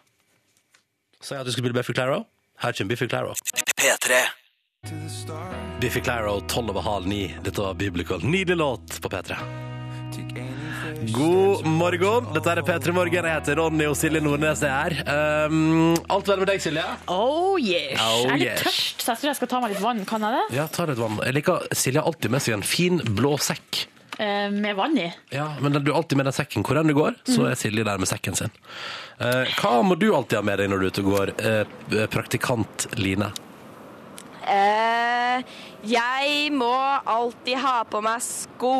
Sa 1.22 1.36
jeg 1.38 1.41
at 1.45 1.47
du 1.47 1.53
skulle 1.55 1.70
spille 1.70 1.80
Biffy 1.80 1.95
Claro? 1.97 2.26
Her 2.64 2.76
kommer 2.76 2.91
Biffy 2.95 3.08
Claro. 3.12 3.34
P3. 3.80 4.20
Biffy 5.82 6.01
Claro, 6.05 6.39
tolv 6.51 6.70
over 6.76 6.82
halv 6.86 7.08
ni. 7.10 7.24
Dette 7.45 7.62
var 7.64 7.74
Biblical. 7.80 8.24
Nydelig 8.24 8.58
låt 8.58 8.99
på 9.01 9.10
P3. 9.14 9.38
God 10.98 11.66
morgen. 11.66 12.26
Dette 12.34 12.50
er 12.50 12.62
P3 12.66 12.93
Morgen. 12.95 13.14
Jeg 13.14 13.30
heter 13.30 13.60
Ronny, 13.60 13.86
og 13.86 13.93
Silje 14.00 14.22
Nordnes 14.24 14.64
er 14.66 14.72
her. 14.74 14.95
Um, 15.52 15.93
alt 16.10 16.30
vel 16.32 16.41
med 16.41 16.50
deg, 16.50 16.62
Silje? 16.64 16.86
Oh 17.14 17.54
yes! 17.62 18.00
Oh, 18.02 18.24
jeg 18.24 18.32
er 18.32 18.41
litt 18.41 18.48
yes. 18.48 18.64
tørst, 18.66 19.04
så 19.06 19.14
jeg 19.14 19.22
tror 19.22 19.30
jeg 19.30 19.39
skal 19.39 19.52
ta 19.52 19.60
meg 19.62 19.76
litt 19.76 19.84
vann. 19.84 20.02
Kan 20.10 20.26
jeg 20.26 20.39
det? 20.39 20.58
Ja, 20.58 20.66
ta 20.74 20.88
litt 20.89 20.98
vann. 20.98 21.20
Jeg 21.22 21.38
liker 21.38 21.68
Silje 21.78 22.02
har 22.02 22.10
alltid 22.10 22.34
med 22.34 22.45
seg 22.45 22.58
en 22.58 22.66
fin 22.66 22.98
blå 23.20 23.36
sekk. 23.38 23.84
Eh, 24.18 24.50
med 24.50 24.74
vann 24.80 24.98
i. 24.98 25.06
Ja, 25.36 25.52
Men 25.62 25.78
du 25.78 25.91
er 25.91 26.00
alltid 26.00 26.18
med 26.18 26.32
den 26.32 26.38
sekken. 26.39 26.66
Hvor 26.66 26.82
enn 26.82 26.89
du 26.89 26.98
går, 26.98 27.20
så 27.30 27.45
er 27.52 27.60
Silje 27.62 27.86
der 27.86 28.02
med 28.02 28.10
sekken 28.10 28.39
sin. 28.39 28.58
Eh, 29.22 29.43
hva 29.60 29.78
må 29.86 30.00
du 30.02 30.10
alltid 30.10 30.41
ha 30.41 30.45
med 30.50 30.64
deg 30.64 30.74
når 30.74 30.82
du 30.82 30.88
er 30.88 30.95
ute 30.95 31.06
og 31.06 31.12
går, 31.14 31.36
eh, 31.38 32.08
praktikant 32.10 32.89
Line? 32.98 33.30
Eh, 34.48 35.43
jeg 35.86 36.52
må 36.56 36.74
alltid 37.06 37.60
ha 37.62 37.82
på 37.86 38.02
meg 38.02 38.24
sko. 38.24 38.78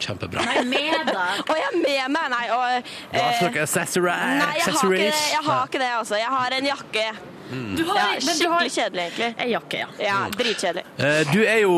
Kjempebra. 0.00 0.44
Nei, 0.48 0.62
med 0.64 1.06
deg. 1.10 1.42
og 1.44 1.56
jeg 1.60 1.66
er 1.68 1.76
med 1.80 2.14
meg? 2.16 2.30
Nei, 2.32 2.46
og, 2.56 2.88
Du 3.12 3.18
har 3.18 3.32
ikke 3.36 3.50
noe 3.50 3.66
accessori- 3.66 4.14
nei 4.40 4.54
jeg 4.56 4.64
har 4.64 4.86
ikke 4.86 4.98
det. 4.98 5.12
Jeg 5.34 5.44
har 5.50 5.66
ikke 5.66 5.82
det, 5.84 5.90
altså. 6.00 6.16
Jeg 6.16 6.32
har 6.36 6.56
en 6.58 6.70
jakke. 6.72 7.06
Du 7.50 7.84
har, 7.88 7.96
Ja, 7.98 8.06
skikkelig 8.20 8.48
har 8.52 8.68
kjedelig, 8.68 9.04
egentlig. 9.10 9.30
Ei 9.42 9.48
jakke, 9.52 9.80
ja. 9.82 9.88
Ja, 9.98 10.18
Dritkjedelig. 10.30 10.84
Eh, 10.98 11.22
Du 11.32 11.40
er 11.44 11.60
jo, 11.64 11.72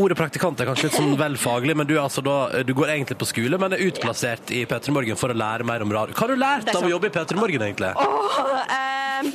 Ordet 0.00 0.16
praktikant 0.18 0.60
er 0.60 0.66
kanskje 0.70 0.88
litt 0.88 0.96
sånn 0.98 1.16
vel 1.20 1.36
faglig, 1.40 1.76
men 1.76 1.86
du, 1.86 1.94
er 1.98 2.02
altså 2.06 2.22
da, 2.24 2.62
du 2.64 2.72
går 2.74 2.94
egentlig 2.96 3.18
på 3.20 3.28
skole, 3.28 3.58
men 3.60 3.72
er 3.76 3.84
utplassert 3.88 4.50
i 4.56 4.64
P3 4.70 4.94
Morgen 4.96 5.16
for 5.20 5.28
å 5.34 5.36
lære 5.36 5.64
mer 5.68 5.82
om 5.84 5.92
radio. 5.92 6.14
Hva 6.16 6.26
har 6.26 6.34
du 6.34 6.40
lært 6.40 6.72
av 6.74 6.82
å 6.88 6.90
jobbe 6.94 7.10
i 7.10 7.14
P3 7.14 7.36
Morgen, 7.40 7.62
egentlig? 7.68 7.92
Oh, 7.96 8.62
eh, 8.64 9.30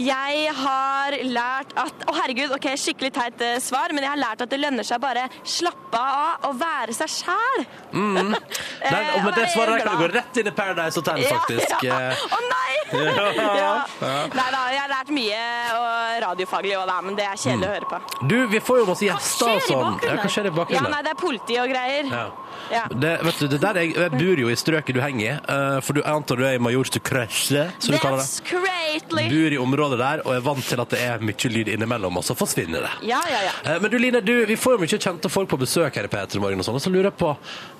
jeg 0.00 0.52
har 0.56 1.14
lært 1.28 1.72
at 1.78 2.04
Å, 2.10 2.14
herregud, 2.22 2.52
ok, 2.56 2.66
skikkelig 2.80 3.12
teit 3.14 3.42
eh, 3.44 3.58
svar, 3.62 3.92
men 3.94 4.04
jeg 4.06 4.10
har 4.14 4.20
lært 4.20 4.42
at 4.46 4.50
det 4.50 4.58
lønner 4.62 4.86
seg 4.86 5.00
bare 5.02 5.26
slappe 5.44 5.98
av 6.00 6.48
og 6.50 6.56
være 6.60 6.94
seg 6.96 7.12
sjæl. 7.18 7.66
Mm. 7.92 8.14
Nei, 8.34 8.38
Eh, 8.80 9.24
men 9.24 9.34
det 9.36 9.46
svaret 9.52 9.76
der 9.76 9.84
kan 9.84 9.98
du 9.98 10.02
gå 10.06 10.08
rett 10.14 10.38
inn 10.40 10.48
i 10.48 10.52
Paradise 10.56 10.96
Hotel, 11.00 11.22
faktisk. 11.28 11.84
Ja, 11.84 11.98
Eh, 12.00 12.10
ja. 12.10 12.36
Å 12.36 12.40
nei! 12.48 12.66
Ja. 13.00 13.26
Ja. 13.36 13.70
Ja. 14.00 14.12
Nei 14.34 14.46
da, 14.54 14.60
jeg 14.72 14.80
har 14.80 14.90
lært 14.90 15.09
mye 15.14 15.40
og 15.76 16.20
radiofaglig 16.26 16.76
òg, 16.78 16.92
men 17.06 17.16
det 17.18 17.24
er 17.26 17.36
kjedelig 17.40 17.68
å 17.68 17.72
høre 17.74 17.88
på. 17.90 18.00
Du, 18.28 18.36
vi 18.50 18.60
får 18.60 18.78
jo 18.82 18.86
masse 18.90 19.04
gjester 19.06 19.50
og 19.54 19.62
sånn. 19.66 19.98
Ja, 20.06 20.14
hva 20.20 20.28
skjer 20.30 20.48
i 20.48 20.52
Ja, 20.52 20.56
bakgrunnen? 20.60 20.90
nei, 20.94 21.02
det 21.06 21.10
er 21.14 21.20
politi 21.20 21.58
og 21.62 21.68
greier. 21.72 22.10
Ja. 22.10 22.24
Ja. 22.70 22.84
Det, 22.90 23.12
vet 23.26 23.38
du, 23.40 23.46
det 23.50 23.60
der, 23.62 23.78
jeg, 23.82 23.94
jeg 23.96 24.12
bor 24.14 24.42
jo 24.44 24.50
i 24.52 24.56
strøket 24.58 24.96
du 24.96 25.00
henger 25.02 25.24
i, 25.24 25.32
eh, 25.36 25.78
for 25.84 25.96
du, 25.96 26.02
jeg 26.04 26.12
antar 26.12 26.38
du 26.40 26.44
er 26.46 26.58
i 26.58 26.62
Majorstukrøsje, 26.62 27.64
som 27.78 27.94
du 27.94 27.98
kaller 27.98 28.20
det. 28.22 28.26
That's 28.26 28.40
greatly. 28.46 29.24
Bor 29.32 29.56
i 29.56 29.58
området 29.62 29.98
der 30.00 30.22
og 30.26 30.34
er 30.36 30.44
vant 30.44 30.66
til 30.66 30.82
at 30.84 30.94
det 30.94 31.00
er 31.02 31.24
mye 31.24 31.50
lyd 31.54 31.72
innimellom, 31.74 32.20
og 32.20 32.26
så 32.26 32.36
forsvinner 32.38 32.86
det. 32.86 32.92
Ja, 33.10 33.20
ja, 33.30 33.40
ja. 33.48 33.54
Eh, 33.64 33.80
Men 33.82 33.90
du 33.90 33.98
Line, 33.98 34.22
du, 34.24 34.34
vi 34.48 34.56
får 34.60 34.76
jo 34.76 34.82
mye 34.84 35.00
kjente 35.00 35.32
folk 35.32 35.50
på 35.50 35.58
besøk 35.60 35.98
her 35.98 36.08
i 36.08 36.12
P3 36.12 36.42
Morgen 36.42 36.62
og 36.62 36.68
sånn, 36.68 36.78
og 36.78 36.84
så 36.84 36.92
lurer 36.92 37.10
jeg 37.10 37.18
på, 37.20 37.32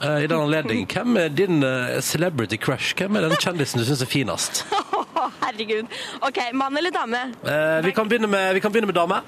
eh, 0.02 0.24
i 0.24 0.30
den 0.30 0.38
anledning, 0.40 0.86
hvem 0.94 1.20
er 1.22 1.30
din 1.34 1.62
eh, 1.66 1.98
celebrity 2.04 2.58
crush? 2.60 2.94
Hvem 2.98 3.18
er 3.20 3.28
den 3.28 3.38
kjendisen 3.40 3.82
du 3.82 3.86
syns 3.88 4.04
er 4.04 4.10
finest? 4.10 4.64
Å, 5.20 5.26
herregud. 5.42 5.88
OK, 6.24 6.38
mann 6.56 6.76
eller 6.80 6.94
dame? 6.94 7.24
Eh, 7.44 7.78
vi, 7.84 7.92
kan 7.96 8.08
begynne 8.08 8.30
med, 8.30 8.54
vi 8.56 8.62
kan 8.64 8.72
begynne 8.72 8.88
med 8.88 8.96
dame. 8.96 9.20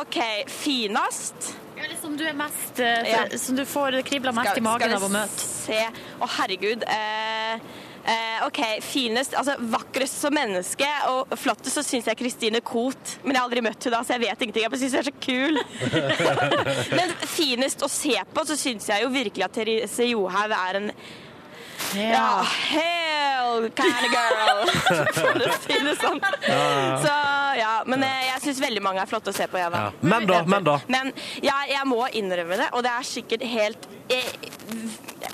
OK, 0.00 0.20
finest. 0.48 1.52
Ja, 1.80 1.88
liksom 1.88 2.16
du 2.20 2.24
er 2.28 2.34
mest 2.36 2.80
eh, 2.84 3.10
Ja. 3.10 3.22
Som 3.40 3.56
du 3.56 3.64
får 3.68 4.00
kribla 4.06 4.32
mest 4.36 4.52
Skal- 4.52 4.60
i 4.62 4.66
magen 4.68 4.92
av 4.96 5.06
å 5.06 5.12
møte. 5.12 5.40
Skal 5.40 5.74
vi. 5.74 5.84
Se. 5.84 6.10
Å, 6.20 6.28
herregud. 6.40 6.84
Eh, 6.88 7.70
Eh, 8.00 8.46
OK, 8.46 8.58
finest 8.80 9.34
Altså 9.36 9.58
vakrest 9.60 10.22
som 10.22 10.32
menneske 10.32 10.86
og 11.10 11.34
flottest 11.36 11.76
så 11.76 11.82
syns 11.84 12.06
jeg 12.08 12.16
Christine 12.16 12.62
Koht. 12.64 13.18
Men 13.22 13.34
jeg 13.36 13.40
har 13.42 13.48
aldri 13.50 13.60
møtt 13.66 13.84
henne 13.84 14.00
så 14.08 14.14
jeg 14.16 14.22
vet 14.24 14.40
ingenting. 14.46 14.62
Jeg 14.64 14.72
bare 14.72 14.80
syns 14.80 14.94
hun 14.96 15.02
er 15.02 15.10
så 15.10 15.16
kul. 15.20 15.60
Men 16.98 17.12
finest 17.28 17.84
å 17.84 17.90
se 17.92 18.16
på, 18.32 18.46
så 18.48 18.56
syns 18.56 18.88
jeg 18.88 19.04
jo 19.04 19.12
virkelig 19.12 19.44
at 19.44 19.52
Therese 19.52 20.08
Johaug 20.08 20.56
er 20.56 20.80
en 20.80 20.88
ja, 21.96 22.42
hell 22.70 23.68
kind 23.74 24.04
of 24.06 24.12
girl, 24.12 24.58
for 25.16 25.44
å 25.44 25.54
si 25.64 25.78
det 25.84 25.94
sånn. 25.98 26.20
Ja. 26.46 26.98
Så 27.02 27.14
ja, 27.60 27.72
Men 27.86 28.02
jeg, 28.06 28.26
jeg 28.32 28.42
syns 28.46 28.62
veldig 28.64 28.82
mange 28.84 29.02
er 29.04 29.10
flotte 29.10 29.32
å 29.32 29.36
se 29.36 29.46
på. 29.50 29.60
Ja, 29.60 29.70
da. 29.72 29.86
Ja. 29.88 29.92
Men 30.12 30.26
da, 30.28 30.40
men 30.48 30.66
da. 30.66 30.78
Men 30.90 31.12
ja, 31.44 31.60
jeg 31.70 31.86
må 31.88 32.02
innrømme 32.20 32.58
det, 32.60 32.70
og 32.74 32.84
det 32.86 32.92
er 32.96 33.06
sikkert 33.08 33.44
helt 33.52 33.88
jeg, 34.10 34.26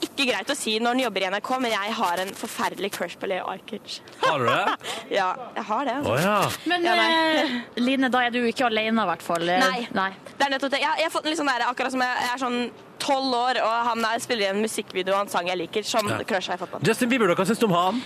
ikke 0.05 0.27
greit 0.29 0.51
å 0.53 0.57
si 0.59 0.75
når 0.83 0.97
en 0.97 1.03
jobber 1.07 1.25
i 1.25 1.29
NRK, 1.33 1.51
men 1.65 1.73
jeg 1.73 1.93
har 1.99 2.21
en 2.21 2.33
forferdelig 2.37 2.91
crush 2.97 3.17
på 3.21 3.29
Leo 3.31 3.47
Ajkic. 3.53 4.01
Har 4.25 4.43
du 4.43 4.49
det? 4.51 4.93
Ja, 5.17 5.31
jeg 5.57 5.65
har 5.71 5.87
det. 5.89 5.95
altså. 6.01 6.13
Oh, 6.13 6.21
ja. 6.21 6.39
Men 6.69 6.85
Ja, 6.85 6.97
eh, 7.07 7.55
Line, 7.81 8.11
da 8.13 8.25
er 8.27 8.35
du 8.35 8.41
ikke 8.45 8.67
alene, 8.69 9.07
i 9.07 9.11
hvert 9.13 9.25
fall. 9.25 9.47
Nei. 9.47 9.87
Nei. 9.97 10.11
Det 10.37 10.45
er 10.49 10.53
nettopp 10.57 10.75
det. 10.75 10.83
Jeg, 10.83 11.01
jeg 11.01 11.09
har 11.09 11.15
fått 11.15 11.29
en 11.29 11.33
litt 11.33 11.41
sånn 11.41 11.53
der, 11.53 11.65
akkurat 11.71 11.95
som 11.95 12.05
jeg, 12.05 12.19
jeg 12.27 12.35
er 12.35 12.43
sånn 12.43 12.59
tolv 13.07 13.35
år, 13.39 13.61
og 13.63 13.77
han 13.91 14.05
er, 14.11 14.19
spiller 14.25 14.49
i 14.49 14.51
en 14.55 14.61
musikkvideo 14.65 15.15
og 15.15 15.21
en 15.27 15.33
sang 15.33 15.47
jeg 15.53 15.59
liker. 15.63 15.83
som 15.87 16.09
Ja. 16.11 16.19
crush 16.27 16.51
har 16.51 16.59
fått 16.59 16.71
på. 16.75 16.83
Justin 16.87 17.09
Bieber, 17.09 17.31
hva 17.35 17.47
syns 17.47 17.59
du 17.63 17.67
om 17.71 17.73
han? 17.77 18.03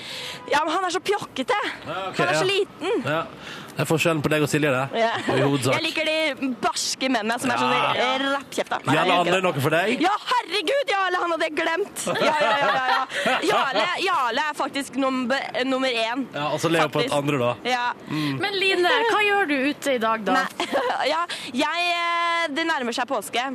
Ja, 0.50 0.60
men 0.64 0.74
han 0.74 0.84
er 0.84 0.90
så 0.94 1.00
pjokkete! 1.00 1.56
ok, 1.86 2.16
han 2.20 2.28
er 2.28 2.38
så 2.38 2.46
liten. 2.48 3.02
Ja. 3.04 3.24
Det 3.70 3.84
er 3.86 3.88
forskjellen 3.88 4.20
på 4.20 4.28
deg 4.28 4.42
og 4.44 4.48
Silje, 4.50 4.68
det. 4.74 5.00
Ja. 5.00 5.10
I 5.32 5.40
hovedsak. 5.40 5.76
Jeg 5.78 5.84
liker 5.86 6.04
de 6.04 6.48
barske 6.60 7.08
mennene 7.08 7.38
som 7.40 7.50
er 7.54 7.56
sånn 7.62 7.70
Ja. 7.72 8.16
rappkjefta. 8.34 8.80
Jarle 8.92 9.14
Andøy 9.22 9.40
noe 9.46 9.60
for 9.64 9.70
deg? 9.72 10.00
Ja, 10.02 10.10
herregud, 10.32 10.90
Jarle! 10.90 11.16
Han 11.22 11.30
hadde 11.32 11.46
jeg 11.48 11.54
glemt! 11.56 12.04
Ja, 12.20 12.34
ja, 12.42 12.50
ja, 12.58 12.68
ja, 12.74 13.06
ja. 13.24 13.38
Jarle, 13.52 13.86
Jarle 14.04 14.44
er 14.50 14.54
faktisk 14.58 14.96
nummer, 15.00 15.38
nummer 15.64 15.88
én. 15.88 16.26
Ja, 16.34 16.48
Og 16.52 16.60
så 16.60 16.68
Leo 16.68 16.88
på 16.88 17.00
et 17.00 17.08
Faktisk. 17.10 17.16
andre, 17.16 17.38
da. 17.38 17.54
Ja. 17.70 17.92
Men 18.10 18.52
Line, 18.60 18.92
hva 19.12 19.22
gjør 19.24 19.48
du 19.48 19.56
ute 19.70 19.94
i 19.94 19.98
dag, 20.02 20.24
da? 20.28 20.44
ja, 21.14 21.24
jeg 21.54 21.90
eh, 21.94 22.48
Det 22.52 22.66
nærmer 22.66 22.92
seg 22.92 23.08
påske. 23.08 23.46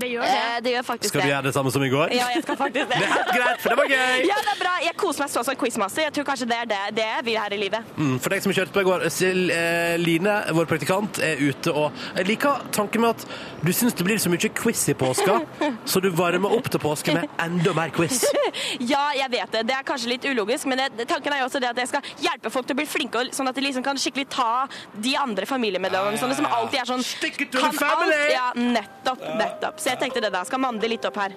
Det 0.00 0.08
gjør 0.10 0.26
det. 0.26 0.64
det 0.64 0.72
gjør 0.74 0.86
faktisk 0.86 1.12
Skal 1.12 1.22
du 1.22 1.28
gjøre 1.30 1.46
det 1.46 1.52
samme 1.54 1.70
som 1.74 1.84
i 1.86 1.90
går? 1.92 2.14
Ja, 2.16 2.26
jeg 2.34 2.42
skal 2.42 2.56
faktisk 2.58 2.88
det. 2.90 2.98
Det 2.98 3.06
er 3.06 3.12
helt 3.14 3.32
greit, 3.36 3.60
for 3.62 3.74
det 3.74 3.78
var 3.78 3.90
gøy! 3.92 4.24
Ja, 4.26 4.38
det 4.46 4.52
er 4.54 4.60
bra. 4.62 4.72
Jeg 4.84 4.96
koser 5.00 5.24
meg 5.24 5.32
sånn 5.34 5.46
som 5.46 5.58
quizmaster. 5.60 6.06
Jeg 6.08 6.14
tror 6.16 6.26
kanskje 6.30 6.48
det 6.50 6.58
er 6.64 6.70
det, 6.72 6.80
det 6.98 7.06
jeg 7.06 7.26
vil 7.28 7.38
her 7.38 7.54
i 7.54 7.60
livet. 7.60 7.92
Mm, 7.98 8.16
for 8.22 8.34
deg 8.34 8.44
som 8.44 8.54
kjørte 8.56 8.74
på 8.74 8.82
i 8.82 8.88
går, 8.88 9.06
Sil, 9.14 9.40
eh, 9.54 9.94
Line, 10.02 10.34
vår 10.58 10.68
praktikant, 10.70 11.20
er 11.22 11.40
ute 11.42 11.74
og 11.74 11.92
Jeg 12.18 12.28
liker 12.28 12.64
tanken 12.74 13.04
med 13.04 13.14
at 13.14 13.26
du 13.62 13.72
syns 13.72 13.94
det 13.96 14.06
blir 14.06 14.18
så 14.20 14.32
mye 14.32 14.50
quiz 14.54 14.82
i 14.90 14.96
påska, 14.98 15.38
så 15.90 16.02
du 16.02 16.10
varmer 16.14 16.52
opp 16.58 16.70
til 16.72 16.82
påske 16.82 17.14
med 17.14 17.28
enda 17.46 17.76
mer 17.76 17.94
quiz. 17.94 18.24
Ja, 18.78 19.08
jeg 19.16 19.30
vet 19.32 19.50
det. 19.50 19.62
Det 19.66 19.74
er 19.74 19.86
kanskje 19.86 20.12
litt 20.12 20.26
ulogisk, 20.28 20.68
men 20.70 20.78
det, 20.78 21.06
tanken 21.10 21.32
er 21.34 21.40
jo 21.42 21.48
også 21.48 21.60
det 21.62 21.72
at 21.72 21.78
jeg 21.80 21.90
skal 21.90 22.10
hjelpe 22.22 22.52
folk 22.54 22.68
til 22.68 22.76
å 22.76 22.78
bli 22.78 22.86
flinke, 22.86 23.24
sånn 23.34 23.50
at 23.50 23.56
de 23.56 23.64
liksom 23.64 23.82
kan 23.86 23.98
skikkelig 23.98 24.28
ta 24.30 24.66
de 24.94 25.14
andre 25.18 25.46
familiemedlemmene 25.48 26.20
sånne 26.20 26.36
som 26.38 26.46
alltid 26.46 26.80
er 26.82 26.90
sånn 26.90 27.02
to 27.02 27.30
the 27.58 27.72
family! 27.78 28.20
Ja, 28.34 28.46
nettopp, 28.58 29.24
nettopp. 29.40 29.82
Så 29.84 29.92
jeg 29.92 30.00
tenkte 30.00 30.22
det 30.24 30.30
der 30.32 30.46
skal 30.48 30.62
mande 30.64 30.88
litt 30.88 31.04
opp 31.04 31.18
her. 31.20 31.34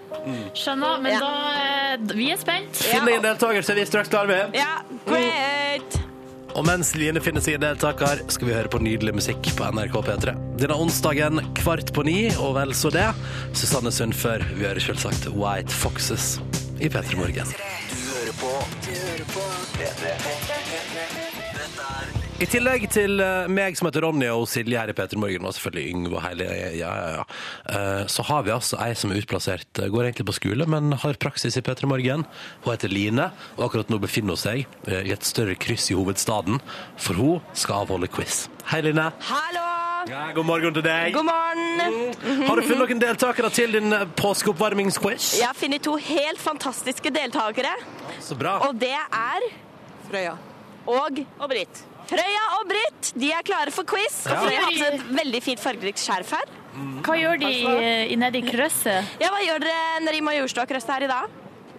Skjønner, 0.56 1.02
men 1.04 1.18
da 1.20 1.32
eh, 1.60 2.14
Vi 2.16 2.30
er 2.32 2.40
spent. 2.40 2.80
Finn 2.80 3.04
deg 3.04 3.18
en 3.18 3.26
deltaker, 3.26 3.66
så 3.66 3.74
er 3.74 3.82
vi 3.82 3.88
straks 3.90 4.12
klare 4.14 4.30
med. 4.32 4.56
Ja, 4.56 4.78
great! 5.10 5.98
Og 6.56 6.64
mens 6.66 6.94
Line 6.96 7.20
finner 7.22 7.44
sin 7.44 7.60
deltaker, 7.62 8.24
skal 8.32 8.48
vi 8.48 8.56
høre 8.56 8.72
på 8.72 8.80
nydelig 8.82 9.18
musikk 9.20 9.52
på 9.60 9.68
NRK 9.76 10.00
P3. 10.08 10.38
Denne 10.64 10.80
onsdagen 10.80 11.44
kvart 11.60 11.92
på 11.94 12.08
ni, 12.08 12.22
og 12.40 12.56
vel 12.56 12.72
så 12.72 12.90
det. 12.94 13.10
Susanne 13.52 13.92
Sundfør. 13.94 14.48
Vi 14.56 14.64
hører 14.64 14.82
selvsagt 14.88 15.28
White 15.36 15.76
Foxes 15.84 16.38
i 16.80 16.88
P3 16.88 17.20
Morgen. 17.20 17.52
Du 17.92 18.00
hører 18.16 18.40
på 18.40 18.56
Du 18.88 18.94
hører 18.96 19.28
på 19.36 20.57
I 22.38 22.46
tillegg 22.46 22.84
til 22.94 23.18
eh, 23.18 23.48
meg 23.50 23.74
som 23.80 23.88
heter 23.88 24.04
Ronny 24.06 24.28
og 24.30 24.44
Silje 24.46 24.78
her 24.78 24.92
i 24.92 24.94
P3 24.94 25.18
Morgen, 25.18 25.46
og 25.50 25.56
selvfølgelig 25.58 25.94
Yngve 25.96 26.18
og 26.20 26.22
hele 26.22 26.46
ja, 26.78 26.90
ja, 26.94 27.08
ja. 27.16 27.24
Eh, 27.74 28.04
så 28.14 28.26
har 28.28 28.44
vi 28.46 28.52
altså 28.54 28.78
ei 28.86 28.92
som 29.00 29.10
er 29.10 29.24
utplassert, 29.24 29.66
eh, 29.82 29.90
går 29.90 30.06
egentlig 30.12 30.28
på 30.30 30.36
skole, 30.38 30.68
men 30.70 30.94
har 31.02 31.18
praksis 31.18 31.58
i 31.58 31.64
P3 31.66 31.90
Morgen. 31.90 32.28
Hun 32.62 32.70
heter 32.76 32.94
Line, 32.94 33.32
og 33.56 33.64
akkurat 33.66 33.90
nå 33.90 33.98
befinner 34.04 34.38
hun 34.38 34.42
seg 34.44 34.68
i 34.86 35.16
et 35.16 35.26
større 35.26 35.58
kryss 35.58 35.90
i 35.90 35.98
hovedstaden, 35.98 36.62
for 37.02 37.18
hun 37.18 37.58
skal 37.58 37.88
avholde 37.88 38.12
quiz. 38.14 38.44
Hei, 38.70 38.84
Line. 38.86 39.08
Hallo! 39.32 39.66
Ja, 40.08 40.28
god 40.38 40.46
morgen 40.48 40.78
til 40.78 40.86
deg. 40.86 41.18
God 41.18 41.26
morgen! 41.32 42.14
Har 42.46 42.54
du 42.54 42.68
funnet 42.70 42.84
noen 42.86 43.02
deltakere 43.02 43.50
til 43.58 43.74
din 43.80 43.98
påskeoppvarmingsquiz? 44.22 45.34
Jeg 45.42 45.50
har 45.50 45.58
funnet 45.58 45.90
to 45.90 45.98
helt 46.14 46.46
fantastiske 46.46 47.18
deltakere, 47.18 47.74
Så 48.22 48.38
bra. 48.38 48.60
og 48.70 48.78
det 48.78 48.94
er 48.94 49.52
Frøya. 50.06 50.38
Og, 50.88 51.26
og 51.42 51.50
Britt. 51.52 51.88
Frøya 52.08 52.44
og 52.60 52.68
Britt 52.70 53.12
de 53.20 53.32
er 53.36 53.44
klare 53.44 53.72
for 53.76 53.84
quiz. 53.84 54.22
Og. 54.28 54.38
Frøya 54.46 54.62
har 54.64 54.72
på 54.72 54.78
seg 54.78 54.94
et 55.00 55.10
veldig 55.20 55.42
fint 55.44 55.60
fargerikt 55.64 56.00
skjerf 56.04 56.32
her. 56.38 56.46
Hva 56.78 57.16
gjør 57.18 57.40
de 57.42 57.50
i- 57.50 58.16
nede 58.16 58.38
i 58.38 58.42
krøsset? 58.46 59.04
Ja, 59.20 59.30
Hva 59.34 59.40
gjør 59.42 59.60
dere 59.60 60.00
nede 60.06 60.16
i 60.16 60.22
Majorstua-krøsset 60.22 60.94
her 60.94 61.04
i 61.04 61.08
dag? 61.08 61.30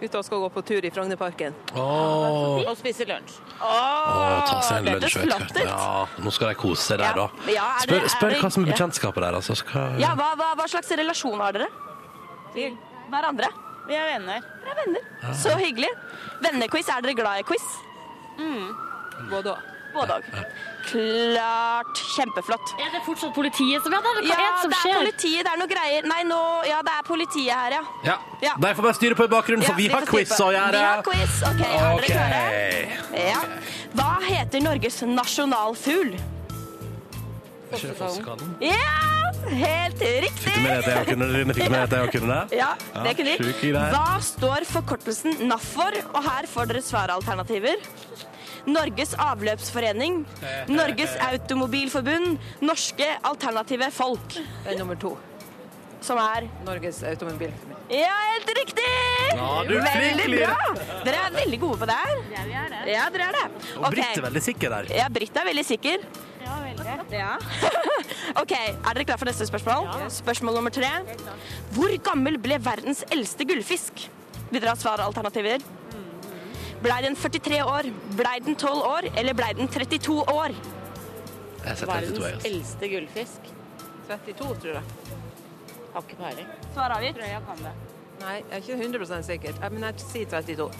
Ute 0.01 0.15
og 0.17 0.23
skal 0.23 0.37
gå 0.39 0.49
på 0.51 0.61
tur 0.65 0.85
i 0.85 0.89
Frognerparken. 0.89 1.53
Åh. 1.75 2.63
Og 2.69 2.77
spise 2.77 3.03
lunsj. 3.07 3.33
Åh, 3.59 4.45
ta 4.47 4.61
seg 4.61 4.77
en 4.77 4.85
det 4.85 4.93
lunsj. 5.01 5.15
vet 5.19 5.25
flott 5.27 5.53
du. 5.53 5.59
ut. 5.59 5.65
Ja, 5.67 6.05
nå 6.23 6.31
skal 6.31 6.47
de 6.49 6.55
kose 6.55 6.81
seg 6.83 6.97
der, 6.99 7.13
da. 7.13 7.29
Ja, 7.51 7.65
er 7.75 7.81
Spør, 7.83 7.87
det- 7.87 8.03
er 8.03 8.07
spør 8.13 8.29
det- 8.29 8.39
hva 8.43 8.51
som 8.51 8.63
er 8.63 8.71
bekjentskapet 8.71 9.21
der. 9.25 9.33
Altså. 9.35 9.53
Hva- 9.65 9.99
Ja, 9.99 10.15
hva, 10.15 10.35
hva, 10.37 10.55
hva 10.55 10.67
slags 10.69 10.87
relasjon 10.95 11.39
har 11.39 11.51
dere? 11.53 11.67
Til 12.53 12.77
Hverandre? 13.09 13.49
Vi 13.87 13.95
er 13.95 14.19
venner. 14.19 14.39
Dere 14.39 14.71
er 14.71 14.85
venner. 14.85 15.33
Så 15.33 15.49
hyggelig. 15.57 15.89
Vennequiz, 16.41 16.87
er 16.89 17.01
dere 17.01 17.13
glad 17.15 17.39
i 17.39 17.43
quiz? 17.43 17.65
Både 19.29 19.51
òg. 19.55 19.59
Både 19.93 20.19
òg. 20.19 20.25
Klart. 20.89 21.99
Kjempeflott. 22.15 22.71
Er 22.81 22.91
det 22.93 23.01
fortsatt 23.05 23.33
politiet 23.35 23.83
som 23.85 23.93
er 23.93 24.01
det 24.05 24.11
Hva 24.15 24.23
Ja, 24.29 24.37
er 24.37 24.53
det 24.53 24.61
som 24.63 24.73
det 24.73 24.79
er 24.79 24.97
politiet. 24.99 25.43
Det 25.45 25.51
er 25.53 25.59
noe 25.61 25.69
greier. 25.71 26.07
Nei, 26.09 26.21
nå 26.29 26.39
Ja, 26.69 26.79
det 26.85 26.93
er 26.97 27.05
politiet 27.07 27.53
her, 27.53 27.75
ja. 27.79 27.83
Ja. 28.05 28.17
Ja. 28.41 28.53
De 28.57 28.73
får 28.77 28.87
bare 28.87 28.97
styre 28.97 29.17
på 29.19 29.25
i 29.29 29.31
bakgrunnen, 29.35 29.65
for 29.65 29.73
Ja, 29.73 29.77
vi 29.81 29.87
vi 29.89 29.93
har 29.93 30.05
quiz 30.09 30.33
å 30.39 30.49
gjøre. 30.53 30.71
Vi 30.77 30.85
har 30.85 31.03
quiz. 31.05 31.37
OK, 31.49 31.61
er 31.67 32.01
dere 32.01 32.09
klare? 32.13 32.43
Ja. 33.29 33.41
Hva 33.97 34.09
heter 34.25 34.61
Norges 34.65 35.01
nasjonalfugl? 35.01 36.13
Fossekallen? 37.69 38.55
Ja, 38.61 39.31
helt 39.45 39.99
riktig! 40.01 40.41
Fikk 40.41 40.55
du 40.55 40.61
med 40.63 40.79
deg 40.79 40.87
at 40.89 40.89
jeg 40.89 41.07
kunne 41.11 41.27
det? 41.27 41.35
Line? 41.37 41.53
Fikk 41.53 41.67
du 41.67 41.73
med 41.75 41.79
deg 41.79 41.99
at 41.99 41.99
jeg 41.99 42.13
kunne 42.15 42.37
det? 42.49 42.57
Ja, 42.63 42.69
det 43.05 43.13
kunne 43.19 43.35
vi. 43.37 43.71
Hva 43.93 44.17
står 44.25 44.65
forkortelsen 44.69 45.37
NAF 45.49 45.67
for? 45.75 45.99
Og 46.15 46.25
her 46.25 46.47
får 46.49 46.71
dere 46.71 46.81
svaralternativer. 46.85 47.83
Norges 48.67 49.15
avløpsforening, 49.19 50.21
Norges 50.71 51.15
automobilforbund, 51.29 52.37
Norske 52.61 53.07
alternative 53.23 53.91
folk. 53.95 54.39
Det 54.65 54.73
er 54.73 54.79
nummer 54.81 54.99
to. 54.99 55.15
Som 56.01 56.19
er 56.21 56.45
Norges 56.63 57.01
Automobilforbund. 57.03 57.75
Ja, 57.91 58.13
helt 58.35 58.51
riktig! 58.55 58.85
Ja, 59.35 59.47
du 59.67 59.73
er 59.75 59.83
veldig 59.83 60.27
bra! 60.37 60.91
Dere 61.03 61.23
er 61.25 61.33
veldig 61.35 61.59
gode 61.59 61.79
på 61.81 61.87
det 61.89 61.97
her. 61.99 62.21
Ja, 62.87 63.07
dere 63.11 63.27
er 63.27 63.35
det. 63.35 63.45
Og 63.81 63.89
Britt 63.91 64.13
er 64.13 64.23
veldig 64.27 64.43
sikker 64.45 64.75
der. 64.75 64.91
Ja, 64.95 65.07
Britt 65.11 65.39
er 65.41 65.49
veldig 65.49 65.65
sikker. 65.67 66.05
Ja, 66.45 66.59
veldig. 66.63 67.17
Ja. 67.17 67.33
OK, 68.43 68.53
er 68.53 68.93
dere 68.93 69.07
klare 69.09 69.19
for 69.19 69.27
neste 69.29 69.49
spørsmål? 69.49 69.89
Ja. 69.89 70.07
Spørsmål 70.21 70.59
nummer 70.61 70.73
tre. 70.73 70.93
Hvor 71.75 71.97
gammel 72.05 72.39
ble 72.41 72.61
verdens 72.63 73.03
eldste 73.11 73.47
gullfisk? 73.49 74.05
Vil 74.49 74.61
dere 74.61 74.71
ha 74.71 74.79
svaralternativer? 74.79 75.65
Blei 76.83 77.01
den 77.03 77.15
43 77.15 77.63
år, 77.63 77.89
blei 78.15 78.39
den 78.45 78.55
12 78.55 78.83
år, 78.87 79.07
eller 79.19 79.33
blei 79.33 79.53
den 79.53 79.67
32 79.67 80.19
år? 80.31 80.53
Jeg 81.65 81.77
setter 81.77 81.93
32, 81.93 82.23
jeg. 82.23 82.33
altså. 82.33 82.47
eldste 82.47 82.89
gullfisk. 82.93 83.49
32, 84.07 84.59
tror 84.61 84.73
jeg. 84.73 84.83
Har 85.93 86.05
ikke 86.05 86.19
peiling. 86.21 86.47
Svar 86.73 86.95
avgitt? 86.95 87.17
Tror 87.17 87.25
jeg 87.27 87.41
kan 87.49 87.65
det. 87.65 87.73
Nei, 88.19 88.35
jeg 88.35 88.43
er 88.51 88.63
ikke 88.63 88.77
100 88.83 89.23
sikker. 89.23 89.59
Ja, 89.61 89.69
Men 89.69 89.83
jeg 89.83 89.93
sier 90.05 90.31
32. 90.31 90.71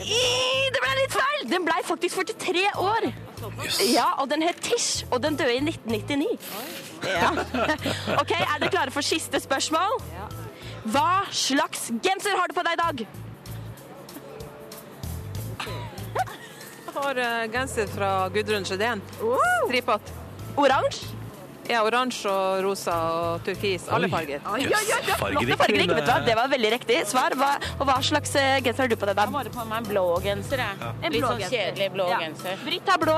I, 0.00 0.20
det 0.72 0.80
ble 0.80 0.92
litt 1.00 1.14
feil! 1.16 1.48
Den 1.50 1.64
blei 1.66 1.80
faktisk 1.84 2.20
43 2.20 2.66
år. 2.78 3.08
Ja, 3.90 4.06
og 4.20 4.28
den 4.30 4.44
het 4.44 4.60
Tish, 4.62 5.06
og 5.10 5.22
den 5.24 5.36
døde 5.36 5.56
i 5.56 5.62
1999. 5.64 6.28
Ja. 7.08 7.32
OK, 8.20 8.36
er 8.36 8.60
dere 8.60 8.70
klare 8.70 8.94
for 8.94 9.04
siste 9.04 9.40
spørsmål? 9.40 9.98
Hva 10.92 11.24
slags 11.32 11.88
genser 12.04 12.36
har 12.36 12.48
du 12.48 12.56
på 12.56 12.64
deg 12.68 12.76
i 12.76 12.80
dag? 12.84 13.04
Har 17.04 17.18
eh, 17.24 17.46
genser 17.52 17.86
fra 17.94 18.10
Gudrun 18.34 18.64
Sjødén. 18.68 19.00
Stripete. 19.68 20.18
Oransje? 20.60 21.16
Ja, 21.70 21.84
oransje 21.86 22.26
og 22.26 22.64
rosa 22.64 22.94
og 23.14 23.44
turkis. 23.46 23.84
Alle 23.94 24.08
Oi. 24.08 24.10
farger. 24.10 24.40
Oi, 24.50 24.64
oi, 24.66 24.70
oi, 24.74 24.96
oi, 24.96 25.12
Fargerik. 25.60 25.92
Vet 25.94 26.02
du 26.02 26.10
hva? 26.10 26.16
Det 26.26 26.34
var 26.34 26.48
veldig 26.50 26.70
riktig 26.74 26.96
svar. 27.06 27.36
Hva, 27.38 27.52
og 27.76 27.84
hva 27.86 28.00
slags 28.02 28.32
eh, 28.40 28.56
genser 28.64 28.82
har 28.88 28.90
du 28.90 28.96
på 28.98 29.06
deg? 29.06 29.14
da? 29.14 29.22
Jeg 29.22 29.30
har 29.30 29.36
bare 29.36 29.52
på 29.54 29.66
meg 29.70 29.78
en 29.84 29.86
blå 29.92 30.02
genser. 30.24 30.64
Jeg. 30.64 30.90
En 31.06 31.14
Litt 31.14 31.22
sånn 31.28 31.44
kjedelig 31.46 31.88
blå 31.94 32.08
Ja. 32.10 32.18
genser. 32.24 32.58
Britt 32.66 32.90
har 32.90 32.98
blå, 33.04 33.14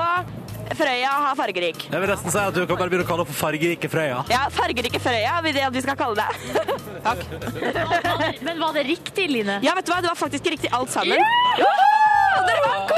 Frøya 0.77 1.09
har 1.25 1.35
fargerik. 1.35 1.81
Jeg 1.91 1.99
vil 2.03 2.09
nesten 2.13 2.31
si 2.31 2.39
at 2.39 2.53
du 2.55 2.61
kan 2.69 2.77
bare 2.79 2.89
begynne 2.93 3.03
å 3.03 3.09
kalle 3.09 3.25
henne 3.25 3.33
for 3.33 3.39
fargerike 3.49 3.89
Frøya. 3.91 4.21
Ja, 4.31 4.43
fargerike 4.53 5.01
Frøya 5.01 5.33
vil 5.43 5.57
det 5.57 5.65
at 5.67 5.73
vi 5.75 5.81
skal 5.83 5.97
kalle 5.99 6.15
det. 6.21 6.29
Men 8.47 8.59
var 8.61 8.73
det 8.77 8.83
riktig, 8.87 9.27
Line? 9.33 9.57
Ja, 9.65 9.73
vet 9.75 9.85
du 9.89 9.91
hva? 9.91 9.99
Det 10.05 10.13
var 10.13 10.19
faktisk 10.21 10.45
riktig 10.53 10.69
alt 10.71 10.93
sammen. 10.93 11.17
Yeah! 11.57 12.45
Dere 12.47 12.61
vant 12.69 12.93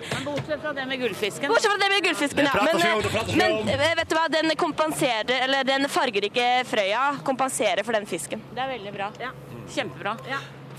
quizen! 0.00 0.24
Bortsett 0.24 0.62
fra 0.62 0.72
det 0.76 0.86
med 0.86 1.00
gullfisken. 1.00 1.48
Bortsett 1.48 1.72
fra 1.72 1.80
det 1.82 1.90
med 1.94 2.04
gullfisken, 2.04 2.48
ja. 2.52 2.68
Men, 2.68 2.78
vi 3.26 3.36
men 3.40 3.68
eh, 3.68 3.96
vet 4.00 4.08
du 4.08 4.16
hva, 4.18 4.28
den 4.32 4.54
kompenserer, 4.60 5.36
eller 5.48 5.64
den 5.64 5.88
fargerike 5.88 6.48
frøya 6.68 7.04
kompenserer 7.26 7.84
for 7.86 7.98
den 7.98 8.08
fisken. 8.10 8.42
Det 8.54 8.64
er 8.64 8.74
veldig 8.76 8.96
bra. 8.96 9.12
Kjempebra. 9.70 10.16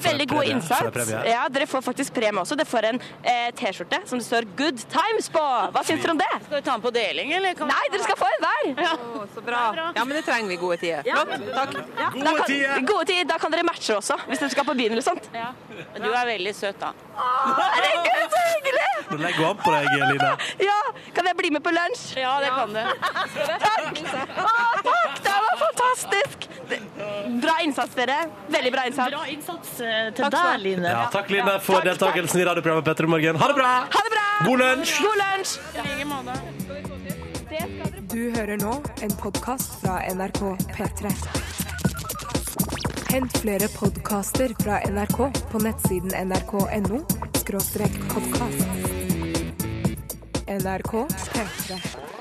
Veldig 0.06 0.28
god 0.32 0.50
innsats. 0.52 1.12
Ja, 1.28 1.44
Dere 1.54 1.68
får 1.70 1.84
faktisk 1.86 2.14
premie 2.16 2.42
også. 2.42 2.58
Dere 2.60 2.70
får 2.70 2.88
en 2.92 3.00
eh, 3.24 3.50
T-skjorte 3.58 4.02
som 4.10 4.20
det 4.22 4.26
står 4.28 4.48
'Good 4.58 4.84
Times' 4.92 5.30
på. 5.34 5.44
Hva 5.76 5.84
syns 5.88 6.02
dere 6.04 6.16
om 6.16 6.22
det? 6.22 6.30
Skal 6.46 6.56
vi 6.58 6.62
ta 6.62 6.72
den 6.72 6.86
på 6.86 6.92
deling, 6.96 7.34
eller? 7.38 7.66
Nei, 7.72 7.84
dere 7.94 8.04
skal 8.08 8.20
få 8.20 8.30
en 8.32 8.48
hver. 8.48 8.92
Å, 8.98 9.26
så 9.36 9.46
bra. 9.46 9.62
Ja, 9.96 10.06
men 10.06 10.16
det 10.18 10.24
trenger 10.28 10.50
vi 10.54 10.60
gode 10.62 10.78
tider. 10.82 11.08
Ja. 11.08 11.22
Flott. 11.26 11.48
Takk. 11.56 11.78
Gode 12.18 12.36
kan, 12.42 12.86
gode 12.86 13.06
tider. 13.12 13.30
Da 13.32 13.38
kan 13.42 13.54
dere 13.54 13.66
matche 13.68 13.96
også, 13.98 14.18
hvis 14.28 14.42
dere 14.44 14.54
skal 14.56 14.68
på 14.68 14.76
byen 14.80 14.96
eller 14.98 15.06
sånt. 15.06 15.30
Ja. 15.36 15.52
du 15.98 16.10
er 16.10 16.26
veldig 16.34 16.56
søt, 16.56 16.80
da. 16.82 16.94
Herregud, 17.22 18.26
så 18.34 18.42
hyggelig! 18.48 18.90
Nå 19.12 19.18
legger 19.22 19.42
hun 19.44 19.50
an 19.52 19.60
på 19.62 19.74
deg, 19.76 19.90
Line. 20.00 20.32
Ja, 20.64 20.80
Kan 21.16 21.28
jeg 21.28 21.38
bli 21.38 21.50
med 21.54 21.64
på 21.66 21.74
lunsj? 21.76 22.06
Ja, 22.22 22.38
det 22.44 22.52
kan 22.56 22.72
du. 22.72 22.82
Takk! 23.66 24.02
Å, 24.42 24.54
takk! 24.88 25.20
Det 25.26 25.36
var 25.46 25.60
fantastisk! 25.66 26.48
Bra 27.42 27.56
innsats, 27.66 27.96
dere. 27.98 28.18
Veldig 28.54 28.72
bra 28.74 28.86
innsats. 28.88 29.12
Bra 29.12 29.26
innsats 29.34 29.74
eh, 29.84 29.91
til 30.16 30.24
Takk 30.26 30.34
deg. 30.36 30.64
Line. 30.66 30.90
Ja, 30.90 31.06
takk, 31.14 31.30
Line, 31.34 31.56
for 31.66 31.86
deltakelsen 31.86 32.42
i 32.42 32.46
radioprogrammet 32.48 32.86
Petter 32.88 33.08
i 33.08 33.12
morgen. 33.16 33.36
Ha 33.42 33.46
det 33.52 33.58
bra! 33.58 33.72
Ha 33.96 34.02
det 34.08 34.14
bra! 34.16 34.26
God 34.48 34.58
lunsj! 34.64 34.94
God 35.04 35.18
lunsj! 35.22 35.52
Du 38.12 38.24
hører 38.36 38.58
nå 38.60 38.74
en 39.04 39.14
podkast 39.22 39.78
fra 39.82 40.00
NRK 40.12 40.42
P3. 40.76 41.12
Hent 43.12 43.38
flere 43.44 43.68
podkaster 43.76 44.54
fra 44.64 44.80
NRK 44.88 45.20
på 45.52 45.60
nettsiden 45.64 46.16
nrk.no 46.30 47.02
podkast. 48.14 48.62
NRK 50.48 50.94
P3. 51.36 52.21